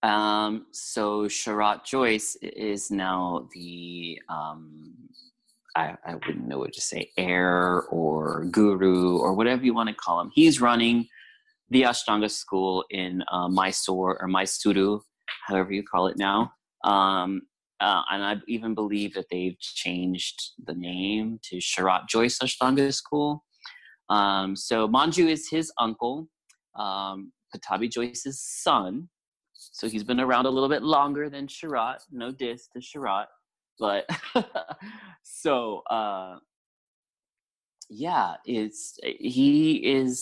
Um, 0.02 0.66
so 0.72 1.24
Sharat 1.26 1.84
Jois 1.84 2.36
is 2.42 2.90
now 2.90 3.48
the 3.54 4.20
um, 4.28 4.94
I, 5.76 5.96
I 6.04 6.14
wouldn't 6.14 6.48
know 6.48 6.58
what 6.58 6.72
to 6.74 6.80
say, 6.80 7.10
heir 7.16 7.82
or 7.90 8.46
guru 8.50 9.18
or 9.18 9.34
whatever 9.34 9.64
you 9.64 9.74
want 9.74 9.88
to 9.88 9.94
call 9.94 10.20
him. 10.20 10.30
He's 10.34 10.60
running 10.60 11.08
the 11.70 11.82
Ashtanga 11.82 12.30
school 12.30 12.84
in 12.90 13.22
uh, 13.30 13.48
Mysore 13.48 14.20
or 14.20 14.28
Mysuru, 14.28 15.00
however 15.46 15.72
you 15.72 15.82
call 15.82 16.08
it 16.08 16.18
now. 16.18 16.52
Um, 16.84 17.42
uh, 17.80 18.02
and 18.10 18.22
I 18.22 18.36
even 18.46 18.74
believe 18.74 19.14
that 19.14 19.26
they've 19.30 19.58
changed 19.58 20.52
the 20.66 20.74
name 20.74 21.38
to 21.44 21.56
Sharat 21.56 22.08
Jois 22.08 22.38
Ashtanga 22.38 22.92
School. 22.92 23.44
Um, 24.10 24.56
so 24.56 24.86
Manju 24.88 25.28
is 25.28 25.48
his 25.48 25.72
uncle, 25.78 26.28
um, 26.78 27.32
Pattabhi 27.54 27.90
Jois's 27.90 28.42
son. 28.42 29.08
So 29.54 29.88
he's 29.88 30.04
been 30.04 30.20
around 30.20 30.46
a 30.46 30.50
little 30.50 30.68
bit 30.68 30.82
longer 30.82 31.30
than 31.30 31.46
Sharat. 31.46 31.98
No 32.10 32.32
diss 32.32 32.68
to 32.74 32.80
Sharat, 32.80 33.26
but 33.78 34.04
so 35.22 35.82
uh, 35.88 36.36
yeah, 37.88 38.34
it's 38.44 38.98
he 39.02 39.76
is 39.76 40.20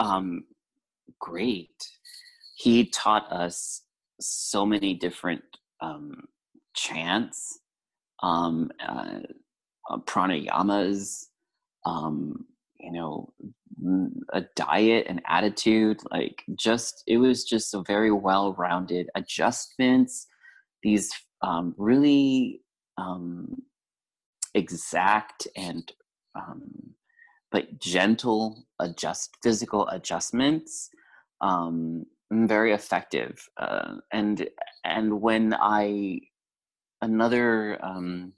um, 0.00 0.44
great. 1.24 1.88
He 2.56 2.84
taught 2.84 3.32
us 3.32 3.82
so 4.20 4.66
many 4.66 4.92
different 4.92 5.42
um, 5.80 6.24
chants, 6.74 7.60
um, 8.22 8.70
uh, 8.86 9.20
uh, 9.90 9.98
pranayamas, 10.06 11.24
um, 11.86 12.44
you 12.78 12.92
know, 12.92 13.32
a 14.34 14.42
diet 14.54 15.06
and 15.08 15.22
attitude. 15.26 15.98
Like, 16.10 16.44
just 16.54 17.02
it 17.06 17.16
was 17.16 17.44
just 17.44 17.74
a 17.74 17.82
very 17.86 18.12
well-rounded 18.12 19.08
adjustments. 19.14 20.26
These 20.82 21.10
um, 21.40 21.74
really 21.78 22.60
um, 22.98 23.62
exact 24.54 25.48
and 25.56 25.90
um, 26.34 26.94
but 27.50 27.78
gentle 27.78 28.66
adjust 28.78 29.36
physical 29.42 29.88
adjustments 29.88 30.90
um, 31.44 32.04
very 32.32 32.72
effective 32.72 33.46
uh, 33.58 33.94
and 34.12 34.48
and 34.84 35.20
when 35.20 35.54
i 35.60 36.18
another 37.02 37.78
um, 37.84 38.32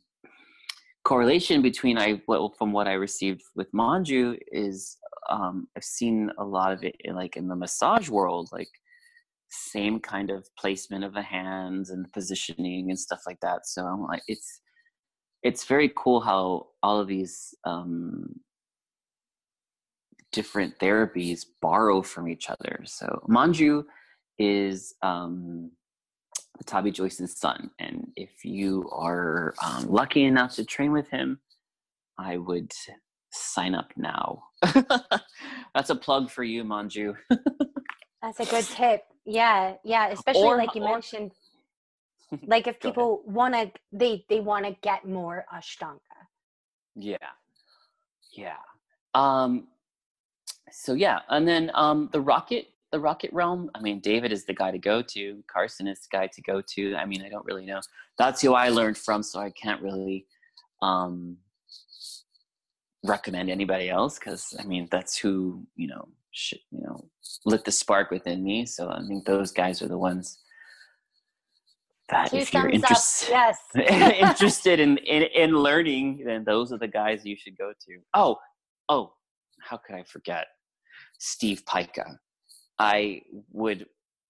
correlation 1.07 1.63
between 1.63 1.97
I 1.97 2.21
well, 2.27 2.53
from 2.59 2.73
what 2.73 2.89
I 2.89 2.95
received 2.95 3.43
with 3.55 3.71
Manju 3.73 4.37
is 4.51 4.99
um, 5.31 5.69
I've 5.77 5.85
seen 5.85 6.31
a 6.39 6.45
lot 6.45 6.73
of 6.73 6.83
it 6.83 6.97
in, 7.01 7.15
like 7.15 7.37
in 7.37 7.47
the 7.47 7.55
massage 7.55 8.09
world, 8.09 8.49
like 8.53 8.69
same 9.49 10.01
kind 10.01 10.31
of 10.31 10.45
placement 10.59 11.05
of 11.05 11.15
the 11.15 11.23
hands 11.23 11.91
and 11.91 12.13
positioning 12.13 12.91
and 12.91 12.99
stuff 12.99 13.21
like 13.25 13.39
that. 13.41 13.67
So 13.67 13.85
I'm 13.85 14.03
like, 14.03 14.23
it's 14.27 14.61
it's 15.45 15.65
very 15.65 15.93
cool 15.97 16.21
how 16.21 16.67
all 16.83 16.99
of 16.99 17.07
these 17.07 17.55
um, 17.65 18.35
different 20.37 20.79
therapies 20.79 21.47
borrow 21.63 22.03
from 22.03 22.29
each 22.29 22.51
other. 22.51 22.79
So 22.85 23.23
Manju 23.27 23.85
is 24.39 24.95
um, 25.01 25.71
Pattabhi 26.59 26.93
Jois's 26.93 27.35
son. 27.39 27.71
And 27.79 28.13
if 28.17 28.45
you 28.45 28.87
are 28.93 29.55
um, 29.65 29.87
lucky 29.89 30.25
enough 30.25 30.55
to 30.57 30.65
train 30.67 30.93
with 30.93 31.09
him, 31.09 31.41
I 32.19 32.37
would 32.37 32.71
sign 33.33 33.75
up 33.75 33.95
now. 33.97 34.43
That's 35.75 35.89
a 35.89 35.97
plug 35.97 36.31
for 36.31 36.45
you, 36.45 36.65
Manju. 36.65 37.17
That's 38.23 38.41
a 38.41 38.45
good 38.45 38.65
tip. 38.65 39.05
Yeah, 39.25 39.77
yeah. 39.85 40.09
Especially 40.09 40.43
or, 40.43 40.59
like 40.59 40.75
you 40.75 40.83
or, 40.83 40.93
mentioned, 40.93 41.33
like 42.47 42.67
if 42.67 42.79
people 42.87 43.23
want 43.25 43.55
to, 43.55 43.71
they 43.91 44.23
they 44.29 44.41
want 44.41 44.67
to 44.67 44.77
get 44.83 45.09
more 45.09 45.47
Ashtanga. 45.51 45.99
Yeah, 46.95 47.17
yeah. 48.33 48.57
Um. 49.15 49.69
So 50.71 50.95
yeah, 50.95 51.21
and 51.29 51.47
then 51.47 51.71
um 51.75 52.09
the 52.13 52.21
rocket 52.21 52.69
the 52.93 53.01
rocket 53.01 53.33
realm 53.33 53.71
i 53.75 53.81
mean 53.81 54.01
david 54.01 54.33
is 54.33 54.45
the 54.45 54.55
guy 54.55 54.71
to 54.71 54.79
go 54.79 55.03
to 55.03 55.43
carson 55.51 55.87
is 55.87 56.01
the 56.01 56.17
guy 56.17 56.27
to 56.27 56.41
go 56.43 56.61
to 56.61 56.95
i 56.97 57.05
mean 57.05 57.23
i 57.23 57.29
don't 57.29 57.45
really 57.45 57.67
know. 57.67 57.81
That's 58.19 58.41
who 58.41 58.55
i 58.55 58.69
learned 58.69 58.97
from 58.97 59.23
so 59.23 59.41
i 59.41 59.51
can't 59.51 59.83
really 59.83 60.27
um 60.83 61.37
recommend 63.05 63.51
anybody 63.51 63.89
else 63.91 64.19
because 64.19 64.55
i 64.59 64.65
mean 64.65 64.89
that's 64.91 65.17
who 65.19 65.67
you 65.75 65.89
know 65.89 66.09
should, 66.33 66.61
you 66.71 66.83
know 66.83 67.09
lit 67.45 67.65
the 67.65 67.73
spark 67.73 68.11
within 68.11 68.43
me 68.43 68.65
so 68.65 68.89
i 68.89 69.01
think 69.07 69.25
those 69.25 69.53
guys 69.53 69.83
are 69.83 69.89
the 69.89 69.99
ones 69.99 70.39
that 72.09 72.31
Two 72.31 72.37
if 72.37 72.55
you're 72.55 72.69
interested 72.69 73.31
yes. 73.31 73.59
interested 73.75 74.81
in, 74.81 74.97
in 74.99 75.25
in 75.35 75.51
learning 75.57 76.23
then 76.25 76.45
those 76.45 76.73
are 76.73 76.79
the 76.79 76.89
guys 76.89 77.25
you 77.25 77.37
should 77.37 77.59
go 77.59 77.73
to. 77.87 77.99
Oh 78.15 78.37
oh 78.89 79.13
how 79.61 79.77
could 79.77 79.97
i 79.97 80.05
forget 80.05 80.47
steve 81.19 81.63
pica 81.67 82.19
I 82.79 83.23
would 83.53 83.87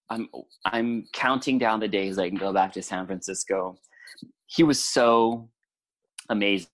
I'm 0.09 0.29
I'm 0.65 1.05
counting 1.13 1.57
down 1.57 1.79
the 1.79 1.87
days 1.87 2.17
I 2.17 2.29
can 2.29 2.37
go 2.37 2.53
back 2.53 2.73
to 2.73 2.81
San 2.81 3.05
Francisco. 3.05 3.77
He 4.45 4.63
was 4.63 4.81
so 4.81 5.49
amazing. 6.29 6.69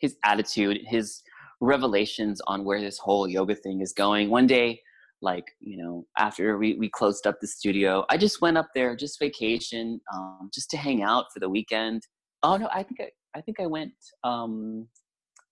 His 0.00 0.16
attitude, 0.24 0.80
his 0.84 1.22
revelations 1.60 2.40
on 2.46 2.64
where 2.64 2.80
this 2.80 2.98
whole 2.98 3.28
yoga 3.28 3.54
thing 3.54 3.80
is 3.80 3.92
going. 3.92 4.28
One 4.28 4.46
day, 4.46 4.80
like, 5.22 5.44
you 5.60 5.78
know, 5.78 6.04
after 6.18 6.58
we, 6.58 6.74
we 6.74 6.90
closed 6.90 7.26
up 7.26 7.36
the 7.40 7.46
studio, 7.46 8.04
I 8.10 8.18
just 8.18 8.42
went 8.42 8.58
up 8.58 8.68
there, 8.74 8.94
just 8.94 9.18
vacation, 9.18 10.00
um, 10.12 10.50
just 10.52 10.68
to 10.70 10.76
hang 10.76 11.02
out 11.02 11.26
for 11.32 11.40
the 11.40 11.48
weekend. 11.48 12.02
Oh 12.42 12.56
no, 12.56 12.68
I 12.72 12.82
think 12.82 13.00
I, 13.00 13.38
I 13.38 13.40
think 13.40 13.60
I 13.60 13.66
went 13.66 13.92
um, 14.24 14.88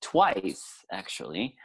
twice 0.02 0.64
actually 0.92 1.56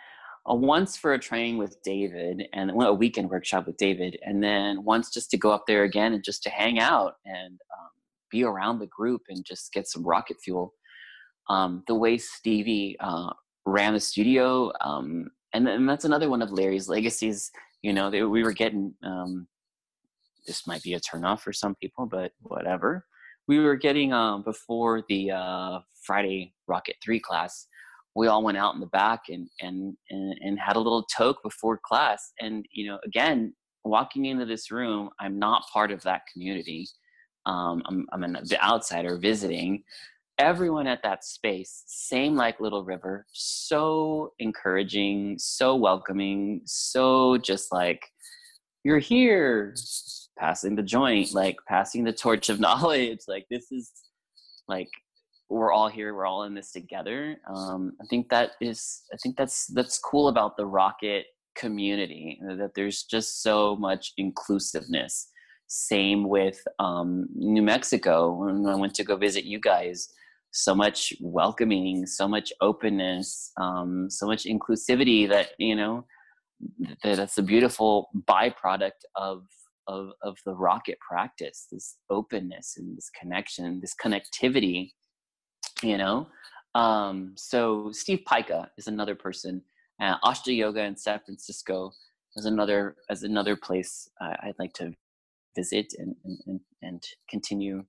once 0.55 0.97
for 0.97 1.13
a 1.13 1.19
training 1.19 1.57
with 1.57 1.81
David 1.83 2.47
and 2.53 2.71
a 2.71 2.93
weekend 2.93 3.29
workshop 3.29 3.67
with 3.67 3.77
David, 3.77 4.17
and 4.23 4.43
then 4.43 4.83
once 4.83 5.11
just 5.11 5.29
to 5.31 5.37
go 5.37 5.51
up 5.51 5.65
there 5.67 5.83
again 5.83 6.13
and 6.13 6.23
just 6.23 6.43
to 6.43 6.49
hang 6.49 6.79
out 6.79 7.15
and 7.25 7.59
um, 7.77 7.89
be 8.31 8.43
around 8.43 8.79
the 8.79 8.87
group 8.87 9.21
and 9.29 9.45
just 9.45 9.71
get 9.73 9.87
some 9.87 10.03
rocket 10.03 10.37
fuel. 10.43 10.73
Um, 11.49 11.83
the 11.87 11.95
way 11.95 12.17
Stevie 12.17 12.95
uh, 12.99 13.31
ran 13.65 13.93
the 13.93 13.99
studio, 13.99 14.71
um, 14.81 15.29
and, 15.53 15.67
and 15.67 15.89
that's 15.89 16.05
another 16.05 16.29
one 16.29 16.41
of 16.41 16.51
Larry's 16.51 16.89
legacies. 16.89 17.51
You 17.81 17.93
know, 17.93 18.09
they, 18.09 18.23
we 18.23 18.43
were 18.43 18.53
getting 18.53 18.93
um, 19.03 19.47
this 20.47 20.65
might 20.65 20.81
be 20.81 20.95
a 20.95 20.99
turnoff 20.99 21.41
for 21.41 21.53
some 21.53 21.75
people, 21.75 22.05
but 22.05 22.31
whatever. 22.41 23.05
We 23.47 23.59
were 23.59 23.75
getting 23.75 24.13
um, 24.13 24.43
before 24.43 25.03
the 25.09 25.31
uh, 25.31 25.79
Friday 26.03 26.53
Rocket 26.67 26.95
Three 27.03 27.19
class 27.19 27.67
we 28.15 28.27
all 28.27 28.43
went 28.43 28.57
out 28.57 28.73
in 28.73 28.79
the 28.79 28.87
back 28.87 29.21
and, 29.29 29.47
and 29.61 29.95
and 30.09 30.35
and 30.41 30.59
had 30.59 30.75
a 30.75 30.79
little 30.79 31.03
toke 31.15 31.41
before 31.43 31.79
class. 31.83 32.31
And 32.39 32.65
you 32.71 32.87
know 32.87 32.99
again 33.05 33.53
walking 33.85 34.25
into 34.25 34.45
this 34.45 34.71
room 34.71 35.09
i'm 35.21 35.39
not 35.39 35.63
part 35.71 35.91
of 35.91 36.01
that 36.03 36.21
community. 36.31 36.87
Um, 37.45 37.81
i'm, 37.85 38.07
I'm 38.11 38.23
an 38.23 38.37
outsider 38.61 39.17
visiting. 39.17 39.83
Everyone 40.37 40.87
at 40.87 41.03
that 41.03 41.25
space 41.25 41.83
same 41.87 42.35
like 42.35 42.61
little 42.61 42.85
river 42.85 43.25
so 43.33 44.31
encouraging 44.39 45.37
so 45.37 45.75
welcoming 45.75 46.61
so 46.65 47.37
just 47.37 47.73
like 47.73 48.01
you're 48.85 48.99
here 48.99 49.75
passing 50.37 50.75
the 50.75 50.83
joint 50.83 51.33
like 51.33 51.57
passing 51.67 52.05
the 52.05 52.13
torch 52.13 52.47
of 52.47 52.59
knowledge 52.65 53.19
like 53.27 53.45
this 53.49 53.69
is 53.71 53.91
like 54.69 54.89
we're 55.49 55.71
all 55.71 55.87
here 55.89 56.13
we're 56.13 56.25
all 56.25 56.43
in 56.43 56.53
this 56.53 56.71
together 56.71 57.37
um, 57.53 57.93
i 58.01 58.05
think 58.09 58.29
that 58.29 58.51
is 58.61 59.01
i 59.13 59.17
think 59.21 59.35
that's 59.35 59.67
that's 59.67 59.97
cool 59.99 60.27
about 60.27 60.55
the 60.57 60.65
rocket 60.65 61.25
community 61.59 62.39
that 62.41 62.71
there's 62.75 63.03
just 63.03 63.43
so 63.43 63.75
much 63.75 64.13
inclusiveness. 64.17 65.27
Same 65.67 66.27
with 66.27 66.59
um, 66.79 67.27
new 67.35 67.61
mexico 67.61 68.33
when 68.33 68.65
i 68.65 68.75
went 68.75 68.95
to 68.95 69.03
go 69.03 69.15
visit 69.15 69.43
you 69.43 69.59
guys 69.59 70.07
so 70.51 70.73
much 70.73 71.13
welcoming 71.21 72.07
so 72.07 72.27
much 72.27 72.51
openness 72.61 73.51
um, 73.61 74.09
so 74.09 74.25
much 74.25 74.45
inclusivity 74.45 75.29
that 75.29 75.49
you 75.59 75.75
know 75.75 76.05
that 77.03 77.17
that's 77.17 77.37
a 77.37 77.43
beautiful 77.43 78.09
byproduct 78.27 79.01
of 79.15 79.43
of, 79.87 80.09
of 80.23 80.37
the 80.45 80.55
rocket 80.55 80.97
practice 81.07 81.67
this 81.71 81.97
openness 82.09 82.75
and 82.77 82.97
this 82.97 83.11
connection 83.19 83.79
this 83.79 83.93
connectivity 84.03 84.89
you 85.83 85.97
know 85.97 86.27
um, 86.75 87.33
so 87.35 87.91
steve 87.91 88.21
pica 88.27 88.69
is 88.77 88.87
another 88.87 89.15
person 89.15 89.61
uh, 90.01 90.17
ashta 90.23 90.55
yoga 90.55 90.83
in 90.83 90.95
san 90.95 91.19
francisco 91.25 91.91
is 92.35 92.45
another 92.45 92.95
as 93.09 93.23
another 93.23 93.55
place 93.55 94.09
uh, 94.21 94.33
i'd 94.43 94.55
like 94.59 94.73
to 94.73 94.93
visit 95.55 95.93
and 95.97 96.15
and, 96.45 96.59
and 96.81 97.03
continue 97.29 97.83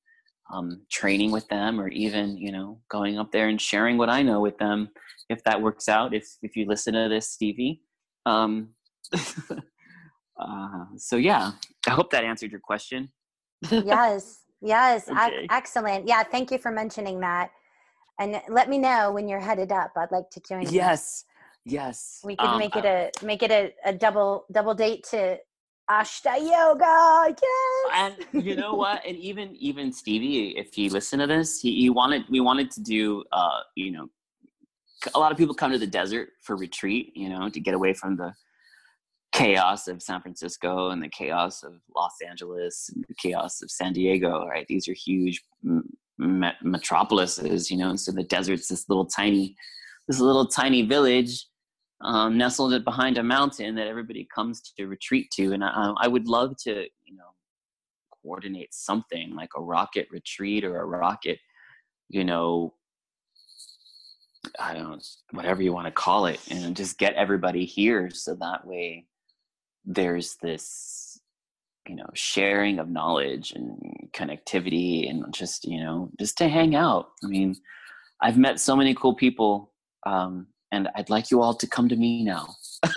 um, 0.52 0.82
training 0.90 1.30
with 1.30 1.46
them 1.48 1.80
or 1.80 1.88
even 1.88 2.36
you 2.36 2.50
know 2.50 2.80
going 2.90 3.18
up 3.18 3.30
there 3.30 3.48
and 3.48 3.60
sharing 3.60 3.96
what 3.98 4.08
i 4.08 4.22
know 4.22 4.40
with 4.40 4.58
them 4.58 4.88
if 5.28 5.44
that 5.44 5.60
works 5.60 5.88
out 5.88 6.14
if 6.14 6.26
if 6.42 6.56
you 6.56 6.66
listen 6.66 6.94
to 6.94 7.08
this 7.08 7.30
stevie 7.30 7.82
um, 8.26 8.70
uh, 9.14 10.84
so 10.96 11.16
yeah 11.16 11.52
i 11.86 11.90
hope 11.90 12.10
that 12.10 12.24
answered 12.24 12.50
your 12.50 12.60
question 12.60 13.10
yes, 13.70 14.40
yes, 14.60 15.08
Okay. 15.10 15.46
excellent. 15.50 16.06
Yeah, 16.06 16.22
thank 16.22 16.50
you 16.50 16.58
for 16.58 16.70
mentioning 16.70 17.20
that. 17.20 17.50
And 18.20 18.40
let 18.48 18.68
me 18.68 18.76
know 18.78 19.10
when 19.12 19.26
you're 19.28 19.40
headed 19.40 19.72
up. 19.72 19.92
I'd 19.96 20.12
like 20.12 20.28
to 20.30 20.40
join 20.46 20.62
you. 20.62 20.68
Yes, 20.70 21.24
yes. 21.64 22.20
We 22.22 22.36
could 22.36 22.46
Um, 22.50 22.58
make 22.58 22.76
it 22.76 22.84
I- 22.84 23.10
a 23.22 23.24
make 23.24 23.42
it 23.42 23.50
a, 23.50 23.72
a 23.84 23.92
double 23.94 24.44
double 24.52 24.74
date 24.74 25.04
to 25.10 25.38
Ashta 25.90 26.38
Yoga. 26.38 27.34
Yes. 27.42 27.90
and 28.32 28.44
you 28.44 28.54
know 28.54 28.74
what? 28.74 29.00
And 29.06 29.16
even 29.16 29.56
even 29.56 29.90
Stevie, 29.90 30.50
if 30.56 30.74
he 30.74 30.90
listened 30.90 31.20
to 31.20 31.26
this, 31.26 31.60
he, 31.60 31.74
he 31.80 31.90
wanted 31.90 32.22
we 32.28 32.40
wanted 32.40 32.70
to 32.72 32.80
do 32.82 33.24
uh, 33.32 33.60
you 33.74 33.90
know, 33.90 34.06
a 35.14 35.18
lot 35.18 35.32
of 35.32 35.38
people 35.38 35.54
come 35.54 35.72
to 35.72 35.78
the 35.78 35.86
desert 35.86 36.28
for 36.42 36.56
retreat, 36.56 37.12
you 37.16 37.28
know, 37.30 37.48
to 37.48 37.58
get 37.58 37.72
away 37.74 37.94
from 37.94 38.16
the 38.16 38.34
chaos 39.32 39.88
of 39.88 40.02
San 40.02 40.20
Francisco 40.20 40.90
and 40.90 41.02
the 41.02 41.08
chaos 41.08 41.62
of 41.62 41.72
Los 41.96 42.16
Angeles 42.28 42.90
and 42.94 43.04
the 43.08 43.14
chaos 43.14 43.62
of 43.62 43.70
San 43.70 43.92
Diego, 43.94 44.46
right? 44.46 44.66
These 44.68 44.88
are 44.88 44.92
huge 44.92 45.42
met- 46.20 46.62
metropolises, 46.62 47.70
you 47.70 47.76
know, 47.76 47.90
and 47.90 48.00
so 48.00 48.12
the 48.12 48.22
desert's 48.24 48.68
this 48.68 48.88
little 48.88 49.06
tiny, 49.06 49.56
this 50.06 50.20
little 50.20 50.46
tiny 50.46 50.82
village 50.82 51.46
um, 52.02 52.38
nestled 52.38 52.84
behind 52.84 53.18
a 53.18 53.22
mountain 53.22 53.74
that 53.74 53.86
everybody 53.86 54.28
comes 54.34 54.60
to 54.76 54.86
retreat 54.86 55.30
to. 55.32 55.52
And 55.52 55.64
I, 55.64 55.92
I 55.98 56.08
would 56.08 56.28
love 56.28 56.56
to, 56.64 56.84
you 57.04 57.16
know, 57.16 57.34
coordinate 58.22 58.72
something 58.72 59.34
like 59.34 59.50
a 59.56 59.62
rocket 59.62 60.06
retreat 60.10 60.64
or 60.64 60.80
a 60.80 60.86
rocket, 60.86 61.38
you 62.08 62.24
know, 62.24 62.74
I 64.58 64.74
don't 64.74 65.04
whatever 65.32 65.62
you 65.62 65.72
want 65.72 65.86
to 65.86 65.92
call 65.92 66.26
it, 66.26 66.40
and 66.50 66.74
just 66.76 66.98
get 66.98 67.14
everybody 67.14 67.64
here 67.64 68.10
so 68.10 68.34
that 68.36 68.66
way 68.66 69.06
there's 69.84 70.36
this, 70.42 71.09
you 71.88 71.96
know, 71.96 72.08
sharing 72.14 72.78
of 72.78 72.88
knowledge 72.88 73.52
and 73.52 74.10
connectivity 74.12 75.08
and 75.08 75.32
just, 75.32 75.64
you 75.64 75.80
know, 75.80 76.10
just 76.18 76.38
to 76.38 76.48
hang 76.48 76.74
out. 76.74 77.10
I 77.24 77.26
mean, 77.26 77.56
I've 78.22 78.38
met 78.38 78.60
so 78.60 78.76
many 78.76 78.94
cool 78.94 79.14
people, 79.14 79.72
um, 80.06 80.46
and 80.72 80.88
I'd 80.94 81.10
like 81.10 81.30
you 81.30 81.42
all 81.42 81.54
to 81.54 81.66
come 81.66 81.88
to 81.88 81.96
me 81.96 82.22
now. 82.22 82.54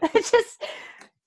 that's 0.00 0.30
just 0.30 0.64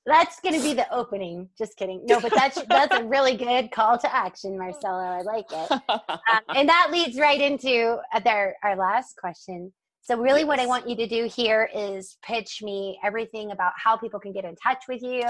that's 0.05 0.39
gonna 0.39 0.61
be 0.61 0.73
the 0.73 0.87
opening. 0.91 1.49
Just 1.57 1.75
kidding. 1.77 2.05
No, 2.05 2.21
but 2.21 2.33
that's 2.33 2.61
that's 2.63 2.95
a 2.95 3.03
really 3.03 3.35
good 3.35 3.71
call 3.71 3.97
to 3.97 4.15
action, 4.15 4.57
Marcelo. 4.57 4.99
I 4.99 5.21
like 5.21 5.45
it. 5.51 5.81
Um, 6.29 6.41
and 6.55 6.69
that 6.69 6.89
leads 6.91 7.17
right 7.17 7.39
into 7.39 7.97
uh, 8.13 8.19
their, 8.19 8.55
our 8.63 8.75
last 8.75 9.15
question. 9.17 9.71
So, 10.07 10.17
really, 10.17 10.45
what 10.45 10.57
I 10.57 10.65
want 10.65 10.87
you 10.87 10.95
to 10.95 11.05
do 11.05 11.27
here 11.27 11.69
is 11.75 12.17
pitch 12.23 12.61
me 12.63 12.97
everything 13.03 13.51
about 13.51 13.73
how 13.75 13.97
people 13.97 14.21
can 14.21 14.31
get 14.31 14.45
in 14.45 14.55
touch 14.55 14.85
with 14.87 15.03
you. 15.03 15.21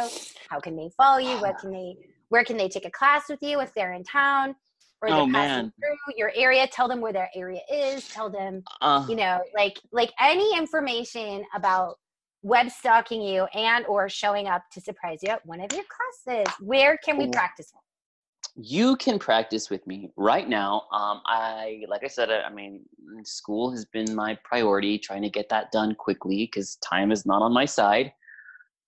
How 0.51 0.59
can 0.59 0.75
they 0.75 0.91
follow 0.95 1.17
you? 1.17 1.35
What 1.41 1.57
can 1.57 1.71
they? 1.71 1.95
Where 2.29 2.43
can 2.43 2.57
they 2.57 2.69
take 2.69 2.85
a 2.85 2.91
class 2.91 3.23
with 3.27 3.41
you 3.41 3.59
if 3.59 3.73
they're 3.73 3.93
in 3.93 4.03
town? 4.03 4.55
Or 5.01 5.09
they're 5.09 5.21
Oh, 5.21 5.29
passing 5.31 5.71
through 5.79 6.13
your 6.15 6.31
area. 6.35 6.67
Tell 6.67 6.87
them 6.87 7.01
where 7.01 7.11
their 7.11 7.29
area 7.35 7.61
is. 7.71 8.07
Tell 8.09 8.29
them 8.29 8.63
Uh, 8.81 9.03
you 9.09 9.15
know 9.15 9.41
like 9.55 9.79
like 9.91 10.11
any 10.19 10.55
information 10.55 11.43
about 11.55 11.95
web 12.43 12.69
stalking 12.69 13.23
you 13.23 13.45
and 13.55 13.83
or 13.87 14.07
showing 14.07 14.47
up 14.47 14.61
to 14.71 14.79
surprise 14.79 15.19
you 15.23 15.29
at 15.29 15.43
one 15.43 15.59
of 15.59 15.73
your 15.73 15.83
classes 16.25 16.53
where 16.59 16.97
can 17.03 17.17
we 17.17 17.27
practice 17.27 17.71
you 18.59 18.95
can 18.95 19.19
practice 19.19 19.69
with 19.69 19.85
me 19.85 20.09
right 20.17 20.49
now. 20.49 20.83
Um, 20.91 21.21
I, 21.27 21.83
like 21.87 22.03
I 22.03 22.07
said, 22.07 22.31
I 22.31 22.49
mean, 22.51 22.81
school 23.23 23.69
has 23.71 23.85
been 23.85 24.15
my 24.15 24.37
priority, 24.43 24.97
trying 24.97 25.21
to 25.21 25.29
get 25.29 25.47
that 25.49 25.71
done 25.71 25.93
quickly 25.93 26.49
because 26.51 26.77
time 26.77 27.11
is 27.11 27.25
not 27.25 27.43
on 27.43 27.53
my 27.53 27.65
side. 27.65 28.11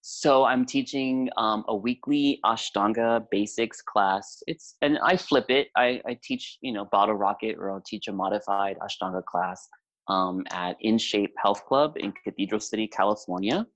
So 0.01 0.43
I'm 0.45 0.65
teaching 0.65 1.29
um, 1.37 1.65
a 1.67 1.75
weekly 1.75 2.39
Ashtanga 2.43 3.27
basics 3.29 3.79
class. 3.81 4.41
It's 4.47 4.75
and 4.81 4.97
I 5.03 5.17
flip 5.17 5.45
it. 5.49 5.67
I, 5.75 6.01
I 6.07 6.17
teach, 6.23 6.57
you 6.61 6.71
know, 6.71 6.85
bottle 6.85 7.15
rocket, 7.15 7.57
or 7.59 7.71
I'll 7.71 7.83
teach 7.85 8.07
a 8.07 8.13
modified 8.13 8.77
Ashtanga 8.79 9.23
class 9.25 9.67
um, 10.07 10.45
at 10.49 10.77
In 10.81 10.97
Shape 10.97 11.33
Health 11.41 11.63
Club 11.65 11.93
in 11.97 12.11
Cathedral 12.23 12.61
City, 12.61 12.87
California. 12.87 13.67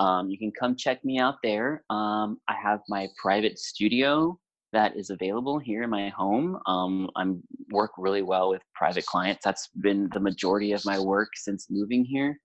Um, 0.00 0.28
you 0.28 0.38
can 0.38 0.50
come 0.58 0.74
check 0.74 1.04
me 1.04 1.20
out 1.20 1.36
there. 1.44 1.84
Um, 1.90 2.38
I 2.48 2.54
have 2.60 2.80
my 2.88 3.06
private 3.22 3.58
studio 3.58 4.36
that 4.72 4.96
is 4.96 5.10
available 5.10 5.58
here 5.58 5.82
in 5.82 5.90
my 5.90 6.08
home. 6.10 6.58
Um, 6.66 7.10
I'm 7.16 7.42
work 7.70 7.92
really 7.98 8.22
well 8.22 8.50
with 8.50 8.62
private 8.74 9.06
clients. 9.06 9.42
That's 9.44 9.68
been 9.80 10.08
the 10.12 10.20
majority 10.20 10.72
of 10.72 10.84
my 10.84 10.98
work 10.98 11.30
since 11.34 11.66
moving 11.70 12.04
here. 12.04 12.38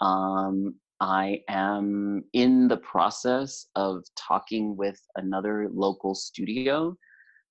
Um, 0.00 0.74
I 1.00 1.40
am 1.48 2.24
in 2.32 2.68
the 2.68 2.78
process 2.78 3.66
of 3.76 4.02
talking 4.16 4.76
with 4.76 5.00
another 5.16 5.68
local 5.72 6.14
studio 6.14 6.96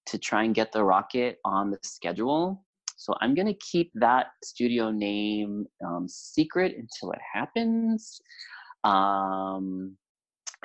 to 0.08 0.18
try 0.18 0.44
and 0.44 0.56
get 0.56 0.72
the 0.72 0.84
rocket 0.84 1.38
on 1.46 1.72
the 1.72 1.80
schedule. 1.84 2.64
So 2.98 3.14
I'm 3.22 3.36
going 3.36 3.48
to 3.48 3.60
keep 3.60 3.92
that 3.96 4.28
studio 4.44 4.92
name 4.92 5.66
um, 5.86 6.08
secret 6.10 6.76
until 6.78 7.12
it 7.12 7.20
happens. 7.34 8.20
Um, 8.84 9.96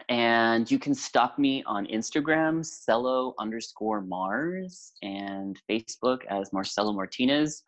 and 0.08 0.70
you 0.70 0.78
can 0.78 0.94
stalk 0.94 1.38
me 1.38 1.62
on 1.66 1.86
Instagram, 1.86 2.60
Celo 2.60 3.34
underscore 3.38 4.00
Mars, 4.00 4.92
and 5.02 5.58
Facebook 5.70 6.24
as 6.28 6.52
Marcelo 6.52 6.92
Martinez. 6.92 7.62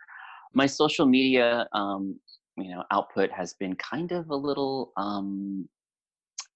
My 0.55 0.67
social 0.67 1.07
media, 1.07 1.67
um, 1.73 2.19
you 2.57 2.71
know, 2.71 2.85
output 2.91 3.31
has 3.31 3.55
been 3.55 3.75
kind 3.77 4.13
of 4.13 4.31
a 4.31 4.37
little. 4.37 4.93
Um, 4.97 5.69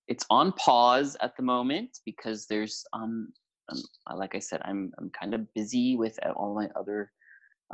it's 0.07 0.25
on 0.31 0.53
pause 0.53 1.17
at 1.21 1.37
the 1.37 1.43
moment 1.43 1.99
because 2.07 2.47
there's, 2.47 2.83
um, 2.95 3.29
um, 3.69 3.83
like 4.17 4.35
I 4.35 4.39
said, 4.39 4.63
I'm 4.65 4.91
I'm 4.99 5.11
kind 5.11 5.35
of 5.35 5.53
busy 5.55 5.97
with 5.97 6.19
all 6.35 6.55
my 6.55 6.69
other, 6.79 7.11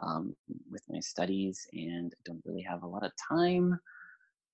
um, 0.03 0.35
with 0.71 0.83
my 0.89 0.99
studies, 1.01 1.65
and 1.73 2.13
don't 2.25 2.43
really 2.45 2.63
have 2.69 2.83
a 2.83 2.89
lot 2.89 3.05
of 3.05 3.13
time 3.29 3.79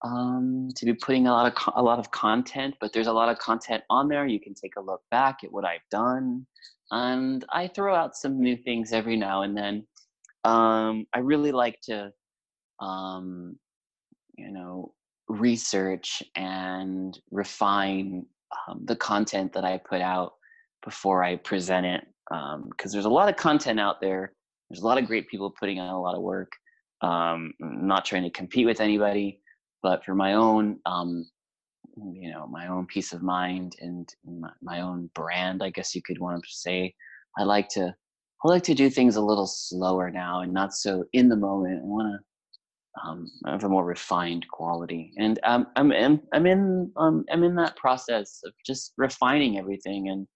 um, 0.03 0.69
to 0.77 0.85
be 0.87 0.95
putting 0.95 1.27
a 1.27 1.33
lot 1.33 1.47
of 1.47 1.55
co- 1.55 1.73
a 1.77 1.83
lot 1.83 1.99
of 1.99 2.11
content, 2.11 2.75
but 2.81 2.93
there's 2.93 3.07
a 3.07 3.13
lot 3.13 3.29
of 3.29 3.39
content 3.39 3.83
on 3.91 4.09
there. 4.09 4.27
You 4.27 4.41
can 4.41 4.55
take 4.55 4.77
a 4.77 4.81
look 4.81 5.03
back 5.11 5.45
at 5.45 5.53
what 5.53 5.65
I've 5.65 5.87
done, 5.91 6.47
and 6.91 7.45
I 7.51 7.69
throw 7.69 7.95
out 7.95 8.17
some 8.17 8.41
new 8.41 8.57
things 8.57 8.93
every 8.93 9.17
now 9.17 9.43
and 9.43 9.57
then. 9.57 9.87
Um, 10.45 11.07
I 11.13 11.19
really 11.19 11.53
like 11.53 11.81
to, 11.83 12.13
um, 12.81 13.59
you 14.37 14.51
know, 14.51 14.95
research 15.29 16.23
and 16.35 17.19
refine 17.31 18.25
um, 18.69 18.81
the 18.87 18.97
content 18.97 19.53
that 19.53 19.65
I 19.65 19.79
put 19.79 20.01
out 20.01 20.33
before 20.83 21.23
I 21.23 21.37
present 21.37 21.85
it, 21.85 22.07
because 22.71 22.91
there's 22.91 23.05
a 23.05 23.11
lot 23.11 23.29
of 23.29 23.37
content 23.37 23.79
out 23.79 24.01
there. 24.01 24.33
There's 24.71 24.83
a 24.83 24.87
lot 24.87 24.97
of 24.97 25.07
great 25.07 25.29
people 25.29 25.51
putting 25.51 25.79
out 25.79 25.95
a 25.95 25.99
lot 25.99 26.17
of 26.17 26.23
work. 26.23 26.53
Um, 27.03 27.55
not 27.61 28.05
trying 28.05 28.25
to 28.25 28.31
compete 28.31 28.67
with 28.67 28.79
anybody 28.79 29.41
but 29.83 30.05
for 30.05 30.15
my 30.15 30.35
own 30.35 30.79
um 30.87 31.27
you 32.13 32.31
know 32.31 32.47
my 32.47 32.69
own 32.69 32.87
peace 32.87 33.13
of 33.13 33.23
mind 33.23 33.77
and 33.81 34.15
my, 34.63 34.81
own 34.81 35.11
brand 35.15 35.63
i 35.63 35.71
guess 35.71 35.95
you 35.95 36.03
could 36.03 36.19
want 36.19 36.43
to 36.43 36.49
say 36.51 36.95
i 37.39 37.43
like 37.43 37.69
to 37.69 37.95
i 38.45 38.49
like 38.49 38.63
to 38.63 38.75
do 38.75 38.89
things 38.89 39.17
a 39.17 39.21
little 39.21 39.47
slower 39.47 40.11
now 40.11 40.41
and 40.41 40.53
not 40.53 40.73
so 40.73 41.05
in 41.13 41.29
the 41.29 41.37
moment 41.37 41.81
i 41.83 41.87
want 41.87 42.07
to 42.07 42.25
um, 43.05 43.31
have 43.47 43.65
a 43.65 43.69
more 43.69 43.85
refined 43.85 44.47
quality. 44.51 45.13
And 45.19 45.39
um, 45.45 45.67
I'm, 45.77 45.93
I'm 45.93 46.21
i'm 46.33 46.47
in 46.47 46.91
um, 46.97 47.25
i'm 47.31 47.45
in 47.45 47.55
that 47.57 47.77
process 47.77 48.41
of 48.45 48.53
just 48.67 48.93
refining 48.97 49.59
everything 49.59 50.09
and 50.09 50.27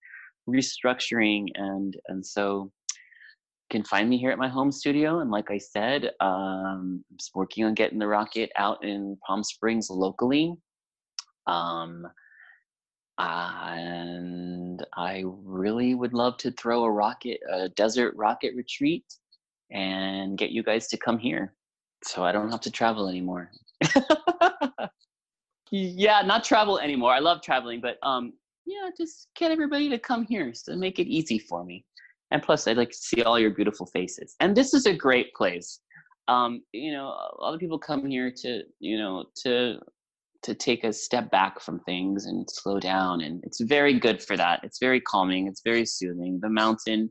restructuring 0.48 1.48
and 1.54 1.96
and 2.08 2.24
so 2.24 2.70
can 3.70 3.82
find 3.84 4.08
me 4.08 4.18
here 4.18 4.30
at 4.30 4.38
my 4.38 4.48
home 4.48 4.70
studio. 4.70 5.20
And 5.20 5.30
like 5.30 5.50
I 5.50 5.58
said, 5.58 6.10
um, 6.20 7.04
I'm 7.10 7.18
working 7.34 7.64
on 7.64 7.74
getting 7.74 7.98
the 7.98 8.06
rocket 8.06 8.50
out 8.56 8.84
in 8.84 9.16
Palm 9.26 9.42
Springs 9.42 9.90
locally. 9.90 10.54
Um, 11.46 12.06
and 13.18 14.84
I 14.96 15.24
really 15.26 15.94
would 15.94 16.12
love 16.12 16.36
to 16.38 16.50
throw 16.52 16.84
a 16.84 16.90
rocket, 16.90 17.40
a 17.50 17.68
desert 17.70 18.14
rocket 18.16 18.54
retreat, 18.56 19.04
and 19.70 20.36
get 20.36 20.50
you 20.50 20.62
guys 20.62 20.88
to 20.88 20.96
come 20.96 21.18
here, 21.18 21.54
so 22.04 22.24
I 22.24 22.32
don't 22.32 22.50
have 22.50 22.60
to 22.62 22.70
travel 22.70 23.08
anymore. 23.08 23.50
yeah, 25.70 26.22
not 26.22 26.44
travel 26.44 26.78
anymore. 26.80 27.12
I 27.12 27.20
love 27.20 27.40
traveling, 27.40 27.80
but 27.80 27.98
um, 28.02 28.32
yeah, 28.66 28.90
just 28.96 29.28
get 29.36 29.52
everybody 29.52 29.88
to 29.90 29.98
come 29.98 30.26
here, 30.26 30.52
so 30.54 30.74
make 30.74 30.98
it 30.98 31.06
easy 31.06 31.38
for 31.38 31.64
me 31.64 31.84
and 32.30 32.42
plus 32.42 32.66
i'd 32.66 32.76
like 32.76 32.90
to 32.90 32.96
see 32.96 33.22
all 33.22 33.38
your 33.38 33.50
beautiful 33.50 33.86
faces. 33.86 34.34
And 34.40 34.56
this 34.56 34.74
is 34.74 34.86
a 34.86 34.94
great 34.94 35.32
place. 35.34 35.80
Um, 36.28 36.62
you 36.72 36.92
know 36.92 37.08
a 37.08 37.40
lot 37.40 37.54
of 37.54 37.60
people 37.60 37.78
come 37.78 38.06
here 38.06 38.32
to 38.42 38.62
you 38.80 38.98
know 38.98 39.24
to 39.44 39.78
to 40.42 40.54
take 40.54 40.84
a 40.84 40.92
step 40.92 41.30
back 41.30 41.60
from 41.60 41.80
things 41.80 42.26
and 42.26 42.46
slow 42.50 42.78
down 42.78 43.22
and 43.22 43.42
it's 43.44 43.60
very 43.60 43.98
good 43.98 44.22
for 44.22 44.36
that. 44.36 44.60
It's 44.62 44.78
very 44.78 45.00
calming. 45.00 45.48
It's 45.48 45.62
very 45.64 45.86
soothing. 45.86 46.38
The 46.42 46.50
mountain 46.50 47.10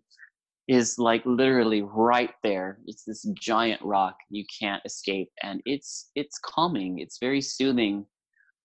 is 0.67 0.95
like 0.97 1.23
literally 1.25 1.81
right 1.81 2.31
there. 2.41 2.79
It's 2.85 3.03
this 3.03 3.25
giant 3.39 3.81
rock. 3.81 4.15
You 4.29 4.45
can't 4.59 4.81
escape. 4.85 5.29
And 5.41 5.61
it's 5.65 6.11
it's 6.15 6.39
calming. 6.39 6.99
It's 6.99 7.17
very 7.19 7.41
soothing. 7.41 8.05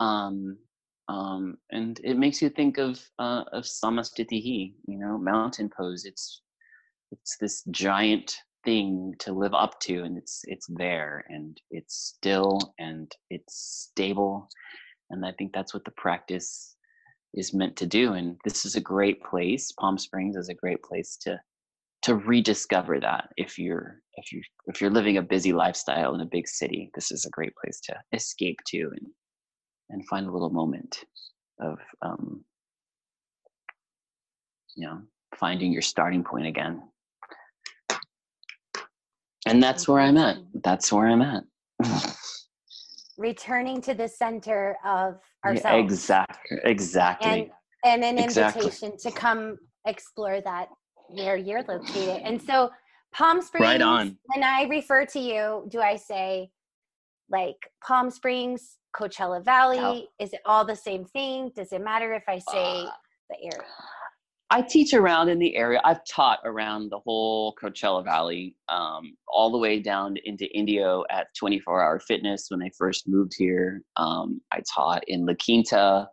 Um 0.00 0.58
um, 1.08 1.56
and 1.70 2.00
it 2.04 2.18
makes 2.18 2.42
you 2.42 2.50
think 2.50 2.78
of 2.78 3.00
uh, 3.18 3.44
of 3.52 3.64
samasthiti, 3.64 4.74
you 4.86 4.98
know, 4.98 5.18
mountain 5.18 5.70
pose. 5.74 6.04
It's 6.04 6.42
it's 7.10 7.36
this 7.38 7.62
giant 7.70 8.36
thing 8.64 9.14
to 9.20 9.32
live 9.32 9.54
up 9.54 9.80
to, 9.80 10.02
and 10.02 10.18
it's 10.18 10.42
it's 10.44 10.66
there, 10.68 11.24
and 11.28 11.60
it's 11.70 11.94
still, 11.96 12.74
and 12.78 13.10
it's 13.30 13.88
stable, 13.90 14.48
and 15.10 15.24
I 15.24 15.32
think 15.32 15.52
that's 15.52 15.72
what 15.72 15.84
the 15.84 15.92
practice 15.92 16.76
is 17.34 17.54
meant 17.54 17.76
to 17.76 17.86
do. 17.86 18.12
And 18.14 18.36
this 18.44 18.64
is 18.66 18.76
a 18.76 18.80
great 18.80 19.22
place. 19.22 19.72
Palm 19.72 19.98
Springs 19.98 20.36
is 20.36 20.48
a 20.48 20.54
great 20.54 20.82
place 20.82 21.16
to 21.22 21.40
to 22.02 22.14
rediscover 22.16 23.00
that 23.00 23.30
if 23.36 23.58
you're 23.58 24.00
if 24.16 24.32
you 24.32 24.40
if 24.66 24.80
you're 24.80 24.90
living 24.90 25.16
a 25.16 25.22
busy 25.22 25.52
lifestyle 25.52 26.14
in 26.14 26.20
a 26.20 26.28
big 26.30 26.46
city 26.46 26.90
this 26.94 27.10
is 27.10 27.24
a 27.24 27.30
great 27.30 27.52
place 27.62 27.80
to 27.80 27.94
escape 28.12 28.58
to 28.66 28.90
and 28.92 29.06
and 29.90 30.06
find 30.06 30.26
a 30.26 30.30
little 30.30 30.50
moment 30.50 31.04
of 31.60 31.78
um 32.02 32.44
you 34.76 34.86
know 34.86 35.00
finding 35.34 35.72
your 35.72 35.82
starting 35.82 36.22
point 36.22 36.46
again 36.46 36.82
and 39.46 39.62
that's 39.62 39.88
where 39.88 40.00
i'm 40.00 40.16
at 40.16 40.38
that's 40.62 40.92
where 40.92 41.08
i'm 41.08 41.22
at 41.22 41.44
returning 43.18 43.80
to 43.80 43.94
the 43.94 44.08
center 44.08 44.76
of 44.84 45.18
ourselves 45.44 45.64
yeah, 45.64 45.84
exactly 45.84 46.58
exactly 46.64 47.50
and, 47.84 48.02
and 48.02 48.04
an 48.04 48.24
exactly. 48.24 48.64
invitation 48.64 48.96
to 48.98 49.10
come 49.10 49.58
explore 49.86 50.40
that 50.42 50.68
where 51.08 51.36
you're 51.36 51.62
located. 51.62 52.22
And 52.24 52.40
so 52.40 52.70
Palm 53.12 53.40
Springs, 53.40 53.64
right 53.64 53.82
on. 53.82 54.18
when 54.26 54.44
I 54.44 54.64
refer 54.64 55.06
to 55.06 55.18
you, 55.18 55.66
do 55.68 55.80
I 55.80 55.96
say 55.96 56.50
like 57.30 57.56
Palm 57.86 58.10
Springs, 58.10 58.77
Coachella 58.94 59.44
Valley? 59.44 60.08
Is 60.18 60.32
it 60.32 60.40
all 60.44 60.64
the 60.64 60.76
same 60.76 61.04
thing? 61.04 61.52
Does 61.54 61.72
it 61.72 61.82
matter 61.82 62.12
if 62.14 62.24
I 62.28 62.38
say 62.38 62.84
uh, 62.84 62.90
the 63.30 63.36
area? 63.42 63.68
I 64.50 64.62
teach 64.62 64.94
around 64.94 65.28
in 65.28 65.38
the 65.38 65.54
area. 65.56 65.80
I've 65.84 66.04
taught 66.06 66.38
around 66.44 66.90
the 66.90 66.98
whole 66.98 67.54
Coachella 67.62 68.02
Valley, 68.02 68.56
um, 68.70 69.14
all 69.28 69.50
the 69.50 69.58
way 69.58 69.78
down 69.78 70.16
into 70.24 70.46
Indio 70.56 71.04
at 71.10 71.28
24 71.38 71.82
Hour 71.82 72.00
Fitness 72.00 72.46
when 72.48 72.62
I 72.62 72.70
first 72.76 73.06
moved 73.06 73.32
here. 73.36 73.82
Um, 73.96 74.40
I 74.50 74.62
taught 74.74 75.04
in 75.06 75.26
La 75.26 75.34
Quinta, 75.34 76.08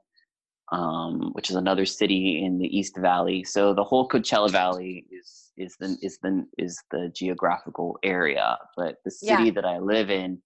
um, 0.73 1.31
which 1.31 1.49
is 1.49 1.55
another 1.55 1.85
city 1.85 2.43
in 2.43 2.57
the 2.57 2.67
East 2.67 2.97
Valley. 2.97 3.45
So 3.45 3.73
the 3.73 3.83
whole 3.83 4.07
Coachella 4.07 4.51
Valley 4.51 5.05
is 5.11 5.51
is 5.57 5.77
the 5.79 5.97
is 6.01 6.19
the 6.21 6.45
is 6.57 6.77
the 6.91 7.09
geographical 7.15 7.97
area, 8.03 8.57
but 8.75 8.97
the 9.05 9.11
city 9.11 9.45
yeah. 9.45 9.51
that 9.51 9.65
I 9.65 9.79
live 9.79 10.09
in 10.09 10.41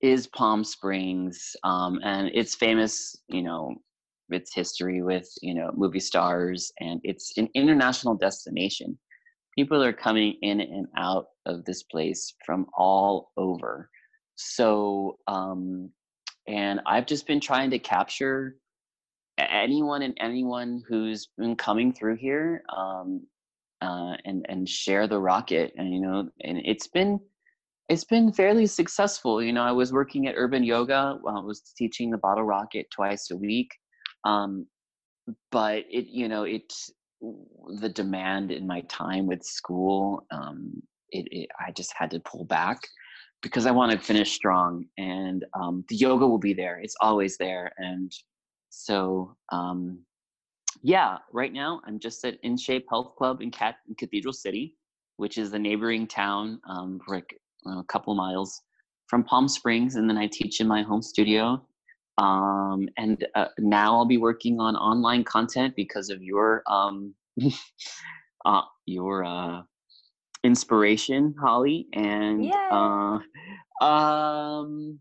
is 0.00 0.26
Palm 0.26 0.64
Springs, 0.64 1.56
um, 1.64 1.98
and 2.04 2.30
it's 2.34 2.54
famous. 2.54 3.16
You 3.28 3.42
know, 3.42 3.74
its 4.30 4.54
history 4.54 5.02
with 5.02 5.28
you 5.42 5.54
know 5.54 5.70
movie 5.74 6.00
stars, 6.00 6.72
and 6.80 7.00
it's 7.04 7.36
an 7.38 7.48
international 7.54 8.14
destination. 8.14 8.98
People 9.56 9.82
are 9.82 9.92
coming 9.92 10.34
in 10.42 10.60
and 10.60 10.86
out 10.96 11.26
of 11.46 11.64
this 11.64 11.82
place 11.84 12.34
from 12.44 12.66
all 12.76 13.32
over. 13.38 13.88
So, 14.34 15.16
um, 15.28 15.90
and 16.46 16.80
I've 16.86 17.06
just 17.06 17.26
been 17.26 17.40
trying 17.40 17.70
to 17.70 17.78
capture 17.78 18.56
anyone 19.38 20.02
and 20.02 20.16
anyone 20.20 20.82
who's 20.88 21.28
been 21.38 21.56
coming 21.56 21.92
through 21.92 22.16
here 22.16 22.62
um, 22.74 23.26
uh, 23.82 24.14
and 24.24 24.46
and 24.48 24.68
share 24.68 25.06
the 25.06 25.18
rocket 25.18 25.72
and 25.76 25.92
you 25.92 26.00
know 26.00 26.28
and 26.42 26.58
it's 26.64 26.86
been 26.86 27.20
it's 27.88 28.04
been 28.04 28.32
fairly 28.32 28.66
successful 28.66 29.42
you 29.42 29.52
know 29.52 29.62
i 29.62 29.72
was 29.72 29.92
working 29.92 30.26
at 30.26 30.34
urban 30.36 30.64
yoga 30.64 31.18
while 31.22 31.36
i 31.36 31.40
was 31.40 31.72
teaching 31.76 32.10
the 32.10 32.18
bottle 32.18 32.44
rocket 32.44 32.86
twice 32.90 33.30
a 33.30 33.36
week 33.36 33.70
um, 34.24 34.66
but 35.50 35.84
it 35.90 36.06
you 36.06 36.28
know 36.28 36.44
it 36.44 36.72
the 37.80 37.88
demand 37.88 38.50
in 38.50 38.66
my 38.66 38.80
time 38.82 39.26
with 39.26 39.42
school 39.42 40.26
um, 40.30 40.72
it, 41.10 41.26
it 41.30 41.48
i 41.64 41.70
just 41.72 41.92
had 41.96 42.10
to 42.10 42.20
pull 42.20 42.44
back 42.44 42.78
because 43.42 43.66
i 43.66 43.70
want 43.70 43.92
to 43.92 43.98
finish 43.98 44.32
strong 44.32 44.84
and 44.98 45.44
um, 45.60 45.84
the 45.88 45.96
yoga 45.96 46.26
will 46.26 46.38
be 46.38 46.54
there 46.54 46.78
it's 46.80 46.96
always 47.00 47.36
there 47.38 47.72
and 47.78 48.12
so 48.70 49.34
um, 49.52 50.00
yeah, 50.82 51.18
right 51.32 51.52
now 51.52 51.80
I'm 51.86 51.98
just 51.98 52.24
at 52.24 52.38
In 52.42 52.56
Shape 52.56 52.86
Health 52.88 53.14
Club 53.16 53.40
in, 53.40 53.50
Cat- 53.50 53.78
in 53.88 53.94
Cathedral 53.94 54.32
City, 54.32 54.74
which 55.16 55.38
is 55.38 55.50
the 55.50 55.58
neighboring 55.58 56.06
town, 56.06 56.60
um, 56.68 57.00
like 57.08 57.38
a 57.66 57.84
couple 57.88 58.14
miles 58.14 58.62
from 59.08 59.24
Palm 59.24 59.48
Springs, 59.48 59.96
and 59.96 60.08
then 60.08 60.18
I 60.18 60.26
teach 60.26 60.60
in 60.60 60.66
my 60.66 60.82
home 60.82 61.02
studio. 61.02 61.64
Um, 62.18 62.88
and 62.96 63.26
uh, 63.34 63.48
now 63.58 63.94
I'll 63.94 64.06
be 64.06 64.16
working 64.16 64.58
on 64.58 64.74
online 64.74 65.22
content 65.24 65.74
because 65.76 66.08
of 66.08 66.22
your 66.22 66.62
um, 66.66 67.14
uh, 68.44 68.62
your 68.86 69.24
uh, 69.24 69.62
inspiration, 70.44 71.34
Holly, 71.38 71.88
and 71.92 72.42
uh, 72.70 73.84
um, 73.84 74.98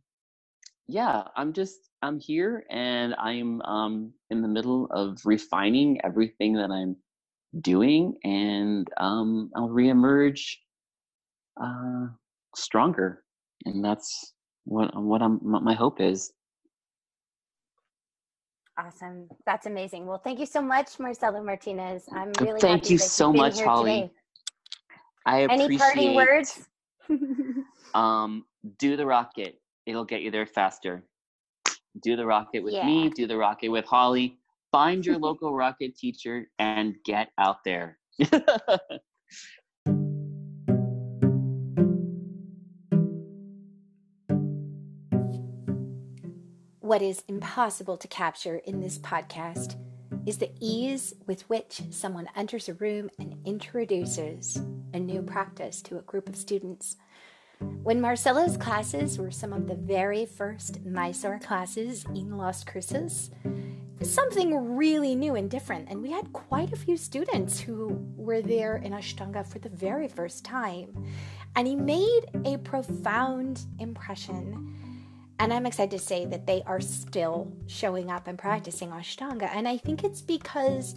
yeah, 0.88 1.24
I'm 1.36 1.54
just 1.54 1.90
I'm 2.02 2.20
here 2.20 2.66
and 2.70 3.16
I'm 3.16 3.62
um, 3.62 4.14
in 4.30 4.42
the 4.42 4.48
middle 4.48 4.88
of 4.92 5.20
refining 5.26 6.00
everything 6.04 6.54
that 6.54 6.70
I'm 6.70 6.98
doing, 7.62 8.16
and 8.24 8.88
um, 8.98 9.52
I'll 9.56 9.70
reemerge 9.70 10.58
uh, 11.62 12.08
stronger, 12.58 13.24
and 13.66 13.84
that's 13.84 14.34
what 14.66 14.96
what 14.96 15.22
I'm 15.22 15.38
what 15.38 15.64
my 15.64 15.74
hope 15.74 16.02
is. 16.02 16.32
Awesome, 18.78 19.30
that's 19.46 19.66
amazing. 19.66 20.06
Well, 20.06 20.22
thank 20.24 20.40
you 20.40 20.46
so 20.46 20.62
much, 20.62 21.00
Marcelo 21.00 21.42
Martinez. 21.44 22.04
I'm 22.12 22.32
really 22.42 22.60
thank 22.60 22.90
you 22.90 22.98
so 22.98 23.32
much, 23.32 23.62
Holly. 23.62 24.02
Today. 24.02 24.12
I 25.26 25.38
appreciate. 25.40 25.66
Any 25.66 25.78
parting 25.78 26.16
words? 26.16 26.68
um, 27.96 28.46
do 28.78 28.98
the 28.98 29.06
rocket. 29.06 29.60
It'll 29.86 30.06
get 30.06 30.22
you 30.22 30.32
there 30.32 30.46
faster 30.46 31.04
do 32.02 32.16
the 32.16 32.26
rocket 32.26 32.64
with 32.64 32.74
yeah. 32.74 32.86
me, 32.86 33.10
do 33.10 33.28
the 33.28 33.38
rocket 33.38 33.70
with 33.70 33.86
Holly. 33.86 34.38
Find 34.72 35.06
your 35.06 35.18
local 35.20 35.54
rocket 35.54 35.96
teacher 35.96 36.48
and 36.60 36.96
get 37.06 37.30
out 37.38 37.58
there. 37.64 37.98
what 46.96 47.02
is 47.02 47.26
impossible 47.28 47.98
to 47.98 48.08
capture 48.08 48.56
in 48.56 48.80
this 48.80 48.98
podcast 48.98 49.76
is 50.26 50.38
the 50.38 50.50
ease 50.62 51.14
with 51.28 51.42
which 51.50 51.82
someone 51.90 52.30
enters 52.38 52.70
a 52.70 52.74
room 52.76 53.10
and 53.20 53.36
introduces 53.44 54.62
a 54.94 55.00
new 55.02 55.22
practice 55.22 55.82
to 55.82 55.98
a 55.98 56.02
group 56.04 56.30
of 56.30 56.38
students. 56.38 56.96
When 57.84 58.00
Marcelo's 58.00 58.56
classes 58.56 59.18
were 59.18 59.30
some 59.30 59.52
of 59.52 59.68
the 59.68 59.76
very 59.76 60.26
first 60.26 60.86
Mysore 60.86 61.38
classes 61.40 62.06
in 62.16 62.38
Las 62.38 62.64
Cruces, 62.64 63.30
something 64.02 64.78
really 64.78 65.16
new 65.16 65.36
and 65.36 65.52
different, 65.52 65.90
and 65.90 66.02
we 66.02 66.12
had 66.12 66.32
quite 66.32 66.72
a 66.72 66.78
few 66.78 66.96
students 66.96 67.60
who 67.60 67.90
were 68.16 68.42
there 68.42 68.78
in 68.78 68.94
Ashtanga 68.94 69.46
for 69.46 69.60
the 69.60 69.68
very 69.68 70.08
first 70.08 70.46
time. 70.46 70.96
And 71.58 71.68
he 71.68 71.76
made 71.76 72.22
a 72.46 72.56
profound 72.60 73.66
impression. 73.80 74.85
And 75.40 75.52
I'm 75.54 75.66
excited 75.66 75.98
to 75.98 76.04
say 76.04 76.26
that 76.26 76.48
they 76.48 76.64
are 76.66 76.80
still 76.80 77.52
showing 77.68 78.10
up 78.10 78.28
and 78.28 78.38
practicing 78.38 78.90
Ashtanga. 78.90 79.50
And 79.54 79.68
I 79.68 79.78
think 79.78 80.04
it's 80.04 80.22
because 80.22 80.96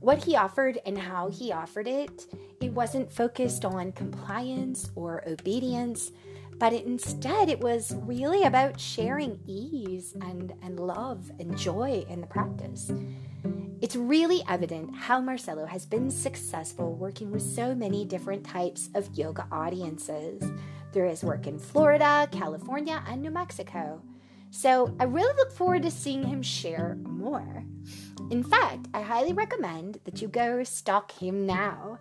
what 0.00 0.24
he 0.24 0.36
offered 0.36 0.78
and 0.86 0.96
how 0.96 1.28
he 1.28 1.52
offered 1.52 1.86
it, 1.86 2.26
it 2.60 2.72
wasn't 2.72 3.12
focused 3.12 3.64
on 3.64 3.92
compliance 3.92 4.90
or 4.94 5.22
obedience, 5.28 6.12
but 6.58 6.72
it, 6.72 6.86
instead 6.86 7.48
it 7.48 7.60
was 7.60 7.94
really 8.02 8.44
about 8.44 8.80
sharing 8.80 9.38
ease 9.46 10.14
and, 10.22 10.54
and 10.62 10.80
love 10.80 11.30
and 11.38 11.56
joy 11.56 12.04
in 12.08 12.20
the 12.20 12.26
practice. 12.26 12.90
It's 13.80 13.94
really 13.94 14.42
evident 14.48 14.96
how 14.96 15.20
Marcelo 15.20 15.66
has 15.66 15.86
been 15.86 16.10
successful 16.10 16.94
working 16.94 17.30
with 17.30 17.42
so 17.42 17.74
many 17.74 18.04
different 18.04 18.44
types 18.44 18.90
of 18.94 19.16
yoga 19.16 19.46
audiences 19.52 20.42
through 20.92 21.08
his 21.08 21.24
work 21.24 21.46
in 21.46 21.58
Florida, 21.58 22.28
California, 22.30 23.02
and 23.06 23.22
New 23.22 23.30
Mexico. 23.30 24.02
So 24.50 24.94
I 24.98 25.04
really 25.04 25.34
look 25.36 25.52
forward 25.52 25.82
to 25.82 25.90
seeing 25.90 26.24
him 26.24 26.42
share 26.42 26.96
more. 27.02 27.64
In 28.30 28.42
fact, 28.42 28.88
I 28.94 29.02
highly 29.02 29.32
recommend 29.32 30.00
that 30.04 30.22
you 30.22 30.28
go 30.28 30.62
stalk 30.64 31.12
him 31.12 31.46
now 31.46 31.98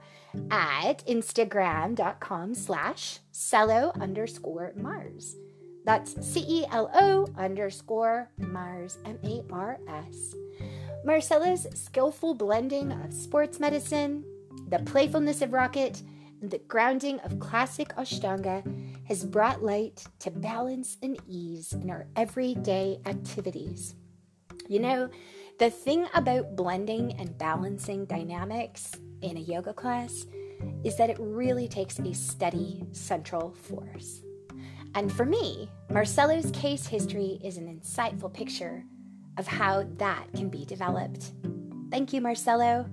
at 0.51 1.05
instagram.com 1.07 2.53
slash 2.55 3.19
celo 3.33 3.99
underscore 3.99 4.73
Mars. 4.75 5.35
That's 5.85 6.25
C 6.25 6.43
E 6.47 6.65
L 6.71 6.89
O 6.93 7.27
underscore 7.37 8.29
Mars, 8.37 8.97
M 9.05 9.19
A 9.23 9.43
R 9.51 9.79
S. 9.87 10.35
Marcelo's 11.05 11.67
skillful 11.73 12.33
blending 12.33 12.91
of 12.91 13.13
sports 13.13 13.59
medicine, 13.59 14.25
the 14.67 14.79
playfulness 14.79 15.41
of 15.41 15.53
rocket, 15.53 16.01
and 16.41 16.51
the 16.51 16.59
grounding 16.59 17.19
of 17.21 17.39
classic 17.39 17.89
Ashtanga 17.95 18.63
has 19.07 19.25
brought 19.25 19.63
light 19.63 20.05
to 20.19 20.31
balance 20.31 20.97
and 21.01 21.17
ease 21.27 21.73
in 21.73 21.89
our 21.89 22.07
everyday 22.15 22.99
activities. 23.05 23.95
You 24.67 24.79
know, 24.79 25.09
the 25.59 25.69
thing 25.69 26.07
about 26.13 26.55
blending 26.55 27.13
and 27.19 27.37
balancing 27.37 28.05
dynamics 28.05 28.91
in 29.21 29.37
a 29.37 29.41
yoga 29.41 29.73
class 29.73 30.25
is 30.83 30.97
that 30.97 31.09
it 31.09 31.17
really 31.19 31.67
takes 31.67 31.99
a 31.99 32.13
steady 32.13 32.83
central 32.91 33.53
force. 33.53 34.21
And 34.95 35.11
for 35.11 35.25
me, 35.25 35.69
Marcelo's 35.89 36.51
case 36.51 36.87
history 36.87 37.39
is 37.43 37.57
an 37.57 37.67
insightful 37.67 38.33
picture 38.33 38.83
of 39.37 39.47
how 39.47 39.87
that 39.97 40.27
can 40.33 40.49
be 40.49 40.65
developed. 40.65 41.31
Thank 41.91 42.13
you, 42.13 42.21
Marcelo. 42.21 42.89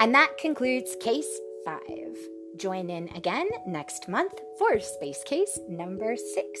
And 0.00 0.14
that 0.14 0.38
concludes 0.38 0.96
case 1.00 1.40
five. 1.64 2.16
Join 2.56 2.88
in 2.88 3.08
again 3.16 3.48
next 3.66 4.08
month 4.08 4.32
for 4.58 4.78
Space 4.78 5.22
Case 5.24 5.58
number 5.68 6.16
six. 6.16 6.60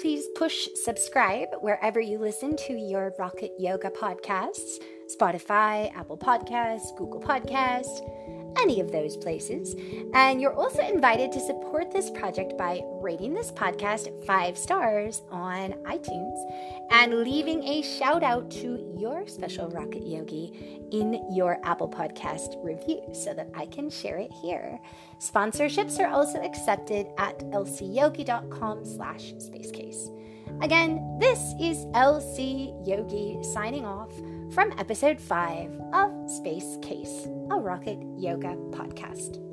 Please 0.00 0.26
push 0.34 0.68
subscribe 0.74 1.48
wherever 1.60 2.00
you 2.00 2.18
listen 2.18 2.56
to 2.56 2.72
your 2.72 3.12
Rocket 3.18 3.52
Yoga 3.58 3.90
podcasts 3.90 4.80
Spotify, 5.08 5.94
Apple 5.94 6.18
Podcasts, 6.18 6.96
Google 6.96 7.20
Podcasts 7.20 8.00
any 8.58 8.80
of 8.80 8.92
those 8.92 9.16
places. 9.16 9.74
And 10.14 10.40
you're 10.40 10.54
also 10.54 10.82
invited 10.82 11.32
to 11.32 11.40
support 11.40 11.90
this 11.90 12.10
project 12.10 12.56
by 12.56 12.80
rating 13.00 13.34
this 13.34 13.50
podcast 13.50 14.08
five 14.26 14.56
stars 14.56 15.22
on 15.30 15.72
iTunes 15.84 16.42
and 16.90 17.22
leaving 17.24 17.62
a 17.64 17.82
shout 17.82 18.22
out 18.22 18.50
to 18.50 18.94
your 18.98 19.26
special 19.26 19.68
Rocket 19.68 20.06
Yogi 20.06 20.80
in 20.92 21.26
your 21.32 21.58
Apple 21.64 21.88
Podcast 21.88 22.62
review 22.64 23.02
so 23.12 23.34
that 23.34 23.48
I 23.54 23.66
can 23.66 23.90
share 23.90 24.18
it 24.18 24.32
here. 24.42 24.78
Sponsorships 25.18 25.98
are 25.98 26.08
also 26.08 26.40
accepted 26.42 27.06
at 27.18 27.38
lcyogi.com 27.50 28.84
slash 28.84 29.32
spacecase. 29.34 30.10
Again, 30.60 31.18
this 31.18 31.54
is 31.58 31.86
LC 31.86 32.86
Yogi 32.86 33.38
signing 33.42 33.84
off 33.84 34.12
from 34.52 34.70
episode 34.78 35.18
5 35.18 35.80
of 35.94 36.30
Space 36.30 36.76
Case, 36.82 37.26
a 37.50 37.56
Rocket 37.58 37.98
Yoga 38.18 38.54
podcast. 38.70 39.51